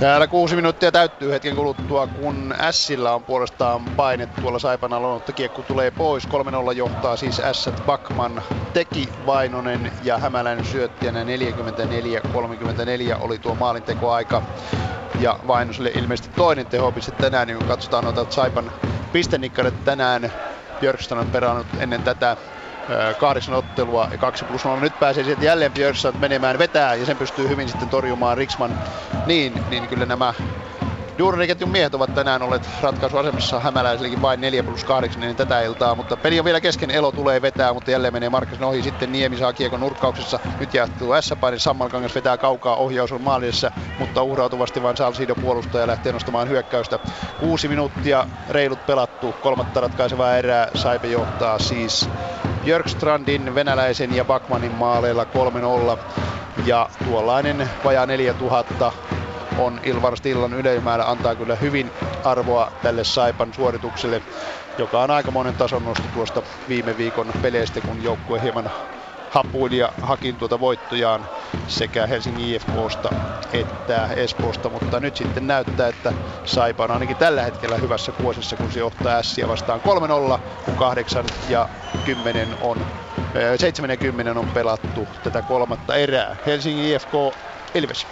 [0.00, 5.32] Täällä kuusi minuuttia täyttyy hetken kuluttua, kun Sillä on puolestaan paine tuolla Saipan alonutta.
[5.32, 6.28] Kiekku tulee pois.
[6.28, 7.70] 3-0 johtaa siis S.
[7.86, 11.26] Backman teki Vainonen ja Hämäläinen syöttijänä 44-34
[13.20, 14.42] oli tuo maalintekoaika.
[15.20, 18.72] Ja Vainoselle ilmeisesti toinen tehopiste tänään, niin kun katsotaan noita Saipan
[19.12, 20.32] pistenikkaret tänään.
[20.80, 22.36] Björkstrand on perannut ennen tätä
[23.18, 24.80] kahdeksan ottelua ja kaksi plus 0.
[24.80, 28.78] Nyt pääsee sieltä jälleen Björkstrand menemään vetää ja sen pystyy hyvin sitten torjumaan Riksman.
[29.26, 30.34] Niin, niin kyllä nämä
[31.18, 36.16] Juuriketjun miehet ovat tänään olleet ratkaisuasemassa hämäläisellekin vain 4 plus 8 niin tätä iltaa, mutta
[36.16, 39.52] peli on vielä kesken, Elo tulee vetää, mutta jälleen menee Markkasen ohi, sitten Niemi saa
[39.52, 45.34] kiekon nurkkauksessa, nyt jäähtyy S-painin, Sammalkangas vetää kaukaa, ohjaus on maalissa, mutta uhrautuvasti vain Salsido
[45.34, 46.98] puolustaja lähtee nostamaan hyökkäystä.
[47.40, 52.10] Kuusi minuuttia, reilut pelattu, kolmatta ratkaisevaa erää, Saipe johtaa siis
[52.64, 55.26] Björkstrandin, venäläisen ja Bakmanin maaleilla
[55.94, 55.98] 3-0.
[56.66, 58.92] Ja tuollainen vajaa 4000
[59.58, 61.92] on Ilvarsti illan yleimäärä antaa kyllä hyvin
[62.24, 64.22] arvoa tälle Saipan suoritukselle,
[64.78, 68.70] joka on aika monen tason nosto tuosta viime viikon peleistä, kun joukkue hieman
[69.28, 71.28] hapuili ja hakin tuota voittojaan
[71.66, 73.12] sekä Helsingin IFKsta
[73.52, 76.12] että Espoosta, mutta nyt sitten näyttää, että
[76.44, 79.80] Saipa on ainakin tällä hetkellä hyvässä kuosissa, kun se johtaa Ässiä vastaan
[80.36, 81.68] 3-0, kun 8 ja
[82.04, 82.86] 10 on
[83.56, 86.36] 7 ja 10 on pelattu tätä kolmatta erää.
[86.46, 87.12] Helsingin IFK
[87.74, 88.06] Ilves.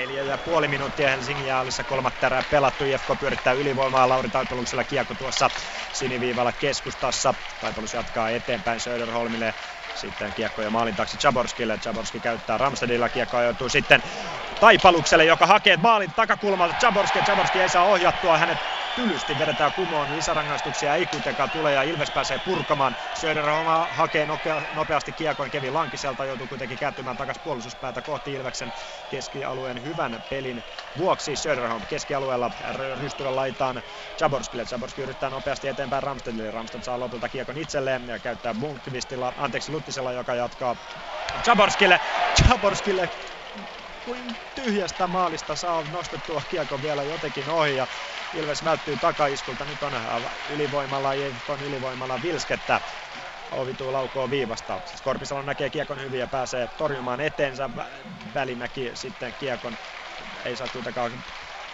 [0.00, 2.84] Neljä ja puoli minuuttia Helsingin jaalissa kolmatta erää pelattu.
[2.84, 5.50] IFK pyörittää ylivoimaa Lauri Taipaluksella kiekko tuossa
[5.92, 7.34] siniviivalla keskustassa.
[7.60, 9.54] Taipalus jatkaa eteenpäin Söderholmille.
[9.96, 11.78] Sitten kiekko ja maalin taksi Chaborskille.
[11.78, 13.08] Chaborski käyttää Ramstedilla.
[13.08, 14.02] Kiekko ajoituu sitten
[14.60, 17.18] Taipalukselle, joka hakee maalin takakulmalta Chaborski.
[17.18, 18.38] Chaborski ei saa ohjattua.
[18.38, 18.58] Hänet
[18.96, 20.16] tylysti vedetään kumoon.
[20.16, 22.96] Lisärangaistuksia ei kuitenkaan tule ja Ilves pääsee purkamaan.
[23.14, 24.28] Söderholm hakee
[24.74, 26.24] nopeasti kiekon Kevin Lankiselta.
[26.24, 28.72] Joutuu kuitenkin kääntymään takaisin puolustuspäätä kohti Ilveksen
[29.10, 30.64] keskialueen hyvän pelin
[30.98, 31.36] vuoksi.
[31.36, 32.50] Söderholm keskialueella
[33.00, 33.82] rystyrän laitaan
[34.18, 34.64] Chaborskille.
[34.64, 36.50] Chaborski yrittää nopeasti eteenpäin Ramstedille.
[36.50, 40.76] Ramsted saa lopulta kiekon itselleen ja käyttää Bunkvistilla, anteeksi Luttisella, joka jatkaa
[41.44, 42.00] Chaborskille.
[42.42, 43.10] Chaborskille
[44.04, 47.86] kuin tyhjästä maalista saa nostettua kiekon vielä jotenkin ohi ja
[48.34, 49.64] Ilves välttyy takaiskulta.
[49.64, 49.92] Nyt on
[50.54, 51.08] ylivoimalla,
[51.48, 52.80] on ylivoimalla Vilskettä.
[53.52, 54.80] Ovituu laukoo viivasta.
[54.96, 57.70] Skorpisalo näkee kiekon hyvin ja pääsee torjumaan eteensä.
[58.34, 59.76] Välimäki sitten kiekon
[60.44, 61.12] ei saa kuitenkaan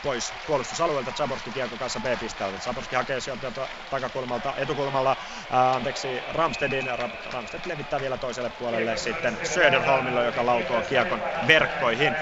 [0.02, 1.12] pois puolustusalueelta.
[1.12, 2.58] Zaborski kiekko kanssa B-pisteeltä.
[2.58, 3.52] Zaborski hakee sieltä
[3.90, 5.16] takakulmalta, etukulmalla,
[5.50, 6.84] ää, anteeksi, Ramstedin.
[7.32, 12.16] Ramsted levittää vielä toiselle puolelle sitten Söderholmilla, joka laukoo kiekon verkkoihin.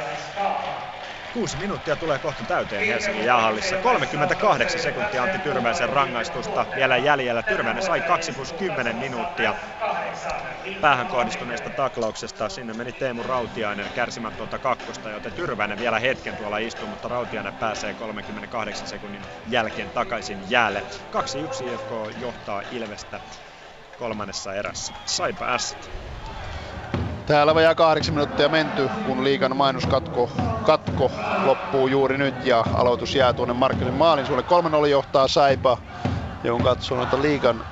[1.34, 3.76] Kuusi minuuttia tulee kohta täyteen Helsingin jäähallissa.
[3.76, 7.42] 38 sekuntia Antti Tyrväisen rangaistusta vielä jäljellä.
[7.42, 9.54] Tyrväinen sai 2 plus 10 minuuttia
[10.80, 12.48] päähän kohdistuneesta taklauksesta.
[12.48, 17.54] Sinne meni Teemu Rautiainen kärsimään tuota kakkosta, joten Tyrväinen vielä hetken tuolla istuu, mutta Rautiainen
[17.54, 20.84] pääsee 38 sekunnin jälkeen takaisin jäälle.
[21.62, 21.90] 2-1 IFK
[22.20, 23.20] johtaa Ilvestä
[23.96, 24.94] kolmannessa erässä.
[25.04, 25.76] Saipa S.
[27.26, 30.30] Täällä vajaa kahdeksan minuuttia menty, kun liikan mainoskatko
[30.62, 31.12] katko
[31.44, 34.44] loppuu juuri nyt ja aloitus jää tuonne Markkinen maalin sulle
[34.84, 35.78] 3-0 johtaa Saipa,
[36.42, 37.64] johon katsoo noita liikan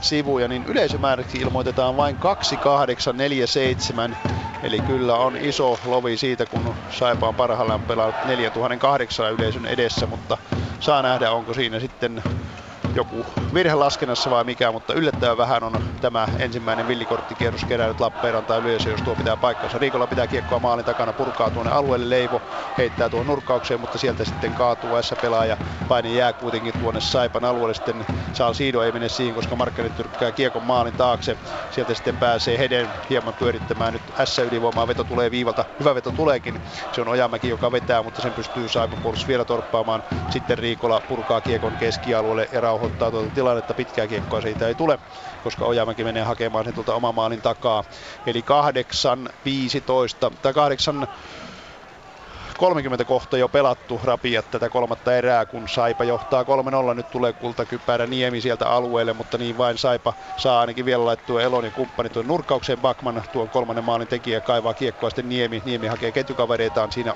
[0.00, 4.16] sivuja, niin yleisömääräksi ilmoitetaan vain 2847.
[4.62, 10.38] Eli kyllä on iso lovi siitä, kun Saipa on parhaillaan pelannut 4008 yleisön edessä, mutta
[10.80, 12.22] saa nähdä, onko siinä sitten
[12.94, 18.90] joku virhe laskennassa vai mikä, mutta yllättävän vähän on tämä ensimmäinen villikorttikierros kerännyt Lappeenrantaa yleisö,
[18.90, 19.78] jos tuo pitää paikkansa.
[19.78, 22.42] Riikolla pitää kiekkoa maalin takana, purkaa tuonne alueelle Leivo,
[22.78, 25.56] heittää tuon nurkkaukseen, mutta sieltä sitten kaatuu S-pelaaja.
[25.88, 30.32] Paine jää kuitenkin tuonne Saipan alueelle, sitten Saal Siido ei mene siihen, koska Markkanen tyrkkää
[30.32, 31.36] kiekon maalin taakse.
[31.70, 36.60] Sieltä sitten pääsee Heden hieman pyörittämään nyt S-ylivoimaa, veto tulee viivalta, hyvä veto tuleekin.
[36.92, 40.02] Se on Ojamäki, joka vetää, mutta sen pystyy Saipan vielä torppaamaan.
[40.30, 43.74] Sitten Riikola purkaa kiekon keskialueelle ja tuota tilannetta.
[43.74, 44.98] Pitkää kiekkoa siitä ei tule,
[45.40, 47.84] koska Ojamäki menee hakemaan sen tuolta oman maalin takaa.
[48.26, 48.44] Eli
[50.30, 51.06] 8-15 tai 8
[52.58, 56.42] 30 kohta jo pelattu rapiat tätä kolmatta erää, kun Saipa johtaa
[56.90, 56.94] 3-0.
[56.94, 61.64] Nyt tulee kultakypärä Niemi sieltä alueelle, mutta niin vain Saipa saa ainakin vielä laittua Elon
[61.64, 62.80] ja kumppani tuon nurkkaukseen.
[62.80, 65.62] Bakman tuon kolmannen maalin tekijä kaivaa kiekkoa sitten Niemi.
[65.64, 67.14] Niemi hakee ketjukavereitaan siinä.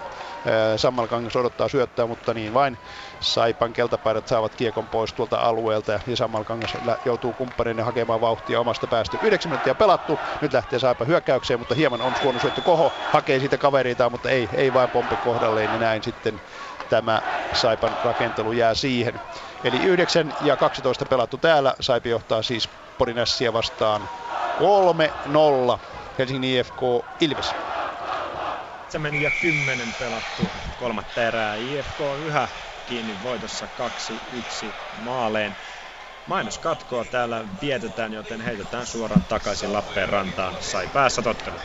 [0.76, 2.78] Sammalkangas odottaa syöttää, mutta niin vain
[3.24, 9.18] Saipan keltapaidat saavat kiekon pois tuolta alueelta ja Sammalkangas joutuu kumppaneiden hakemaan vauhtia omasta päästä.
[9.22, 14.12] 9 minuuttia pelattu, nyt lähtee Saipa hyökkäykseen, mutta hieman on syöttö Koho, hakee siitä kaveritaan,
[14.12, 16.40] mutta ei, ei vain pompi kohdalleen, niin näin sitten
[16.88, 17.22] tämä
[17.52, 19.20] Saipan rakentelu jää siihen.
[19.64, 24.08] Eli 9 ja 12 pelattu täällä, Saipi johtaa siis Porinässiä vastaan
[25.76, 25.78] 3-0.
[26.18, 26.80] Helsingin IFK
[27.20, 27.54] Ilves.
[28.88, 30.42] 7 ja 10 pelattu
[30.80, 31.54] kolmatta erää.
[31.54, 32.48] IFK yhä
[32.86, 33.68] kiinni voitossa
[34.66, 34.72] 2-1
[35.02, 35.56] maaleen.
[36.26, 40.56] Mainoskatkoa täällä vietetään, joten heitetään suoraan takaisin Lappeenrantaan.
[40.60, 41.56] Sai päässä tottelu.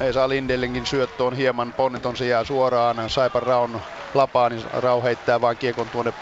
[0.00, 3.80] Esa Lindellinkin syöttö on hieman ponneton, se jää suoraan Saipan Raun
[4.14, 6.12] lapaan, niin Rau heittää vain kiekon tuonne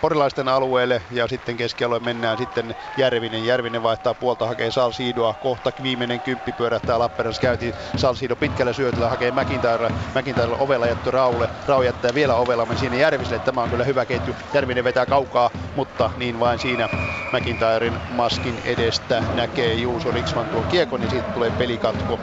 [0.00, 3.44] porilaisten alueelle ja sitten keskialue mennään sitten Järvinen.
[3.44, 5.34] Järvinen vaihtaa puolta, hakee Salsiidoa.
[5.40, 7.40] Kohta viimeinen kymppi pyörähtää Lappeenrannassa.
[7.40, 9.90] Käytiin Salsiido pitkällä syötöllä, hakee McIntyre.
[10.14, 11.48] McIntyre ovella jättö Raulle.
[11.66, 13.38] Rau jättää vielä ovella siinä Järviselle.
[13.38, 14.34] Tämä on kyllä hyvä ketju.
[14.52, 16.88] Järvinen vetää kaukaa, mutta niin vain siinä
[17.32, 22.20] McIntyren maskin edestä näkee Juuso Riksman tuon kiekon ja siitä tulee pelikatko.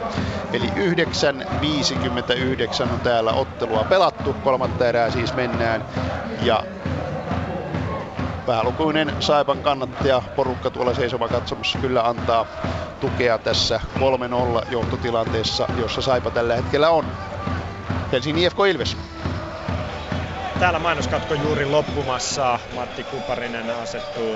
[0.53, 4.33] Eli 9.59 on täällä ottelua pelattu.
[4.33, 5.85] Kolmatta erää siis mennään.
[6.41, 6.63] Ja
[8.45, 12.45] päälukuinen Saipan kannattaja porukka tuolla seisoma katsomassa kyllä antaa
[13.01, 13.81] tukea tässä
[14.61, 17.05] 3-0 johtotilanteessa, jossa Saipa tällä hetkellä on.
[18.11, 18.97] Helsingin IFK Ilves.
[20.59, 22.59] Täällä mainoskatko juuri loppumassa.
[22.75, 24.35] Matti Kuparinen asettuu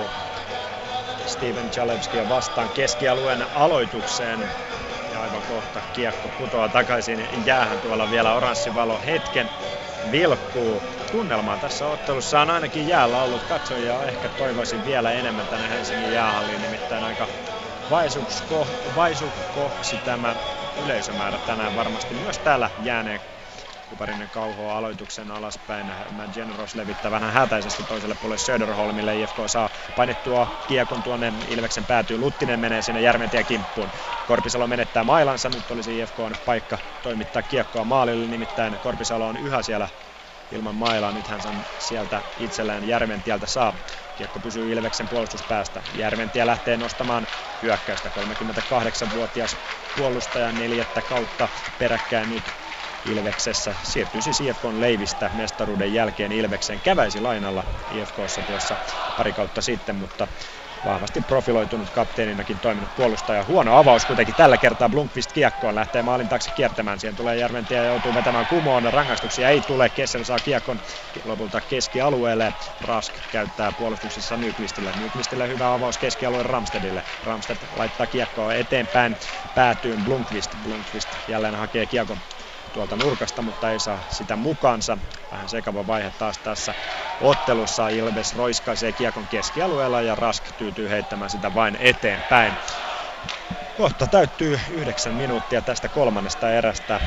[1.26, 4.40] Steven Chalevskia vastaan keskialueen aloitukseen.
[5.14, 9.50] Ja aivan kohta kiekko putoaa takaisin jäähän tuolla vielä oranssi valo hetken
[10.12, 10.82] vilkkuu.
[11.12, 14.04] Tunnelmaa tässä ottelussa on ainakin jäällä ollut katsojia.
[14.06, 17.28] Ehkä toivoisin vielä enemmän tänne Helsingin jäähalliin, nimittäin aika
[18.96, 20.36] vaisukkoksi tämä
[20.76, 23.22] yleisömäärä tänään varmasti myös täällä jääneen
[23.90, 25.94] Kuparinen kauhoa aloituksen alaspäin.
[26.12, 29.18] Matt Generos levittää vähän hätäisesti toiselle puolelle Söderholmille.
[29.20, 32.18] IFK saa painettua kiekon tuonne Ilveksen päätyy.
[32.18, 33.92] Luttinen menee sinne Järventie kimppuun.
[34.26, 35.50] Korpisalo menettää mailansa.
[35.50, 38.28] Nyt olisi IFK on paikka toimittaa kiekkoa maalille.
[38.28, 39.90] Nimittäin Korpisalo on yhä siellä
[40.52, 41.12] ilman mailaa.
[41.12, 41.42] Nyt hän
[41.78, 43.84] sieltä itselleen Järventieltä saa.
[44.16, 45.84] Kiekko pysyy Ilveksen puolustuspäästä.
[45.94, 47.28] Järventie lähtee nostamaan
[47.62, 48.10] hyökkäystä.
[48.10, 49.58] 38-vuotias
[49.94, 52.56] puolustaja neljättä kautta peräkkäin nyt
[53.06, 53.76] Ilveksessä.
[53.84, 58.78] Siirtyisi siis IFKn leivistä mestaruuden jälkeen Ilveksen käväisi lainalla IFKssa tuossa
[59.16, 60.28] pari kautta sitten, mutta
[60.84, 63.44] vahvasti profiloitunut kapteeninakin toiminut puolustaja.
[63.44, 67.00] Huono avaus kuitenkin tällä kertaa Blunkvist kiekkoon lähtee maalin taakse kiertämään.
[67.00, 68.94] Siihen tulee Järventie ja joutuu vetämään kumoon.
[68.94, 69.90] Rangaistuksia ei tule.
[69.90, 70.80] Kessel saa kiekon
[71.24, 72.54] lopulta keskialueelle.
[72.82, 74.94] Rask käyttää puolustuksessa Nyqvistille.
[74.96, 77.04] Nyqvistille hyvä avaus keskialueen Ramstedille.
[77.24, 79.16] Ramsted laittaa kiekkoa eteenpäin
[79.54, 80.56] päätyyn Blunkvist.
[80.64, 82.18] Blunkvist jälleen hakee kiekon
[82.70, 84.98] tuolta nurkasta, mutta ei saa sitä mukaansa.
[85.32, 86.74] Vähän sekava vaihe taas tässä
[87.20, 87.90] ottelussa.
[87.90, 92.54] Ilves roiskaisee kiekon keskialueella ja Rask tyytyy heittämään sitä vain eteenpäin.
[93.78, 97.02] Kohta täyttyy yhdeksän minuuttia tästä kolmannesta erästä.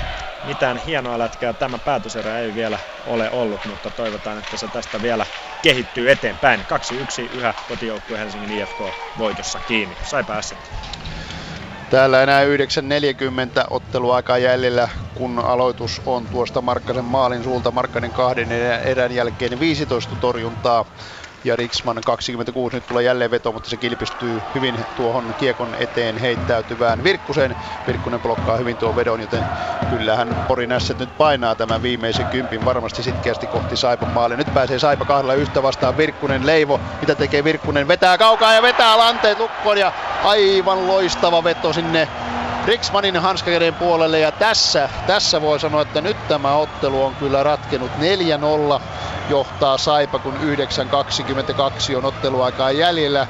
[0.46, 5.26] Mitään hienoa lätkää tämä päätöserä ei vielä ole ollut, mutta toivotaan, että se tästä vielä
[5.62, 6.60] kehittyy eteenpäin.
[6.60, 8.78] 2-1 yhä kotijoukkue Helsingin IFK
[9.18, 9.96] voitossa kiinni.
[10.02, 10.56] Sai päässä.
[11.92, 17.70] Täällä enää 9.40 otteluaikaa jäljellä, kun aloitus on tuosta Markkasen maalin suulta.
[17.70, 18.52] Markkanen kahden
[18.84, 20.84] erän jälkeen 15 torjuntaa
[21.44, 27.04] ja Riksman 26 nyt tulee jälleen veto, mutta se kilpistyy hyvin tuohon kiekon eteen heittäytyvään
[27.04, 27.56] Virkkusen.
[27.86, 29.44] Virkkunen blokkaa hyvin tuon vedon, joten
[29.90, 34.36] kyllähän Pori Nässet nyt painaa tämän viimeisen kympin varmasti sitkeästi kohti Saipan maalle.
[34.36, 36.80] Nyt pääsee Saipa kahdella yhtä vastaan Virkkunen Leivo.
[37.00, 37.88] Mitä tekee Virkkunen?
[37.88, 39.92] Vetää kaukaa ja vetää lanteet lukkoon ja
[40.24, 42.08] aivan loistava veto sinne
[42.66, 47.90] Riksmanin hanskakäden puolelle ja tässä, tässä voi sanoa, että nyt tämä ottelu on kyllä ratkenut
[48.78, 48.80] 4-0
[49.28, 50.34] johtaa Saipa, kun
[51.90, 53.26] 9.22 on otteluaikaa jäljellä.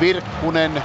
[0.00, 0.82] Virkkunen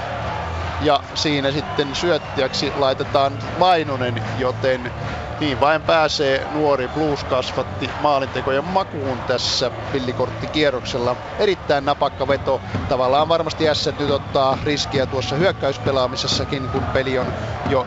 [0.82, 4.92] ja siinä sitten syöttäjäksi laitetaan Vainonen, joten
[5.40, 11.16] niin vain pääsee nuori Blues kasvatti maalintekojen makuun tässä pillikorttikierroksella.
[11.38, 12.60] Erittäin napakka veto.
[12.88, 17.26] Tavallaan varmasti S nyt ottaa riskiä tuossa hyökkäyspelaamisessakin, kun peli on
[17.70, 17.86] jo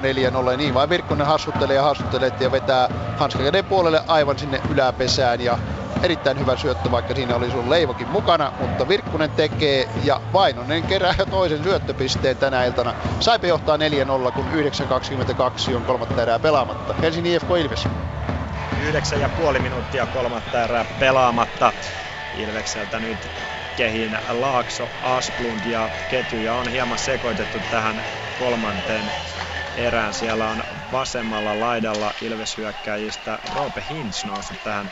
[0.53, 0.57] 4-0.
[0.57, 5.41] Niin vain Virkkunen hassuttelee ja hassuttelee ja vetää hanskakäden puolelle aivan sinne yläpesään.
[5.41, 5.57] Ja
[6.03, 11.15] erittäin hyvä syöttö, vaikka siinä oli sun leivokin mukana, mutta Virkkunen tekee ja Vainonen kerää
[11.29, 12.93] toisen syöttöpisteen tänä iltana.
[13.19, 14.45] Saipe johtaa 4-0, kun
[15.69, 16.93] 9.22 on kolmatta erää pelaamatta.
[17.01, 17.87] Helsingin IFK Ilves.
[18.81, 21.73] Yhdeksän ja puoli minuuttia kolmatta erää pelaamatta.
[22.37, 23.17] Ilvekseltä nyt
[23.75, 28.03] kehin Laakso, Asplund ja ketjuja on hieman sekoitettu tähän
[28.39, 29.11] kolmanteen
[29.77, 30.13] erään.
[30.13, 34.91] Siellä on vasemmalla laidalla Ilves-hyökkäjistä Roope Hintz noussut tähän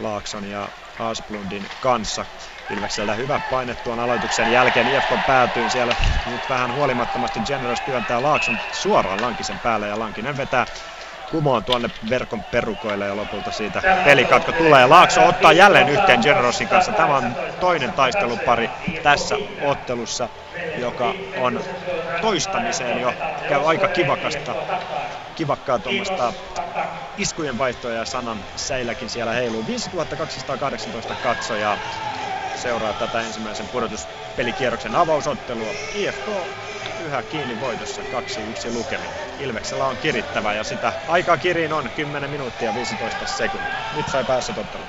[0.00, 2.26] Laakson ja Asplundin kanssa.
[2.70, 4.88] Ilvekseltä hyvä paine tuon aloituksen jälkeen.
[4.88, 10.66] IFK päätyy siellä nyt vähän huolimattomasti Generals työntää Laakson suoraan Lankisen päälle ja Lankinen vetää
[11.30, 14.86] kumoon tuonne verkon perukoille ja lopulta siitä pelikatko tulee.
[14.86, 16.92] Laakso ottaa jälleen yhteen Generosin kanssa.
[16.92, 18.70] Tämä on toinen taistelupari
[19.02, 20.28] tässä ottelussa,
[20.78, 21.60] joka on
[22.20, 23.14] toistamiseen jo
[23.48, 24.54] käy aika kivakasta
[25.34, 26.32] kivakkaa tuommoista
[27.16, 29.66] iskujen vaihtoja ja sanan säilläkin siellä heiluu.
[29.66, 31.78] 5218 katsojaa
[32.54, 33.68] seuraa tätä ensimmäisen
[34.34, 35.74] pudotuspelikierroksen avausottelua.
[35.92, 36.26] IFK
[36.98, 38.06] yhä kiinni voitossa 2-1
[38.72, 39.16] lukemin.
[39.38, 43.84] Ilveksellä on kirittävä ja sitä aikaa kiriin on 10 minuuttia 15 sekuntia.
[43.92, 44.88] Nyt sai päässä tottelu.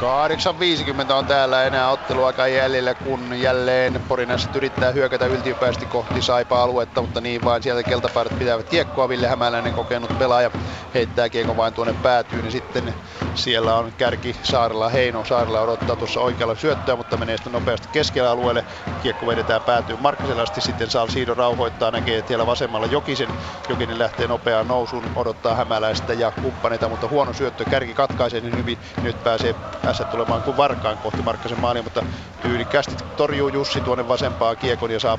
[0.00, 7.20] 8.50 on täällä enää otteluaika jäljellä, kun jälleen Porinaiset yrittää hyökätä yltiöpäisesti kohti Saipa-aluetta, mutta
[7.20, 9.08] niin vain sieltä keltapaidat pitävät kiekkoa.
[9.08, 10.50] Ville Hämäläinen kokenut pelaaja
[10.94, 12.94] heittää kiekon vain tuonne päätyyn, niin sitten
[13.34, 15.24] siellä on kärki Saarella Heino.
[15.24, 18.64] Saarella odottaa tuossa oikealla syöttöä, mutta menee sitten nopeasti keskellä alueelle.
[19.02, 23.28] Kiekko vedetään päätyyn Markkaselle asti, sitten saa Siido rauhoittaa, näkee että siellä vasemmalla Jokisen.
[23.68, 27.64] Jokinen lähtee nopeaan nousuun, odottaa Hämäläistä ja kumppaneita, mutta huono syöttö.
[27.64, 29.54] Kärki katkaisee niin hyvin, nyt pääsee
[29.92, 32.02] S tulemaan kuin varkaan kohti Markkasen maalia, mutta
[32.40, 35.18] tyylikkäästi torjuu Jussi tuonne vasempaan kiekon ja saa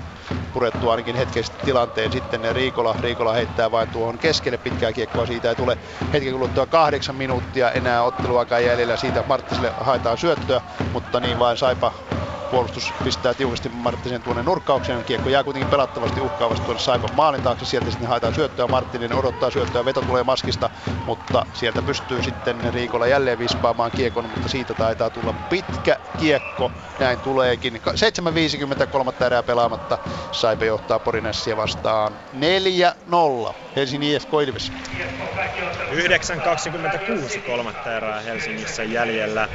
[0.51, 2.95] purettua ainakin hetkessä tilanteen sitten Riikola.
[2.99, 5.77] Riikola heittää vain tuohon keskelle pitkää kiekkoa, siitä ei tule
[6.13, 11.93] hetken kuluttua kahdeksan minuuttia enää otteluaikaa jäljellä, siitä Marttiselle haetaan syöttöä, mutta niin vain Saipa
[12.51, 15.03] puolustus pistää tiukasti Marttisen tuonne nurkkaukseen.
[15.03, 17.65] Kiekko jää kuitenkin pelattavasti uhkaavasti tuonne Saipan maalin taakse.
[17.65, 18.67] Sieltä sitten haetaan syöttöä.
[18.67, 19.85] Marttinen odottaa syöttöä.
[19.85, 20.69] Veto tulee maskista,
[21.05, 26.71] mutta sieltä pystyy sitten Riikola jälleen vispaamaan kiekon, mutta siitä taitaa tulla pitkä kiekko.
[26.99, 27.81] Näin tuleekin.
[28.79, 29.97] 7.50 kolmatta erää pelaamatta.
[30.31, 32.13] Saipa johtaa Porinessia vastaan
[33.49, 33.53] 4-0.
[33.75, 34.71] Helsingin IFK Ilves.
[35.91, 39.49] 9.26 kolmatta erää Helsingissä jäljellä.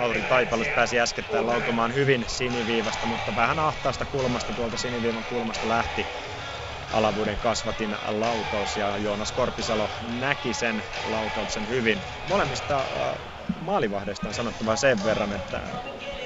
[0.00, 6.06] Lauri Taipalus pääsi äskettäin laukomaan hyvin siniviivasta, mutta vähän ahtaasta kulmasta tuolta siniviivan kulmasta lähti
[6.92, 12.02] alavuuden kasvatin laukaus ja Joonas Korpisalo näki sen laukauksen hyvin.
[12.28, 13.14] Molemmista äh,
[13.60, 15.62] maalivahdeista on sanottava sen verran, että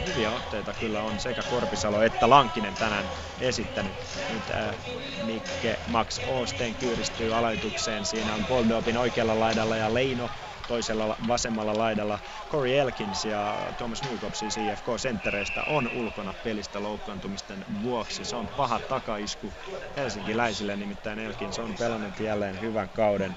[0.04, 3.10] hyviä otteita kyllä on sekä Korpisalo että Lankinen tänään
[3.40, 3.96] esittänyt.
[4.28, 4.76] Nyt äh,
[5.22, 8.04] Mikke Max Oosten kyyristyy aloitukseen.
[8.04, 10.30] Siinä on Boldopin oikealla laidalla ja Leino
[10.66, 12.18] toisella vasemmalla laidalla
[12.50, 18.24] Corey Elkins ja Thomas Newcop siis IFK-senttereistä on ulkona pelistä loukkaantumisten vuoksi.
[18.24, 19.54] Se on paha takaisku
[19.96, 23.36] helsinkiläisille, nimittäin Elkins on pelannut jälleen hyvän kauden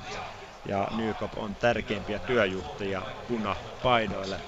[0.68, 4.42] ja Nykop on tärkeimpiä työjuhtia punapaidoille.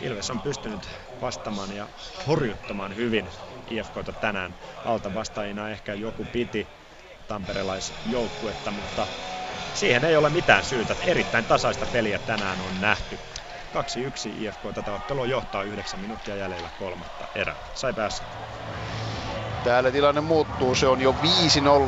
[0.00, 0.88] Ilves on pystynyt
[1.20, 1.88] vastaamaan ja
[2.26, 3.30] horjuttamaan hyvin
[3.70, 4.56] IFKta tänään.
[4.84, 6.68] Alta vastaajina ehkä joku piti
[7.26, 9.08] tamperelaisjoukkuetta, mutta
[9.72, 10.96] siihen ei ole mitään syytä.
[11.00, 13.20] Erittäin tasaista peliä tänään on nähty.
[13.76, 17.56] 2-1 IFK tätä ottelua johtaa 9 minuuttia jäljellä kolmatta erää.
[17.74, 18.24] Sai päässä.
[19.64, 21.14] Täällä tilanne muuttuu, se on jo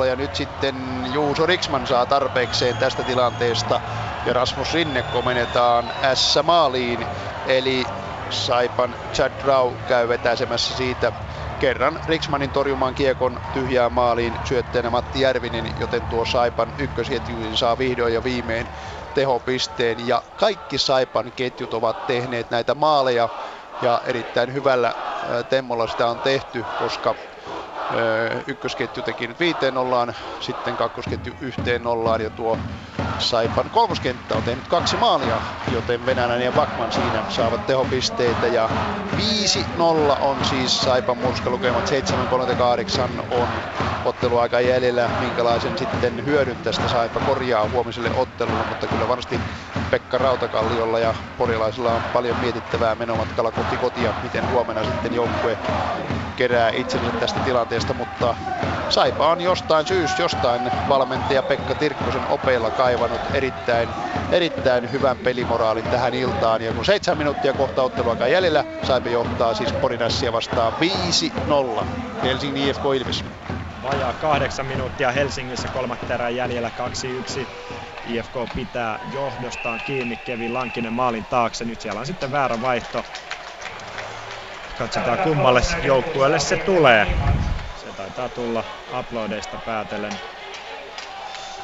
[0.03, 0.75] 5-0 ja nyt sitten
[1.13, 3.81] Juuso Riksman saa tarpeekseen tästä tilanteesta
[4.27, 7.07] ja Rasmus Rinne komennetaan S-maaliin.
[7.47, 7.87] Eli
[8.31, 11.13] Saipan Chad Rau käy vetäsemässä siitä
[11.63, 18.15] kerran Riksmanin torjumaan kiekon tyhjään maaliin syötteenä Matti Järvinen, joten tuo Saipan ykkösketju saa vihdoin
[18.15, 18.71] ja viimein
[19.15, 20.07] tehopisteen.
[20.07, 23.29] Ja kaikki Saipan ketjut ovat tehneet näitä maaleja
[23.81, 24.95] ja erittäin hyvällä
[25.49, 27.17] temmolla sitä on tehty, koska
[28.47, 32.59] ykkösketju teki nyt viiteen nollaan, sitten kakkosketju yhteen nollaan ja tuo
[33.19, 38.71] Saipan kolmoskenttä on tehnyt kaksi maalia, joten Venäläinen ja Bakman siinä saavat tehopisteitä ja
[39.17, 39.21] 5-0
[40.21, 41.87] on siis Saipan murskalukemat,
[43.21, 43.63] 7-38 on
[44.05, 49.43] otteluaika jäljellä, minkälaisen sitten hyödyn tästä Saipa korjaa huomiselle ottelulle, mutta kyllä varmasti
[49.91, 55.59] Pekka Rautakalliolla ja porilaisilla on paljon mietittävää menomatkalla kohti kotia, miten huomenna sitten joukkue
[56.37, 58.35] kerää itsensä tästä tilanteesta, mutta
[58.89, 63.89] Saipa on jostain syystä, jostain valmentaja Pekka Tirkkosen opeilla kaivannut erittäin,
[64.33, 66.63] erittäin hyvän pelimoraalin tähän iltaan.
[66.63, 70.73] Ja kun seitsemän minuuttia kohta otteluakaan jäljellä, Saipa johtaa siis Porinassia vastaan
[71.81, 71.85] 5-0.
[72.23, 73.25] Helsingin IFK Ilves.
[73.83, 76.71] Vajaa kahdeksan minuuttia Helsingissä kolmatta erää jäljellä
[77.45, 77.47] 2-1.
[78.07, 81.65] IFK pitää johdostaan kiinni Kevin Lankinen maalin taakse.
[81.65, 83.05] Nyt siellä on sitten väärä vaihto.
[84.79, 87.07] Katsotaan kummalle joukkueelle se tulee.
[88.03, 88.65] Taitaa tulla
[88.99, 90.13] uploadeista päätellen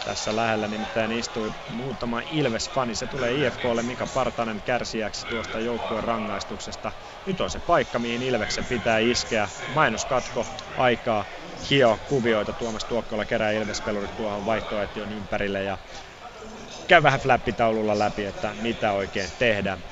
[0.05, 2.95] Tässä lähellä nimittäin istui muutama Ilves-fani.
[2.95, 6.93] Se tulee IFKlle Mika Partanen kärsijäksi tuosta joukkueen rangaistuksesta.
[7.27, 9.49] Nyt on se paikka, mihin Ilveksen pitää iskeä.
[9.75, 11.25] Mainoskatko aikaa
[11.71, 12.53] hio kuvioita.
[12.53, 15.79] Tuomas Tuokkola kerää Ilves-pelurit tuohon vaihtoehtojen ympärille ja
[16.89, 19.85] käy vähän flappitaululla läpi, että mitä oikein tehdään.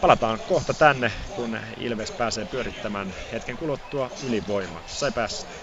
[0.00, 4.82] Palataan kohta tänne, kun Ilves pääsee pyörittämään hetken kuluttua ylivoima.
[4.86, 5.61] Sai päässä.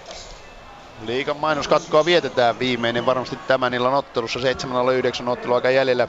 [1.01, 4.39] Liikan mainoskatkoa vietetään viimeinen varmasti tämän illan ottelussa.
[5.25, 6.07] 7-9 ottelu aika jäljellä.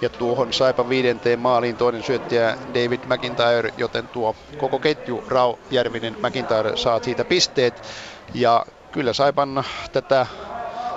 [0.00, 6.16] Ja tuohon Saipa viidenteen maaliin toinen syöttäjä David McIntyre, joten tuo koko ketju Rau Järvinen
[6.26, 7.82] McIntyre saa siitä pisteet.
[8.34, 10.26] Ja kyllä Saipan tätä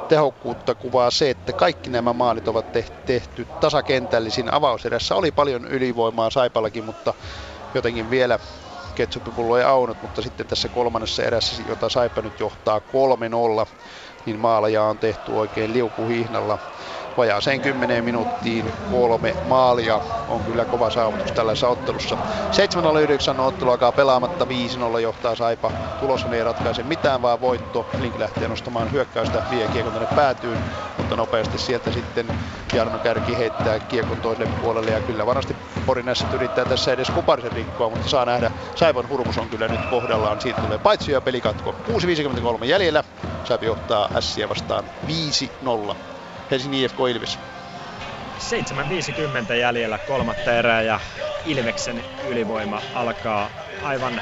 [0.08, 2.66] tehokkuutta kuvaa se, että kaikki nämä maalit ovat
[3.06, 4.54] tehty tasakentällisin.
[4.54, 7.14] Avauserässä oli paljon ylivoimaa Saipallakin, mutta
[7.74, 8.40] jotenkin vielä
[8.96, 13.76] ketsuppipullo ei aunut, mutta sitten tässä kolmannessa erässä, jota Saipa nyt johtaa 3-0,
[14.26, 16.60] niin maalaja on tehty oikein liukuhihnalla
[17.18, 22.18] vajaaseen 10 minuuttiin kolme maalia on kyllä kova saavutus tällaisessa ottelussa.
[23.38, 24.46] 7-9 ottelu alkaa pelaamatta,
[24.96, 25.72] 5-0 johtaa Saipa.
[26.00, 27.90] Tulos ei ratkaise mitään, vaan voitto.
[28.00, 30.58] Link lähtee nostamaan hyökkäystä, vie kiekon tänne päätyyn,
[30.98, 32.28] mutta nopeasti sieltä sitten
[32.74, 37.90] Jarno Kärki heittää kiekon toiselle puolelle ja kyllä varmasti Porinässä yrittää tässä edes kuparisen rikkoa,
[37.90, 40.42] mutta saa nähdä, Saipan hurmus on kyllä nyt kohdallaan.
[40.42, 41.76] Siitä tulee paitsi ja pelikatko.
[42.60, 43.04] 6.53 jäljellä.
[43.44, 44.84] Saipa johtaa Ässiä vastaan
[45.92, 45.96] 5-0.
[46.52, 47.40] Helsingin IFK Ilves.
[49.50, 51.00] 7.50 jäljellä kolmatta erää ja
[51.46, 53.50] Ilveksen ylivoima alkaa
[53.82, 54.22] aivan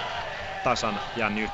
[0.64, 1.51] tasan ja nyt.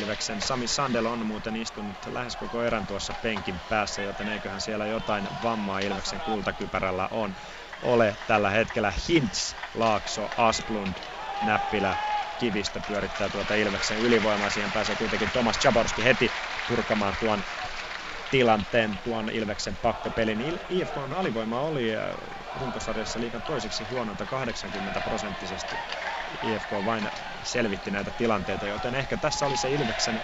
[0.00, 4.86] Ilveksen Sami Sandel on muuten istunut lähes koko erän tuossa penkin päässä, joten eiköhän siellä
[4.86, 7.34] jotain vammaa Ilveksen kultakypärällä on
[7.82, 8.92] ole tällä hetkellä.
[9.08, 10.94] Hintz, Laakso, Asplund,
[11.44, 11.96] Näppilä,
[12.38, 14.50] Kivistä pyörittää tuota Ilveksen ylivoimaa.
[14.50, 16.30] Siihen pääsee kuitenkin Tomas Chaborski heti
[16.68, 17.42] purkamaan tuon
[18.32, 20.60] tilanteen tuon Ilveksen pakkopelin.
[20.68, 22.02] IFK alivoima oli äh,
[22.60, 25.76] runkosarjassa liikan toiseksi huonolta 80 prosenttisesti.
[26.42, 27.08] IFK vain
[27.42, 30.20] selvitti näitä tilanteita, joten ehkä tässä oli se Ilveksen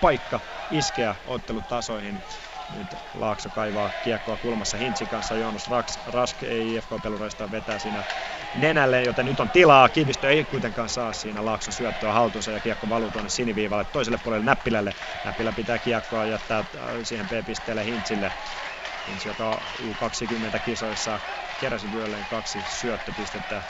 [0.00, 2.22] paikka iskeä ottelutasoihin.
[2.76, 5.36] Nyt Laakso kaivaa kiekkoa kulmassa Hintsin kanssa.
[5.36, 8.04] Jonas Rask, Rask ei IFK-pelureista vetää siinä
[8.54, 9.88] nenälle, joten nyt on tilaa.
[9.88, 14.44] Kivistö ei kuitenkaan saa siinä Laakson syöttöä haltuunsa ja kiekko valuu tuonne siniviivalle toiselle puolelle
[14.44, 14.92] Näppilälle.
[15.24, 18.32] Näppilä pitää kiekkoa jättää äh, siihen B-pisteelle Hintsille.
[19.06, 21.20] Hintz, joka U20-kisoissa
[21.58, 23.62] keräsi vyölleen kaksi syöttöpistettä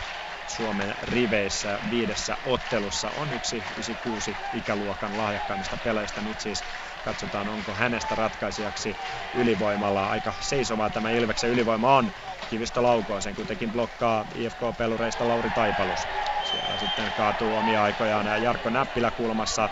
[0.46, 6.20] Suomen riveissä viidessä ottelussa on yksi 96 ikäluokan lahjakkaimmista peleistä.
[6.20, 6.64] Nyt siis
[7.04, 8.96] katsotaan, onko hänestä ratkaisijaksi
[9.34, 10.06] ylivoimalla.
[10.06, 12.12] Aika seisovaa tämä Ilveksen ylivoima on.
[12.50, 16.08] Kivistä laukoo, sen kuitenkin blokkaa IFK-pelureista Lauri Taipalus.
[16.50, 19.68] Siellä sitten kaatuu omia aikojaan Jarkko Näppilä kulmassa.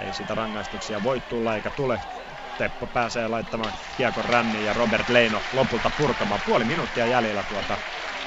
[0.00, 2.00] Ei sitä rangaistuksia voi tulla eikä tule.
[2.58, 6.40] Teppo pääsee laittamaan kiekon ränniin ja Robert Leino lopulta purkamaan.
[6.46, 7.76] Puoli minuuttia jäljellä tuota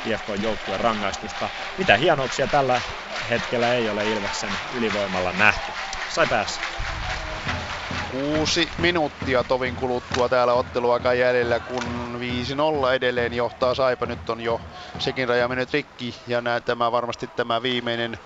[0.06, 1.50] IFK-joukkueen rangaistusta.
[1.78, 2.82] Mitä hienouksia tällä
[3.30, 5.72] hetkellä ei ole Ilveksen ylivoimalla nähty.
[6.10, 6.62] Sai päässä.
[8.10, 12.18] Kuusi minuuttia tovin kuluttua täällä otteluaika jäljellä, kun
[12.90, 14.06] 5-0 edelleen johtaa Saipa.
[14.06, 14.62] Nyt on jo
[14.98, 18.20] sekin raja mennyt rikki ja nää, tämä varmasti tämä viimeinen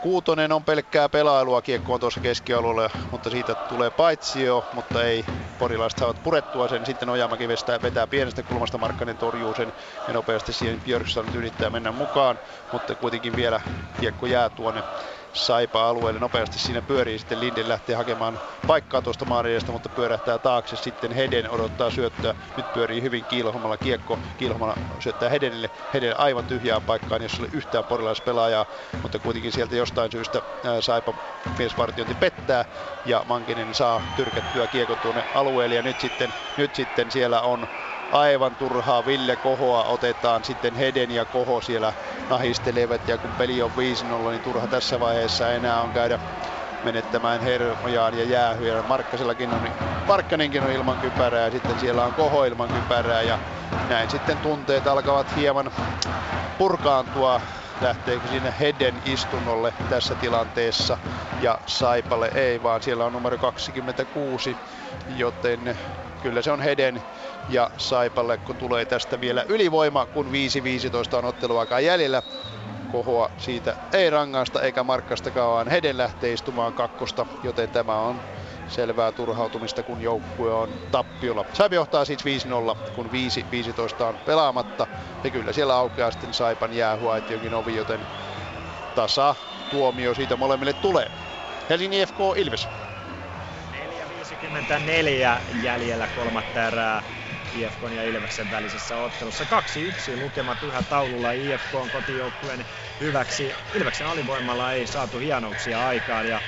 [0.00, 5.26] Kuutonen on pelkkää pelailua, kiekko on tuossa keskialueella, mutta siitä tulee paitsio, mutta ei.
[5.58, 9.72] Porilaiset saavat purettua sen, sitten Ojamäki vetää, vetää pienestä kulmasta, Markkanen torjuu sen
[10.06, 12.40] ja nopeasti siihen Björksson yrittää mennä mukaan,
[12.70, 13.60] mutta kuitenkin vielä
[14.00, 14.84] kiekko jää tuonne
[15.32, 16.20] Saipa-alueelle.
[16.20, 20.76] Nopeasti siinä pyörii sitten Linden lähtee hakemaan paikkaa tuosta maanidesta, mutta pyörähtää taakse.
[20.76, 22.34] Sitten Heden odottaa syöttöä.
[22.56, 24.20] Nyt pyörii hyvin Kiilhomalla kiekko.
[24.36, 25.70] Kiilhomalla syöttää Hedenille.
[25.92, 28.66] Heden aivan tyhjään paikkaan, jos oli yhtään porilaispelaajaa,
[29.02, 30.42] mutta kuitenkin sieltä jostain syystä
[30.80, 31.14] Saipa
[31.58, 32.64] miesvartiointi pettää
[33.04, 37.66] ja Mankinen saa tyrkättyä kiekon tuonne alueelle ja nyt sitten, nyt sitten siellä on
[38.10, 40.44] aivan turhaa Ville Kohoa otetaan.
[40.44, 41.92] Sitten Heden ja Koho siellä
[42.28, 46.18] nahistelevat ja kun peli on 5-0, niin turha tässä vaiheessa enää on käydä
[46.82, 48.82] menettämään hermojaan ja jäähyä.
[48.82, 49.70] Markkasellakin on,
[50.06, 53.38] Markkanenkin on ilman kypärää ja sitten siellä on Koho ilman kypärää ja
[53.88, 55.70] näin sitten tunteet alkavat hieman
[56.58, 57.40] purkaantua
[57.80, 60.98] lähteekö sinne Heden istunnolle tässä tilanteessa
[61.42, 64.56] ja Saipalle ei, vaan siellä on numero 26,
[65.16, 65.78] joten
[66.22, 67.02] kyllä se on Heden
[67.48, 70.26] ja Saipalle, kun tulee tästä vielä ylivoima, kun
[71.14, 72.22] 5-15 on otteluaikaa jäljellä.
[72.92, 78.20] Kohoa siitä ei rangaista eikä Markkastakaan, vaan Heden lähtee istumaan kakkosta, joten tämä on
[78.68, 81.44] selvää turhautumista, kun joukkue on tappiolla.
[81.52, 82.26] Saipa johtaa siis 5-0,
[82.94, 83.10] kun
[84.00, 84.86] 5-15 on pelaamatta.
[85.24, 88.00] Ja kyllä siellä aukeaa sitten Saipan jäähuaitionkin ovi, joten
[88.94, 89.34] tasa
[89.70, 91.10] tuomio siitä molemmille tulee.
[91.70, 92.68] Helsingin FK Ilves.
[93.72, 97.02] 4.54 jäljellä kolmatta erää.
[97.54, 99.44] IFK ja Ilveksen välisessä ottelussa.
[99.44, 99.46] 2-1
[100.16, 102.64] lukemat yhä taululla IFK on kotijoukkueen
[103.00, 103.52] hyväksi.
[103.74, 106.40] Ilveksen alivoimalla ei saatu hienouksia aikaan ja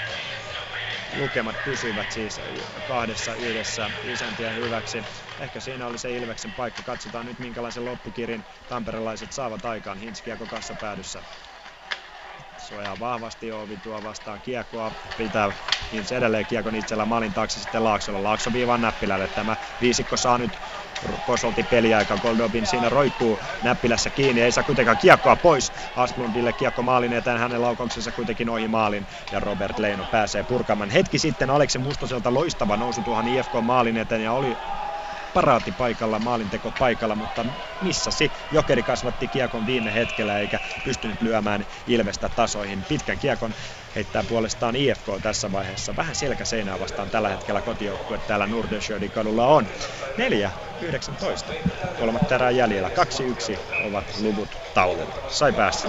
[1.16, 2.40] lukemat pysyvät siis
[2.84, 5.04] kahdessa yhdessä isäntien hyväksi.
[5.38, 6.82] Ehkä siinä oli se Ilveksen paikka.
[6.82, 9.98] Katsotaan nyt minkälaisen loppukirin tamperelaiset saavat aikaan.
[9.98, 11.22] Hinskiako kassa päädyssä.
[12.56, 14.92] Suojaa vahvasti Ovi tuo vastaan kiekkoa.
[15.16, 15.52] Pitää
[15.92, 18.22] Hintz edelleen kiekon itsellä maalin taakse sitten Laaksolla.
[18.22, 19.28] Laakso viivan näppilälle.
[19.28, 20.50] Tämä viisikko saa nyt
[21.24, 22.18] Kosolti peliaika.
[22.18, 24.40] Goldobin siinä roikkuu näppilässä kiinni.
[24.40, 25.72] Ei saa kuitenkaan kiekkoa pois.
[25.96, 27.38] Asplundille kiekko maalin eteen.
[27.38, 29.06] Hänen laukauksensa kuitenkin ohi maalin.
[29.30, 30.90] Ja Robert Leino pääsee purkamaan.
[30.90, 34.22] Hetki sitten Aleksen Mustoselta loistava nousu tuohon IFK maalin eteen.
[34.22, 34.58] Ja oli
[35.32, 37.46] paraati paikalla, maalinteko paikalla, mutta
[37.80, 38.32] missasi.
[38.50, 42.84] Jokeri kasvatti kiekon viime hetkellä eikä pystynyt lyömään Ilvestä tasoihin.
[42.88, 43.54] Pitkän kiekon
[43.94, 45.96] heittää puolestaan IFK tässä vaiheessa.
[45.96, 49.68] Vähän selkä seinää vastaan tällä hetkellä kotijoukkue täällä Nordenschödin kadulla on.
[50.16, 51.52] 4 19.
[51.98, 52.88] Kolmatta erää jäljellä.
[52.88, 55.14] 2-1 ovat luvut taululla.
[55.28, 55.88] Sai päässä.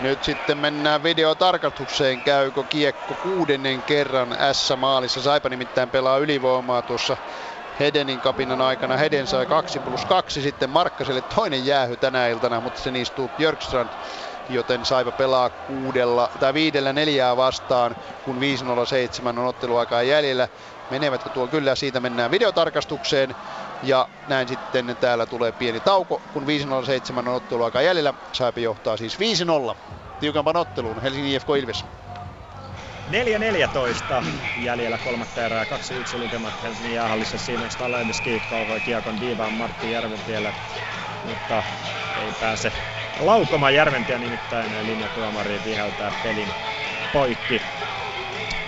[0.00, 2.22] Nyt sitten mennään videotarkastukseen.
[2.22, 5.22] Käykö kiekko kuudennen kerran S-maalissa?
[5.22, 7.16] Saipa nimittäin pelaa ylivoimaa tuossa
[7.80, 8.96] Hedenin kapinan aikana.
[8.96, 13.88] Heden sai 2 plus 2, sitten Markkaselle toinen jäähy tänä iltana, mutta se istuu Björkstrand
[14.48, 18.38] joten Saipa pelaa kuudella tai viidellä neljää vastaan, kun
[19.22, 20.48] 5.07 on otteluaikaa jäljellä.
[20.90, 23.36] Menevätkö tuo kyllä, siitä mennään videotarkastukseen.
[23.82, 28.14] Ja näin sitten täällä tulee pieni tauko, kun 5.07 on otteluaikaa jäljellä.
[28.32, 29.18] Saipa johtaa siis
[29.72, 29.76] 5-0
[30.20, 31.84] tiukampan otteluun Helsingin IFK Ilves.
[34.20, 34.24] 4-14
[34.58, 37.38] jäljellä kolmatta erää, 2-1 lukemat Helsingin jäähallissa.
[37.38, 40.52] Siinä Stalevski kauhoi kiekon diivaan Martti Järventielle,
[41.24, 41.62] mutta
[42.22, 42.72] ei pääse
[43.18, 46.54] laukomaan Järventiä nimittäin linjatuomari viheltää pelin
[47.12, 47.62] poikki.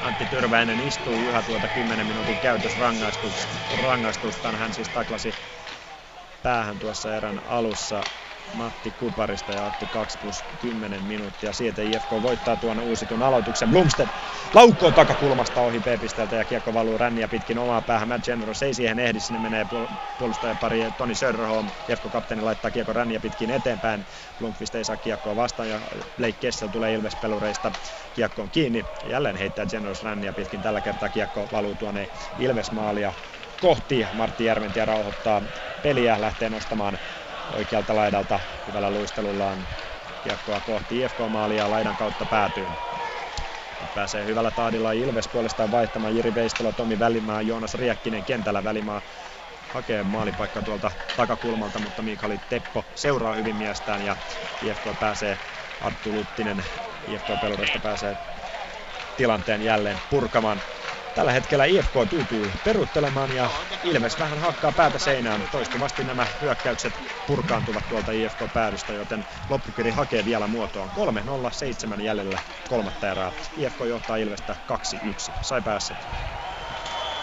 [0.00, 4.56] Antti Tyrväinen istuu yhä tuota 10 minuutin käytösrangaistustaan.
[4.56, 5.36] Hän siis taklasi
[6.42, 8.10] päähän tuossa erän alussa
[8.52, 11.52] Matti Kuparista ja otti 2 plus 10 minuuttia.
[11.52, 13.70] Sieltä IFK voittaa tuon uusitun aloituksen.
[13.70, 14.10] Blomstedt
[14.54, 18.08] laukkoo takakulmasta ohi P-pisteltä ja kiekko valuu ränniä pitkin omaa päähän.
[18.08, 19.66] Matt Generous ei siihen ehdi, sinne menee
[20.18, 21.66] puolustajapari Toni Söderholm.
[21.88, 24.06] IFK-kapteeni laittaa kiekko ränniä pitkin eteenpäin.
[24.38, 25.80] Blomqvist ei saa kiekkoa vastaan ja
[26.16, 27.72] Blake Kessel tulee Ilves-pelureista
[28.12, 28.84] kiekkoon kiinni.
[29.04, 30.62] Jälleen heittää Generous ränniä pitkin.
[30.62, 32.08] Tällä kertaa kiekko valuu tuonne
[32.38, 33.12] Ilves-maalia
[33.60, 34.06] kohti.
[34.12, 35.42] Martti Järventiä rauhoittaa
[35.82, 36.98] peliä, lähtee nostamaan
[37.52, 39.68] oikealta laidalta hyvällä luistelullaan
[40.20, 42.68] kiekkoa kohti IFK-maalia laidan kautta päätyy.
[43.94, 49.02] Pääsee hyvällä tahdilla Ilves puolestaan vaihtamaan Jiri Veistola, Tomi Välimaa, Joonas Riekkinen kentällä Välimaa
[49.74, 54.16] hakee maalipaikka tuolta takakulmalta, mutta Mikaeli Teppo seuraa hyvin miestään ja
[54.62, 55.38] IFK pääsee,
[55.80, 56.64] Arttu Luttinen
[57.06, 58.16] IFK-pelurista pääsee
[59.16, 60.62] tilanteen jälleen purkamaan.
[61.16, 63.50] Tällä hetkellä IFK tyytyy peruuttelemaan ja
[63.82, 65.48] Ilves vähän hakkaa päätä seinään.
[65.50, 70.90] Toistuvasti nämä hyökkäykset purkaantuvat tuolta IFK-päädystä, joten loppukiri hakee vielä muotoon.
[71.98, 72.38] 3-0-7 jäljellä
[72.68, 73.32] kolmatta erää.
[73.56, 74.56] IFK johtaa Ilvestä
[75.32, 75.34] 2-1.
[75.40, 75.96] Sai päässä.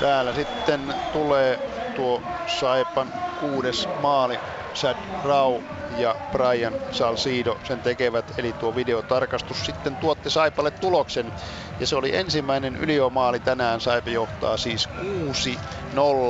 [0.04, 1.60] Täällä sitten tulee
[1.96, 4.40] tuo Saipan kuudes maali.
[4.74, 5.60] Chad Rau
[5.98, 11.34] ja Brian Salcido sen tekevät, eli tuo videotarkastus sitten tuotti Saipalle tuloksen.
[11.80, 14.90] Ja se oli ensimmäinen yliomaali tänään, Saipa johtaa siis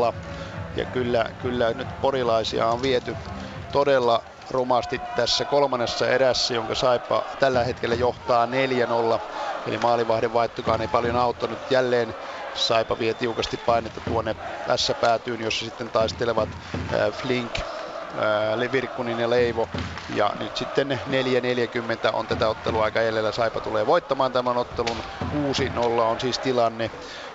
[0.09, 0.13] 6-0.
[0.75, 3.15] Ja kyllä, kyllä nyt porilaisia on viety
[3.71, 8.49] todella rumasti tässä kolmannessa erässä, jonka Saipa tällä hetkellä johtaa 4-0.
[9.67, 11.59] Eli maalivahden vaihtokaan ei paljon auttanut.
[11.69, 12.15] Jälleen
[12.53, 16.59] Saipa vie tiukasti painetta tuonne tässä päätyyn, jossa sitten taistelevat
[17.13, 17.59] Flink,
[18.71, 19.69] Virkkunin ja Leivo.
[20.09, 23.31] Ja nyt sitten 4.40 on tätä ottelua aika jäljellä.
[23.31, 25.03] Saipa tulee voittamaan tämän ottelun.
[25.33, 26.91] 6-0 on siis tilanne.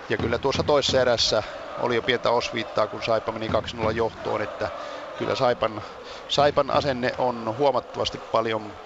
[0.09, 1.43] Ja kyllä tuossa toisessa erässä
[1.77, 4.71] oli jo pientä osviittaa, kun Saipa meni 2-0 johtoon, että
[5.15, 5.81] kyllä Saipan,
[6.27, 8.77] Saipan asenne on huomattavasti paljon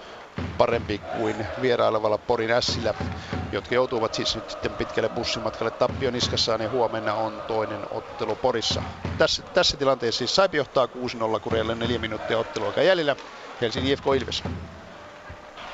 [0.57, 2.93] parempi kuin vierailevalla Porin Ässillä,
[3.51, 8.83] jotka joutuvat siis nyt sitten pitkälle bussimatkalle tappion niskassaan ja huomenna on toinen ottelu Porissa.
[9.17, 10.89] Tässä, tässä tilanteessa siis Saipi johtaa 6-0
[11.41, 13.15] kurjalle neljä minuuttia ottelua jäljellä.
[13.61, 14.43] Helsingin IFK Ilves.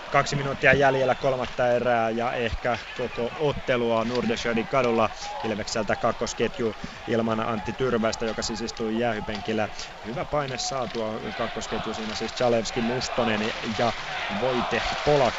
[0.09, 5.09] Kaksi minuuttia jäljellä kolmatta erää ja ehkä koko ottelua Nordesjödin kadulla
[5.43, 6.75] Ilvekseltä kakkosketju
[7.07, 9.69] ilman Antti Tyrväistä, joka siis istuu jäähypenkillä.
[10.05, 13.41] Hyvä paine saatua kakkosketju siinä siis Chalevski, Mustonen
[13.77, 13.93] ja
[14.39, 15.35] Voite Polak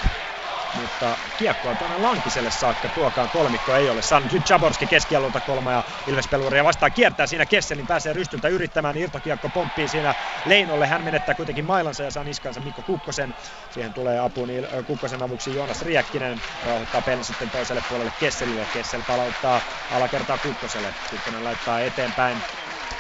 [0.73, 2.89] mutta kiekkoa tuonne Lankiselle saakka.
[2.89, 4.33] Tuokaan kolmikko ei ole saanut.
[4.33, 8.97] Nyt Chaborski keskialulta kolma ja Ilves Peluria vastaan kiertää siinä Kesselin, pääsee rystyltä yrittämään.
[8.97, 10.87] Irtokiekko pomppii siinä Leinolle.
[10.87, 13.35] Hän menettää kuitenkin mailansa ja saa niskansa Mikko Kukkosen.
[13.71, 16.43] Siihen tulee apuun niin Kukkosen avuksi Joonas Riekkinen.
[16.63, 18.67] Rauhoittaa pelin sitten toiselle puolelle Kesselille.
[18.73, 20.95] Kessel palauttaa alakertaa Kukkoselle.
[21.11, 22.45] Kukkonen laittaa eteenpäin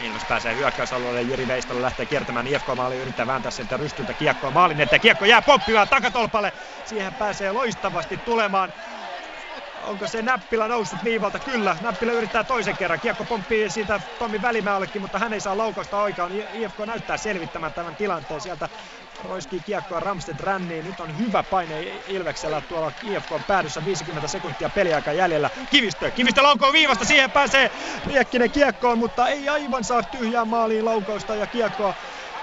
[0.00, 5.00] Ilves pääsee hyökkäysalueelle, Jyri Veistalo lähtee kiertämään IFK-maali, yrittää vääntää sieltä rystyltä kiekkoa maalin eteen.
[5.00, 6.52] Kiekko jää pomppimaan takatolpalle,
[6.84, 8.72] siihen pääsee loistavasti tulemaan
[9.80, 11.40] Onko se näppilä noussut viivalta?
[11.40, 13.00] Kyllä, näppilä yrittää toisen kerran.
[13.00, 16.32] Kiekko pomppii siitä Tommi Välimäällekin, mutta hän ei saa laukausta oikeaan.
[16.32, 18.40] IFK näyttää selvittämään tämän tilanteen.
[18.40, 18.68] Sieltä
[19.20, 20.84] roiskii kiekkoa Ramsted ränniin.
[20.84, 25.50] Nyt on hyvä paine Ilveksellä tuolla IFK on päädyssä 50 sekuntia peliaika jäljellä.
[25.70, 27.70] Kivistö, Kivistö laukoo viivasta, siihen pääsee
[28.06, 31.94] Riekkinen kiekkoon, mutta ei aivan saa tyhjää maaliin laukausta ja kiekkoa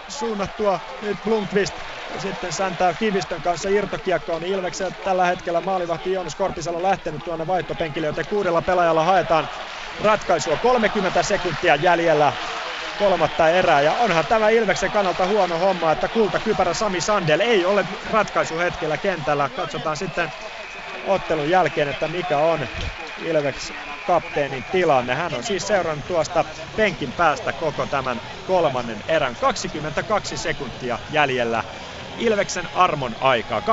[0.08, 4.42] suunnattua nyt Blomqvist sitten säntää Kivistön kanssa irtokiekkoon.
[4.42, 9.50] Niin Ilveksen tällä hetkellä maalivahti Joonas Korpisalo lähtenyt tuonne vaihtopenkille, joten kuudella pelaajalla haetaan
[10.04, 10.58] ratkaisua.
[10.58, 12.34] 30 sekuntia jäljellä
[13.00, 13.82] kolmatta erää.
[13.82, 19.50] Ja onhan tämä Ilveksen kannalta huono homma, että kultakypärä Sami Sandel ei ole ratkaisuhetkellä kentällä.
[19.56, 20.32] Katsotaan sitten
[21.08, 22.60] ottelun jälkeen, että mikä on
[23.26, 23.74] Ilveks
[24.08, 25.16] kapteenin tilanne.
[25.16, 26.46] Hän on siis seurannut tuosta
[26.76, 29.36] penkin päästä koko tämän kolmannen erän.
[29.36, 31.64] 22 sekuntia jäljellä
[32.20, 33.60] Ilveksen armon aikaa.
[33.60, 33.64] 2-1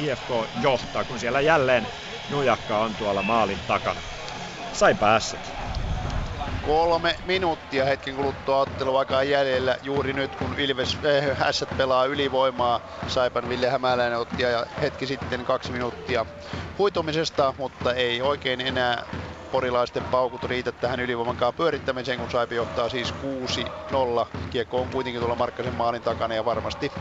[0.00, 0.30] IFK
[0.62, 1.86] johtaa, kun siellä jälleen
[2.30, 4.00] nujakka on tuolla maalin takana.
[4.72, 5.38] Sai päässä.
[6.66, 10.98] Kolme minuuttia hetken kuluttua otteluaikaa jäljellä juuri nyt, kun Ilves
[11.38, 12.80] äh, S pelaa ylivoimaa.
[13.08, 16.26] Saipan Ville Hämäläinen otti ja hetki sitten kaksi minuuttia
[16.78, 19.04] huitumisesta, mutta ei oikein enää
[19.52, 23.14] porilaisten paukut riitä tähän ylivoimankaan pyörittämiseen, kun Saipi johtaa siis
[24.22, 24.26] 6-0.
[24.50, 26.92] Kiekko on kuitenkin tuolla Markkasen maalin takana ja varmasti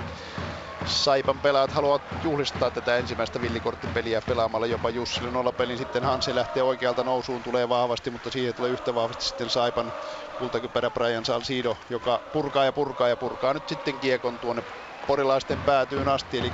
[0.86, 5.78] Saipan pelaajat haluavat juhlistaa tätä ensimmäistä villikorttipeliä pelaamalla jopa Jussille nollapelin.
[5.78, 9.94] Sitten Hansi lähtee oikealta nousuun, tulee vahvasti, mutta siihen tulee yhtä vahvasti sitten Saipan
[10.36, 14.64] kultakypärä Brian Salcido, joka purkaa ja purkaa ja purkaa nyt sitten kiekon tuonne
[15.08, 16.52] porilaisten päätyyn asti, eli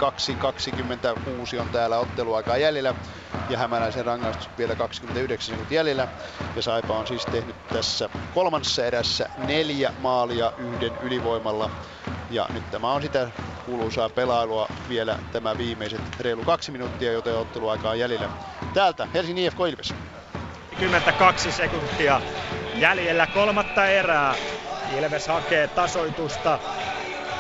[1.56, 2.96] 2.26 on täällä otteluaikaa jäljellä
[3.48, 6.08] ja hämäläisen rangaistus vielä 29 sekuntia jäljellä.
[6.56, 11.70] Ja Saipa on siis tehnyt tässä kolmannessa erässä neljä maalia yhden ylivoimalla.
[12.30, 13.32] Ja nyt tämä on sitä
[13.64, 18.30] kuuluisaa pelailua vielä tämä viimeiset reilu kaksi minuuttia, joten otteluaikaa jäljellä.
[18.74, 19.96] Täältä Helsingin IFK Ilves.
[20.80, 22.22] 22 sekuntia
[22.74, 24.38] jäljellä kolmatta erää.
[24.88, 26.60] Ilves hakee tasoitusta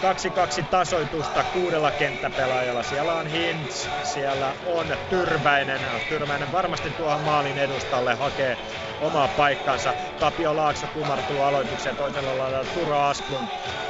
[0.01, 2.83] 2-2 tasoitusta kuudella kenttäpelaajalla.
[2.83, 5.81] Siellä on Hintz, siellä on Tyrväinen.
[6.07, 8.57] Tyrväinen varmasti tuohon maalin edustalle hakee
[8.99, 9.93] omaa paikkansa.
[10.19, 13.47] Tapio Laakso kumartuu aloitukseen toisella lailla Turo Asplund.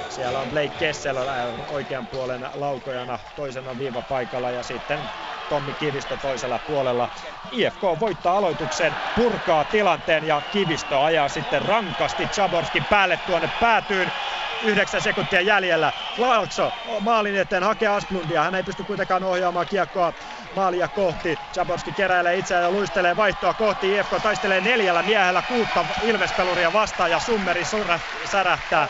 [0.09, 1.17] Siellä on Blake Kessel
[1.69, 4.99] oikean puolen laukojana toisena viivapaikalla ja sitten
[5.49, 7.09] Tommi Kivistö toisella puolella.
[7.51, 14.11] IFK voittaa aloituksen, purkaa tilanteen ja Kivistö ajaa sitten rankasti Chaborskin päälle tuonne päätyyn.
[14.63, 15.93] 9 sekuntia jäljellä.
[16.17, 18.43] Laakso maalin eteen hakee Asplundia.
[18.43, 20.13] Hän ei pysty kuitenkaan ohjaamaan kiekkoa
[20.55, 21.39] maalia kohti.
[21.55, 23.95] Jaborski keräilee itseään ja luistelee vaihtoa kohti.
[23.95, 27.99] IFK taistelee neljällä miehellä kuutta Ilvespeluria vastaan ja Summeri surra,
[28.31, 28.87] särähtää.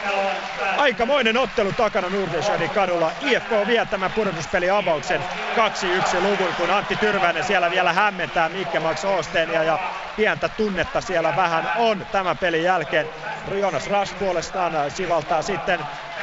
[0.78, 3.12] Aikamoinen ottelu takana Nordensjödin kadulla.
[3.22, 5.22] IFK vie tämän pudotuspeli avauksen
[6.16, 9.80] 2-1 luvun, kun Antti Tyrväinen siellä vielä hämmentää Mikke Max Oostenia ja
[10.16, 13.10] pientä tunnetta siellä vähän on tämän pelin jälkeen.
[13.60, 15.80] Jonas Ras puolestaan sivaltaa sitten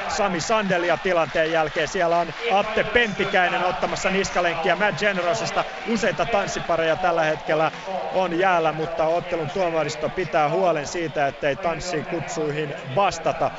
[0.07, 1.89] Sami Sandelia tilanteen jälkeen.
[1.89, 5.65] Siellä on Atte Pentikäinen ottamassa niskalenkkiä Matt Generosista.
[5.87, 7.73] Useita tanssipareja tällä hetkellä
[8.11, 13.51] on jäällä, mutta ottelun tuomaristo pitää huolen siitä, ettei tanssiin kutsuihin vastata.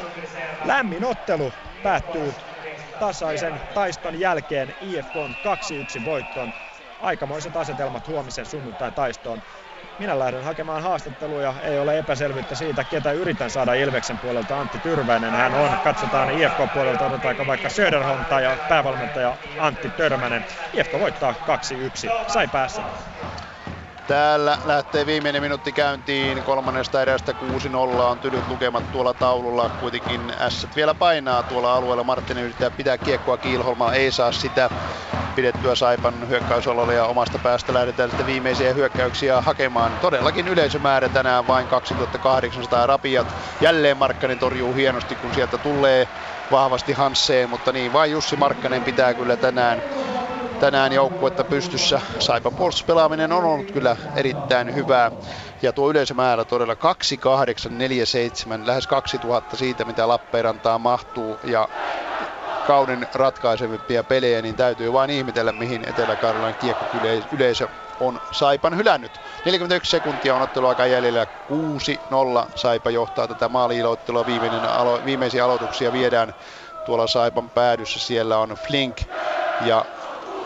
[0.64, 2.36] Lämmin ottelu päättyy
[3.00, 5.14] tasaisen taiston jälkeen IFK
[6.02, 6.54] 2-1 voittoon.
[7.00, 9.42] Aikamoiset asetelmat huomisen sunnuntai taistoon
[10.00, 11.54] minä lähden hakemaan haastatteluja.
[11.64, 14.60] Ei ole epäselvyyttä siitä, ketä yritän saada Ilveksen puolelta.
[14.60, 15.70] Antti Tyrväinen hän on.
[15.84, 20.46] Katsotaan IFK-puolelta, odotetaanko vaikka Söderholm tai päävalmentaja Antti Törmänen.
[20.74, 21.36] IFK voittaa 2-1.
[22.28, 22.84] Sai päässä.
[24.10, 26.44] Täällä lähtee viimeinen minuutti käyntiin.
[26.44, 27.36] Kolmannesta erästä 6-0
[27.76, 29.70] on tylyt lukemat tuolla taululla.
[29.70, 32.04] Kuitenkin S vielä painaa tuolla alueella.
[32.04, 33.94] Marttinen yrittää pitää kiekkoa Kiilholma.
[33.94, 34.70] Ei saa sitä
[35.36, 39.98] pidettyä Saipan hyökkäysololla ja omasta päästä lähdetään sitten viimeisiä hyökkäyksiä hakemaan.
[40.02, 43.28] Todellakin yleisömäärä tänään vain 2800 rapiat.
[43.62, 46.08] Jälleen Markkanen torjuu hienosti, kun sieltä tulee
[46.52, 49.84] vahvasti Hansseen, mutta niin vain Jussi Markkanen pitää kyllä tänään
[50.60, 52.02] tänään joukkuetta pystyssä.
[52.20, 55.12] Saipan puolustuspelaaminen on ollut kyllä erittäin hyvää.
[55.62, 61.40] Ja tuo yleisömäärä todella 2847, lähes 2000 siitä mitä Lappeenrantaa mahtuu.
[61.44, 61.70] Ja
[62.68, 67.68] kauden ratkaisevimpia pelejä, niin täytyy vain ihmetellä, mihin Etelä-Karjalan kiekkokyyleisö
[68.00, 69.22] on Saipan hylännyt.
[69.46, 71.26] 41 sekuntia on otteluaika jäljellä.
[71.26, 71.28] 6-0
[72.56, 74.26] Saipa johtaa tätä maaliiloittelua.
[74.26, 76.34] Viimeinen alo- viimeisiä aloituksia viedään
[76.86, 78.00] tuolla Saipan päädyssä.
[78.00, 79.02] Siellä on Flink
[79.66, 79.86] ja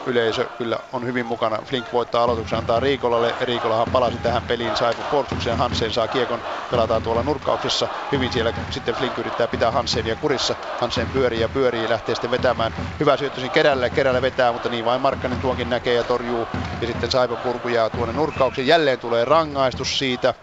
[0.05, 1.57] yleisö kyllä on hyvin mukana.
[1.65, 3.35] Flink voittaa aloituksen, antaa Riikolalle.
[3.41, 5.57] Riikolahan palasi tähän peliin, sai puolustukseen.
[5.57, 6.41] Hansen saa kiekon,
[6.71, 7.87] pelataan tuolla nurkkauksessa.
[8.11, 10.55] Hyvin siellä sitten Flink yrittää pitää Hansenia kurissa.
[10.79, 12.73] Hansen pyörii ja pyörii, lähtee sitten vetämään.
[12.99, 16.47] Hyvä syöttösi kerälle, kerälle vetää, mutta niin vain Markkanen tuonkin näkee ja torjuu.
[16.81, 18.67] Ja sitten Saipa purku jää tuonne nurkkaukseen.
[18.67, 20.33] Jälleen tulee rangaistus siitä.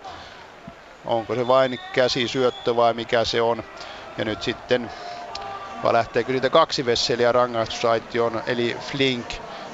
[1.04, 3.64] Onko se vain käsi syöttö vai mikä se on?
[4.18, 4.90] Ja nyt sitten
[5.82, 9.26] vai lähteekö niitä kaksi vesseliä rangaistusaitioon, eli Flink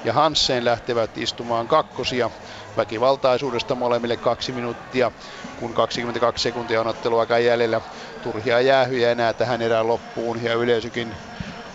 [0.06, 2.30] ja Hansen lähtevät istumaan kakkosia.
[2.76, 5.12] Väkivaltaisuudesta molemmille kaksi minuuttia,
[5.56, 7.80] kun 22 sekuntia on otteluaika jäljellä.
[8.22, 11.16] Turhia jäähyjä enää tähän erään loppuun ja yleisökin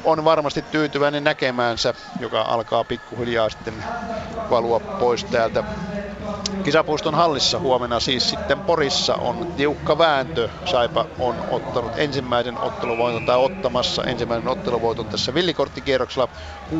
[0.03, 3.85] on varmasti tyytyväinen näkemäänsä, joka alkaa pikkuhiljaa sitten
[4.50, 5.64] valua pois täältä
[6.64, 10.49] Kisapuiston hallissa huomenna siis sitten Porissa on tiukka vääntö.
[10.65, 16.27] Saipa on ottanut ensimmäisen otteluvoiton tai ottamassa ensimmäisen otteluvoiton tässä villikorttikierroksella.
[16.69, 16.73] 6-0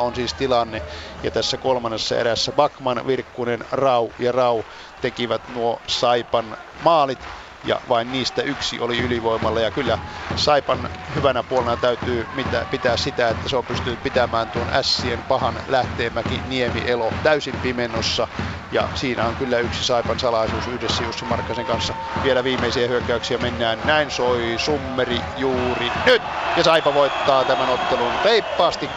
[0.00, 0.82] on siis tilanne
[1.22, 4.64] ja tässä kolmannessa erässä Bakman, Virkkunen, Rau ja Rau
[5.00, 7.28] tekivät nuo Saipan maalit
[7.64, 9.60] ja vain niistä yksi oli ylivoimalla.
[9.60, 9.98] Ja kyllä
[10.36, 12.26] Saipan hyvänä puolena täytyy
[12.70, 18.28] pitää sitä, että se on pystynyt pitämään tuon Ässien pahan lähteenmäki Niemi Elo täysin pimennossa.
[18.72, 21.94] Ja siinä on kyllä yksi Saipan salaisuus yhdessä Jussi Markkasen kanssa.
[22.22, 23.78] Vielä viimeisiä hyökkäyksiä mennään.
[23.84, 26.22] Näin soi Summeri juuri nyt.
[26.56, 28.90] Ja Saipa voittaa tämän ottelun reippaasti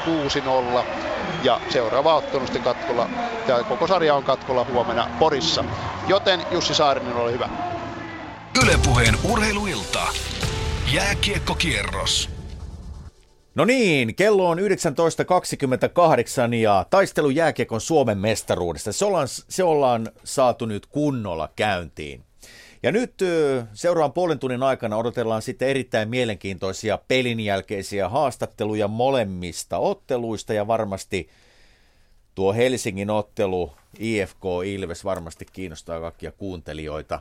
[0.80, 0.84] 6-0.
[1.44, 3.10] Ja seuraava ottelu sitten katkolla,
[3.48, 5.64] ja koko sarja on katkolla huomenna Porissa.
[6.08, 7.50] Joten Jussi Saarinen, ole hyvä.
[8.62, 10.08] Ylepuheen urheiluilta.
[10.94, 12.30] Jääkiekkokierros.
[13.56, 18.92] No niin, kello on 19.28 ja taistelu jääkiekon Suomen mestaruudesta.
[18.92, 22.24] Se ollaan, se ollaan saatu nyt kunnolla käyntiin.
[22.84, 23.14] Ja nyt
[23.74, 31.30] seuraavan puolen tunnin aikana odotellaan sitten erittäin mielenkiintoisia pelin jälkeisiä haastatteluja molemmista otteluista ja varmasti
[32.36, 37.20] tuo Helsingin ottelu IFK Ilves varmasti kiinnostaa kaikkia kuuntelijoita.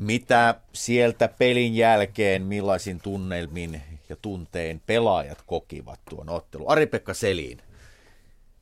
[0.00, 6.70] Mitä sieltä pelin jälkeen, millaisin tunnelmin ja tunteen pelaajat kokivat tuon ottelun?
[6.70, 7.58] Ari-Pekka Selin.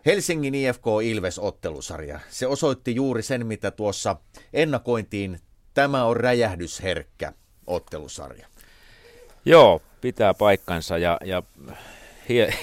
[0.07, 2.21] Helsingin IFK Ilves ottelusarja.
[2.29, 4.17] Se osoitti juuri sen, mitä tuossa
[4.53, 5.41] ennakointiin.
[5.75, 7.33] Tämä on räjähdysherkkä
[7.67, 8.47] ottelusarja.
[9.45, 11.43] Joo, pitää paikkansa ja, ja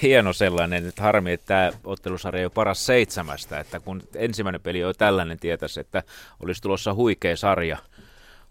[0.01, 4.83] hieno sellainen, että harmi, että tämä ottelusarja ei ole paras seitsemästä, että kun ensimmäinen peli
[4.83, 6.03] on tällainen, tietäisi, että
[6.39, 7.77] olisi tulossa huikea sarja–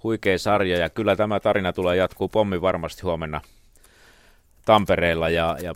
[0.04, 3.40] huikea sarja ja kyllä tämä tarina tulee jatkuu pommi varmasti huomenna
[4.64, 5.74] Tampereella ja, ja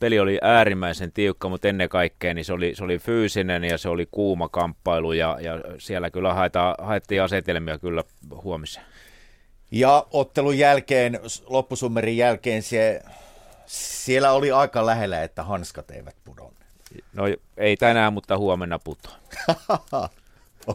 [0.00, 3.88] peli oli äärimmäisen tiukka, mutta ennen kaikkea niin se, oli, se oli fyysinen ja se
[3.88, 8.04] oli kuuma kamppailu ja, ja siellä kyllä haeta, haettiin asetelmia kyllä
[8.44, 8.86] huomiseen.
[9.70, 13.02] Ja ottelun jälkeen, loppusummerin jälkeen se,
[13.66, 16.58] siellä oli aika lähellä, että hanskat eivät pudonneet.
[17.12, 17.24] No
[17.56, 19.14] ei tänään, mutta huomenna putoa.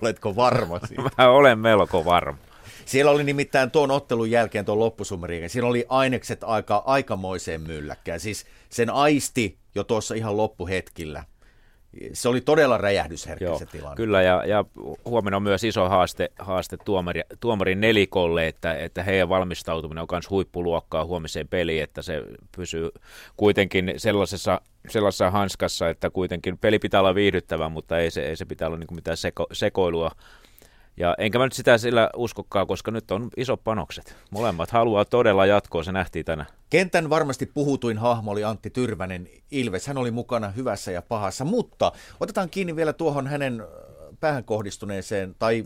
[0.02, 1.04] Oletko varma siitä?
[1.18, 2.53] Mä olen melko varma.
[2.86, 8.20] Siellä oli nimittäin tuon ottelun jälkeen, tuon loppusumeriin, siinä oli ainekset aika aikamoiseen mylläkkään.
[8.20, 11.24] Siis sen aisti jo tuossa ihan loppuhetkillä.
[12.14, 13.96] Se oli todella räjähdysherkkä Joo, se tilanne.
[13.96, 14.66] Kyllä, ja, ja
[15.06, 20.30] huomenna on myös iso haaste, haaste tuomari, tuomarin nelikolle, että, että heidän valmistautuminen on myös
[20.30, 22.24] huippuluokkaa huomiseen peliin, että se
[22.56, 22.90] pysyy
[23.38, 28.46] kuitenkin sellaisessa, sellaisessa hanskassa, että kuitenkin peli pitää olla viihdyttävä, mutta ei se, ei se
[28.46, 30.12] pitää olla niin mitään seko, sekoilua
[30.98, 34.16] ja enkä mä nyt sitä sillä uskokkaan, koska nyt on iso panokset.
[34.32, 36.50] Molemmat haluaa todella jatkoa, se nähtiin tänään.
[36.70, 39.88] Kentän varmasti puhutuin hahmo oli Antti Tyrvänen Ilves.
[39.88, 43.64] Hän oli mukana hyvässä ja pahassa, mutta otetaan kiinni vielä tuohon hänen
[44.20, 45.66] päähän kohdistuneeseen tai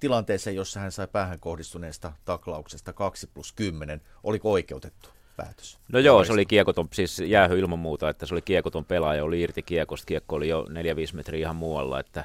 [0.00, 4.00] tilanteeseen, jossa hän sai päähän kohdistuneesta taklauksesta 2 plus 10.
[4.22, 5.08] Oliko oikeutettu?
[5.36, 5.78] päätös.
[5.92, 9.40] No joo, se oli kiekoton, siis jäähy ilman muuta, että se oli kiekoton pelaaja, oli
[9.40, 10.72] irti kiekosta, kiekko oli jo 4-5
[11.14, 12.24] metriä ihan muualla, että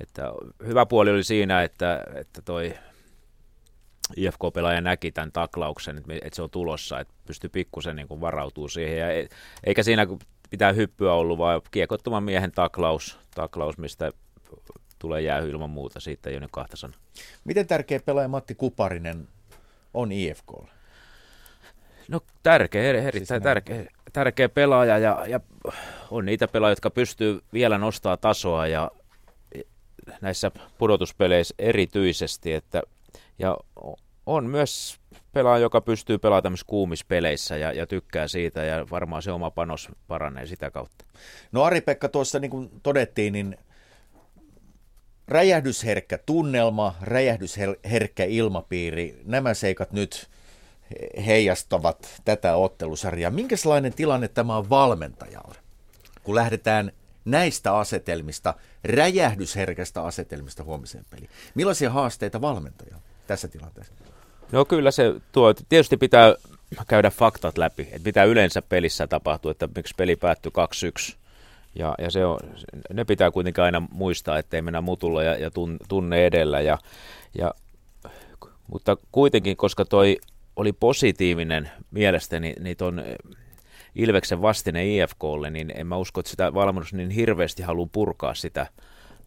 [0.00, 0.32] että
[0.66, 2.74] hyvä puoli oli siinä, että, että toi
[4.16, 8.98] IFK-pelaaja näki tämän taklauksen, että, se on tulossa, että pystyy pikkusen niin varautuu siihen.
[8.98, 9.28] Ja
[9.64, 10.06] eikä siinä
[10.50, 14.10] pitää hyppyä ollut, vaan kiekottoman miehen taklaus, taklaus mistä
[14.98, 16.98] tulee jäähy ilman muuta, siitä ei ole kahta sanaa.
[17.44, 19.28] Miten tärkeä pelaaja Matti Kuparinen
[19.94, 20.70] on IFKlle?
[22.08, 25.40] No tärkeä, erittäin siis tärkeä, tärkeä pelaaja ja, ja
[26.10, 28.90] on niitä pelaajia, jotka pystyy vielä nostaa tasoa ja
[30.20, 32.82] näissä pudotuspeleissä erityisesti, että,
[33.38, 33.56] ja
[34.26, 35.00] on myös
[35.32, 39.88] pelaaja, joka pystyy pelaamaan tämmöisissä kuumispeleissä ja, ja tykkää siitä ja varmaan se oma panos
[40.08, 41.04] paranee sitä kautta.
[41.52, 43.56] No Ari-Pekka tuossa niin kuin todettiin, niin
[45.28, 50.28] räjähdysherkkä tunnelma, räjähdysherkkä ilmapiiri, nämä seikat nyt
[51.26, 53.30] heijastavat tätä ottelusarjaa.
[53.30, 55.58] Minkälainen tilanne tämä on valmentajalle,
[56.22, 56.92] kun lähdetään
[57.24, 61.30] näistä asetelmista, räjähdysherkästä asetelmista huomiseen peliin.
[61.54, 63.94] Millaisia haasteita valmentaja tässä tilanteessa?
[64.52, 66.34] No kyllä se tuo, tietysti pitää
[66.88, 70.52] käydä faktat läpi, että mitä yleensä pelissä tapahtuu, että miksi peli päättyy
[71.12, 71.14] 2-1.
[71.74, 72.38] Ja, ja se on,
[72.92, 75.50] ne pitää kuitenkin aina muistaa, ettei mennä mutulla ja, ja
[75.88, 76.60] tunne edellä.
[76.60, 76.78] Ja,
[77.38, 77.54] ja,
[78.66, 80.18] mutta kuitenkin, koska toi
[80.56, 83.02] oli positiivinen mielestäni, niin ton
[83.94, 88.66] Ilveksen vastine IFKlle, niin en mä usko, että sitä valmennus niin hirveästi haluaa purkaa sitä,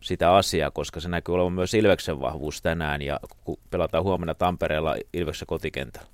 [0.01, 4.95] sitä asiaa, koska se näkyy olevan myös Ilveksen vahvuus tänään ja kun pelataan huomenna Tampereella
[5.14, 6.08] Ilveksen kotikentällä.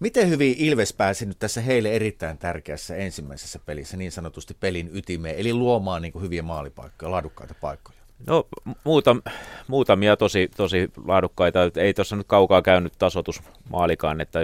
[0.00, 5.36] Miten hyvin Ilves pääsi nyt tässä heille erittäin tärkeässä ensimmäisessä pelissä niin sanotusti pelin ytimeen,
[5.36, 7.98] eli luomaan niin hyviä maalipaikkoja, laadukkaita paikkoja?
[8.26, 8.46] No
[8.84, 9.22] muutam,
[9.66, 11.58] muutamia tosi, tosi laadukkaita.
[11.76, 14.38] Ei tuossa nyt kaukaa käynyt tasotus maalikaan, että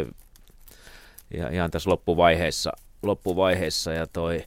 [1.51, 2.73] ihan tässä loppuvaiheessa,
[3.03, 4.45] loppuvaiheessa ja toi,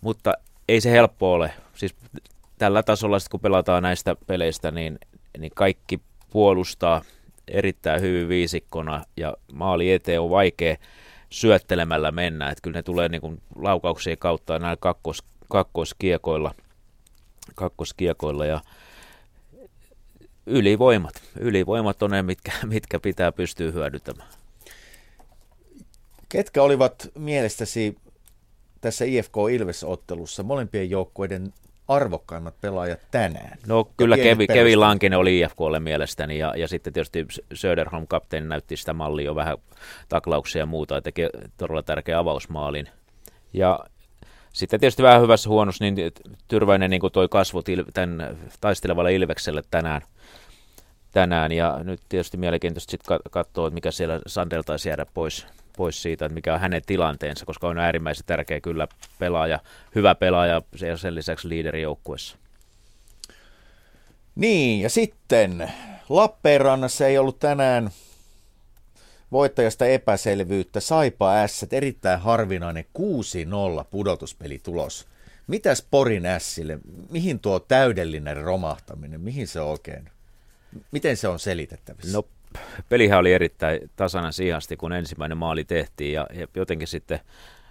[0.00, 0.34] mutta
[0.68, 1.52] ei se helppo ole.
[1.74, 1.94] Siis
[2.58, 4.98] tällä tasolla, kun pelataan näistä peleistä, niin,
[5.38, 6.00] niin kaikki
[6.30, 7.02] puolustaa
[7.48, 10.76] erittäin hyvin viisikkona ja maali eteen on vaikea
[11.30, 12.50] syöttelemällä mennä.
[12.50, 16.54] Että kyllä ne tulee niin laukauksien kautta näillä kakkos, kakkoskiekoilla,
[17.54, 18.60] kakkoskiekoilla ja
[20.46, 21.22] ylivoimat.
[21.40, 24.39] Ylivoimat on ne, mitkä, mitkä pitää pystyä hyödyntämään.
[26.32, 27.96] Ketkä olivat mielestäsi
[28.80, 31.52] tässä IFK Ilves-ottelussa molempien joukkueiden
[31.88, 33.58] arvokkaimmat pelaajat tänään?
[33.66, 38.76] No kyllä Kevi, Kevin Lankinen oli IFKlle mielestäni ja, ja sitten tietysti Söderholm kapteeni näytti
[38.76, 39.58] sitä mallia jo vähän
[40.08, 41.22] taklauksia ja muuta ja teki
[41.56, 42.88] todella tärkeä avausmaalin.
[43.52, 43.80] Ja
[44.52, 46.12] sitten tietysti vähän hyvässä huonossa, niin
[46.48, 50.02] Tyrväinen niin toi kasvot tämän taistelevalle Ilvekselle tänään,
[51.12, 51.52] tänään.
[51.52, 55.46] Ja nyt tietysti mielenkiintoista sitten katsoa, että mikä siellä Sandel taisi jäädä pois,
[55.80, 59.60] pois siitä, että mikä on hänen tilanteensa, koska on äärimmäisen tärkeä kyllä pelaaja,
[59.94, 62.36] hyvä pelaaja ja sen lisäksi liideri joukkueessa.
[64.34, 65.72] Niin, ja sitten
[66.08, 67.90] Lappeenrannassa ei ollut tänään
[69.32, 70.80] voittajasta epäselvyyttä.
[70.80, 72.84] Saipa S, erittäin harvinainen
[73.80, 75.06] 6-0 pudotuspelitulos.
[75.46, 76.78] Mitäs Porin Sille,
[77.10, 80.10] mihin tuo täydellinen romahtaminen, mihin se oikein,
[80.90, 82.12] miten se on selitettävissä?
[82.12, 82.24] No
[82.88, 87.20] pelihän oli erittäin tasainen siihen asti, kun ensimmäinen maali tehtiin ja, ja jotenkin sitten,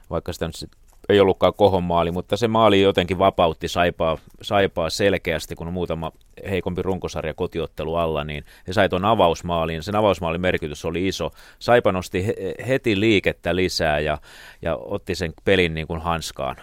[0.10, 0.70] vaikka sitä nyt
[1.10, 6.12] ei ollutkaan kohon maali, mutta se maali jotenkin vapautti Saipaa, Saipaa selkeästi, kun on muutama
[6.50, 9.84] heikompi runkosarja kotiottelu alla, niin he sai tuon avausmaalin.
[9.84, 11.32] Sen avausmaalin merkitys oli iso.
[11.60, 12.26] Saipa nosti
[12.68, 14.18] heti liikettä lisää ja,
[14.62, 16.56] ja otti sen pelin niin kuin hanskaan.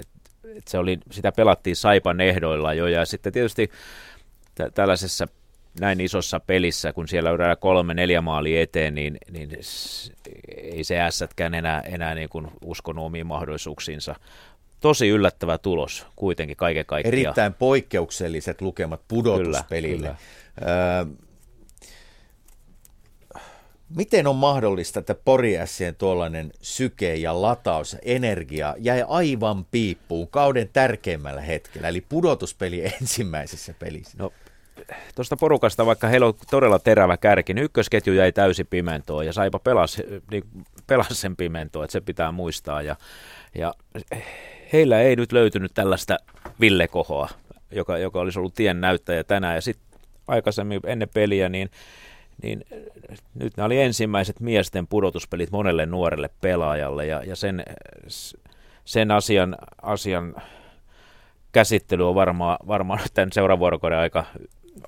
[0.00, 0.08] Et,
[0.56, 3.70] et se oli, sitä pelattiin Saipan ehdoilla jo ja sitten tietysti
[4.54, 5.26] tä- tällaisessa
[5.80, 9.50] näin isossa pelissä, kun siellä yritetään kolme, neljä maali eteen, niin, niin
[10.56, 14.14] ei se ässätkään enää, enää niin kuin uskonut omiin mahdollisuuksiinsa.
[14.80, 17.14] Tosi yllättävä tulos kuitenkin kaiken kaikkiaan.
[17.14, 20.06] Erittäin poikkeukselliset lukemat pudotuspelille.
[20.06, 20.16] Kyllä,
[20.58, 20.96] kyllä.
[20.98, 21.26] Öö,
[23.96, 31.40] miten on mahdollista, että Poriässien tuollainen syke ja lataus energia jäi aivan piippuun kauden tärkeimmällä
[31.40, 34.16] hetkellä, eli pudotuspeli ensimmäisessä pelissä?
[34.18, 34.32] No
[35.14, 39.58] tuosta porukasta, vaikka heillä on todella terävä kärki, niin ykkösketju jäi täysi pimentoon ja Saipa
[39.58, 40.44] pelasi, niin
[40.86, 42.82] pelasi sen pimentoon, että se pitää muistaa.
[42.82, 42.96] Ja,
[43.54, 43.74] ja
[44.72, 46.18] heillä ei nyt löytynyt tällaista
[46.60, 47.28] villekohoa,
[47.70, 49.54] joka, joka olisi ollut tien näyttäjä tänään.
[49.54, 51.70] Ja sitten aikaisemmin ennen peliä, niin,
[52.42, 52.64] niin
[53.34, 57.64] nyt nämä oli ensimmäiset miesten pudotuspelit monelle nuorelle pelaajalle ja, ja sen,
[58.84, 60.34] sen asian, asian
[61.52, 64.24] käsittely on varmaan, varmaan tämän seuraavan vuorokauden aika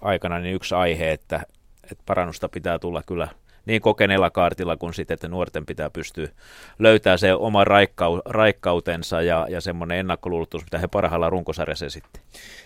[0.00, 1.42] aikana niin yksi aihe, että,
[1.91, 3.28] että parannusta pitää tulla kyllä
[3.68, 6.28] niin kokeneella kaartilla kuin sitten, että nuorten pitää pystyä
[6.78, 12.20] löytää se oma raikkau, raikkautensa ja, ja semmoinen ennakkoluulotus, mitä he parhaalla runkosarjassa esitti.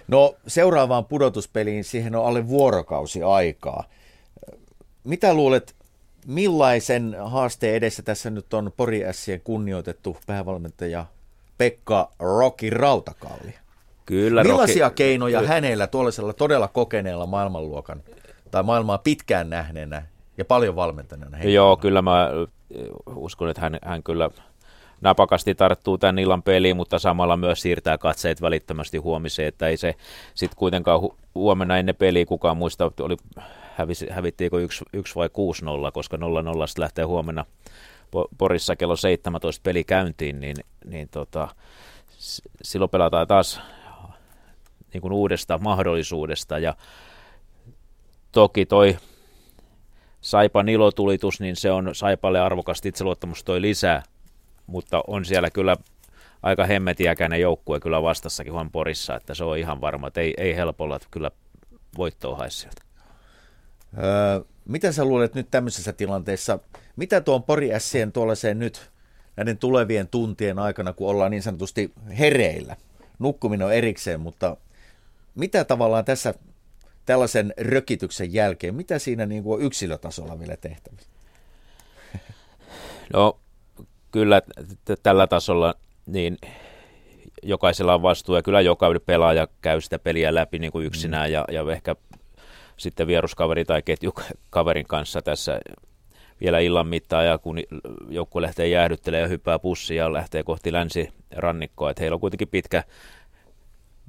[0.08, 3.84] No seuraavaan pudotuspeliin siihen on alle vuorokausi aikaa.
[5.04, 5.74] Mitä luulet,
[6.26, 11.06] millaisen haasteen edessä tässä nyt on Pori Ässien kunnioitettu päävalmentaja
[11.58, 13.54] Pekka Rocky Rautakalli?
[14.06, 14.94] Kyllä, Millaisia Roki...
[14.94, 18.02] keinoja Ky- hänellä tuollaisella todella kokeneella maailmanluokan
[18.50, 20.06] tai maailmaa pitkään nähneenä
[20.38, 21.38] ja paljon valmentaneena?
[21.38, 22.30] Joo, kyllä mä
[23.16, 24.30] uskon, että hän, hän kyllä
[25.00, 29.94] napakasti tarttuu tämän illan peliin, mutta samalla myös siirtää katseet välittömästi huomiseen, että ei se
[30.34, 33.16] sitten kuitenkaan hu- huomenna ennen peliä kukaan muista, oli,
[33.76, 36.20] hävisi, hävittiinkö 1, 1 vai 6-0, koska 0-0
[36.78, 37.44] lähtee huomenna
[38.38, 41.48] Porissa kello 17 peli käyntiin, niin, niin tota,
[42.62, 43.60] silloin pelataan taas
[44.92, 46.58] niin kuin uudesta mahdollisuudesta.
[46.58, 46.74] Ja
[48.32, 48.96] toki toi
[50.20, 54.02] Saipan ilotulitus, niin se on Saipalle arvokasta itseluottamus toi lisää,
[54.66, 55.76] mutta on siellä kyllä
[56.42, 60.56] aika hemmetiäkäinen joukkue kyllä vastassakin Juan Porissa, että se on ihan varma, että ei, ei
[60.56, 61.30] helpolla, että kyllä
[61.96, 62.82] voittoa hae sieltä.
[63.98, 66.58] Öö, mitä sä luulet nyt tämmöisessä tilanteessa,
[66.96, 68.90] mitä tuon Pori Ässien tuollaiseen nyt
[69.36, 72.76] näiden tulevien tuntien aikana, kun ollaan niin sanotusti hereillä,
[73.18, 74.56] nukkuminen on erikseen, mutta
[75.34, 76.34] mitä tavallaan tässä
[77.06, 81.08] tällaisen rökityksen jälkeen, mitä siinä niin kuin on yksilötasolla vielä tehtävissä?
[83.12, 83.38] No
[84.10, 84.40] kyllä
[84.84, 85.74] t- tällä tasolla
[86.06, 86.38] niin
[87.42, 91.32] jokaisella on vastuu ja kyllä joka pelaaja käy sitä peliä läpi niin kuin yksinään mm.
[91.32, 91.96] ja, ja ehkä
[92.76, 95.60] sitten vieruskaveri tai ketjukaverin kanssa tässä
[96.40, 97.58] vielä illan mittaan ja kun
[98.08, 102.84] joku lähtee jäähdyttelemään ja hyppää pussiin ja lähtee kohti länsirannikkoa, että heillä on kuitenkin pitkä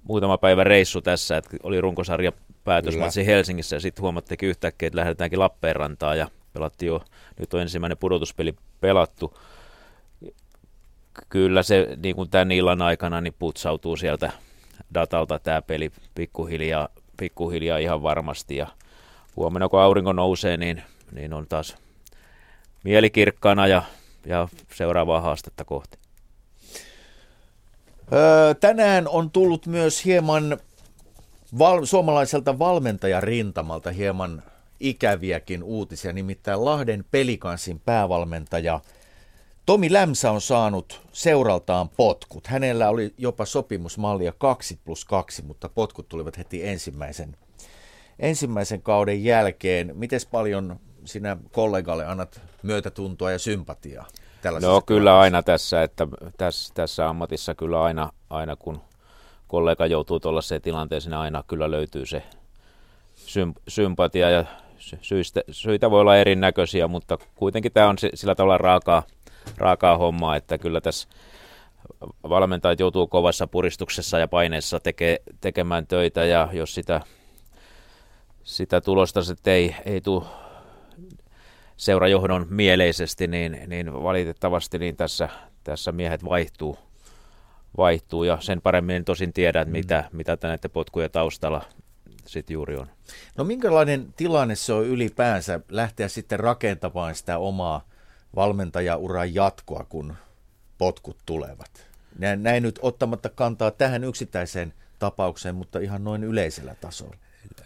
[0.04, 2.32] muutama päivä reissu tässä, että oli runkosarja
[2.64, 7.04] päätösmatsi Helsingissä ja sitten huomattiinkin yhtäkkiä, että lähdetäänkin Lappeenrantaan ja pelattiin jo,
[7.40, 9.38] nyt on ensimmäinen pudotuspeli pelattu.
[11.30, 14.32] Kyllä se niin kuin tämän illan aikana niin putsautuu sieltä
[14.94, 18.68] datalta tämä peli pikkuhiljaa, pikkuhiljaa ihan varmasti ja
[19.36, 21.78] huomenna kun aurinko nousee, niin, niin on taas
[22.84, 23.82] mielikirkkana ja,
[24.26, 26.03] ja seuraavaa haastetta kohti.
[28.60, 30.58] Tänään on tullut myös hieman
[31.60, 34.44] val- suomalaiselta valmentajarintamalta hieman
[34.80, 38.80] ikäviäkin uutisia, nimittäin Lahden pelikansin päävalmentaja
[39.66, 42.48] Tomi Lämsä on saanut seuraltaan potkut.
[42.48, 47.38] Hänellä oli jopa sopimusmallia 2 plus 2, mutta potkut tulivat heti ensimmäisen,
[48.20, 49.92] ensimmäisen kauden jälkeen.
[49.94, 54.08] Miten paljon sinä kollegalle annat myötätuntoa ja sympatiaa?
[54.52, 56.08] No kyllä aina tässä, että
[56.38, 58.82] tässä, tässä ammatissa kyllä aina, aina kun
[59.48, 62.24] kollega joutuu tuollaiseen tilanteeseen, aina kyllä löytyy se
[63.68, 64.46] sympatia ja
[65.02, 69.04] syistä, syitä voi olla erinäköisiä, mutta kuitenkin tämä on sillä tavalla raakaa,
[69.58, 71.08] raakaa hommaa, että kyllä tässä
[72.30, 77.02] valmentajat joutuu kovassa puristuksessa ja paineessa teke, tekemään töitä ja jos sitä,
[78.44, 80.24] sitä tulosta sitten ei, ei tule
[81.78, 85.30] seurajohdon mieleisesti, niin, niin valitettavasti niin tässä,
[85.64, 86.78] tässä miehet vaihtuu,
[87.78, 90.18] vaihtuu ja sen paremmin en tosin tiedä, että mitä, mm.
[90.18, 91.62] mitä näiden potkujen taustalla
[92.26, 92.88] sitten juuri on.
[93.38, 97.88] No minkälainen tilanne se on ylipäänsä lähteä sitten rakentamaan sitä omaa
[98.36, 100.16] valmentajauran jatkoa, kun
[100.78, 101.88] potkut tulevat?
[102.20, 107.16] Näin, näin nyt ottamatta kantaa tähän yksittäiseen tapaukseen, mutta ihan noin yleisellä tasolla.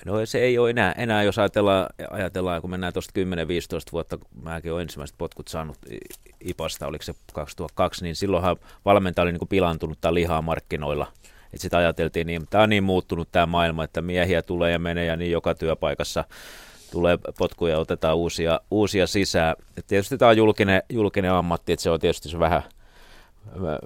[0.08, 3.19] No se ei ole enää, enää jos ajatellaan, ajatellaan kun mennään tuosta
[3.88, 5.77] 10-15 vuotta, kun mäkin olen ensimmäiset potkut saanut
[6.40, 11.08] IPasta, oliko se 2002, niin silloinhan valmentaja oli niin pilantunut tai lihaa markkinoilla.
[11.53, 15.06] Että sitä ajateltiin niin, tämä on niin muuttunut tämä maailma, että miehiä tulee ja menee
[15.06, 16.26] ja niin joka työpaikassa
[16.92, 19.56] tulee potkuja ja otetaan uusia, uusia sisään.
[19.77, 22.64] Et tietysti tämä on julkinen, julkinen ammatti, että se on tietysti se vähän,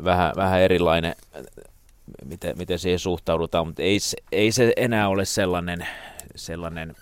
[0.03, 1.15] vähän, vähän erilainen
[2.25, 3.97] miten, miten siihen suhtaudutaan, mutta ei,
[4.31, 5.87] ei se enää ole sellainen,
[6.35, 6.95] sellainen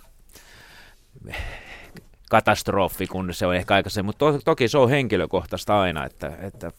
[2.30, 6.72] katastrofi, kun se on ehkä aikaisemmin, mutta to, toki se on henkilökohtaista aina, että, että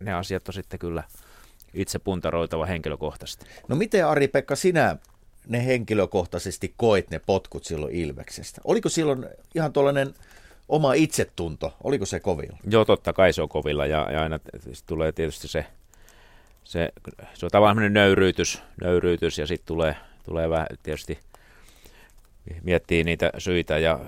[0.00, 1.02] ne asiat on sitten kyllä
[1.74, 3.46] itse puntaroitava henkilökohtaisesti.
[3.68, 4.96] No miten Ari-Pekka sinä
[5.48, 8.60] ne henkilökohtaisesti koit ne potkut silloin Ilveksestä?
[8.64, 10.14] Oliko silloin ihan tuollainen
[10.68, 12.56] oma itsetunto, oliko se kovilla?
[12.70, 14.40] Joo, totta kai se on kovilla ja, ja aina
[14.86, 15.66] tulee tietysti se
[16.64, 16.92] se,
[17.34, 21.18] se on tavallaan nöyryytys, nöyryytys ja sitten tulee, tulee vähän tietysti
[22.62, 24.00] miettii niitä syitä ja,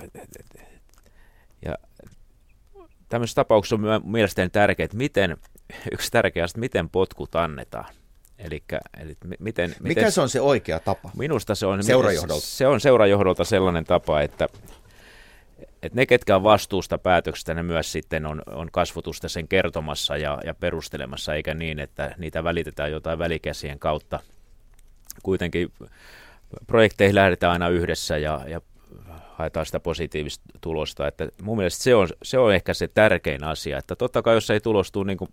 [1.65, 1.75] ja
[3.09, 5.37] tämmöisessä tapauksessa on mielestäni tärkeää, että miten,
[5.93, 7.95] yksi tärkeä asia, miten potkut annetaan.
[8.39, 11.11] Elikkä, eli miten, Mikä miten, se on se oikea tapa?
[11.17, 12.47] Minusta se on, seurajohdolta.
[12.47, 14.49] se on seurajohdolta sellainen tapa, että
[15.83, 20.39] että ne, ketkä on vastuusta päätöksestä, ne myös sitten on, on kasvutusta sen kertomassa ja,
[20.45, 24.21] ja perustelemassa, eikä niin, että niitä välitetään jotain välikäsien kautta.
[25.23, 25.73] Kuitenkin
[26.67, 28.61] projekteihin lähdetään aina yhdessä ja, ja
[29.33, 31.09] haetaan sitä positiivista tulosta.
[31.09, 34.51] Että mun mielestä se on, se on ehkä se tärkein asia, että totta kai jos
[34.51, 35.31] ei tulostu niin kuin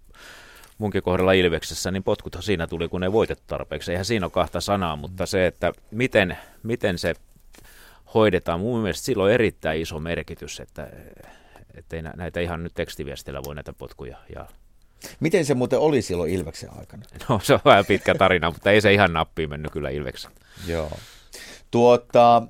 [0.77, 3.92] munkin kohdalla Ilveksessä, niin potkuthan siinä tuli, kun ei voitettu tarpeeksi.
[3.92, 7.14] Eihän siinä ole kahta sanaa, mutta se, että miten, miten se
[8.14, 8.60] hoidetaan.
[8.60, 10.88] Mun mielestä sillä on erittäin iso merkitys, että
[11.93, 14.45] ei näitä ihan nyt tekstiviestillä voi näitä potkuja ja
[15.19, 17.03] Miten se muuten oli silloin Ilveksen aikana?
[17.30, 20.32] No se on vähän pitkä tarina, mutta ei se ihan nappiin mennyt kyllä Ilveksen.
[20.67, 20.91] Joo.
[21.72, 22.43] Tuota,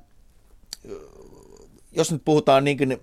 [1.92, 3.00] jos nyt puhutaan niin kuin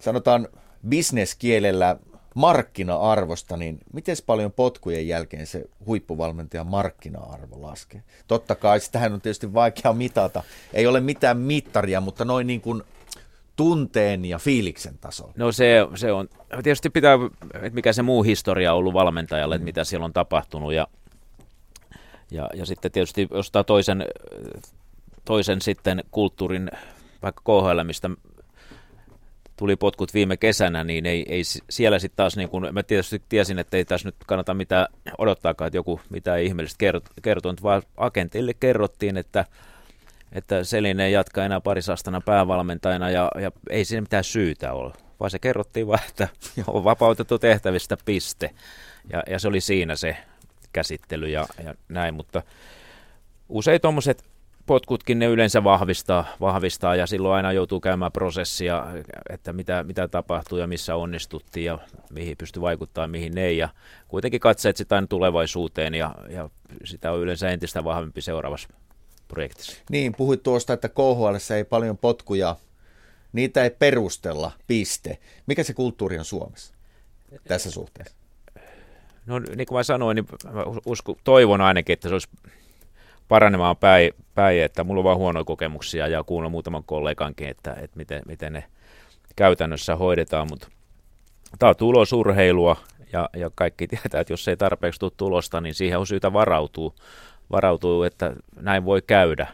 [0.00, 0.48] sanotaan
[0.88, 1.96] bisneskielellä
[2.34, 8.02] markkina-arvosta, niin miten paljon potkujen jälkeen se huippuvalmentajan markkina-arvo laskee?
[8.26, 10.42] Totta kai, sitähän on tietysti vaikea mitata.
[10.72, 12.82] Ei ole mitään mittaria, mutta noin niin kuin
[13.56, 15.32] tunteen ja fiiliksen tasolla?
[15.36, 16.28] No se, se on,
[16.62, 17.18] tietysti pitää,
[17.54, 20.86] että mikä se muu historia on ollut valmentajalle, että mitä siellä on tapahtunut ja,
[22.30, 24.06] ja, ja sitten tietysti jos ottaa toisen,
[25.24, 26.70] toisen sitten kulttuurin,
[27.22, 28.10] vaikka KHL, mistä
[29.56, 33.58] tuli potkut viime kesänä, niin ei, ei siellä sitten taas, niin kun, mä tietysti tiesin,
[33.58, 34.86] että ei tässä nyt kannata mitään
[35.18, 36.84] odottaakaan, että joku mitä ihmeellistä
[37.22, 39.44] kertonut, vaan agentille kerrottiin, että
[40.34, 45.38] että Selinen jatkaa enää parisastana päävalmentajana ja, ja ei siinä mitään syytä ole, vaan se
[45.38, 46.28] kerrottiin vaan, että
[46.66, 48.50] on vapautettu tehtävistä piste.
[49.12, 50.16] Ja, ja se oli siinä se
[50.72, 52.42] käsittely ja, ja näin, mutta
[53.48, 54.24] usein tuommoiset
[54.66, 58.86] potkutkin ne yleensä vahvistaa, vahvistaa ja silloin aina joutuu käymään prosessia,
[59.30, 61.78] että mitä, mitä tapahtuu ja missä onnistuttiin ja
[62.10, 63.58] mihin pystyy vaikuttamaan, mihin ei.
[63.58, 63.68] Ja
[64.08, 66.50] kuitenkin katseet sitä tulevaisuuteen ja, ja
[66.84, 68.68] sitä on yleensä entistä vahvempi seuraavassa
[69.28, 69.82] projektissa.
[69.90, 72.56] Niin, puhuit tuosta, että KHL ei paljon potkuja,
[73.32, 75.18] niitä ei perustella, piste.
[75.46, 76.74] Mikä se kulttuuri on Suomessa
[77.48, 78.16] tässä suhteessa?
[79.26, 82.28] No niin kuin mä sanoin, niin mä usko, toivon ainakin, että se olisi
[83.28, 87.96] paranemaan päin, päin, että mulla on vaan huonoja kokemuksia ja kuunnella muutaman kollegankin, että, että
[87.96, 88.64] miten, miten ne
[89.36, 90.68] käytännössä hoidetaan, mutta
[91.58, 92.76] tämä on tulosurheilua
[93.12, 96.94] ja, ja kaikki tietää, että jos ei tarpeeksi tule tulosta, niin siihen on syytä varautua
[97.50, 99.46] varautuu, että näin voi käydä,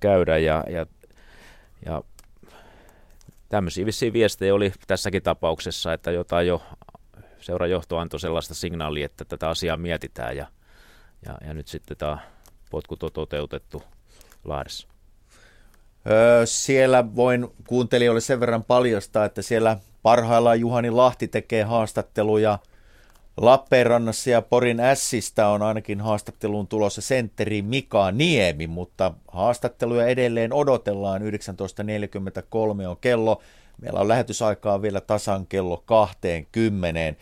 [0.00, 0.86] käydä ja, ja,
[1.86, 2.02] ja
[3.48, 6.62] tämmöisiä vissiin viestejä oli tässäkin tapauksessa, että jotain jo
[7.40, 10.46] seurajohto antoi sellaista signaalia, että tätä asiaa mietitään ja,
[11.26, 12.18] ja, ja nyt sitten tämä
[12.70, 13.82] potkut on toteutettu
[14.44, 14.88] Lahdessa.
[16.10, 22.58] Öö, siellä voin kuuntelijoille sen verran paljastaa, että siellä parhaillaan Juhani Lahti tekee haastatteluja–
[23.40, 31.22] Lappeenrannassa ja Porin Ässistä on ainakin haastatteluun tulossa sentteri Mika Niemi, mutta haastatteluja edelleen odotellaan.
[31.22, 33.42] 19.43 on kello.
[33.80, 37.14] Meillä on lähetysaikaa vielä tasan kello 20.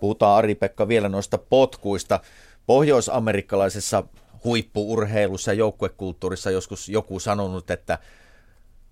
[0.00, 2.20] Puhutaan Ari-Pekka vielä noista potkuista.
[2.66, 4.02] Pohjoisamerikkalaisessa
[4.44, 7.98] huippuurheilussa ja joukkuekulttuurissa joskus joku sanonut, että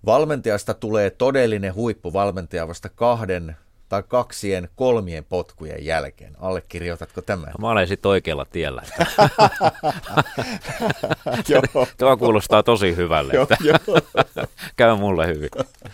[0.05, 3.55] valmentajasta tulee todellinen huippuvalmentaja vasta kahden
[3.89, 6.33] tai kaksien kolmien potkujen jälkeen.
[6.39, 7.53] Allekirjoitatko tämän?
[7.59, 8.83] Mä olen sitten oikealla tiellä.
[11.97, 13.33] Tuo kuulostaa tosi hyvälle.
[13.41, 13.57] Että
[14.77, 15.49] Käy mulle hyvin.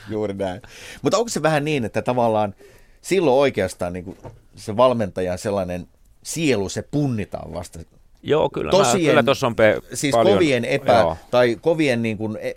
[0.10, 0.62] Juuri näin.
[1.02, 2.56] Mutta onko se vähän niin, että tavallaan
[3.02, 4.18] silloin oikeastaan niin
[4.56, 5.88] se valmentajan sellainen
[6.24, 7.80] sielu, se punnitaan vasta
[8.24, 8.72] Joo, kyllä.
[8.72, 11.18] Tosien, mä, kyllä tuossa on pe- siis paljon, kovien epä, joo.
[11.32, 12.54] tai kovien niin kuin, e-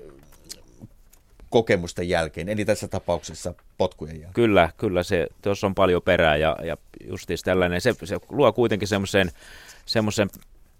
[1.54, 4.34] kokemusten jälkeen, eli tässä tapauksessa potkujen jälkeen.
[4.34, 6.76] Kyllä, kyllä se, tuossa on paljon perää ja, ja
[7.10, 9.30] justiis tällainen, se, se luo kuitenkin semmoisen
[9.86, 10.28] semmoisen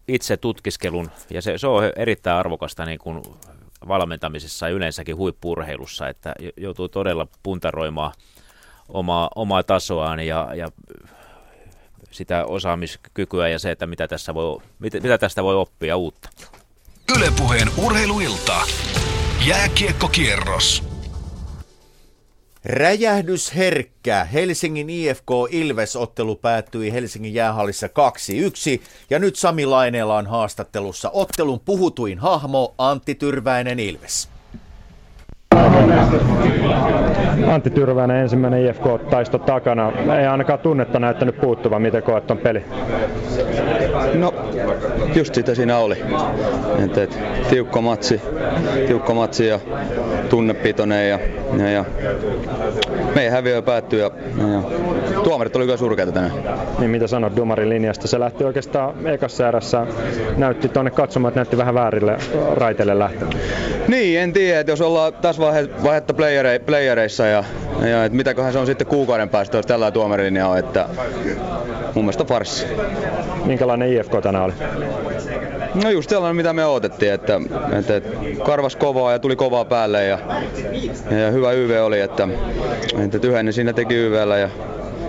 [0.09, 3.23] itse tutkiskelun ja se, se on erittäin arvokasta niin kuin
[3.89, 8.13] valmentamisessa ja yleensäkin huippurheilussa, että joutuu todella puntaroimaan
[8.89, 10.69] omaa, omaa tasoaan ja, ja
[12.11, 16.29] sitä osaamiskykyä ja se, että mitä, tässä voi, mitä, mitä tästä voi oppia uutta.
[17.17, 18.63] Ylepuheen urheiluilta.
[19.47, 20.83] Jääkiekkokierros.
[22.65, 27.91] Räjähdysherkkä Helsingin IFK Ilves-ottelu päättyi Helsingin jäähallissa 2-1
[29.11, 34.34] ja nyt Sami Laineella on haastattelussa ottelun puhutuin hahmo Antti Tyrväinen Ilves.
[37.53, 39.93] Antti Tyrväinen ensimmäinen IFK-taisto takana.
[40.21, 42.65] Ei ainakaan tunnetta näyttänyt puuttuvan, miten koet on peli?
[44.15, 44.35] No,
[45.15, 46.03] just sitä siinä oli.
[46.85, 47.19] Et, et,
[47.51, 48.21] tiukka matsi,
[48.87, 49.61] tiukka matsi ja
[50.29, 51.19] tunnepitoinen ja,
[51.59, 51.85] ja, ja
[53.15, 54.63] meidän häviö päättyi ja, ja
[55.25, 56.33] tuomarit oli kyllä surkeita tänään.
[56.79, 58.09] Niin mitä sanot Dumarin linjasta?
[58.09, 59.87] Se lähti oikeastaan ekassa erässä,
[60.37, 62.17] näytti tuonne katsomaan, että näytti vähän väärille
[62.55, 63.29] raiteille lähteä.
[63.89, 67.45] Niin, en tiedä, että jos ollaan tässä vaihe, vaihetta playere, playereissa ja,
[67.89, 70.89] ja että mitäköhän se on sitten kuukauden päästä, jos tällä tuomarilinja on, että
[71.95, 72.67] mun mielestä farssi.
[73.45, 74.53] Minkälainen IFK tänään oli?
[75.85, 77.41] No just sellainen, mitä me odotettiin, että,
[77.79, 78.11] että, että
[78.45, 80.19] karvas kovaa ja tuli kovaa päälle ja,
[81.11, 82.29] ja hyvä YV oli, että,
[83.05, 84.49] että yhden siinä teki YVllä ja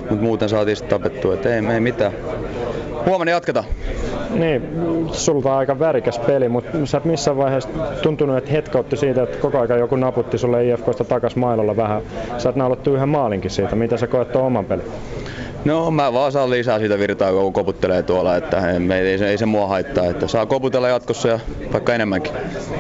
[0.09, 2.13] mutta muuten saatiin sitten tapettua, että ei, ei mitään.
[3.05, 3.65] Huomenna jatketaan.
[4.29, 4.69] Niin,
[5.11, 7.69] sulta on aika värikäs peli, mutta sä et missään vaiheessa
[8.01, 12.01] tuntunut, että hetkautti siitä, että koko ajan joku naputti sulle IFKsta takas mailolla vähän.
[12.37, 13.75] Sä et naulottu yhden maalinkin siitä.
[13.75, 14.85] Mitä sä koet oman pelin?
[15.65, 19.37] No mä vaan saan lisää siitä virtaa, kun koputtelee tuolla, että ei, ei, se, ei
[19.37, 21.39] se mua haittaa, että saa koputella jatkossa ja
[21.73, 22.33] vaikka enemmänkin.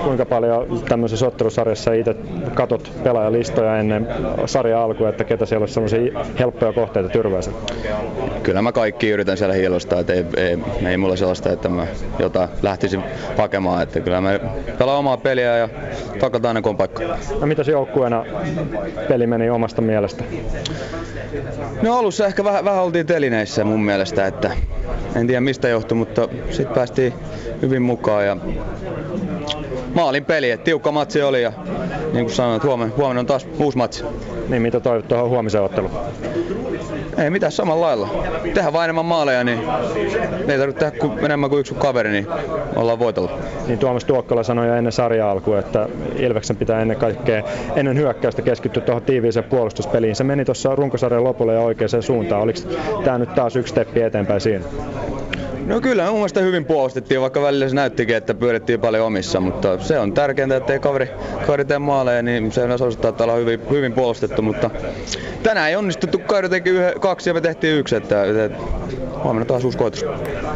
[0.03, 2.15] Kuinka paljon tämmöisessä ottelusarjassa itse
[2.53, 4.07] katot pelaajalistoja ennen
[4.45, 7.53] sarjan alkua, että ketä siellä olisi semmoisia helppoja kohteita tyrväisen?
[8.43, 11.87] Kyllä mä kaikki yritän siellä hiilostaa, että ei, ei, ei mulla sellaista, että mä
[12.19, 13.03] jotain lähtisin
[13.37, 14.39] hakemaan, että kyllä mä
[14.77, 15.69] pelaan omaa peliä ja
[16.19, 17.03] takataan aina kun on paikka.
[17.39, 18.25] No mitäs joukkueena
[19.07, 20.23] peli meni omasta mielestä?
[21.81, 24.51] No alussa ehkä vähän, vähän oltiin telineissä mun mielestä, että
[25.15, 27.13] en tiedä mistä johtui, mutta sitten päästiin
[27.61, 28.37] hyvin mukaan ja
[29.95, 31.51] maalin peli, että tiukka matsi oli ja
[32.13, 34.03] niin kuin sanoin, että huomenna, huomenna on taas uusi matsi.
[34.49, 35.91] Niin mitä toivot tuohon huomiseen otteluun?
[37.17, 38.09] Ei mitään samalla lailla.
[38.43, 39.59] Tehdään vain enemmän maaleja, niin
[40.47, 42.27] ei tarvitse tehdä kuin, enemmän kuin yksi kaveri, niin
[42.75, 43.31] ollaan voitolla.
[43.67, 47.43] Niin Tuomas Tuokkola sanoi jo ennen sarja alkua, että Ilveksen pitää ennen kaikkea
[47.75, 50.15] ennen hyökkäystä keskittyä tuohon tiiviiseen puolustuspeliin.
[50.15, 52.41] Se meni tuossa runkosarjan lopulle ja oikeaan suuntaan.
[52.41, 52.59] Oliko
[53.03, 54.65] tämä nyt taas yksi steppi eteenpäin siinä?
[55.65, 59.79] No kyllä, mun mielestä hyvin puolustettiin, vaikka välillä se näyttikin, että pyörittiin paljon omissa, mutta
[59.79, 61.09] se on tärkeintä, että ei kaveri,
[61.45, 64.69] kaveri tee maaleja, niin se osoittaa, että ollaan hyvin, hyvin puolustettu, mutta
[65.43, 68.57] tänään ei onnistuttu, kaveri teki yhden, kaksi ja me tehtiin yksi, että, että
[69.23, 70.05] huomenna taas uusi koitus.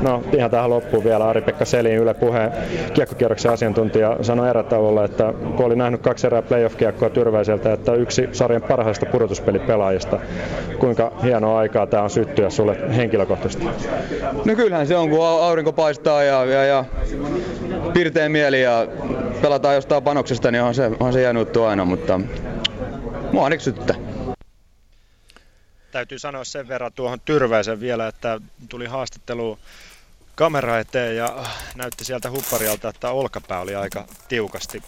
[0.02, 2.52] No ihan tähän loppuun vielä Ari-Pekka Selin Yle Puheen
[2.94, 8.62] kiekkokierroksen asiantuntija sanoi erätauolla, että kun oli nähnyt kaksi erää playoff-kiekkoa Tyrväiseltä, että yksi sarjan
[8.62, 10.20] parhaista pudotuspelipelaajista.
[10.80, 13.66] Kuinka hienoa aikaa tämä on syttyä sulle henkilökohtaisesti?
[14.46, 16.86] No kyllähän se on, kun aurinko paistaa ja, ja, ja
[17.94, 18.88] pirteä mieli ja
[19.42, 22.20] pelataan jostain panoksesta, niin on se, on se jäänyt aina, mutta
[23.32, 23.96] mua ainakin syttää.
[25.92, 29.60] Täytyy sanoa sen verran tuohon Tyrväisen vielä, että tuli haastattelu
[30.36, 31.46] kamera eteen ja
[31.76, 34.84] näytti sieltä hupparialta, että olkapää oli aika tiukasti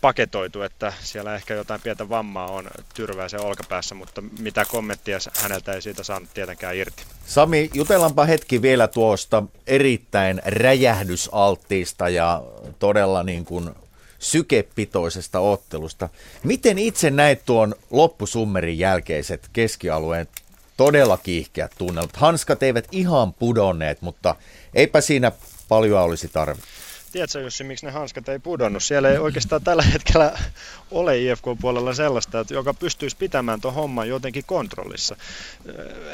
[0.00, 5.82] paketoitu, että siellä ehkä jotain pientä vammaa on Tyrväisen olkapäässä, mutta mitä kommenttia häneltä ei
[5.82, 7.04] siitä saanut tietenkään irti.
[7.26, 12.42] Sami, jutellaanpa hetki vielä tuosta erittäin räjähdysalttiista ja
[12.78, 13.70] todella niin kuin
[14.18, 16.08] sykepitoisesta ottelusta.
[16.44, 20.28] Miten itse näit tuon loppusummerin jälkeiset keskialueen
[20.76, 22.16] todella kiihkeät tunnelmat?
[22.16, 24.36] Hanskat eivät ihan pudonneet, mutta
[24.74, 25.32] eipä siinä
[25.68, 26.66] paljon olisi tarvittu.
[27.12, 28.82] Tiedätkö Jussi, miksi ne hanskat ei pudonnut?
[28.82, 30.38] Siellä ei oikeastaan tällä hetkellä
[30.90, 35.16] ole IFK-puolella sellaista, että joka pystyisi pitämään tuon homman jotenkin kontrollissa.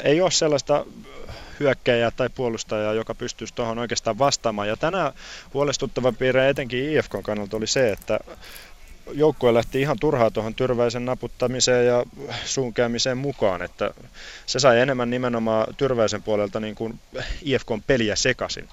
[0.03, 0.85] Ei ole sellaista
[1.59, 4.67] hyökkäjää tai puolustajaa, joka pystyisi tuohon oikeastaan vastaamaan.
[4.67, 5.13] Ja tänään
[5.53, 8.19] huolestuttava piirre etenkin IFK kannalta oli se, että
[9.13, 12.05] joukkue lähti ihan turhaa tuohon tyrväisen naputtamiseen ja
[12.45, 13.93] suunkäämiseen mukaan, että
[14.45, 16.99] se sai enemmän nimenomaan tyrväisen puolelta niin kuin
[17.41, 18.69] IFKn peliä sekaisin.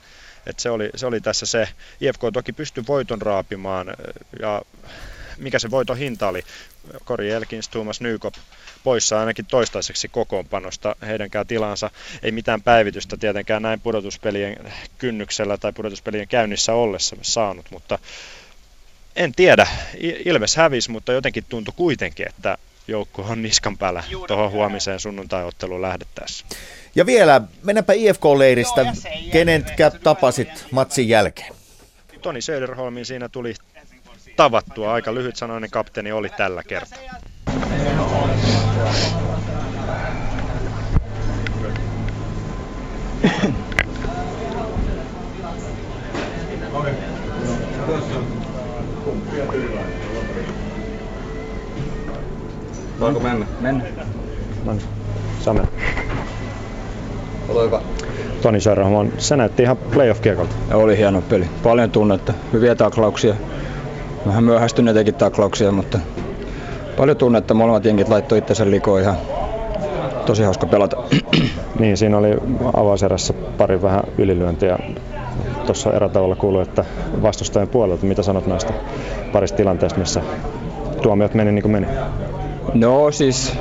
[0.46, 1.68] Et se, oli, se oli tässä se.
[2.00, 3.86] IFK toki pystyi voiton raapimaan
[4.40, 4.62] ja
[5.38, 6.42] mikä se voiton hinta oli.
[7.04, 8.34] Kori Elkins, Thomas Nykop
[8.84, 10.96] poissa ainakin toistaiseksi kokoonpanosta.
[11.06, 11.90] Heidänkään tilansa
[12.22, 17.98] ei mitään päivitystä tietenkään näin pudotuspelien kynnyksellä tai pudotuspelien käynnissä ollessa saanut, mutta
[19.16, 19.66] en tiedä.
[20.24, 22.58] Ilves hävisi, mutta jotenkin tuntui kuitenkin, että
[22.88, 26.46] joukko on niskan päällä tuohon huomiseen sunnuntai-otteluun lähdettäessä.
[26.96, 28.92] Ja vielä, mennäpä IFK-leiristä.
[29.32, 31.54] Kenetkä tapasit matsin jälkeen?
[32.22, 33.54] Toni Söderholmin siinä tuli
[34.36, 34.92] tavattua.
[34.92, 36.98] Aika lyhyt sanoinen kapteeni oli tällä kertaa.
[53.00, 53.46] Voinko mennä?
[53.60, 53.84] Mennä.
[54.64, 54.82] No niin.
[55.44, 55.68] Same.
[57.48, 57.80] Hyvä.
[58.42, 60.54] Toni Sörrahman, se näytti ihan playoff-kiekolta.
[60.74, 61.48] Oli hieno peli.
[61.62, 63.34] Paljon tunnetta, hyviä taklauksia.
[64.26, 65.98] Vähän myöhästyneitakin taklauksia, mutta
[66.96, 67.54] paljon tunnetta.
[67.54, 69.16] Molemmat jenkit laittoi itsensä likoon ihan
[70.26, 70.96] tosi hauska pelata.
[71.78, 72.36] niin, siinä oli
[72.74, 74.78] avauserässä pari vähän ylilyöntiä.
[75.66, 76.84] Tuossa erätavalla kuului, että
[77.22, 78.72] vastustajan puolelta, mitä sanot näistä
[79.32, 80.20] parista tilanteesta, missä
[81.02, 81.86] tuomiot meni niin kuin meni?
[82.78, 83.52] No siis,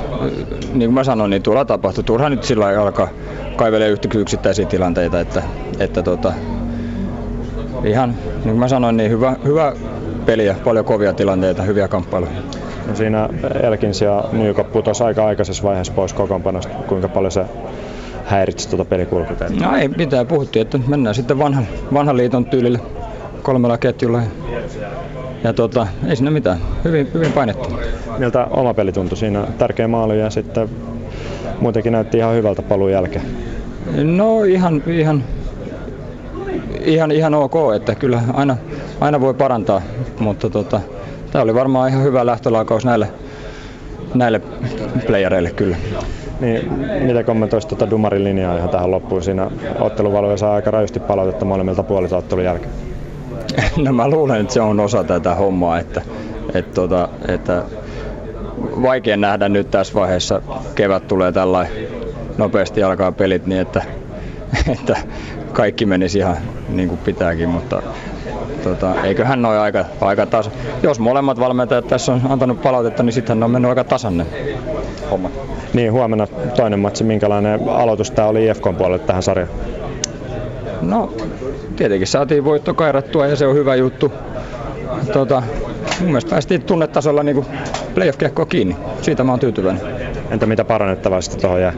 [0.72, 2.04] niin kuin mä sanoin, niin tuolla tapahtui.
[2.04, 3.08] Turha nyt sillä alkaa
[3.56, 5.42] kaivelee yksittäisiä tilanteita, että,
[5.78, 6.32] että tota,
[7.84, 9.72] ihan niin kuin mä sanoin, niin hyvä, hyvä
[10.26, 12.32] peliä, paljon kovia tilanteita, hyviä kamppailuja.
[12.88, 13.28] No siinä
[13.62, 16.74] Elkins ja Nykop putosi aika aikaisessa vaiheessa pois kokoonpanosta.
[16.88, 17.44] Kuinka paljon se
[18.24, 19.36] häiritsi tuota pelikulkua?
[19.60, 22.78] No ei mitään, puhuttiin, että mennään sitten vanhan, vanhan liiton tyylille
[23.42, 24.22] kolmella ketjulla.
[25.46, 27.68] Ja, tota, ei siinä mitään, hyvin, hyvin painettu.
[28.18, 29.46] Miltä oma peli tuntui siinä?
[29.58, 30.68] Tärkeä maali ja sitten
[31.60, 33.24] muutenkin näytti ihan hyvältä paluun jälkeen.
[34.02, 35.24] No ihan, ihan,
[36.84, 38.56] ihan, ihan ok, että kyllä aina,
[39.00, 39.82] aina voi parantaa,
[40.20, 40.80] mutta tota,
[41.32, 43.08] tämä oli varmaan ihan hyvä lähtölaukaus näille,
[44.14, 44.40] näille
[45.06, 45.76] playereille kyllä.
[46.40, 49.22] Niin, mitä kommentoisi tuota Dumarin linjaa ihan tähän loppuun?
[49.22, 49.50] Siinä
[49.80, 52.85] otteluvalvoja saa aika rajusti palautetta molemmilta puolilta ottelun jälkeen.
[53.84, 56.02] No mä luulen, että se on osa tätä hommaa, että,
[56.54, 57.62] että, tota, että
[58.82, 60.42] vaikea nähdä nyt tässä vaiheessa.
[60.74, 61.66] Kevät tulee tällä
[62.38, 63.82] nopeasti alkaa pelit niin, että,
[64.72, 64.96] että
[65.52, 66.36] kaikki menisi ihan
[66.68, 67.82] niin kuin pitääkin, mutta
[68.64, 70.50] tota, eiköhän noin aika, aika tasa.
[70.82, 74.26] Jos molemmat valmentajat tässä on antanut palautetta, niin sittenhän ne on mennyt aika tasanne
[75.10, 75.30] homma.
[75.74, 76.26] Niin, huomenna
[76.56, 77.04] toinen matsi.
[77.04, 79.50] Minkälainen aloitus tämä oli IFK puolelle tähän sarjaan?
[80.82, 81.12] No,
[81.76, 84.12] tietenkin saatiin voitto kairattua ja se on hyvä juttu.
[85.12, 85.42] Tota,
[86.00, 87.46] mun mielestä päästiin tunnetasolla niin
[87.94, 88.76] playoff-kiekkoa kiinni.
[89.02, 89.82] Siitä mä oon tyytyväinen.
[90.30, 91.72] Entä mitä parannettavaa sitten tuohon jää?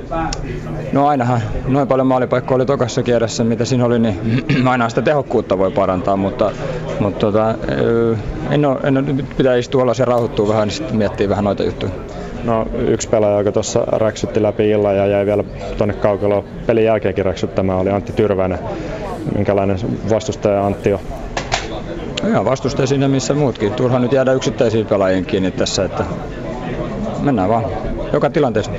[0.93, 5.59] No ainahan noin paljon maalipaikkoja oli tokassa kierrässä, mitä siinä oli, niin aina sitä tehokkuutta
[5.59, 6.51] voi parantaa, mutta,
[7.01, 7.55] mutta tota,
[8.51, 11.45] en ole, en ole, nyt pitää istua alas ja rauhoittua vähän, niin sitten miettiä vähän
[11.45, 11.93] noita juttuja.
[12.45, 15.45] No yksi pelaaja, joka tuossa räksytti läpi illan ja jäi vielä
[15.79, 18.59] tuonne kaukaloon pelin jälkeenkin räksyttämään, oli Antti Tyrväinen.
[19.35, 19.79] Minkälainen
[20.11, 21.01] vastustaja Antti on?
[22.29, 23.73] Ihan vastustaja siinä missä muutkin.
[23.73, 26.05] Turha nyt jäädä yksittäisiin pelaajien kiinni tässä, että
[27.21, 27.65] mennään vaan
[28.13, 28.73] joka tilanteessa.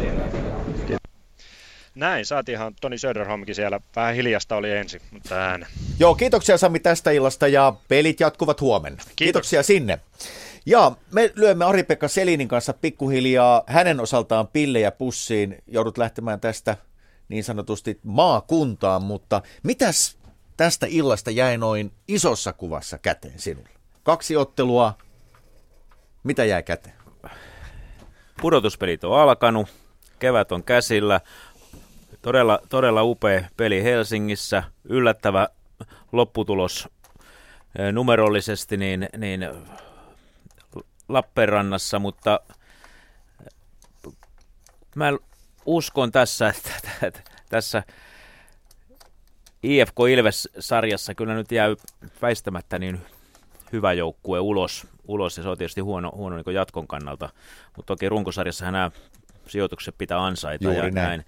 [1.95, 3.79] Näin, saatiinhan Toni Söderholmkin siellä.
[3.95, 5.65] Vähän hiljasta oli ensin, mutta ääne.
[5.99, 8.97] Joo, kiitoksia Sami tästä illasta ja pelit jatkuvat huomenna.
[8.97, 9.15] Kiitos.
[9.15, 9.99] Kiitoksia sinne.
[10.65, 15.57] Ja me lyömme Ari-Pekka Selinin kanssa pikkuhiljaa hänen osaltaan pillejä pussiin.
[15.67, 16.77] Joudut lähtemään tästä
[17.29, 20.17] niin sanotusti maakuntaan, mutta mitäs
[20.59, 23.69] tästä illasta jäi noin isossa kuvassa käteen sinulle?
[24.03, 24.97] Kaksi ottelua,
[26.23, 26.95] mitä jäi käteen?
[28.41, 29.69] Pudotuspelit on alkanut,
[30.19, 31.21] kevät on käsillä,
[32.21, 35.47] todella, todella upea peli Helsingissä, yllättävä
[36.11, 36.89] lopputulos
[37.79, 39.47] eh, numerollisesti niin, niin
[41.09, 42.39] Lappeenrannassa, mutta
[44.95, 45.13] mä
[45.65, 46.71] uskon tässä, että,
[47.01, 47.83] että tässä
[49.63, 51.67] IFK Ilves-sarjassa kyllä nyt jää
[52.21, 52.99] väistämättä niin
[53.73, 57.29] hyvä joukkue ulos, ulos ja se on tietysti huono, huono niin jatkon kannalta,
[57.77, 58.91] mutta toki runkosarjassa nämä
[59.47, 60.93] sijoitukset pitää ansaita Juuri ja näin.
[60.93, 61.25] näin.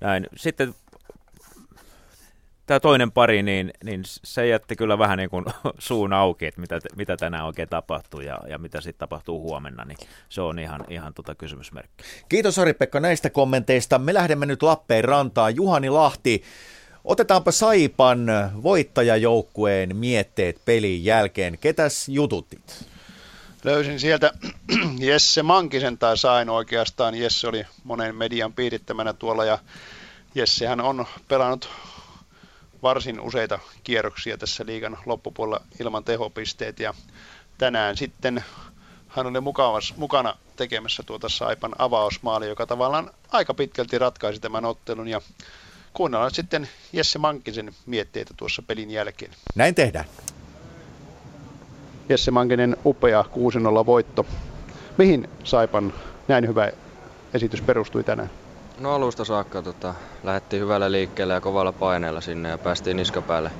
[0.00, 0.26] näin.
[0.36, 0.74] Sitten
[2.70, 5.44] tämä toinen pari, niin, niin se jätti kyllä vähän niin kuin
[5.78, 9.98] suun auki, että mitä, mitä tänään oikein tapahtuu ja, ja mitä sitten tapahtuu huomenna, niin
[10.28, 12.04] se on ihan, ihan tota kysymysmerkki.
[12.28, 13.98] Kiitos Ari-Pekka näistä kommenteista.
[13.98, 15.56] Me lähdemme nyt Lappeenrantaan.
[15.56, 16.42] Juhani Lahti,
[17.04, 18.26] otetaanpa Saipan
[18.62, 21.58] voittajajoukkueen mietteet pelin jälkeen.
[21.58, 22.86] Ketäs jututit?
[23.64, 24.32] Löysin sieltä
[24.98, 27.14] Jesse Mankisen tai sain oikeastaan.
[27.14, 29.58] Jesse oli monen median piirittämänä tuolla ja
[30.34, 31.68] Jessehän on pelannut
[32.82, 36.94] varsin useita kierroksia tässä liigan loppupuolella ilman tehopisteet ja
[37.58, 38.44] tänään sitten
[39.08, 45.08] hän oli mukavas, mukana tekemässä tuota Saipan avausmaali, joka tavallaan aika pitkälti ratkaisi tämän ottelun
[45.08, 45.20] ja
[45.92, 49.30] kuunnellaan sitten Jesse Mankisen mietteitä tuossa pelin jälkeen.
[49.54, 50.04] Näin tehdään.
[52.08, 53.24] Jesse Mankinen upea
[53.82, 54.26] 6-0 voitto.
[54.98, 55.92] Mihin Saipan
[56.28, 56.70] näin hyvä
[57.34, 58.30] esitys perustui tänään?
[58.80, 63.50] No alusta saakka tota, lähdettiin hyvällä liikkeellä ja kovalla paineella sinne ja päästiin niskapäälle,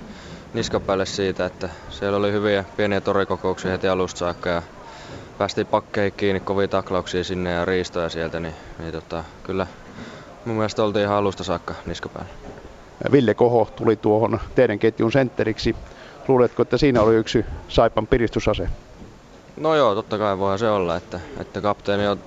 [0.54, 4.62] niskapäälle siitä, että siellä oli hyviä pieniä torikokouksia heti alusta saakka ja
[5.38, 9.66] päästiin pakkeihin kiinni, kovia taklauksia sinne ja riistoja sieltä, niin, niin tota, kyllä
[10.44, 12.30] mun mielestä oltiin ihan alusta saakka niskapäällä.
[13.12, 15.76] Ville Koho tuli tuohon teidän ketjun sentteriksi.
[16.28, 18.68] Luuletko, että siinä oli yksi Saipan piristysase?
[19.56, 22.18] No joo, totta kai voihan se olla, että, että kapteeni on,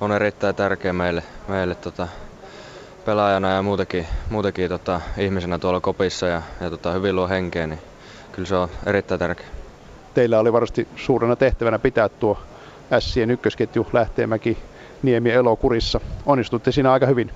[0.00, 2.08] on erittäin tärkeä meille, meille tota,
[3.04, 7.80] pelaajana ja muutenkin, muutenkin tota, ihmisenä tuolla kopissa ja, ja tota, hyvin luo henkeä, niin
[8.32, 9.46] kyllä se on erittäin tärkeä.
[10.14, 12.38] Teillä oli varmasti suurena tehtävänä pitää tuo
[12.98, 14.58] Sien ykkösketju Lähteenmäki,
[15.02, 16.00] Niemi, Elo kurissa.
[16.26, 17.30] Onnistutte siinä aika hyvin.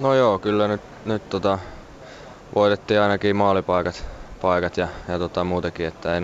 [0.00, 1.58] No joo, kyllä nyt, nyt tota,
[2.54, 4.04] voitettiin ainakin maalipaikat
[4.42, 6.22] paikat ja, ja tota, muutenkin, että ei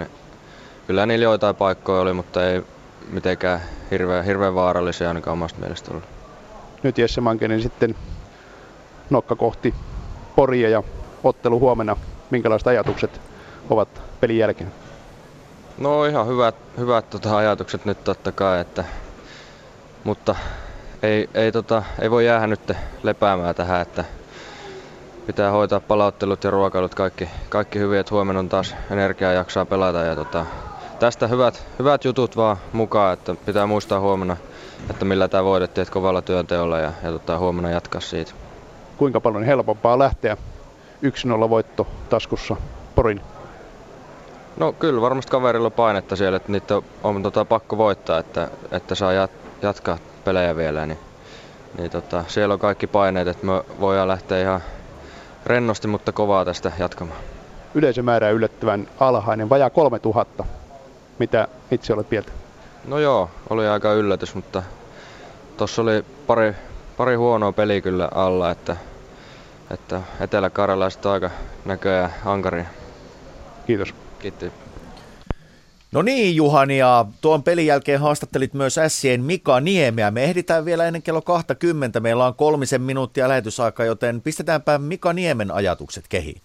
[0.86, 2.62] kyllä niillä joitain paikkoja oli, mutta ei
[3.10, 3.60] mitenkään
[3.90, 6.04] hirveän, hirveän vaarallisia ainakaan omasta mielestä ollut.
[6.82, 7.94] Nyt Jesse Mankenen sitten
[9.10, 9.74] nokka kohti
[10.36, 10.82] Poria ja
[11.24, 11.96] ottelu huomenna.
[12.30, 13.20] Minkälaiset ajatukset
[13.70, 13.88] ovat
[14.20, 14.72] pelin jälkeen?
[15.78, 18.84] No ihan hyvät, hyvät tota, ajatukset nyt totta kai, että,
[20.04, 20.34] mutta
[21.02, 22.72] ei, ei, tota, ei voi jäädä nyt
[23.02, 24.04] lepäämään tähän, että
[25.26, 29.98] pitää hoitaa palauttelut ja ruokailut kaikki, kaikki hyvin, että huomenna on taas energiaa jaksaa pelata.
[29.98, 30.46] Ja tota,
[30.98, 34.36] tästä hyvät, hyvät jutut vaan mukaan, että pitää muistaa huomenna,
[34.90, 38.32] että millä tämä voidettiin, että kovalla työnteolla ja, ja tota, huomenna jatkaa siitä.
[38.96, 40.36] Kuinka paljon helpompaa lähteä
[41.46, 42.56] 1-0 voitto taskussa
[42.94, 43.20] Porin?
[44.56, 48.48] No kyllä varmasti kaverilla on painetta siellä, että niitä on, on tota, pakko voittaa, että,
[48.70, 49.30] että saa jat,
[49.62, 50.86] jatkaa pelejä vielä.
[50.86, 50.98] Niin
[51.78, 54.60] niin tota, siellä on kaikki paineet, että me voidaan lähteä ihan
[55.46, 57.20] rennosti, mutta kovaa tästä jatkamaan.
[57.74, 60.44] Yleisömäärä yllättävän alhainen, vajaa 3000.
[61.18, 62.32] Mitä itse olet mieltä?
[62.84, 64.62] No joo, oli aika yllätys, mutta
[65.56, 66.54] tuossa oli pari,
[66.96, 68.76] pari huonoa peliä kyllä alla, että,
[69.70, 71.30] että Etelä-Karjalaiset aika
[71.64, 72.64] näköjään ankaria.
[73.66, 73.94] Kiitos.
[74.18, 74.61] Kiitos.
[75.92, 80.10] No niin, Juhani, ja tuon pelin jälkeen haastattelit myös Ässien Mika Niemeä.
[80.10, 82.00] Me ehditään vielä ennen kello 20.
[82.00, 86.40] Meillä on kolmisen minuuttia lähetysaika, joten pistetäänpä Mika Niemen ajatukset kehiin.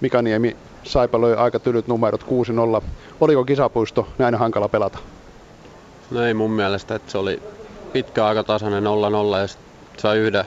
[0.00, 2.24] Mika Niemi, Saipa löi aika tylyt numerot
[2.80, 2.84] 6-0.
[3.20, 4.98] Oliko kisapuisto näin hankala pelata?
[6.10, 7.42] No ei mun mielestä, että se oli
[7.92, 8.86] pitkä aika tasainen 0-0
[9.40, 9.48] ja
[9.96, 10.44] sai yhden,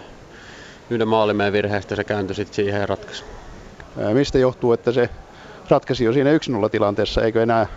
[0.89, 3.23] yhden maalimeen virheestä se kääntyi sitten siihen ja ratkaisi.
[4.13, 5.09] Mistä johtuu, että se
[5.73, 6.29] ratkaisi jo siinä
[6.65, 7.67] 1-0 tilanteessa, eikö enää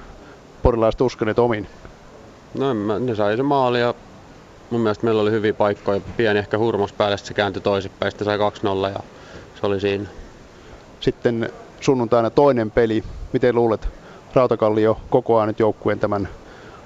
[0.63, 1.67] porilaiset uskoneet omiin?
[2.59, 3.95] No mä, ne sai se maali ja
[4.71, 6.01] mun mielestä meillä oli hyviä paikkoja.
[6.17, 9.01] Pieni ehkä hurmos päälle, se kääntyi toisinpäin, sitten sai 2-0 ja
[9.61, 10.05] se oli siinä.
[11.01, 13.05] Sitten sunnuntaina toinen peli.
[13.33, 13.89] Miten luulet,
[14.35, 16.29] Rautakallio kokoaa nyt joukkueen tämän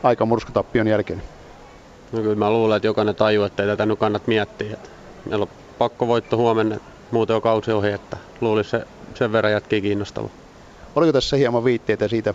[0.02, 1.22] aika murskatappion jälkeen?
[2.12, 4.76] No kyllä mä luulen, että jokainen tajuu, että ei tätä nyt kannat miettiä.
[5.28, 5.48] Meillä on
[5.78, 6.76] pakko voitto huomenna,
[7.10, 10.30] muuten on kausi ohi, että luulisi se sen verran jätkii kiinnostavaa.
[10.96, 12.34] Oliko tässä hieman viitteitä siitä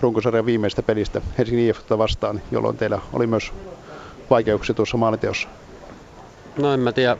[0.00, 3.52] runkosarjan viimeistä pelistä Helsingin IFKta vastaan, jolloin teillä oli myös
[4.30, 5.48] vaikeuksia tuossa maaliteossa?
[6.58, 7.16] No en mä tiedä.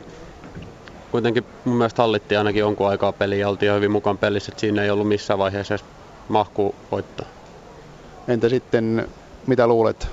[1.11, 4.83] Kuitenkin mun mielestä hallittiin ainakin jonkun aikaa peliä ja oltiin hyvin mukaan pelissä, että siinä
[4.83, 5.85] ei ollut missään vaiheessa edes
[6.27, 7.27] mahkuu voittaa.
[8.27, 9.07] Entä sitten,
[9.47, 10.07] mitä luulet,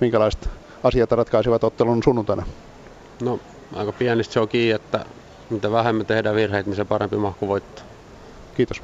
[0.00, 0.48] minkälaiset
[0.82, 2.46] asiat ratkaisivat ottelun sunnuntaina?
[3.22, 3.40] No
[3.76, 5.04] aika pienistä se on kiinni, että
[5.50, 7.84] mitä vähemmän tehdään virheitä, niin se parempi mahku voittaa.
[8.56, 8.82] Kiitos.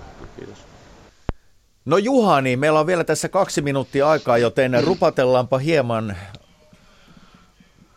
[1.84, 6.16] No Juhani, meillä on vielä tässä kaksi minuuttia aikaa, joten rupatellaanpa hieman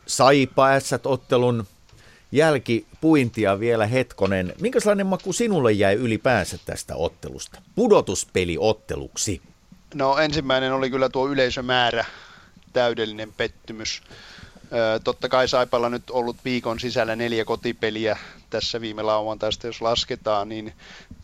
[0.06, 0.68] saipa
[1.04, 1.68] ottelun
[2.32, 4.54] jälkipuintia vielä hetkonen.
[4.62, 7.62] Minkälainen maku sinulle jäi ylipäänsä tästä ottelusta?
[7.76, 9.42] Pudotuspeliotteluksi.
[9.96, 12.06] No ensimmäinen oli kyllä tuo yleisömäärä,
[12.74, 14.02] täydellinen pettymys.
[15.04, 18.18] Totta kai Saipalla nyt ollut viikon sisällä neljä kotipeliä
[18.50, 20.74] tässä viime lauantaista, jos lasketaan, niin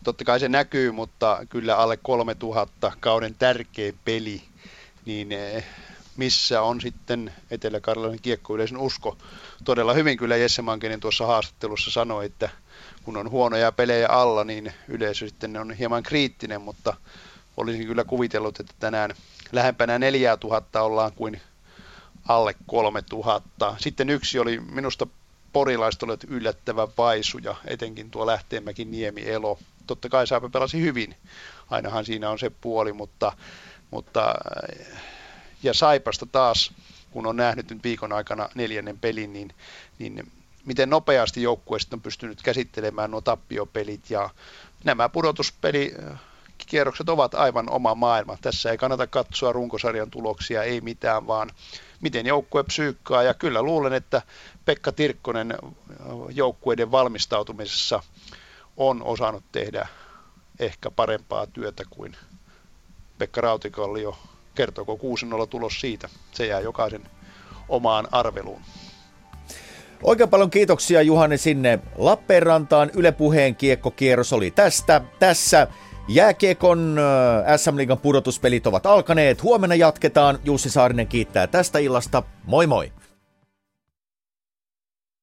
[0.04, 4.42] totta kai se näkyy, mutta kyllä alle 3000 kauden tärkeä peli,
[5.04, 5.28] niin
[6.16, 9.16] missä on sitten Etelä-Karjalan kiekkoyleisön usko.
[9.64, 12.48] Todella hyvin kyllä Jesse Mankinen tuossa haastattelussa sanoi, että
[13.02, 16.96] kun on huonoja pelejä alla, niin yleisö sitten on hieman kriittinen, mutta
[17.56, 19.14] olisin kyllä kuvitellut, että tänään
[19.52, 21.40] lähempänä 4000 ollaan kuin
[22.28, 23.76] alle 3000.
[23.78, 25.06] Sitten yksi oli minusta
[25.52, 29.58] porilaiset olivat yllättävän vaisuja, etenkin tuo Lähteenmäki Niemi Elo.
[29.86, 31.16] Totta kai Saipa pelasi hyvin,
[31.70, 33.32] ainahan siinä on se puoli, mutta,
[33.90, 34.34] mutta
[35.62, 36.72] ja Saipasta taas,
[37.10, 39.54] kun on nähnyt nyt viikon aikana neljännen pelin, niin,
[39.98, 40.32] niin
[40.64, 44.30] miten nopeasti joukkue on pystynyt käsittelemään nuo tappiopelit ja
[44.84, 45.94] nämä pudotuspeli
[46.66, 48.36] kierrokset ovat aivan oma maailma.
[48.40, 51.50] Tässä ei kannata katsoa runkosarjan tuloksia, ei mitään, vaan
[52.04, 53.22] miten joukkue psyykkaa.
[53.22, 54.22] Ja kyllä luulen, että
[54.64, 55.54] Pekka Tirkkonen
[56.34, 58.02] joukkueiden valmistautumisessa
[58.76, 59.88] on osannut tehdä
[60.58, 62.16] ehkä parempaa työtä kuin
[63.18, 64.18] Pekka Rautikallio.
[64.54, 64.98] Kertooko
[65.44, 66.08] 6-0 tulos siitä?
[66.32, 67.02] Se jää jokaisen
[67.68, 68.60] omaan arveluun.
[70.02, 72.90] Oikein paljon kiitoksia Juhani sinne Lappeenrantaan.
[72.94, 75.00] Yle Puheen kiekkokierros oli tästä.
[75.18, 75.66] Tässä
[76.08, 79.42] Jääkiekon äh, SM Liigan pudotuspelit ovat alkaneet.
[79.42, 80.38] Huomenna jatketaan.
[80.44, 82.22] Jussi Saarinen kiittää tästä illasta.
[82.46, 82.92] Moi moi!